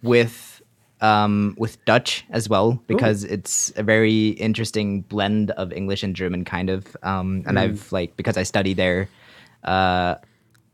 with 0.02 0.57
um, 1.00 1.54
with 1.58 1.82
Dutch 1.84 2.24
as 2.30 2.48
well 2.48 2.82
because 2.86 3.24
it's 3.24 3.72
a 3.76 3.82
very 3.82 4.28
interesting 4.30 5.02
blend 5.02 5.50
of 5.52 5.72
English 5.72 6.02
and 6.02 6.14
German, 6.14 6.44
kind 6.44 6.70
of. 6.70 6.96
Um, 7.02 7.44
and 7.46 7.58
I've 7.58 7.90
like 7.92 8.16
because 8.16 8.36
I 8.36 8.42
study 8.42 8.74
there, 8.74 9.08
uh, 9.64 10.16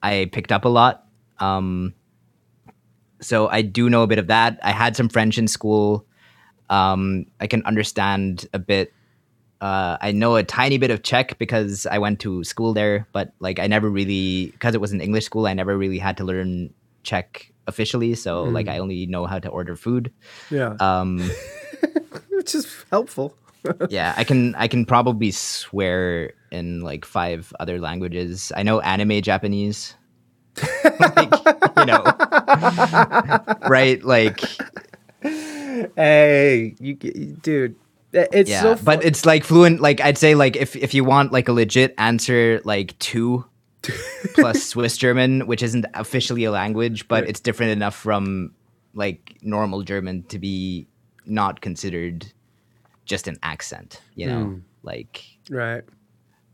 I 0.02 0.28
picked 0.32 0.52
up 0.52 0.64
a 0.64 0.68
lot. 0.68 1.06
Um, 1.38 1.94
so 3.20 3.48
I 3.48 3.62
do 3.62 3.88
know 3.90 4.02
a 4.02 4.06
bit 4.06 4.18
of 4.18 4.26
that. 4.28 4.58
I 4.62 4.72
had 4.72 4.96
some 4.96 5.08
French 5.08 5.38
in 5.38 5.48
school. 5.48 6.06
Um, 6.70 7.26
I 7.40 7.46
can 7.46 7.64
understand 7.64 8.46
a 8.52 8.58
bit. 8.58 8.92
Uh, 9.60 9.96
I 10.00 10.12
know 10.12 10.36
a 10.36 10.42
tiny 10.42 10.78
bit 10.78 10.90
of 10.90 11.02
Czech 11.02 11.38
because 11.38 11.86
I 11.86 11.98
went 11.98 12.20
to 12.20 12.44
school 12.44 12.74
there, 12.74 13.06
but 13.12 13.32
like 13.40 13.58
I 13.58 13.66
never 13.66 13.88
really 13.88 14.46
because 14.52 14.74
it 14.74 14.80
was 14.80 14.92
an 14.92 15.00
English 15.00 15.24
school. 15.24 15.46
I 15.46 15.54
never 15.54 15.76
really 15.76 15.98
had 15.98 16.16
to 16.18 16.24
learn 16.24 16.72
Czech 17.02 17.53
officially. 17.66 18.14
So 18.14 18.44
like 18.44 18.68
I 18.68 18.78
only 18.78 19.06
know 19.06 19.26
how 19.26 19.38
to 19.38 19.48
order 19.48 19.76
food. 19.76 20.12
Yeah, 20.50 20.76
Um, 20.80 21.18
which 22.30 22.54
is 22.54 22.66
helpful. 22.90 23.36
yeah, 23.88 24.14
I 24.16 24.24
can 24.24 24.54
I 24.56 24.68
can 24.68 24.84
probably 24.84 25.30
swear 25.30 26.32
in 26.52 26.80
like 26.82 27.04
five 27.04 27.52
other 27.58 27.80
languages. 27.80 28.52
I 28.54 28.62
know 28.62 28.80
anime 28.80 29.22
Japanese. 29.22 29.94
like, 31.00 31.32
you 31.78 31.86
know, 31.86 32.04
right? 33.68 34.02
Like 34.04 34.40
Hey, 35.96 36.74
you, 36.78 36.94
dude, 36.94 37.74
it's 38.12 38.50
yeah, 38.50 38.62
so. 38.62 38.78
but 38.84 39.04
it's 39.04 39.26
like 39.26 39.44
fluent. 39.44 39.80
Like 39.80 40.00
I'd 40.00 40.18
say, 40.18 40.34
like 40.34 40.56
if 40.56 40.76
if 40.76 40.94
you 40.94 41.02
want 41.04 41.32
like 41.32 41.48
a 41.48 41.52
legit 41.52 41.94
answer, 41.98 42.60
like 42.64 42.96
two 42.98 43.44
plus 44.34 44.62
Swiss 44.72 44.96
German, 44.96 45.46
which 45.46 45.62
isn't 45.62 45.86
officially 45.94 46.44
a 46.44 46.50
language, 46.50 47.06
but 47.08 47.22
Right. 47.22 47.28
it's 47.30 47.40
different 47.40 47.72
enough 47.72 47.94
from 47.94 48.52
like 48.94 49.36
normal 49.42 49.82
German 49.82 50.22
to 50.24 50.38
be 50.38 50.86
not 51.26 51.60
considered 51.60 52.26
just 53.04 53.26
an 53.28 53.36
accent. 53.42 54.00
You 54.14 54.26
know, 54.26 54.44
Hmm. 54.44 54.58
like 54.82 55.24
right. 55.50 55.82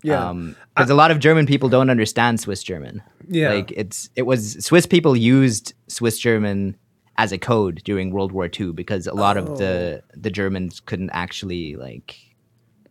Yeah, 0.02 0.32
because 0.74 0.88
a 0.88 0.94
lot 0.94 1.10
of 1.10 1.18
German 1.18 1.44
people 1.44 1.68
don't 1.68 1.90
understand 1.90 2.40
Swiss 2.40 2.62
German. 2.62 3.02
Yeah. 3.28 3.52
like 3.52 3.70
it's 3.76 4.08
it 4.16 4.22
was 4.22 4.64
Swiss 4.64 4.86
people 4.86 5.14
used 5.16 5.74
Swiss 5.88 6.18
German 6.18 6.76
as 7.18 7.32
a 7.32 7.38
code 7.38 7.82
during 7.84 8.10
World 8.10 8.32
War 8.32 8.48
II 8.58 8.72
because 8.72 9.06
a 9.06 9.12
lot 9.12 9.36
of 9.36 9.58
the 9.58 10.02
Oh. 10.02 10.10
the 10.16 10.30
Germans 10.30 10.80
couldn't 10.80 11.10
actually 11.12 11.76
like 11.76 12.16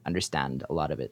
understand 0.06 0.64
a 0.70 0.74
lot 0.74 0.92
of 0.92 1.00
it. 1.00 1.12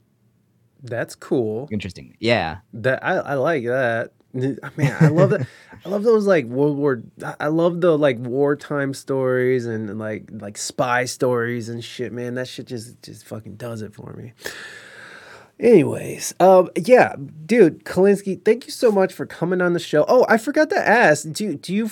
That's 0.83 1.15
cool. 1.15 1.67
Interesting, 1.71 2.15
yeah, 2.19 2.57
That 2.73 3.03
I, 3.03 3.15
I 3.17 3.33
like 3.35 3.65
that. 3.65 4.11
Man, 4.33 4.95
I 4.99 5.07
love 5.07 5.31
that. 5.31 5.47
I 5.85 5.89
love 5.89 6.03
those 6.03 6.27
like 6.27 6.45
World 6.45 6.77
War. 6.77 7.01
I- 7.25 7.35
I 7.39 7.47
love 7.47 7.81
the 7.81 7.97
like 7.97 8.19
wartime 8.19 8.93
stories 8.93 9.65
and, 9.65 9.97
like 9.97 10.29
like 10.31 10.57
spy 10.57 11.05
stories 11.05 11.69
and 11.69 11.83
shit. 11.83 12.11
Man, 12.13 12.35
that 12.35 12.47
shit 12.47 12.67
just 12.67 13.01
just 13.01 13.25
fucking 13.25 13.55
does 13.55 13.81
it 13.81 13.93
for 13.95 14.13
me. 14.13 14.33
Anyways, 15.59 16.35
um, 16.39 16.69
yeah, 16.75 17.15
dude, 17.47 17.83
Colinski, 17.83 18.43
thank 18.45 18.65
you 18.67 18.71
so 18.71 18.91
much 18.91 19.11
for 19.11 19.25
coming 19.25 19.59
on 19.59 19.73
the 19.73 19.79
show. 19.79 20.05
Oh, 20.07 20.23
I 20.29 20.37
forgot 20.37 20.69
to 20.69 20.77
ask. 20.77 21.31
Do 21.31 21.55
do 21.55 21.73
you 21.73 21.87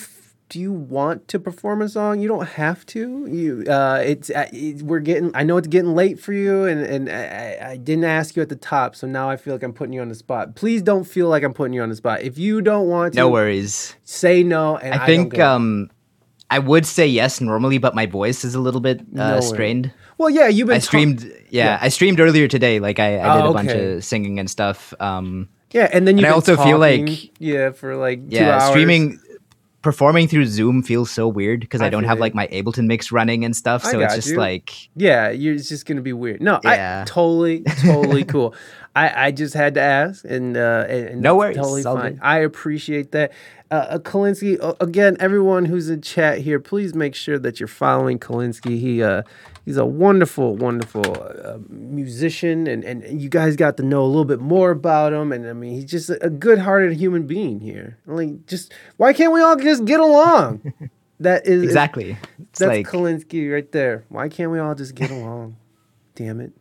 do 0.48 0.60
you 0.60 0.72
want 0.72 1.26
to 1.28 1.38
perform 1.40 1.82
a 1.82 1.88
song? 1.88 2.20
You 2.20 2.28
don't 2.28 2.46
have 2.50 2.86
to. 2.86 3.26
You, 3.26 3.64
uh, 3.68 4.00
it's 4.04 4.30
uh, 4.30 4.46
we're 4.82 5.00
getting. 5.00 5.30
I 5.34 5.42
know 5.42 5.56
it's 5.56 5.66
getting 5.68 5.94
late 5.94 6.20
for 6.20 6.32
you, 6.32 6.64
and 6.66 6.80
and 6.82 7.08
I, 7.10 7.70
I- 7.72 7.76
didn't 7.76 8.04
ask 8.04 8.36
you 8.36 8.42
at 8.42 8.48
the 8.48 8.56
top, 8.56 8.94
so 8.96 9.06
now 9.06 9.28
I 9.28 9.36
feel 9.36 9.54
like 9.54 9.62
I'm 9.62 9.72
putting 9.72 9.92
you 9.92 10.00
on 10.02 10.08
the 10.08 10.14
spot. 10.14 10.54
Please 10.54 10.82
don't 10.82 11.04
feel 11.04 11.28
like 11.28 11.42
I'm 11.42 11.52
putting 11.54 11.72
you 11.74 11.82
on 11.82 11.88
the 11.88 11.96
spot. 11.96 12.22
If 12.22 12.38
you 12.38 12.60
don't 12.62 12.88
want 12.88 13.14
to, 13.14 13.18
no 13.18 13.28
worries. 13.28 13.94
say 14.04 14.42
no. 14.42 14.76
And 14.76 14.94
I, 14.94 15.02
I 15.02 15.06
think 15.06 15.38
um, 15.38 15.90
I 16.50 16.58
would 16.60 16.86
say 16.86 17.06
yes 17.06 17.40
normally, 17.40 17.78
but 17.78 17.94
my 17.94 18.06
voice 18.06 18.44
is 18.44 18.54
a 18.54 18.60
little 18.60 18.80
bit 18.80 19.00
uh, 19.18 19.38
way. 19.40 19.46
strained. 19.46 19.92
Well, 20.18 20.30
yeah, 20.30 20.48
you've 20.48 20.68
been 20.68 20.76
I 20.76 20.78
streamed, 20.78 21.24
yeah, 21.50 21.64
yeah. 21.64 21.78
I 21.82 21.88
streamed 21.88 22.20
earlier 22.20 22.48
today. 22.48 22.80
Like 22.80 22.98
I, 22.98 23.20
I 23.20 23.36
did 23.36 23.44
Oh, 23.46 23.50
a 23.50 23.52
bunch 23.54 23.70
of 23.72 24.04
singing 24.04 24.38
and 24.38 24.48
stuff. 24.48 24.94
Um, 25.00 25.48
yeah, 25.72 25.90
and 25.92 26.06
then 26.08 26.16
you 26.16 26.26
I 26.26 26.30
also 26.30 26.56
feel 26.56 26.78
like- 26.78 27.38
yeah, 27.40 27.72
for 27.72 27.96
like 27.96 28.20
yeah, 28.28 28.54
hours. 28.58 28.70
streaming, 28.70 29.20
performing 29.86 30.26
through 30.26 30.44
Zoom 30.46 30.82
feels 30.82 31.12
so 31.12 31.28
weird 31.28 31.60
because 31.60 31.80
I, 31.80 31.86
I 31.86 31.90
don't 31.90 32.02
have 32.02 32.16
you. 32.16 32.22
like 32.22 32.34
my 32.34 32.48
Ableton 32.48 32.88
mix 32.88 33.12
running 33.12 33.44
and 33.44 33.54
stuff. 33.54 33.84
So 33.84 34.00
it's 34.00 34.16
just 34.16 34.30
you. 34.30 34.36
like, 34.36 34.88
Yeah, 34.96 35.30
you're, 35.30 35.54
it's 35.54 35.68
just 35.68 35.86
gonna 35.86 36.00
be 36.00 36.12
weird. 36.12 36.42
No, 36.42 36.58
I 36.64 37.04
totally, 37.06 37.60
totally 37.62 38.24
cool. 38.24 38.52
I, 38.96 39.26
I 39.26 39.30
just 39.30 39.54
had 39.54 39.74
to 39.74 39.80
ask, 39.80 40.24
and 40.24 40.56
uh, 40.56 40.86
and, 40.88 41.20
No 41.20 41.36
worries, 41.36 41.56
totally 41.56 41.84
fine. 41.84 42.18
I 42.20 42.38
appreciate 42.38 43.12
that. 43.12 43.30
Uh, 43.70 43.74
uh, 43.74 43.98
Colinski, 43.98 44.58
again, 44.80 45.16
everyone 45.20 45.66
who's 45.66 45.88
in 45.88 46.02
chat 46.02 46.38
here, 46.38 46.58
please 46.58 46.92
make 46.92 47.14
sure 47.14 47.38
that 47.38 47.60
you're 47.60 47.68
following 47.68 48.18
Colinski. 48.18 48.80
He 48.80 49.04
uh, 49.04 49.22
he's 49.66 49.76
a 49.76 49.84
wonderful, 49.84 50.56
wonderful 50.56 51.04
uh, 51.44 51.58
musician, 51.68 52.66
and, 52.66 52.82
and 52.84 53.20
you 53.20 53.28
guys 53.28 53.56
got 53.56 53.76
to 53.76 53.82
know 53.82 54.02
a 54.02 54.06
little 54.06 54.24
bit 54.24 54.40
more 54.40 54.70
about 54.70 55.12
him. 55.12 55.32
And 55.32 55.46
I 55.46 55.52
mean, 55.52 55.74
he's 55.74 55.84
just 55.84 56.08
a, 56.08 56.30
good-hearted 56.30 56.96
human 56.96 57.26
being 57.26 57.60
here. 57.60 57.98
Like, 58.06 58.46
just 58.46 58.72
why 58.96 59.12
can't 59.12 59.32
we 59.32 59.42
all 59.42 59.56
just 59.56 59.84
get 59.84 60.00
along? 60.00 60.72
That 61.20 61.46
is 61.46 61.62
Exactly. 61.62 62.18
That's 62.38 62.60
like 62.60 62.86
Colinski 62.86 63.50
right 63.50 63.72
there. 63.72 64.04
Why 64.10 64.28
can't 64.28 64.50
we 64.50 64.58
all 64.58 64.74
just 64.74 64.94
get 64.94 65.10
along? 65.10 65.56
Damn 66.14 66.42
it. 66.42 66.52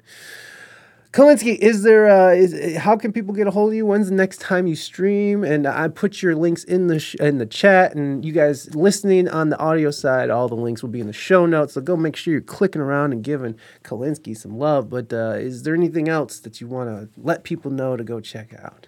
Colinski, 1.15 1.57
is 1.59 1.83
there? 1.83 2.09
Uh, 2.09 2.33
is 2.33 2.75
how 2.75 2.97
can 2.97 3.13
people 3.13 3.33
get 3.33 3.47
a 3.47 3.51
hold 3.51 3.69
of 3.69 3.75
you? 3.75 3.85
When's 3.85 4.09
the 4.09 4.15
next 4.15 4.41
time 4.41 4.67
you 4.67 4.75
stream? 4.75 5.45
And 5.45 5.65
I 5.65 5.87
put 5.87 6.21
your 6.21 6.35
links 6.35 6.65
in 6.65 6.87
the 6.87 6.99
sh- 6.99 7.15
in 7.21 7.37
the 7.37 7.45
chat, 7.45 7.95
and 7.95 8.25
you 8.25 8.33
guys 8.33 8.75
listening 8.75 9.29
on 9.29 9.47
the 9.47 9.57
audio 9.57 9.91
side, 9.91 10.29
all 10.29 10.49
the 10.49 10.55
links 10.55 10.83
will 10.83 10.89
be 10.89 10.99
in 10.99 11.07
the 11.07 11.13
show 11.13 11.45
notes. 11.45 11.75
So 11.75 11.79
go 11.79 11.95
make 11.95 12.17
sure 12.17 12.33
you're 12.33 12.41
clicking 12.41 12.81
around 12.81 13.13
and 13.13 13.23
giving 13.23 13.55
Colinski 13.85 14.35
some 14.35 14.57
love. 14.57 14.89
But 14.89 15.13
uh, 15.13 15.35
is 15.37 15.63
there 15.63 15.73
anything 15.73 16.09
else 16.09 16.39
that 16.41 16.59
you 16.59 16.67
want 16.67 16.89
to 16.89 17.07
let 17.21 17.45
people 17.45 17.71
know 17.71 17.95
to 17.95 18.03
go 18.03 18.19
check 18.19 18.53
out? 18.61 18.87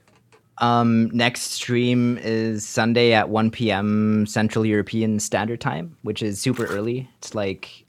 um 0.60 1.10
next 1.14 1.52
stream 1.52 2.18
is 2.24 2.68
Sunday 2.68 3.14
at 3.14 3.30
1 3.30 3.52
p.m. 3.52 4.26
Central 4.26 4.66
European 4.66 5.22
Standard 5.22 5.62
Time, 5.62 5.96
which 6.02 6.22
is 6.22 6.42
super 6.42 6.66
early. 6.66 7.08
It's 7.20 7.34
like 7.34 7.86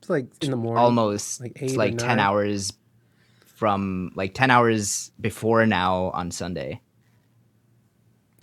It's 0.00 0.10
like 0.10 0.26
in 0.42 0.50
the 0.52 0.56
morning. 0.56 0.78
almost 0.84 1.40
like 1.40 1.60
it's 1.60 1.74
like 1.74 1.98
10 1.98 2.20
hours 2.20 2.74
from 3.62 4.10
like 4.16 4.34
10 4.34 4.50
hours 4.50 5.12
before 5.20 5.64
now 5.66 6.10
on 6.14 6.32
Sunday. 6.32 6.80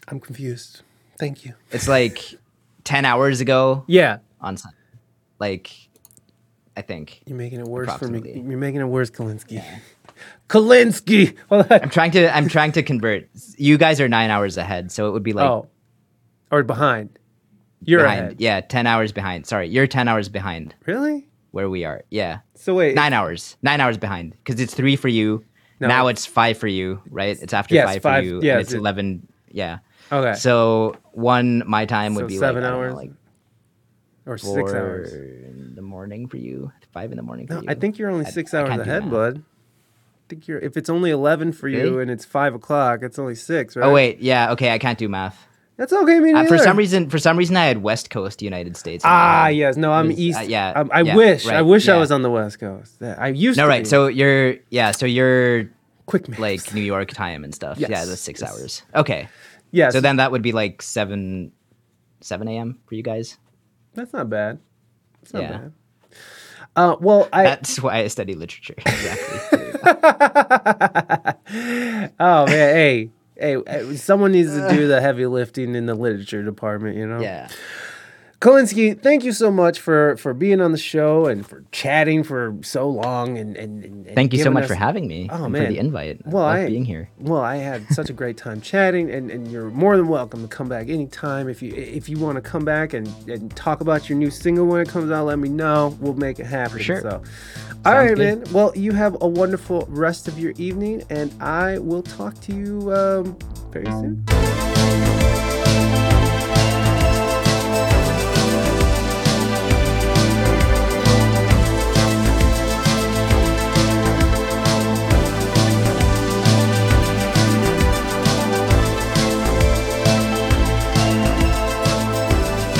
I'm 0.08 0.22
confused. 0.22 0.82
Thank 1.20 1.44
you. 1.44 1.56
It's 1.72 1.90
like 1.90 2.24
10 2.86 3.04
hours 3.04 3.41
ago 3.41 3.84
Yeah, 3.86 4.20
on 4.40 4.56
Sunday. 4.56 4.78
Like 5.38 5.72
I 6.78 6.84
think. 6.84 7.22
you're 7.26 7.38
making 7.38 7.60
it 7.60 7.68
worse 7.68 7.94
for 7.98 8.08
me. 8.08 8.22
You're 8.48 8.58
making 8.58 8.80
it 8.80 8.86
worse, 8.86 9.10
Colinski. 9.10 9.62
Colinski. 10.48 11.36
Hold 11.50 11.70
on. 11.70 11.82
I'm 11.82 11.90
trying 11.90 12.12
to 12.12 12.34
I'm 12.34 12.48
trying 12.48 12.72
to 12.72 12.82
convert. 12.84 13.28
You 13.58 13.78
guys 13.78 14.00
are 14.00 14.08
9 14.08 14.30
hours 14.30 14.56
ahead, 14.56 14.90
so 14.90 15.10
it 15.10 15.12
would 15.12 15.24
be 15.24 15.34
like 15.34 15.50
oh, 15.50 15.68
or 16.50 16.64
behind. 16.64 17.20
You're 17.84 18.04
behind. 18.04 18.20
ahead. 18.22 18.36
Yeah, 18.40 18.62
10 18.62 18.88
hours 18.88 19.12
behind. 19.12 19.48
Sorry, 19.48 19.68
you're 19.68 19.86
10 19.86 20.08
hours 20.08 20.30
behind 20.30 20.76
Really? 20.86 21.29
Where 21.52 21.70
we 21.70 21.84
are. 21.86 22.04
Yeah. 22.10 22.40
So 22.56 22.74
wait. 22.76 22.96
9 22.96 23.14
hours. 23.14 23.58
9 23.62 23.80
hours 23.82 23.98
behind 23.98 24.36
cuz 24.46 24.60
it's 24.60 24.74
3 24.74 24.96
for 24.96 25.08
you. 25.08 25.44
No. 25.80 25.88
Now 25.88 26.08
it's 26.08 26.26
5 26.26 26.58
for 26.58 26.68
you, 26.68 27.02
right? 27.10 27.38
It's 27.42 27.54
after 27.54 27.76
Yes, 27.76 27.86
5 27.88 28.02
five- 28.02 28.24
for 28.24 28.28
you 28.30 28.36
and 28.38 28.62
it's 28.62 28.74
it- 28.74 28.78
11 28.78 29.28
yeah. 29.52 29.80
Okay. 30.12 30.34
So 30.36 30.96
one 31.14 31.64
my 31.66 31.86
time 31.86 32.16
would 32.16 32.24
So 32.26 32.28
be 32.28 32.38
seven 32.38 32.64
like, 32.64 32.70
I 32.72 32.74
don't 32.74 32.82
know, 32.82 32.88
hours? 32.88 32.96
like 32.96 33.12
or 34.26 34.38
six 34.38 34.72
hours. 34.74 35.14
in 35.14 35.74
the 35.76 35.82
morning 35.82 36.28
for 36.28 36.38
you, 36.38 36.72
five 36.94 37.12
in 37.12 37.18
the 37.18 37.24
morning 37.24 37.48
for 37.48 37.56
No, 37.56 37.62
you. 37.62 37.66
I 37.70 37.74
think 37.76 37.98
you're 37.98 38.10
only 38.12 38.26
six 38.26 38.54
I 38.54 38.60
hours 38.62 38.70
can't 38.70 38.82
ahead, 38.82 39.10
bud. 39.10 39.38
I 39.40 40.26
think 40.30 40.48
you're. 40.48 40.60
If 40.60 40.78
it's 40.78 40.90
only 40.90 41.10
eleven 41.10 41.52
for 41.52 41.68
you 41.68 42.00
and 42.00 42.12
it's 42.12 42.26
five 42.26 42.54
o'clock, 42.54 43.02
it's 43.02 43.18
only 43.18 43.34
six, 43.34 43.76
oh, 43.76 43.80
right? 43.82 43.88
Oh 43.88 43.94
wait, 43.94 44.20
yeah, 44.20 44.52
okay, 44.52 44.72
I 44.72 44.78
can't 44.78 45.00
do 45.00 45.10
math. 45.10 45.48
That's 45.80 45.94
okay. 45.94 46.20
Me 46.20 46.34
Uh, 46.34 46.46
for 46.46 46.58
some 46.60 46.78
reason, 46.78 47.10
for 47.10 47.18
some 47.18 47.38
reason, 47.38 47.56
I 47.56 47.66
had 47.66 47.82
West 47.82 48.10
Coast 48.12 48.42
United 48.44 48.76
States. 48.78 49.04
Ah, 49.08 49.46
head. 49.46 49.56
yes. 49.56 49.78
No, 49.78 49.92
I'm 49.92 50.08
was- 50.10 50.18
uh, 50.18 50.22
east. 50.22 50.46
yeah, 50.48 50.74
I'm- 50.76 50.90
I 50.92 51.02
yeah, 51.02 51.16
wish. 51.16 51.48
I 51.48 51.54
right, 51.56 51.62
wish 51.62 51.88
I 51.88 51.98
was 51.98 52.12
on 52.12 52.22
the 52.22 52.30
west 52.30 52.60
coast. 52.60 52.98
Yeah, 53.02 53.16
I 53.18 53.30
used 53.30 53.58
No, 53.58 53.64
to. 53.64 53.70
right. 53.70 53.84
be. 53.84 53.90
So 53.90 54.08
you're 54.08 54.56
yeah. 54.70 54.92
So 54.92 55.06
you're 55.08 55.70
quick 56.06 56.28
maths. 56.28 56.42
like 56.42 56.74
New 56.74 56.82
York 56.84 57.10
time 57.12 57.44
and 57.46 57.56
stuff. 57.56 57.78
Yes, 57.80 57.90
Yeah, 57.90 58.06
that's 58.06 58.20
six 58.22 58.42
yes. 58.42 58.52
hours. 58.52 58.84
Okay. 58.96 59.28
yes. 59.72 59.94
So 59.94 60.02
then 60.02 60.18
that 60.18 60.32
would 60.32 60.42
be 60.42 60.52
like 60.52 60.82
seven, 60.82 61.52
seven 62.22 62.48
a.m. 62.50 62.78
for 62.86 62.96
you 62.96 63.04
guys. 63.04 63.38
that's 63.96 64.12
not 64.14 64.30
bad. 64.30 64.60
That's 65.22 65.34
not 65.34 65.42
Yeah. 65.44 65.52
bad. 65.58 65.72
Uh, 66.76 66.96
well, 67.02 67.28
I. 67.34 67.44
That's 67.44 67.82
why 67.82 67.98
I 68.04 68.08
study 68.08 68.36
literature. 68.36 68.76
Exactly. 68.78 69.40
oh 72.20 72.46
man, 72.46 72.48
hey, 72.48 73.10
hey, 73.40 73.95
someone 73.95 74.32
needs 74.32 74.53
to 74.53 74.70
do 74.70 74.88
the 74.88 75.02
heavy 75.02 75.26
lifting 75.26 75.76
in 75.76 75.86
the 75.86 75.95
literature 75.95 76.44
department. 76.44 76.98
You 76.98 77.07
know. 77.07 77.22
yeah. 77.22 77.49
Colinski, 78.40 78.98
thank 78.98 79.26
you 79.26 79.34
so 79.34 79.52
much 79.52 79.82
for 79.82 80.16
for 80.16 80.34
being 80.34 80.61
on 80.61 80.72
the 80.72 80.78
show 80.78 81.26
and 81.26 81.45
for 81.45 81.66
chatting 81.74 82.24
for 82.24 82.56
so 82.61 82.88
long 82.90 83.38
and 83.38 83.57
and, 83.57 83.84
and 83.84 84.16
Thank 84.16 84.32
you 84.32 84.41
so 84.41 84.49
much 84.49 84.64
us- 84.64 84.70
for 84.70 84.76
having 84.76 85.10
me. 85.10 85.28
Oh, 85.30 85.44
and 85.44 85.52
man. 85.52 85.66
for 85.66 85.72
the 85.74 85.78
invite. 85.78 86.26
Well, 86.26 86.45
I- 86.45 86.66
being 86.68 86.86
here. 86.86 87.10
Well, 87.20 87.41
I 87.41 87.57
had 87.57 87.86
such 87.90 88.10
a 88.10 88.14
great 88.14 88.38
time 88.38 88.61
chatting, 88.61 89.11
and, 89.11 89.30
and 89.30 89.52
you're 89.52 89.70
more 89.72 89.98
than 89.98 90.07
welcome 90.07 90.41
to 90.41 90.48
come 90.48 90.70
back 90.70 90.88
anytime. 90.88 91.49
If 91.49 91.61
you 91.61 91.74
if 91.76 92.07
you 92.07 92.18
want 92.18 92.38
to 92.38 92.41
come 92.41 92.64
back 92.64 92.94
and, 92.94 93.10
and 93.30 93.53
talk 93.57 93.82
about 93.82 94.07
your 94.07 94.18
new 94.18 94.32
single 94.32 94.66
when 94.68 94.80
it 94.80 94.88
comes 94.88 95.11
out, 95.11 95.26
let 95.26 95.38
me 95.38 95.49
know. 95.49 95.98
We'll 95.99 96.14
make 96.14 96.40
it 96.40 96.45
happen. 96.45 96.80
sure. 96.80 97.02
So, 97.02 97.22
all 97.86 97.94
right, 97.94 98.16
good. 98.16 98.18
man. 98.45 98.53
Well, 98.53 98.72
you 98.74 98.94
have 98.94 99.18
a 99.20 99.28
wonderful 99.28 99.86
rest 99.90 100.30
of 100.30 100.40
your 100.40 100.53
evening, 100.57 101.03
and 101.10 101.34
I 101.44 101.78
will 101.80 102.03
talk 102.03 102.40
to 102.41 102.56
you 102.56 102.90
um, 102.94 103.38
very 103.74 103.86
soon. 103.88 104.69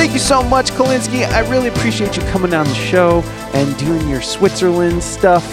Thank 0.10 0.22
you 0.22 0.27
so 0.27 0.41
much, 0.41 0.72
Colinski. 0.72 1.23
I 1.23 1.48
really 1.52 1.68
appreciate 1.68 2.18
you 2.18 2.23
coming 2.31 2.52
on 2.56 2.65
the 2.65 2.73
show 2.73 3.22
and 3.53 3.77
doing 3.77 4.10
your 4.10 4.23
Switzerland 4.23 5.03
stuff. 5.03 5.45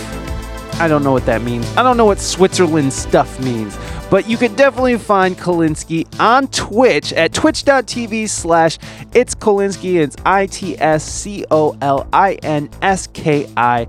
I 0.80 0.88
don't 0.88 1.04
know 1.04 1.12
what 1.12 1.26
that 1.26 1.42
means. 1.42 1.66
I 1.76 1.82
don't 1.82 1.98
know 1.98 2.06
what 2.06 2.18
Switzerland 2.18 2.90
stuff 2.90 3.38
means. 3.38 3.76
But 4.10 4.26
you 4.26 4.38
can 4.38 4.54
definitely 4.54 4.96
find 4.96 5.36
Colinski 5.36 6.06
on 6.18 6.48
Twitch 6.48 7.12
at 7.12 7.34
twitch.tv 7.34 8.30
slash 8.30 8.78
it's 9.12 9.34
Colinski. 9.34 10.00
It's 10.00 10.16
I 10.24 10.46
T 10.46 10.74
S 10.78 11.04
C 11.04 11.44
O 11.50 11.76
L 11.82 12.08
I 12.14 12.36
N 12.42 12.70
S 12.80 13.08
K 13.08 13.46
I. 13.58 13.86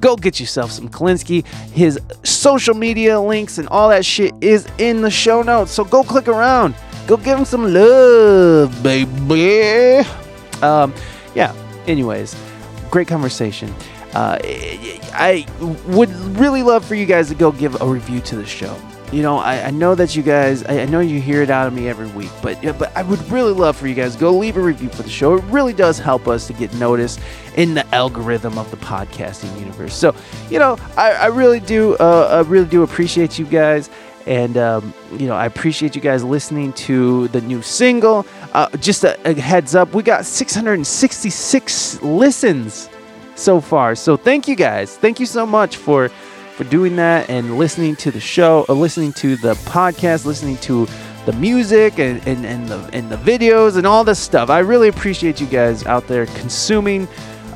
Go 0.00 0.16
get 0.16 0.38
yourself 0.40 0.70
some 0.70 0.88
Colinski. 0.88 1.46
His 1.72 1.98
social 2.22 2.74
media 2.74 3.20
links 3.20 3.58
and 3.58 3.68
all 3.68 3.88
that 3.88 4.04
shit 4.04 4.34
is 4.40 4.66
in 4.78 5.02
the 5.02 5.10
show 5.10 5.42
notes. 5.42 5.72
So 5.72 5.84
go 5.84 6.02
click 6.02 6.28
around. 6.28 6.74
Go 7.06 7.16
give 7.16 7.38
him 7.38 7.44
some 7.44 7.72
love, 7.72 8.82
baby. 8.82 10.06
Um, 10.62 10.92
yeah. 11.34 11.54
Anyways, 11.86 12.34
great 12.90 13.06
conversation. 13.06 13.72
Uh, 14.12 14.38
I 15.12 15.46
would 15.88 16.10
really 16.38 16.62
love 16.62 16.84
for 16.84 16.94
you 16.94 17.06
guys 17.06 17.28
to 17.28 17.34
go 17.34 17.52
give 17.52 17.80
a 17.80 17.86
review 17.86 18.20
to 18.22 18.36
the 18.36 18.46
show. 18.46 18.76
You 19.12 19.22
know, 19.22 19.38
I, 19.38 19.66
I 19.66 19.70
know 19.70 19.94
that 19.94 20.16
you 20.16 20.22
guys, 20.22 20.64
I, 20.64 20.80
I 20.80 20.84
know 20.86 20.98
you 20.98 21.20
hear 21.20 21.40
it 21.40 21.48
out 21.48 21.68
of 21.68 21.72
me 21.72 21.88
every 21.88 22.08
week, 22.08 22.30
but 22.42 22.62
yeah, 22.62 22.72
but 22.72 22.94
I 22.96 23.02
would 23.02 23.20
really 23.30 23.52
love 23.52 23.76
for 23.76 23.86
you 23.86 23.94
guys 23.94 24.16
go 24.16 24.36
leave 24.36 24.56
a 24.56 24.60
review 24.60 24.88
for 24.88 25.04
the 25.04 25.08
show. 25.08 25.36
It 25.36 25.44
really 25.44 25.72
does 25.72 25.98
help 25.98 26.26
us 26.26 26.48
to 26.48 26.52
get 26.52 26.74
noticed 26.74 27.20
in 27.56 27.74
the 27.74 27.86
algorithm 27.94 28.58
of 28.58 28.68
the 28.72 28.76
podcasting 28.78 29.58
universe. 29.60 29.94
So, 29.94 30.14
you 30.50 30.58
know, 30.58 30.76
I, 30.96 31.12
I 31.12 31.26
really 31.26 31.60
do, 31.60 31.94
uh, 31.96 32.42
I 32.44 32.48
really 32.48 32.66
do 32.66 32.82
appreciate 32.82 33.38
you 33.38 33.44
guys. 33.44 33.90
And, 34.26 34.56
um, 34.56 34.92
you 35.12 35.28
know, 35.28 35.36
I 35.36 35.46
appreciate 35.46 35.94
you 35.94 36.02
guys 36.02 36.24
listening 36.24 36.72
to 36.72 37.28
the 37.28 37.40
new 37.40 37.62
single. 37.62 38.26
Uh, 38.52 38.68
just 38.78 39.04
a, 39.04 39.16
a 39.28 39.34
heads 39.34 39.76
up, 39.76 39.94
we 39.94 40.02
got 40.02 40.24
666 40.24 42.02
listens 42.02 42.88
so 43.36 43.60
far. 43.60 43.94
So 43.94 44.16
thank 44.16 44.48
you 44.48 44.56
guys. 44.56 44.96
Thank 44.96 45.20
you 45.20 45.26
so 45.26 45.46
much 45.46 45.76
for 45.76 46.10
for 46.56 46.64
doing 46.64 46.96
that 46.96 47.28
and 47.28 47.58
listening 47.58 47.94
to 47.96 48.10
the 48.10 48.20
show, 48.20 48.64
or 48.68 48.74
listening 48.74 49.12
to 49.14 49.36
the 49.36 49.54
podcast, 49.54 50.24
listening 50.24 50.56
to 50.58 50.86
the 51.26 51.32
music 51.34 51.98
and, 51.98 52.26
and, 52.26 52.46
and 52.46 52.68
the 52.68 52.78
and 52.92 53.10
the 53.10 53.16
videos 53.16 53.76
and 53.76 53.86
all 53.86 54.04
this 54.04 54.18
stuff. 54.18 54.48
I 54.48 54.60
really 54.60 54.88
appreciate 54.88 55.40
you 55.40 55.46
guys 55.46 55.84
out 55.84 56.06
there 56.06 56.26
consuming 56.26 57.06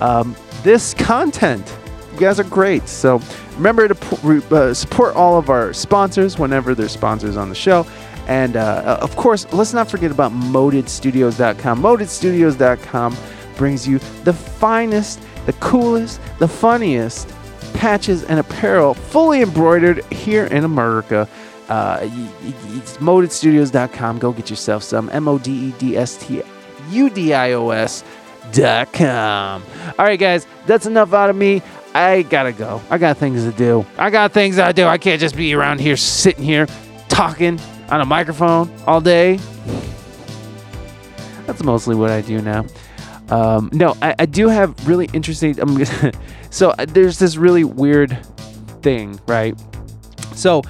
um, 0.00 0.36
this 0.62 0.92
content. 0.94 1.74
You 2.12 2.20
guys 2.20 2.38
are 2.38 2.44
great. 2.44 2.88
So 2.88 3.22
remember 3.56 3.88
to 3.88 4.44
uh, 4.54 4.74
support 4.74 5.14
all 5.14 5.38
of 5.38 5.48
our 5.48 5.72
sponsors 5.72 6.38
whenever 6.38 6.74
they're 6.74 6.88
sponsors 6.88 7.36
on 7.36 7.48
the 7.48 7.54
show. 7.54 7.86
And 8.26 8.56
uh, 8.56 8.98
of 9.00 9.16
course, 9.16 9.50
let's 9.52 9.72
not 9.72 9.90
forget 9.90 10.10
about 10.10 10.32
modedstudios.com. 10.32 11.80
Modedstudios.com 11.80 13.16
brings 13.56 13.88
you 13.88 13.98
the 14.24 14.32
finest, 14.32 15.20
the 15.46 15.52
coolest, 15.54 16.20
the 16.38 16.48
funniest 16.48 17.28
patches 17.80 18.24
and 18.24 18.38
apparel 18.38 18.92
fully 18.92 19.40
embroidered 19.40 20.04
here 20.12 20.44
in 20.44 20.64
America. 20.64 21.26
Uh, 21.70 21.98
it's 22.02 22.98
modedstudios.com. 22.98 24.18
Go 24.18 24.32
get 24.32 24.50
yourself 24.50 24.82
some. 24.82 25.08
M 25.10 25.26
O 25.26 25.38
D 25.38 25.50
E 25.68 25.74
D 25.78 25.96
S 25.96 26.18
T 26.18 26.42
U 26.90 27.08
D 27.08 27.32
I 27.32 27.52
O 27.52 27.70
S 27.70 28.04
dot 28.52 28.92
com. 28.92 29.64
All 29.98 30.04
right, 30.04 30.20
guys, 30.20 30.46
that's 30.66 30.84
enough 30.84 31.14
out 31.14 31.30
of 31.30 31.36
me. 31.36 31.62
I 31.94 32.20
gotta 32.22 32.52
go. 32.52 32.82
I 32.90 32.98
got 32.98 33.16
things 33.16 33.44
to 33.44 33.52
do. 33.52 33.86
I 33.96 34.10
got 34.10 34.32
things 34.32 34.56
to 34.56 34.72
do. 34.74 34.86
I 34.86 34.98
can't 34.98 35.18
just 35.20 35.34
be 35.34 35.54
around 35.54 35.80
here 35.80 35.96
sitting 35.96 36.44
here 36.44 36.66
talking 37.08 37.58
on 37.88 38.02
a 38.02 38.04
microphone 38.04 38.70
all 38.86 39.00
day. 39.00 39.40
That's 41.46 41.64
mostly 41.64 41.96
what 41.96 42.10
I 42.10 42.20
do 42.20 42.42
now. 42.42 42.66
Um, 43.30 43.70
no, 43.72 43.96
I, 44.02 44.14
I 44.18 44.26
do 44.26 44.48
have 44.48 44.86
really 44.86 45.08
interesting. 45.12 45.56
So 46.52 46.70
uh, 46.70 46.84
there's 46.84 47.20
this 47.20 47.36
really 47.36 47.62
weird 47.62 48.18
thing, 48.82 49.20
right? 49.28 49.54
So 50.34 50.62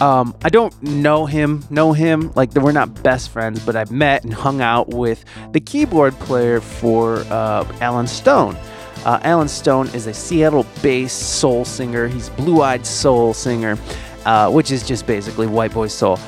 um, 0.00 0.36
I 0.42 0.48
don't 0.48 0.80
know 0.82 1.26
him, 1.26 1.64
know 1.70 1.92
him. 1.92 2.32
Like 2.34 2.52
we're 2.54 2.72
not 2.72 3.02
best 3.02 3.30
friends, 3.30 3.64
but 3.64 3.76
I've 3.76 3.90
met 3.90 4.24
and 4.24 4.34
hung 4.34 4.60
out 4.60 4.88
with 4.88 5.24
the 5.52 5.60
keyboard 5.60 6.14
player 6.14 6.60
for 6.60 7.18
uh, 7.30 7.64
Allen 7.80 8.06
Stone. 8.06 8.56
Uh, 9.04 9.20
Allen 9.22 9.48
Stone 9.48 9.88
is 9.88 10.06
a 10.06 10.14
Seattle-based 10.14 11.38
soul 11.38 11.64
singer. 11.64 12.08
He's 12.08 12.30
blue-eyed 12.30 12.84
soul 12.84 13.32
singer, 13.32 13.78
uh, 14.24 14.50
which 14.50 14.72
is 14.72 14.86
just 14.86 15.06
basically 15.06 15.46
white 15.46 15.72
boy 15.72 15.86
soul. 15.86 16.18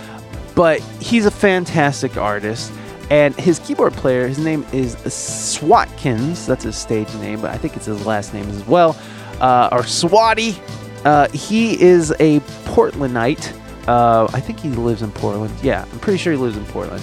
But 0.55 0.81
he's 1.01 1.27
a 1.27 1.31
fantastic 1.31 2.17
artist. 2.17 2.73
And 3.11 3.35
his 3.35 3.59
keyboard 3.59 3.93
player, 3.95 4.29
his 4.29 4.39
name 4.39 4.65
is 4.73 4.95
Swatkins. 4.97 6.47
That's 6.47 6.65
his 6.65 6.77
stage 6.77 7.13
name, 7.17 7.41
but 7.41 7.51
I 7.51 7.59
think 7.59 7.77
it's 7.77 7.87
his 7.87 8.07
last 8.07 8.33
name 8.33 8.49
as 8.51 8.65
well. 8.67 8.97
Uh, 9.41 9.69
or 9.73 9.81
Swatty. 9.83 10.57
Uh, 11.05 11.29
he 11.31 11.81
is 11.81 12.13
a 12.21 12.41
Portlandite. 12.67 13.57
Uh, 13.89 14.29
I 14.33 14.41
think 14.41 14.61
he 14.61 14.69
lives 14.69 15.03
in 15.03 15.11
Portland. 15.13 15.53
Yeah, 15.63 15.85
I'm 15.91 15.99
pretty 15.99 16.19
sure 16.19 16.33
he 16.33 16.39
lives 16.39 16.57
in 16.57 16.65
Portland. 16.67 17.03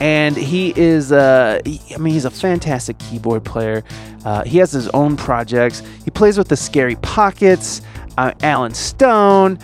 And 0.00 0.36
he 0.36 0.72
is, 0.76 1.12
uh, 1.12 1.60
he- 1.64 1.80
I 1.94 1.98
mean, 1.98 2.14
he's 2.14 2.24
a 2.24 2.30
fantastic 2.30 2.98
keyboard 2.98 3.44
player. 3.44 3.84
Uh, 4.24 4.44
he 4.44 4.58
has 4.58 4.72
his 4.72 4.88
own 4.88 5.16
projects. 5.16 5.82
He 6.04 6.10
plays 6.10 6.38
with 6.38 6.48
the 6.48 6.56
Scary 6.56 6.96
Pockets, 6.96 7.82
uh, 8.16 8.32
Allen 8.42 8.74
Stone, 8.74 9.58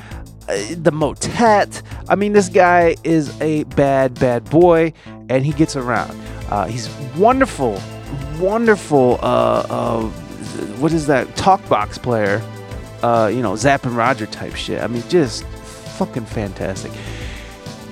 uh, 0.49 0.57
the 0.77 0.93
Motet. 0.93 1.83
I 2.09 2.15
mean, 2.15 2.33
this 2.33 2.49
guy 2.49 2.97
is 3.05 3.41
a 3.41 3.65
bad, 3.65 4.19
bad 4.19 4.45
boy, 4.51 4.93
and 5.29 5.45
he 5.45 5.53
gets 5.53 5.77
around. 5.77 6.19
Uh, 6.49 6.67
he's 6.67 6.89
wonderful, 7.17 7.81
wonderful. 8.39 9.19
Uh, 9.23 9.67
uh, 9.69 10.03
what 10.79 10.93
is 10.93 11.07
that? 11.07 11.27
Talkbox 11.29 12.03
player. 12.03 12.43
Uh, 13.03 13.31
you 13.33 13.43
know, 13.43 13.55
Zapp 13.55 13.85
and 13.85 13.97
Roger 13.97 14.27
type 14.27 14.57
shit. 14.57 14.83
I 14.83 14.87
mean, 14.89 15.03
just 15.09 15.45
fucking 15.45 16.27
fantastic. 16.27 16.91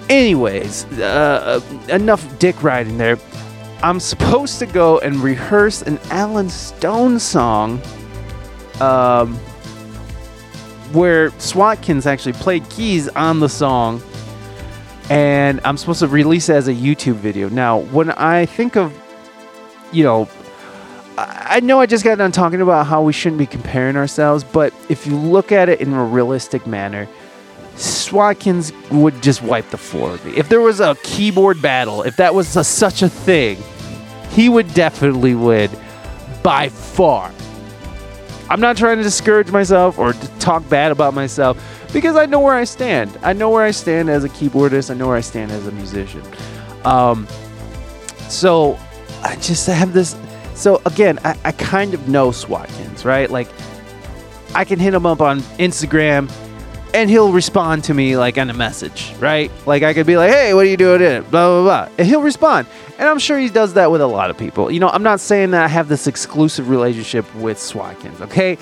Anyways, 0.08 0.84
uh, 0.98 1.60
enough 1.88 2.38
dick 2.38 2.62
riding 2.62 2.98
there. 2.98 3.18
I'm 3.82 4.00
supposed 4.00 4.58
to 4.60 4.66
go 4.66 4.98
and 5.00 5.16
rehearse 5.16 5.82
an 5.82 5.98
Allen 6.10 6.48
Stone 6.48 7.18
song. 7.18 7.80
Um, 8.80 9.38
where 10.92 11.30
Swatkins 11.32 12.06
actually 12.06 12.32
played 12.34 12.68
keys 12.70 13.08
on 13.10 13.40
the 13.40 13.48
song, 13.48 14.02
and 15.10 15.60
I'm 15.64 15.76
supposed 15.76 16.00
to 16.00 16.08
release 16.08 16.48
it 16.48 16.54
as 16.54 16.68
a 16.68 16.74
YouTube 16.74 17.14
video. 17.14 17.48
Now, 17.48 17.78
when 17.78 18.10
I 18.10 18.46
think 18.46 18.76
of, 18.76 18.92
you 19.92 20.02
know, 20.02 20.28
I 21.18 21.60
know 21.60 21.80
I 21.80 21.86
just 21.86 22.04
got 22.04 22.18
done 22.18 22.32
talking 22.32 22.60
about 22.60 22.86
how 22.86 23.02
we 23.02 23.12
shouldn't 23.12 23.38
be 23.38 23.46
comparing 23.46 23.96
ourselves, 23.96 24.44
but 24.44 24.74
if 24.88 25.06
you 25.06 25.16
look 25.16 25.52
at 25.52 25.68
it 25.68 25.80
in 25.80 25.92
a 25.94 26.04
realistic 26.04 26.66
manner, 26.66 27.08
Swatkins 27.76 28.72
would 28.90 29.22
just 29.22 29.42
wipe 29.42 29.70
the 29.70 29.78
floor 29.78 30.12
with 30.12 30.24
me. 30.24 30.36
If 30.36 30.48
there 30.48 30.60
was 30.60 30.80
a 30.80 30.96
keyboard 31.02 31.62
battle, 31.62 32.02
if 32.02 32.16
that 32.16 32.34
was 32.34 32.56
a, 32.56 32.64
such 32.64 33.02
a 33.02 33.08
thing, 33.08 33.58
he 34.30 34.48
would 34.48 34.72
definitely 34.74 35.34
win 35.34 35.70
by 36.42 36.68
far. 36.68 37.32
I'm 38.48 38.60
not 38.60 38.76
trying 38.76 38.98
to 38.98 39.02
discourage 39.02 39.50
myself 39.50 39.98
or 39.98 40.12
to 40.12 40.38
talk 40.38 40.68
bad 40.68 40.92
about 40.92 41.14
myself 41.14 41.58
because 41.92 42.16
I 42.16 42.26
know 42.26 42.40
where 42.40 42.54
I 42.54 42.64
stand. 42.64 43.18
I 43.22 43.32
know 43.32 43.50
where 43.50 43.64
I 43.64 43.70
stand 43.70 44.08
as 44.08 44.24
a 44.24 44.28
keyboardist. 44.28 44.90
I 44.90 44.94
know 44.94 45.08
where 45.08 45.16
I 45.16 45.20
stand 45.20 45.50
as 45.50 45.66
a 45.66 45.72
musician. 45.72 46.22
Um, 46.84 47.26
so 48.28 48.78
I 49.22 49.36
just 49.36 49.66
have 49.66 49.92
this. 49.92 50.16
So 50.54 50.80
again, 50.86 51.18
I, 51.24 51.38
I 51.44 51.52
kind 51.52 51.94
of 51.94 52.08
know 52.08 52.30
Swatkins, 52.30 53.04
right? 53.04 53.30
Like 53.30 53.48
I 54.54 54.64
can 54.64 54.78
hit 54.78 54.94
him 54.94 55.06
up 55.06 55.20
on 55.20 55.40
Instagram 55.58 56.30
and 56.94 57.10
he'll 57.10 57.32
respond 57.32 57.84
to 57.84 57.94
me 57.94 58.16
like 58.16 58.38
on 58.38 58.48
a 58.48 58.54
message, 58.54 59.12
right? 59.18 59.50
Like 59.66 59.82
I 59.82 59.92
could 59.92 60.06
be 60.06 60.16
like, 60.16 60.30
"Hey, 60.30 60.54
what 60.54 60.64
are 60.64 60.68
you 60.68 60.78
doing?" 60.78 61.02
In? 61.02 61.22
Blah 61.24 61.30
blah 61.30 61.62
blah, 61.62 61.94
and 61.98 62.06
he'll 62.06 62.22
respond. 62.22 62.66
And 62.98 63.06
I'm 63.06 63.18
sure 63.18 63.38
he 63.38 63.50
does 63.50 63.74
that 63.74 63.90
with 63.90 64.00
a 64.00 64.06
lot 64.06 64.30
of 64.30 64.38
people. 64.38 64.70
You 64.70 64.80
know, 64.80 64.88
I'm 64.88 65.02
not 65.02 65.20
saying 65.20 65.50
that 65.50 65.62
I 65.62 65.68
have 65.68 65.88
this 65.88 66.06
exclusive 66.06 66.70
relationship 66.70 67.32
with 67.34 67.58
Swatkins. 67.58 68.22
Okay, 68.22 68.56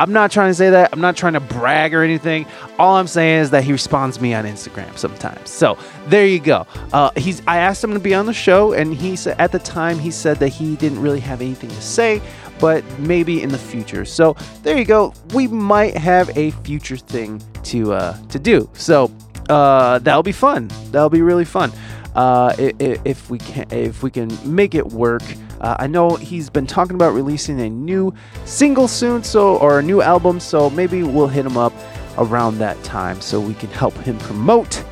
I'm 0.00 0.12
not 0.12 0.30
trying 0.32 0.50
to 0.50 0.54
say 0.54 0.70
that. 0.70 0.90
I'm 0.92 1.00
not 1.00 1.16
trying 1.16 1.34
to 1.34 1.40
brag 1.40 1.94
or 1.94 2.02
anything. 2.02 2.46
All 2.78 2.96
I'm 2.96 3.06
saying 3.06 3.42
is 3.42 3.50
that 3.50 3.64
he 3.64 3.72
responds 3.72 4.20
me 4.20 4.32
on 4.32 4.46
Instagram 4.46 4.96
sometimes. 4.96 5.50
So 5.50 5.78
there 6.06 6.26
you 6.26 6.40
go. 6.40 6.66
Uh, 6.92 7.10
he's. 7.16 7.42
I 7.46 7.58
asked 7.58 7.84
him 7.84 7.92
to 7.92 8.00
be 8.00 8.14
on 8.14 8.26
the 8.26 8.32
show, 8.32 8.72
and 8.72 8.94
he 8.94 9.14
said 9.14 9.38
at 9.38 9.52
the 9.52 9.58
time 9.58 9.98
he 9.98 10.10
said 10.10 10.38
that 10.38 10.48
he 10.48 10.74
didn't 10.76 11.00
really 11.02 11.20
have 11.20 11.40
anything 11.40 11.68
to 11.68 11.82
say 11.82 12.20
but 12.58 12.84
maybe 12.98 13.42
in 13.42 13.48
the 13.48 13.58
future. 13.58 14.04
So 14.04 14.34
there 14.62 14.76
you 14.76 14.84
go. 14.84 15.14
We 15.32 15.48
might 15.48 15.96
have 15.96 16.36
a 16.36 16.50
future 16.50 16.98
thing 16.98 17.42
to 17.64 17.94
uh, 17.94 18.16
to 18.28 18.38
do. 18.38 18.68
So 18.74 19.10
uh, 19.48 19.98
that'll 20.00 20.22
be 20.22 20.32
fun. 20.32 20.70
That'll 20.92 21.10
be 21.10 21.22
really 21.22 21.44
fun. 21.44 21.72
Uh, 22.14 22.54
if 22.58 23.30
we 23.30 23.38
can, 23.38 23.66
if 23.70 24.02
we 24.02 24.10
can 24.10 24.30
make 24.44 24.74
it 24.74 24.86
work. 24.88 25.22
Uh, 25.60 25.76
I 25.78 25.86
know 25.86 26.16
he's 26.16 26.50
been 26.50 26.66
talking 26.66 26.94
about 26.94 27.12
releasing 27.12 27.60
a 27.60 27.70
new 27.70 28.12
single 28.44 28.88
soon, 28.88 29.22
so 29.22 29.58
or 29.58 29.78
a 29.78 29.82
new 29.82 30.02
album. 30.02 30.40
So 30.40 30.70
maybe 30.70 31.02
we'll 31.02 31.28
hit 31.28 31.46
him 31.46 31.56
up 31.56 31.72
around 32.18 32.58
that 32.58 32.82
time 32.82 33.20
so 33.20 33.40
we 33.40 33.54
can 33.54 33.70
help 33.70 33.94
him 33.98 34.18
promote 34.18 34.84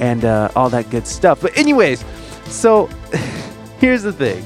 and 0.00 0.24
uh, 0.24 0.50
all 0.54 0.68
that 0.70 0.90
good 0.90 1.06
stuff. 1.06 1.40
But 1.40 1.56
anyways, 1.56 2.04
so 2.46 2.86
here's 3.78 4.02
the 4.02 4.12
thing. 4.12 4.44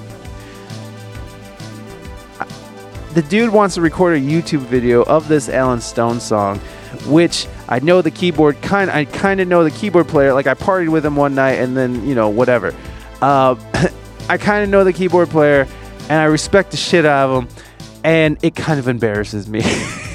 the 3.15 3.23
dude 3.23 3.53
wants 3.53 3.75
to 3.75 3.81
record 3.81 4.17
a 4.17 4.21
YouTube 4.21 4.61
video 4.61 5.03
of 5.03 5.27
this 5.27 5.49
Allen 5.49 5.81
Stone 5.81 6.21
song, 6.21 6.59
which 7.07 7.47
I 7.71 7.79
know 7.79 8.03
the 8.03 8.11
keyboard 8.11 8.61
kind. 8.63 8.91
I 8.91 9.05
kind 9.05 9.41
of 9.41 9.47
know 9.47 9.63
the 9.63 9.71
keyboard 9.71 10.09
player. 10.09 10.35
Like 10.35 10.49
I 10.49 10.55
partied 10.55 10.91
with 10.91 11.07
him 11.07 11.15
one 11.15 11.37
night, 11.37 11.55
and 11.61 11.77
then 11.77 12.07
you 12.07 12.17
know 12.17 12.29
whatever. 12.29 12.75
Uh, 13.23 13.55
I 14.29 14.37
kind 14.39 14.65
of 14.65 14.69
know 14.71 14.83
the 14.83 14.93
keyboard 14.93 15.29
player, 15.29 15.67
and 16.03 16.13
I 16.13 16.25
respect 16.25 16.73
the 16.73 16.77
shit 16.77 17.07
out 17.07 17.31
of 17.31 17.45
him, 17.45 17.65
and 18.03 18.39
it 18.43 18.57
kind 18.57 18.81
of 18.81 18.89
embarrasses 18.89 19.49
me. 19.49 19.61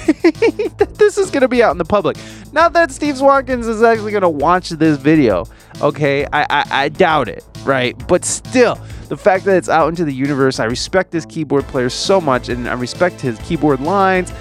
that 0.06 0.96
this 0.96 1.18
is 1.18 1.32
gonna 1.32 1.48
be 1.48 1.64
out 1.64 1.72
in 1.72 1.78
the 1.78 1.86
public. 1.86 2.18
Not 2.52 2.74
that 2.74 2.92
Steve 2.92 3.22
Watkins 3.22 3.68
is 3.68 3.82
actually 3.82 4.12
gonna 4.12 4.30
watch 4.30 4.70
this 4.70 4.98
video. 4.98 5.46
Okay, 5.82 6.26
I, 6.34 6.44
I 6.50 6.66
I 6.70 6.90
doubt 6.90 7.30
it, 7.30 7.44
right? 7.64 7.96
But 8.08 8.26
still, 8.26 8.76
the 9.08 9.18
fact 9.18 9.46
that 9.46 9.56
it's 9.56 9.70
out 9.70 9.88
into 9.88 10.04
the 10.04 10.14
universe, 10.14 10.60
I 10.60 10.66
respect 10.66 11.12
this 11.12 11.26
keyboard 11.26 11.64
player 11.68 11.90
so 11.90 12.20
much, 12.20 12.50
and 12.50 12.68
I 12.68 12.74
respect 12.74 13.22
his 13.22 13.40
keyboard 13.40 13.80
lines. 13.80 14.34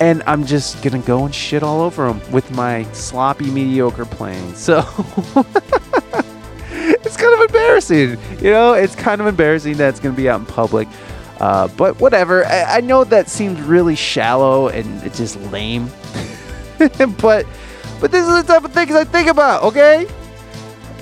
And 0.00 0.22
I'm 0.26 0.44
just 0.44 0.82
gonna 0.82 0.98
go 0.98 1.24
and 1.24 1.34
shit 1.34 1.62
all 1.62 1.80
over 1.80 2.06
him 2.08 2.20
with 2.32 2.50
my 2.50 2.84
sloppy, 2.92 3.50
mediocre 3.50 4.04
playing. 4.04 4.54
So 4.54 4.78
it's 6.70 7.16
kind 7.16 7.34
of 7.34 7.40
embarrassing. 7.40 8.18
You 8.42 8.50
know, 8.50 8.72
it's 8.74 8.96
kind 8.96 9.20
of 9.20 9.26
embarrassing 9.26 9.76
that 9.76 9.90
it's 9.90 10.00
to 10.00 10.12
be 10.12 10.28
out 10.28 10.40
in 10.40 10.46
public. 10.46 10.88
Uh, 11.40 11.68
but 11.76 12.00
whatever. 12.00 12.44
I, 12.46 12.76
I 12.76 12.80
know 12.80 13.04
that 13.04 13.28
seems 13.28 13.60
really 13.60 13.96
shallow 13.96 14.68
and 14.68 15.02
it's 15.02 15.18
just 15.18 15.40
lame. 15.52 15.90
but 17.20 17.46
but 18.00 18.10
this 18.10 18.26
is 18.26 18.42
the 18.42 18.52
type 18.52 18.64
of 18.64 18.72
things 18.72 18.92
I 18.92 19.04
think 19.04 19.28
about. 19.28 19.62
Okay. 19.62 20.06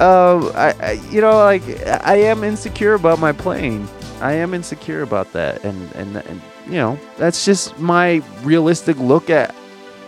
Um, 0.01 0.51
I, 0.55 0.75
I 0.81 0.93
you 1.11 1.21
know 1.21 1.37
like 1.39 1.63
I 1.87 2.17
am 2.17 2.45
insecure 2.45 2.95
about 2.95 3.19
my 3.19 3.33
playing. 3.33 3.89
I 4.21 4.33
am 4.35 4.55
insecure 4.55 5.03
about 5.03 5.33
that, 5.33 5.65
and 5.65 5.93
and, 5.97 6.17
and 6.17 6.41
you 6.67 6.73
know 6.73 6.99
that's 7.17 7.45
just 7.45 7.79
my 7.79 8.23
realistic 8.43 8.97
look 8.99 9.31
at 9.31 9.55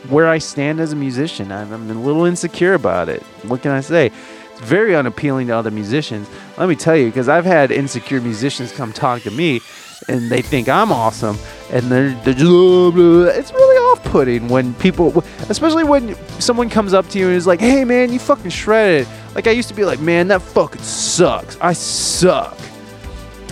where 0.09 0.29
I 0.29 0.39
stand 0.39 0.81
as 0.81 0.93
a 0.93 0.97
musician. 0.97 1.51
I'm, 1.51 1.73
I'm 1.73 1.91
a 1.91 1.95
little 1.95 2.25
insecure 2.25 2.75
about 2.75 3.09
it. 3.09 3.23
What 3.49 3.63
can 3.63 3.71
I 3.71 3.81
say? 3.81 4.11
It's 4.53 4.61
very 4.61 4.95
unappealing 4.95 5.49
to 5.49 5.57
other 5.57 5.71
musicians. 5.71 6.29
Let 6.59 6.69
me 6.69 6.77
tell 6.77 6.97
you, 6.97 7.07
because 7.07 7.29
I've 7.29 7.45
had 7.45 7.71
insecure 7.71 8.21
musicians 8.21 8.71
come 8.71 8.93
talk 8.93 9.23
to 9.23 9.31
me, 9.31 9.61
and 10.09 10.31
they 10.31 10.43
think 10.43 10.69
I'm 10.69 10.93
awesome, 10.93 11.39
and 11.73 11.91
they're, 11.91 12.11
they're 12.23 12.35
just, 12.35 12.47
"Oh, 12.47 12.93
blah." 12.93 13.25
it's 13.31 13.53
really 13.53 13.77
off-putting 13.77 14.49
when 14.49 14.75
people, 14.75 15.25
especially 15.49 15.85
when 15.85 16.15
someone 16.41 16.69
comes 16.69 16.93
up 16.93 17.09
to 17.11 17.19
you 17.19 17.27
and 17.29 17.35
is 17.35 17.47
like, 17.47 17.61
"Hey, 17.61 17.85
man, 17.85 18.13
you 18.13 18.19
fucking 18.19 18.51
shredded." 18.51 19.09
Like 19.35 19.47
I 19.49 19.51
used 19.53 19.69
to 19.69 19.75
be 19.75 19.85
like, 19.85 20.01
"Man, 20.01 20.29
that 20.29 20.43
fucking 20.43 20.83
sucks. 20.83 21.57
I 21.61 21.73
suck." 21.73 22.57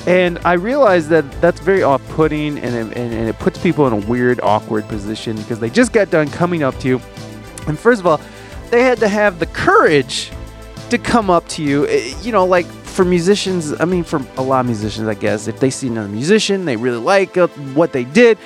And 0.06 0.38
I 0.44 0.54
realized 0.54 1.10
that 1.10 1.30
that's 1.40 1.60
very 1.60 1.84
off-putting, 1.84 2.58
and 2.58 2.74
it, 2.74 2.96
and, 2.96 3.14
and 3.14 3.28
it 3.28 3.38
puts 3.38 3.58
people 3.62 3.86
in 3.86 3.92
a 3.92 4.06
weird, 4.06 4.40
awkward 4.42 4.88
position 4.88 5.36
because 5.36 5.60
they 5.60 5.70
just 5.70 5.92
got 5.92 6.10
done 6.10 6.28
coming 6.28 6.64
up 6.64 6.76
to 6.80 6.88
you, 6.88 7.00
and 7.68 7.78
first 7.78 8.00
of 8.00 8.06
all, 8.06 8.20
they 8.70 8.82
had 8.82 8.98
to 8.98 9.08
have 9.08 9.38
the 9.38 9.46
courage 9.46 10.32
to 10.90 10.98
come 10.98 11.30
up 11.30 11.46
to 11.48 11.62
you. 11.62 11.86
Eh, 11.86 12.14
You 12.22 12.32
know, 12.32 12.44
like 12.44 12.66
for 12.66 13.04
musicians, 13.04 13.80
I 13.80 13.84
mean, 13.84 14.02
for 14.02 14.20
a 14.36 14.42
lot 14.42 14.60
of 14.60 14.66
musicians, 14.66 15.06
I 15.06 15.14
guess, 15.14 15.46
if 15.46 15.60
they 15.60 15.70
see 15.70 15.86
another 15.86 16.08
musician, 16.08 16.64
they 16.64 16.76
really 16.76 16.98
like 16.98 17.36
uh, 17.36 17.46
what 17.74 17.92
they 17.92 18.02
did, 18.04 18.38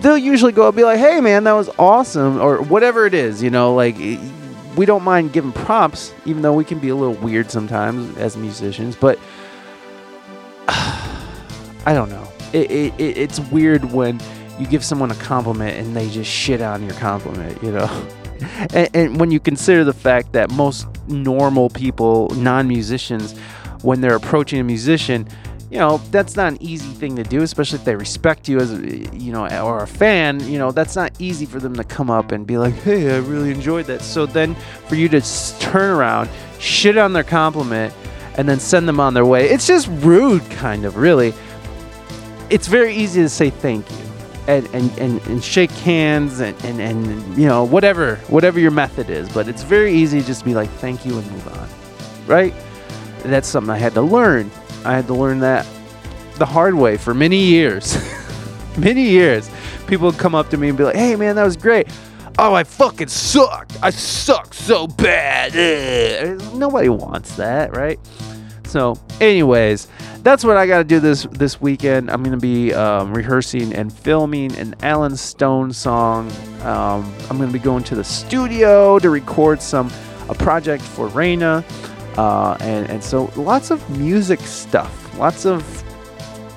they'll 0.00 0.16
usually 0.16 0.52
go 0.52 0.68
and 0.68 0.76
be 0.76 0.84
like, 0.84 0.98
"Hey, 1.00 1.20
man, 1.20 1.42
that 1.44 1.54
was 1.54 1.68
awesome," 1.76 2.40
or 2.40 2.62
whatever 2.62 3.04
it 3.04 3.14
is. 3.14 3.42
You 3.42 3.50
know, 3.50 3.74
like 3.74 3.96
we 4.76 4.86
don't 4.86 5.02
mind 5.02 5.32
giving 5.32 5.50
props, 5.50 6.14
even 6.24 6.42
though 6.42 6.52
we 6.54 6.64
can 6.64 6.78
be 6.78 6.90
a 6.90 6.94
little 6.94 7.14
weird 7.14 7.50
sometimes 7.50 8.16
as 8.16 8.36
musicians. 8.36 8.94
But 8.94 9.18
I 11.88 11.94
don't 11.94 12.10
know. 12.10 12.28
It, 12.52 12.70
it, 12.70 13.00
it, 13.00 13.16
it's 13.16 13.40
weird 13.40 13.92
when 13.94 14.20
you 14.60 14.66
give 14.66 14.84
someone 14.84 15.10
a 15.10 15.14
compliment 15.14 15.78
and 15.78 15.96
they 15.96 16.10
just 16.10 16.30
shit 16.30 16.60
on 16.60 16.84
your 16.84 16.92
compliment. 16.94 17.62
You 17.62 17.72
know. 17.72 18.08
And, 18.72 18.88
and 18.94 19.18
when 19.18 19.32
you 19.32 19.40
consider 19.40 19.82
the 19.82 19.92
fact 19.92 20.32
that 20.34 20.48
most 20.52 20.86
normal 21.08 21.70
people, 21.70 22.28
non-musicians, 22.36 23.36
when 23.82 24.00
they're 24.00 24.14
approaching 24.14 24.60
a 24.60 24.64
musician, 24.64 25.26
you 25.72 25.78
know 25.78 25.98
that's 26.12 26.36
not 26.36 26.52
an 26.52 26.62
easy 26.62 26.92
thing 26.92 27.16
to 27.16 27.24
do, 27.24 27.42
especially 27.42 27.80
if 27.80 27.84
they 27.84 27.96
respect 27.96 28.48
you 28.48 28.60
as 28.60 28.70
you 29.12 29.32
know 29.32 29.48
or 29.64 29.82
a 29.82 29.88
fan. 29.88 30.38
You 30.48 30.60
know 30.60 30.70
that's 30.70 30.94
not 30.94 31.20
easy 31.20 31.46
for 31.46 31.58
them 31.58 31.74
to 31.74 31.82
come 31.82 32.10
up 32.10 32.30
and 32.30 32.46
be 32.46 32.58
like, 32.58 32.74
"Hey, 32.74 33.12
I 33.12 33.18
really 33.18 33.50
enjoyed 33.50 33.86
that." 33.86 34.02
So 34.02 34.24
then 34.24 34.54
for 34.86 34.94
you 34.94 35.08
to 35.08 35.20
turn 35.58 35.90
around, 35.90 36.30
shit 36.60 36.96
on 36.96 37.14
their 37.14 37.24
compliment, 37.24 37.92
and 38.36 38.48
then 38.48 38.60
send 38.60 38.86
them 38.86 39.00
on 39.00 39.14
their 39.14 39.26
way, 39.26 39.50
it's 39.50 39.66
just 39.66 39.88
rude, 39.88 40.48
kind 40.52 40.84
of, 40.84 40.96
really. 40.96 41.34
It's 42.50 42.66
very 42.66 42.94
easy 42.94 43.22
to 43.22 43.28
say 43.28 43.50
thank 43.50 43.90
you. 43.90 43.96
And, 44.46 44.66
and, 44.72 44.98
and, 44.98 45.26
and 45.26 45.44
shake 45.44 45.70
hands 45.70 46.40
and, 46.40 46.56
and, 46.64 46.80
and 46.80 47.36
you 47.36 47.46
know 47.46 47.64
whatever 47.64 48.16
whatever 48.28 48.58
your 48.58 48.70
method 48.70 49.10
is 49.10 49.28
but 49.28 49.46
it's 49.46 49.62
very 49.62 49.92
easy 49.92 50.22
to 50.22 50.26
just 50.26 50.42
be 50.42 50.54
like 50.54 50.70
thank 50.80 51.04
you 51.04 51.18
and 51.18 51.30
move 51.30 51.48
on 51.48 51.68
right 52.26 52.54
that's 53.24 53.48
something 53.48 53.70
I 53.70 53.78
had 53.78 53.94
to 53.94 54.02
learn. 54.02 54.50
I 54.84 54.94
had 54.94 55.06
to 55.08 55.14
learn 55.14 55.40
that 55.40 55.66
the 56.36 56.46
hard 56.46 56.74
way 56.74 56.96
for 56.96 57.14
many 57.14 57.38
years. 57.38 57.96
many 58.78 59.02
years. 59.02 59.50
People 59.86 60.06
would 60.10 60.18
come 60.18 60.34
up 60.34 60.50
to 60.50 60.56
me 60.56 60.68
and 60.68 60.78
be 60.78 60.84
like, 60.84 60.94
hey, 60.94 61.16
man, 61.16 61.36
that 61.36 61.44
was 61.44 61.56
great. 61.56 61.88
Oh, 62.38 62.54
I 62.54 62.62
fucking 62.62 63.08
suck. 63.08 63.68
I 63.82 63.90
suck 63.90 64.54
so 64.54 64.86
bad. 64.86 65.52
Ugh." 65.56 66.54
Nobody 66.54 66.88
wants 66.88 67.36
that, 67.36 67.76
right? 67.76 67.98
So, 68.64 68.98
anyways, 69.20 69.88
that's 70.28 70.44
what 70.44 70.58
I 70.58 70.66
got 70.66 70.78
to 70.78 70.84
do 70.84 71.00
this 71.00 71.22
this 71.30 71.58
weekend. 71.58 72.10
I'm 72.10 72.22
to 72.22 72.36
be 72.36 72.74
um, 72.74 73.14
rehearsing 73.14 73.72
and 73.72 73.90
filming 73.90 74.54
an 74.56 74.74
Allen 74.82 75.16
Stone 75.16 75.72
song. 75.72 76.30
Um, 76.60 77.10
I'm 77.30 77.38
to 77.38 77.46
be 77.46 77.58
going 77.58 77.82
to 77.84 77.94
the 77.94 78.04
studio 78.04 78.98
to 78.98 79.08
record 79.08 79.62
some 79.62 79.90
a 80.28 80.34
project 80.34 80.82
for 80.82 81.06
Reina, 81.08 81.64
uh, 82.18 82.58
and 82.60 82.90
and 82.90 83.02
so 83.02 83.32
lots 83.36 83.70
of 83.70 83.88
music 83.98 84.40
stuff, 84.40 85.18
lots 85.18 85.46
of 85.46 85.64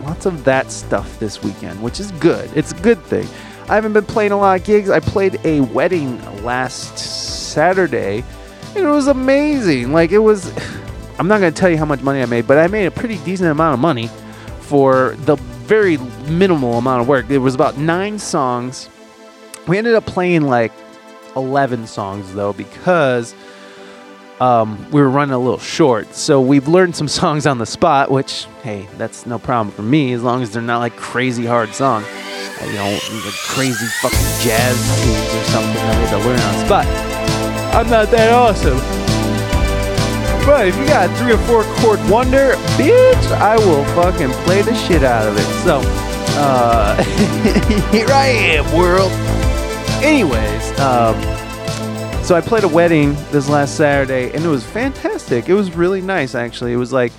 lots 0.02 0.26
of 0.26 0.44
that 0.44 0.70
stuff 0.70 1.18
this 1.20 1.42
weekend, 1.42 1.82
which 1.82 2.02
is 2.02 2.12
good. 2.14 2.50
It's 2.54 2.74
a 2.74 2.82
good 2.82 3.02
thing. 3.06 3.26
I 3.70 3.76
haven't 3.76 3.94
been 3.94 4.06
playing 4.06 4.34
a 4.34 4.38
lot 4.38 4.60
of 4.60 4.66
gigs. 4.66 4.90
I 4.90 5.00
played 5.00 5.40
a 5.46 5.62
wedding 5.62 6.20
last 6.44 6.98
Saturday, 6.98 8.26
and 8.76 8.86
it 8.86 8.90
was 8.90 9.08
amazing. 9.08 9.94
Like 9.94 10.12
it 10.12 10.20
was. 10.20 10.52
I'm 11.20 11.28
not 11.28 11.40
going 11.40 11.54
to 11.54 11.60
tell 11.60 11.70
you 11.70 11.78
how 11.78 11.86
much 11.86 12.02
money 12.02 12.22
I 12.22 12.26
made, 12.26 12.48
but 12.48 12.58
I 12.58 12.68
made 12.68 12.86
a 12.86 12.92
pretty 12.92 13.18
decent 13.20 13.50
amount 13.50 13.74
of 13.76 13.80
money 13.80 14.08
for 14.62 15.16
the 15.20 15.36
very 15.36 15.98
minimal 16.28 16.78
amount 16.78 17.02
of 17.02 17.08
work. 17.08 17.30
It 17.30 17.38
was 17.38 17.56
about 17.56 17.78
nine 17.78 18.18
songs. 18.20 18.90
We 19.68 19.78
ended 19.78 19.96
up 19.96 20.06
playing 20.06 20.44
like 20.44 20.72
11 21.36 21.88
songs 21.88 22.34
though 22.34 22.54
because 22.54 23.34
um, 24.40 24.90
we 24.92 25.00
were 25.02 25.10
running 25.10 25.34
a 25.34 25.40
little 25.40 25.60
short. 25.60 26.14
So 26.16 26.42
we've 26.42 26.68
learned 26.68 26.96
some 26.96 27.08
songs 27.22 27.46
on 27.46 27.58
the 27.60 27.66
spot, 27.66 28.10
which 28.10 28.48
hey, 28.64 28.88
that's 28.98 29.26
no 29.26 29.38
problem 29.38 29.74
for 29.74 29.84
me 29.84 30.14
as 30.14 30.24
long 30.24 30.42
as 30.42 30.52
they're 30.52 30.62
not 30.62 30.80
like 30.80 30.96
crazy 30.96 31.46
hard 31.46 31.74
songs. 31.74 32.06
Uh, 32.08 32.66
You 32.66 32.74
know, 32.74 33.00
like 33.26 33.34
crazy 33.50 33.86
fucking 34.02 34.20
jazz 34.42 34.76
tunes 35.04 35.36
or 35.36 35.44
something 35.52 35.74
we 35.74 35.80
had 35.80 36.10
to 36.10 36.18
learn 36.28 36.40
on 36.40 36.54
the 36.54 36.66
spot. 36.66 36.86
I'm 37.76 37.90
not 37.90 38.10
that 38.12 38.34
awesome. 38.34 39.01
But 40.46 40.68
if 40.68 40.78
you 40.78 40.86
got 40.86 41.10
a 41.10 41.16
three 41.16 41.34
or 41.34 41.38
four 41.40 41.64
chord 41.80 42.00
wonder, 42.10 42.54
bitch, 42.78 43.32
I 43.34 43.58
will 43.58 43.86
fucking 43.96 44.32
play 44.44 44.62
the 44.62 44.74
shit 44.74 45.04
out 45.04 45.28
of 45.28 45.38
it. 45.38 45.46
So, 45.64 45.82
uh, 46.40 47.02
here 47.92 48.08
I 48.10 48.28
am, 48.28 48.76
world. 48.76 49.12
Anyways, 50.04 50.80
um, 50.80 51.16
so 52.24 52.36
I 52.36 52.42
played 52.42 52.64
a 52.64 52.68
wedding 52.68 53.14
this 53.32 53.48
last 53.50 53.78
Saturday, 53.78 54.32
and 54.34 54.44
it 54.44 54.48
was 54.48 54.64
fantastic. 54.66 55.48
It 55.48 55.54
was 55.54 55.76
really 55.76 56.02
nice, 56.02 56.34
actually. 56.34 56.74
It 56.74 56.78
was 56.78 56.92
like, 56.92 57.14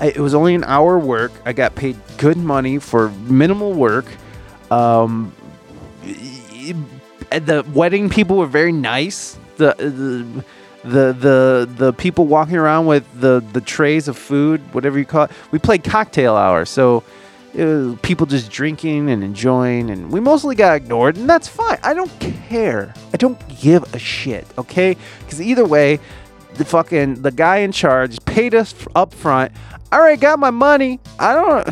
I, 0.00 0.06
it 0.06 0.18
was 0.18 0.34
only 0.34 0.54
an 0.54 0.64
hour 0.64 0.98
work. 0.98 1.32
I 1.44 1.52
got 1.52 1.74
paid 1.74 1.96
good 2.16 2.38
money 2.38 2.78
for 2.78 3.10
minimal 3.10 3.74
work. 3.74 4.06
Um, 4.70 5.34
the 6.02 7.66
wedding 7.74 8.08
people 8.08 8.38
were 8.38 8.46
very 8.46 8.72
nice. 8.72 9.38
The 9.56 9.74
the 9.78 10.44
the 10.84 11.12
the, 11.12 11.68
the 11.76 11.92
people 11.92 12.26
walking 12.26 12.56
around 12.56 12.86
with 12.86 13.04
the 13.20 13.44
the 13.52 13.60
trays 13.60 14.08
of 14.08 14.16
food, 14.16 14.60
whatever 14.74 14.98
you 14.98 15.04
call 15.04 15.24
it. 15.24 15.30
We 15.50 15.58
played 15.58 15.84
cocktail 15.84 16.36
hour, 16.36 16.64
so 16.64 17.04
uh, 17.58 17.96
people 18.02 18.26
just 18.26 18.50
drinking 18.50 19.10
and 19.10 19.22
enjoying, 19.22 19.90
and 19.90 20.10
we 20.10 20.20
mostly 20.20 20.54
got 20.54 20.76
ignored, 20.76 21.16
and 21.16 21.28
that's 21.28 21.48
fine. 21.48 21.78
I 21.82 21.94
don't 21.94 22.10
care. 22.20 22.94
I 23.12 23.16
don't 23.16 23.38
give 23.60 23.94
a 23.94 23.98
shit. 23.98 24.46
Okay, 24.58 24.96
because 25.20 25.40
either 25.40 25.66
way, 25.66 26.00
the 26.54 26.64
fucking 26.64 27.22
the 27.22 27.30
guy 27.30 27.58
in 27.58 27.72
charge 27.72 28.22
paid 28.24 28.54
us 28.54 28.74
up 28.94 29.14
front. 29.14 29.52
I 29.90 29.98
already 29.98 30.20
got 30.20 30.38
my 30.38 30.50
money. 30.50 31.00
I 31.18 31.34
don't. 31.34 31.68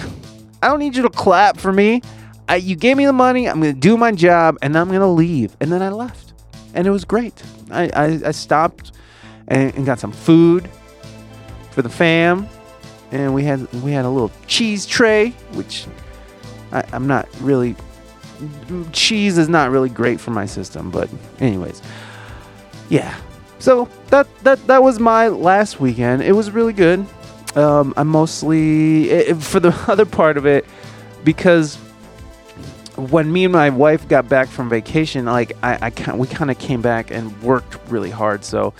I 0.63 0.69
don't 0.69 0.79
need 0.79 0.95
you 0.95 1.03
to 1.03 1.11
clap 1.11 1.57
for 1.57 1.73
me. 1.73 2.03
I, 2.47 2.57
you 2.57 2.77
gave 2.77 2.97
me 2.97 3.07
the 3.07 3.13
money. 3.13 3.49
I'm 3.49 3.61
gonna 3.61 3.73
do 3.73 3.97
my 3.97 4.13
job, 4.13 4.59
and 4.61 4.77
I'm 4.77 4.91
gonna 4.91 5.11
leave. 5.11 5.57
And 5.61 5.73
then 5.73 5.83
I 5.83 5.89
left, 5.89 6.30
and 6.75 6.87
it 6.87 6.91
was 6.91 7.05
great. 7.05 7.43
I 7.71 7.85
I, 7.95 8.21
I 8.27 8.31
stopped 8.33 8.93
and, 9.49 9.75
and 9.75 9.87
got 9.87 9.99
some 9.99 10.13
food 10.13 10.69
for 11.73 11.83
the 11.83 11.89
fam, 11.89 12.49
and 13.13 13.35
we 13.35 13.45
had 13.45 13.71
we 13.83 13.93
had 13.93 14.05
a 14.05 14.09
little 14.11 14.31
cheese 14.47 14.87
tray, 14.87 15.31
which 15.53 15.87
I, 16.73 16.85
I'm 16.93 17.07
not 17.07 17.29
really. 17.41 17.77
Cheese 18.93 19.37
is 19.37 19.49
not 19.51 19.71
really 19.71 19.91
great 19.91 20.19
for 20.19 20.31
my 20.31 20.47
system, 20.47 20.91
but 20.91 21.11
anyways, 21.41 21.83
yeah. 22.89 23.15
So 23.59 23.89
that 24.09 24.27
that 24.45 24.67
that 24.67 24.83
was 24.83 24.99
my 24.99 25.29
last 25.29 25.79
weekend. 25.81 26.23
It 26.23 26.33
was 26.33 26.51
really 26.51 26.73
good. 26.73 27.05
Um, 27.55 27.93
I'm 27.99 28.09
mostly 28.09 29.13
i- 29.13 29.31
i- 29.31 29.35
for 29.35 29.61
the 29.61 29.75
other 29.89 30.07
part 30.07 30.37
of 30.39 30.47
it 30.47 30.65
because 31.25 31.77
when 32.97 33.33
me 33.33 33.45
and 33.45 33.53
my 33.53 33.71
wife 33.71 34.09
got 34.09 34.29
back 34.29 34.49
from 34.49 34.69
vacation, 34.69 35.25
like 35.25 35.53
I, 35.63 35.93
I 35.97 36.15
we 36.15 36.27
kind 36.27 36.51
of 36.51 36.59
came 36.59 36.83
back 36.83 37.11
and 37.11 37.41
worked 37.43 37.79
really 37.91 38.11
hard. 38.11 38.45
So 38.45 38.75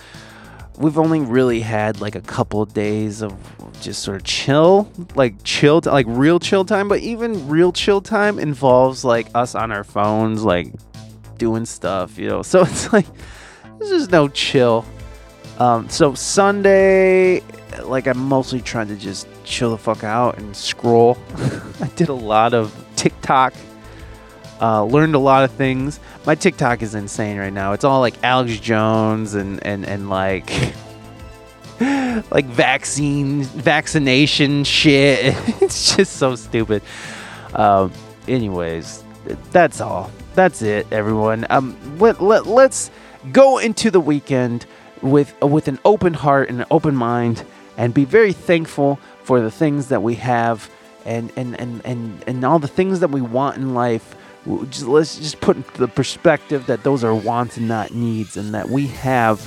we've 0.77 0.97
only 0.97 1.21
really 1.21 1.61
had 1.61 2.01
like 2.01 2.15
a 2.15 2.21
couple 2.21 2.61
of 2.61 2.73
days 2.73 3.21
of 3.21 3.33
just 3.81 4.03
sort 4.03 4.17
of 4.17 4.23
chill, 4.23 4.91
like 5.15 5.35
chill, 5.43 5.81
like 5.85 6.05
real 6.09 6.39
chill 6.39 6.65
time. 6.65 6.87
But 6.87 6.99
even 6.99 7.47
real 7.47 7.71
chill 7.71 8.01
time 8.01 8.39
involves 8.39 9.03
like 9.03 9.27
us 9.35 9.55
on 9.55 9.71
our 9.71 9.83
phones, 9.83 10.43
like 10.43 10.73
doing 11.37 11.65
stuff, 11.65 12.17
you 12.17 12.27
know. 12.27 12.41
So 12.51 12.61
it's 12.61 12.91
like 12.91 13.07
there's 13.77 13.91
just 13.91 14.11
no 14.11 14.27
chill. 14.27 14.85
Um, 15.57 15.89
so 15.89 16.13
Sunday, 16.15 17.41
like 17.83 18.07
I'm 18.07 18.17
mostly 18.17 18.61
trying 18.61 18.87
to 18.87 18.95
just 18.95 19.27
chill 19.43 19.71
the 19.71 19.77
fuck 19.77 20.03
out 20.03 20.37
and 20.37 20.55
scroll. 20.55 21.17
I 21.81 21.87
did 21.95 22.09
a 22.09 22.13
lot 22.13 22.53
of 22.53 22.73
TikTok. 22.95 23.53
Uh, 24.61 24.83
learned 24.83 25.15
a 25.15 25.19
lot 25.19 25.43
of 25.43 25.51
things. 25.51 25.99
My 26.25 26.35
TikTok 26.35 26.83
is 26.83 26.93
insane 26.93 27.37
right 27.37 27.51
now. 27.51 27.73
It's 27.73 27.83
all 27.83 27.99
like 27.99 28.13
Alex 28.23 28.59
Jones 28.59 29.33
and 29.33 29.65
and 29.65 29.85
and 29.85 30.09
like 30.09 30.51
like 32.31 32.45
vaccine 32.45 33.43
vaccination 33.43 34.63
shit. 34.63 35.35
it's 35.61 35.95
just 35.95 36.17
so 36.17 36.35
stupid. 36.35 36.83
Um, 37.55 37.91
anyways, 38.27 39.03
that's 39.51 39.81
all. 39.81 40.11
That's 40.35 40.61
it, 40.61 40.87
everyone. 40.91 41.45
Um, 41.49 41.75
let, 41.97 42.21
let 42.21 42.45
let's 42.45 42.91
go 43.31 43.57
into 43.57 43.91
the 43.91 43.99
weekend 43.99 44.65
with 45.01 45.33
with 45.41 45.67
an 45.67 45.79
open 45.83 46.13
heart 46.13 46.49
and 46.49 46.61
an 46.61 46.67
open 46.71 46.95
mind, 46.95 47.43
and 47.77 47.93
be 47.93 48.05
very 48.05 48.33
thankful 48.33 48.99
for 49.23 49.41
the 49.41 49.51
things 49.51 49.87
that 49.87 50.03
we 50.03 50.15
have, 50.15 50.69
and 51.05 51.31
and 51.35 51.59
and 51.59 51.81
and 51.83 52.23
and 52.27 52.45
all 52.45 52.59
the 52.59 52.67
things 52.67 52.99
that 52.99 53.09
we 53.09 53.21
want 53.21 53.57
in 53.57 53.73
life. 53.73 54.15
Let's 54.45 55.17
just 55.17 55.39
put 55.39 55.73
the 55.75 55.87
perspective 55.87 56.65
that 56.65 56.83
those 56.83 57.03
are 57.03 57.13
wants 57.13 57.57
and 57.57 57.67
not 57.67 57.93
needs, 57.93 58.37
and 58.37 58.53
that 58.53 58.69
we 58.69 58.87
have 58.87 59.39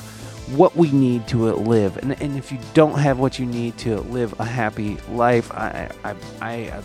what 0.57 0.77
we 0.77 0.91
need 0.93 1.27
to 1.29 1.53
live. 1.55 1.97
And, 1.97 2.21
and 2.21 2.37
if 2.37 2.53
you 2.53 2.59
don't 2.75 2.99
have 2.99 3.19
what 3.19 3.39
you 3.39 3.47
need 3.47 3.77
to 3.79 4.01
live 4.03 4.39
a 4.39 4.45
happy 4.45 4.99
life, 5.11 5.51
I, 5.53 5.91
I, 6.05 6.15
I, 6.41 6.83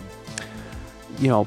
you 1.19 1.27
know, 1.27 1.45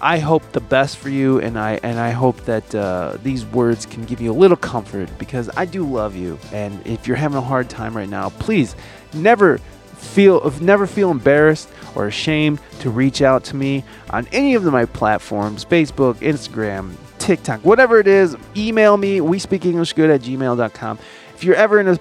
I 0.00 0.18
hope 0.18 0.42
the 0.52 0.60
best 0.60 0.98
for 0.98 1.08
you, 1.08 1.40
and 1.40 1.58
I 1.58 1.80
and 1.82 1.98
I 1.98 2.10
hope 2.10 2.44
that 2.44 2.74
uh, 2.74 3.16
these 3.22 3.46
words 3.46 3.86
can 3.86 4.04
give 4.04 4.20
you 4.20 4.30
a 4.30 4.34
little 4.34 4.56
comfort 4.56 5.08
because 5.18 5.48
I 5.56 5.64
do 5.64 5.82
love 5.84 6.14
you. 6.14 6.38
And 6.52 6.86
if 6.86 7.06
you're 7.06 7.16
having 7.16 7.38
a 7.38 7.42
hard 7.42 7.70
time 7.70 7.96
right 7.96 8.08
now, 8.08 8.28
please 8.28 8.76
never 9.14 9.60
feel 10.04 10.50
never 10.60 10.86
feel 10.86 11.10
embarrassed 11.10 11.68
or 11.94 12.06
ashamed 12.06 12.60
to 12.80 12.90
reach 12.90 13.22
out 13.22 13.44
to 13.44 13.56
me 13.56 13.84
on 14.10 14.26
any 14.32 14.54
of 14.54 14.64
my 14.64 14.84
platforms 14.84 15.64
facebook 15.64 16.14
instagram 16.16 16.94
tiktok 17.18 17.60
whatever 17.64 17.98
it 17.98 18.06
is 18.06 18.36
email 18.56 18.96
me 18.96 19.20
we 19.20 19.38
speak 19.38 19.64
english 19.64 19.92
good 19.92 20.10
at 20.10 20.20
gmail.com 20.20 20.98
if 21.34 21.42
you're 21.44 21.54
ever 21.56 21.80
in 21.80 21.88
a 21.88 21.98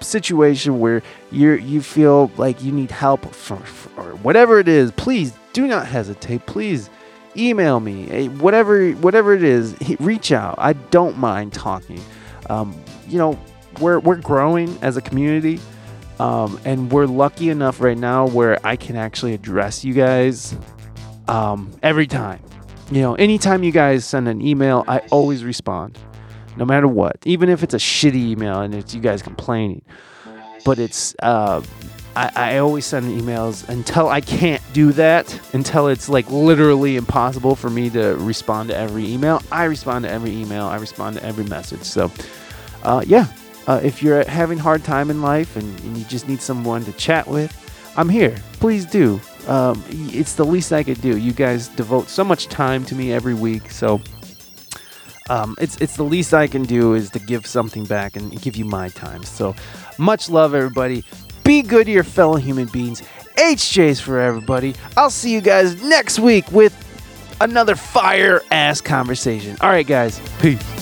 situation 0.00 0.80
where 0.80 1.02
you 1.30 1.52
you 1.52 1.80
feel 1.80 2.30
like 2.36 2.62
you 2.62 2.72
need 2.72 2.90
help 2.90 3.24
for, 3.34 3.56
for- 3.58 4.00
or 4.00 4.14
whatever 4.16 4.58
it 4.58 4.66
is 4.68 4.90
please 4.92 5.32
do 5.52 5.66
not 5.66 5.86
hesitate. 5.86 6.46
Please 6.46 6.90
email 7.36 7.80
me. 7.80 8.28
Whatever 8.28 8.90
whatever 8.92 9.34
it 9.34 9.42
is 9.42 9.76
reach 10.00 10.32
out. 10.32 10.54
I 10.58 10.72
don't 10.74 11.18
mind 11.18 11.52
talking. 11.52 12.00
Um, 12.50 12.74
you 13.06 13.18
know 13.18 13.38
we're 13.80 14.00
we're 14.00 14.16
growing 14.16 14.76
as 14.82 14.96
a 14.96 15.00
community 15.00 15.60
um, 16.18 16.60
and 16.64 16.90
we're 16.90 17.06
lucky 17.06 17.50
enough 17.50 17.80
right 17.80 17.98
now 17.98 18.26
where 18.28 18.58
i 18.66 18.76
can 18.76 18.96
actually 18.96 19.34
address 19.34 19.84
you 19.84 19.94
guys 19.94 20.56
um, 21.28 21.70
every 21.82 22.06
time. 22.06 22.42
You 22.90 23.00
know 23.00 23.14
anytime 23.14 23.62
you 23.62 23.72
guys 23.72 24.04
send 24.04 24.28
an 24.28 24.42
email 24.42 24.84
i 24.86 24.98
always 25.10 25.44
respond 25.44 25.98
no 26.56 26.64
matter 26.64 26.88
what. 26.88 27.16
Even 27.24 27.48
if 27.48 27.62
it's 27.62 27.74
a 27.74 27.78
shitty 27.78 28.14
email 28.14 28.60
and 28.60 28.74
it's 28.74 28.94
you 28.94 29.00
guys 29.00 29.22
complaining. 29.22 29.82
But 30.64 30.78
it's 30.78 31.14
uh, 31.22 31.62
I, 32.14 32.30
I 32.34 32.58
always 32.58 32.86
send 32.86 33.06
emails 33.06 33.68
until 33.68 34.08
I 34.08 34.20
can't 34.20 34.62
do 34.72 34.92
that, 34.92 35.38
until 35.54 35.88
it's 35.88 36.08
like 36.08 36.30
literally 36.30 36.96
impossible 36.96 37.56
for 37.56 37.70
me 37.70 37.90
to 37.90 38.14
respond 38.16 38.68
to 38.68 38.76
every 38.76 39.10
email. 39.10 39.42
I 39.50 39.64
respond 39.64 40.04
to 40.04 40.10
every 40.10 40.30
email, 40.30 40.66
I 40.66 40.76
respond 40.76 41.16
to 41.16 41.24
every 41.24 41.44
message. 41.44 41.82
So, 41.82 42.12
uh, 42.84 43.02
yeah, 43.06 43.26
uh, 43.66 43.80
if 43.82 44.02
you're 44.02 44.24
having 44.28 44.58
hard 44.58 44.84
time 44.84 45.10
in 45.10 45.22
life 45.22 45.56
and, 45.56 45.80
and 45.80 45.96
you 45.96 46.04
just 46.04 46.28
need 46.28 46.40
someone 46.40 46.84
to 46.84 46.92
chat 46.92 47.26
with, 47.26 47.52
I'm 47.96 48.08
here. 48.08 48.36
Please 48.54 48.86
do. 48.86 49.20
Um, 49.46 49.82
it's 49.88 50.34
the 50.34 50.44
least 50.44 50.72
I 50.72 50.82
could 50.82 51.00
do. 51.00 51.16
You 51.16 51.32
guys 51.32 51.68
devote 51.68 52.08
so 52.08 52.24
much 52.24 52.46
time 52.46 52.84
to 52.86 52.94
me 52.94 53.12
every 53.12 53.34
week, 53.34 53.70
so 53.70 54.00
um, 55.28 55.56
it's 55.60 55.76
it's 55.80 55.96
the 55.96 56.04
least 56.04 56.32
I 56.32 56.46
can 56.46 56.62
do 56.62 56.94
is 56.94 57.10
to 57.10 57.18
give 57.18 57.46
something 57.46 57.84
back 57.84 58.16
and 58.16 58.40
give 58.40 58.56
you 58.56 58.64
my 58.64 58.88
time. 58.90 59.24
So 59.24 59.54
much 59.98 60.30
love, 60.30 60.54
everybody. 60.54 61.04
Be 61.44 61.62
good 61.62 61.86
to 61.86 61.92
your 61.92 62.04
fellow 62.04 62.36
human 62.36 62.66
beings. 62.68 63.02
HJ's 63.36 64.00
for 64.00 64.20
everybody. 64.20 64.74
I'll 64.96 65.10
see 65.10 65.32
you 65.32 65.40
guys 65.40 65.82
next 65.82 66.18
week 66.18 66.50
with 66.52 66.76
another 67.40 67.74
fire 67.74 68.42
ass 68.50 68.80
conversation. 68.80 69.56
All 69.60 69.70
right, 69.70 69.86
guys. 69.86 70.20
Peace. 70.40 70.81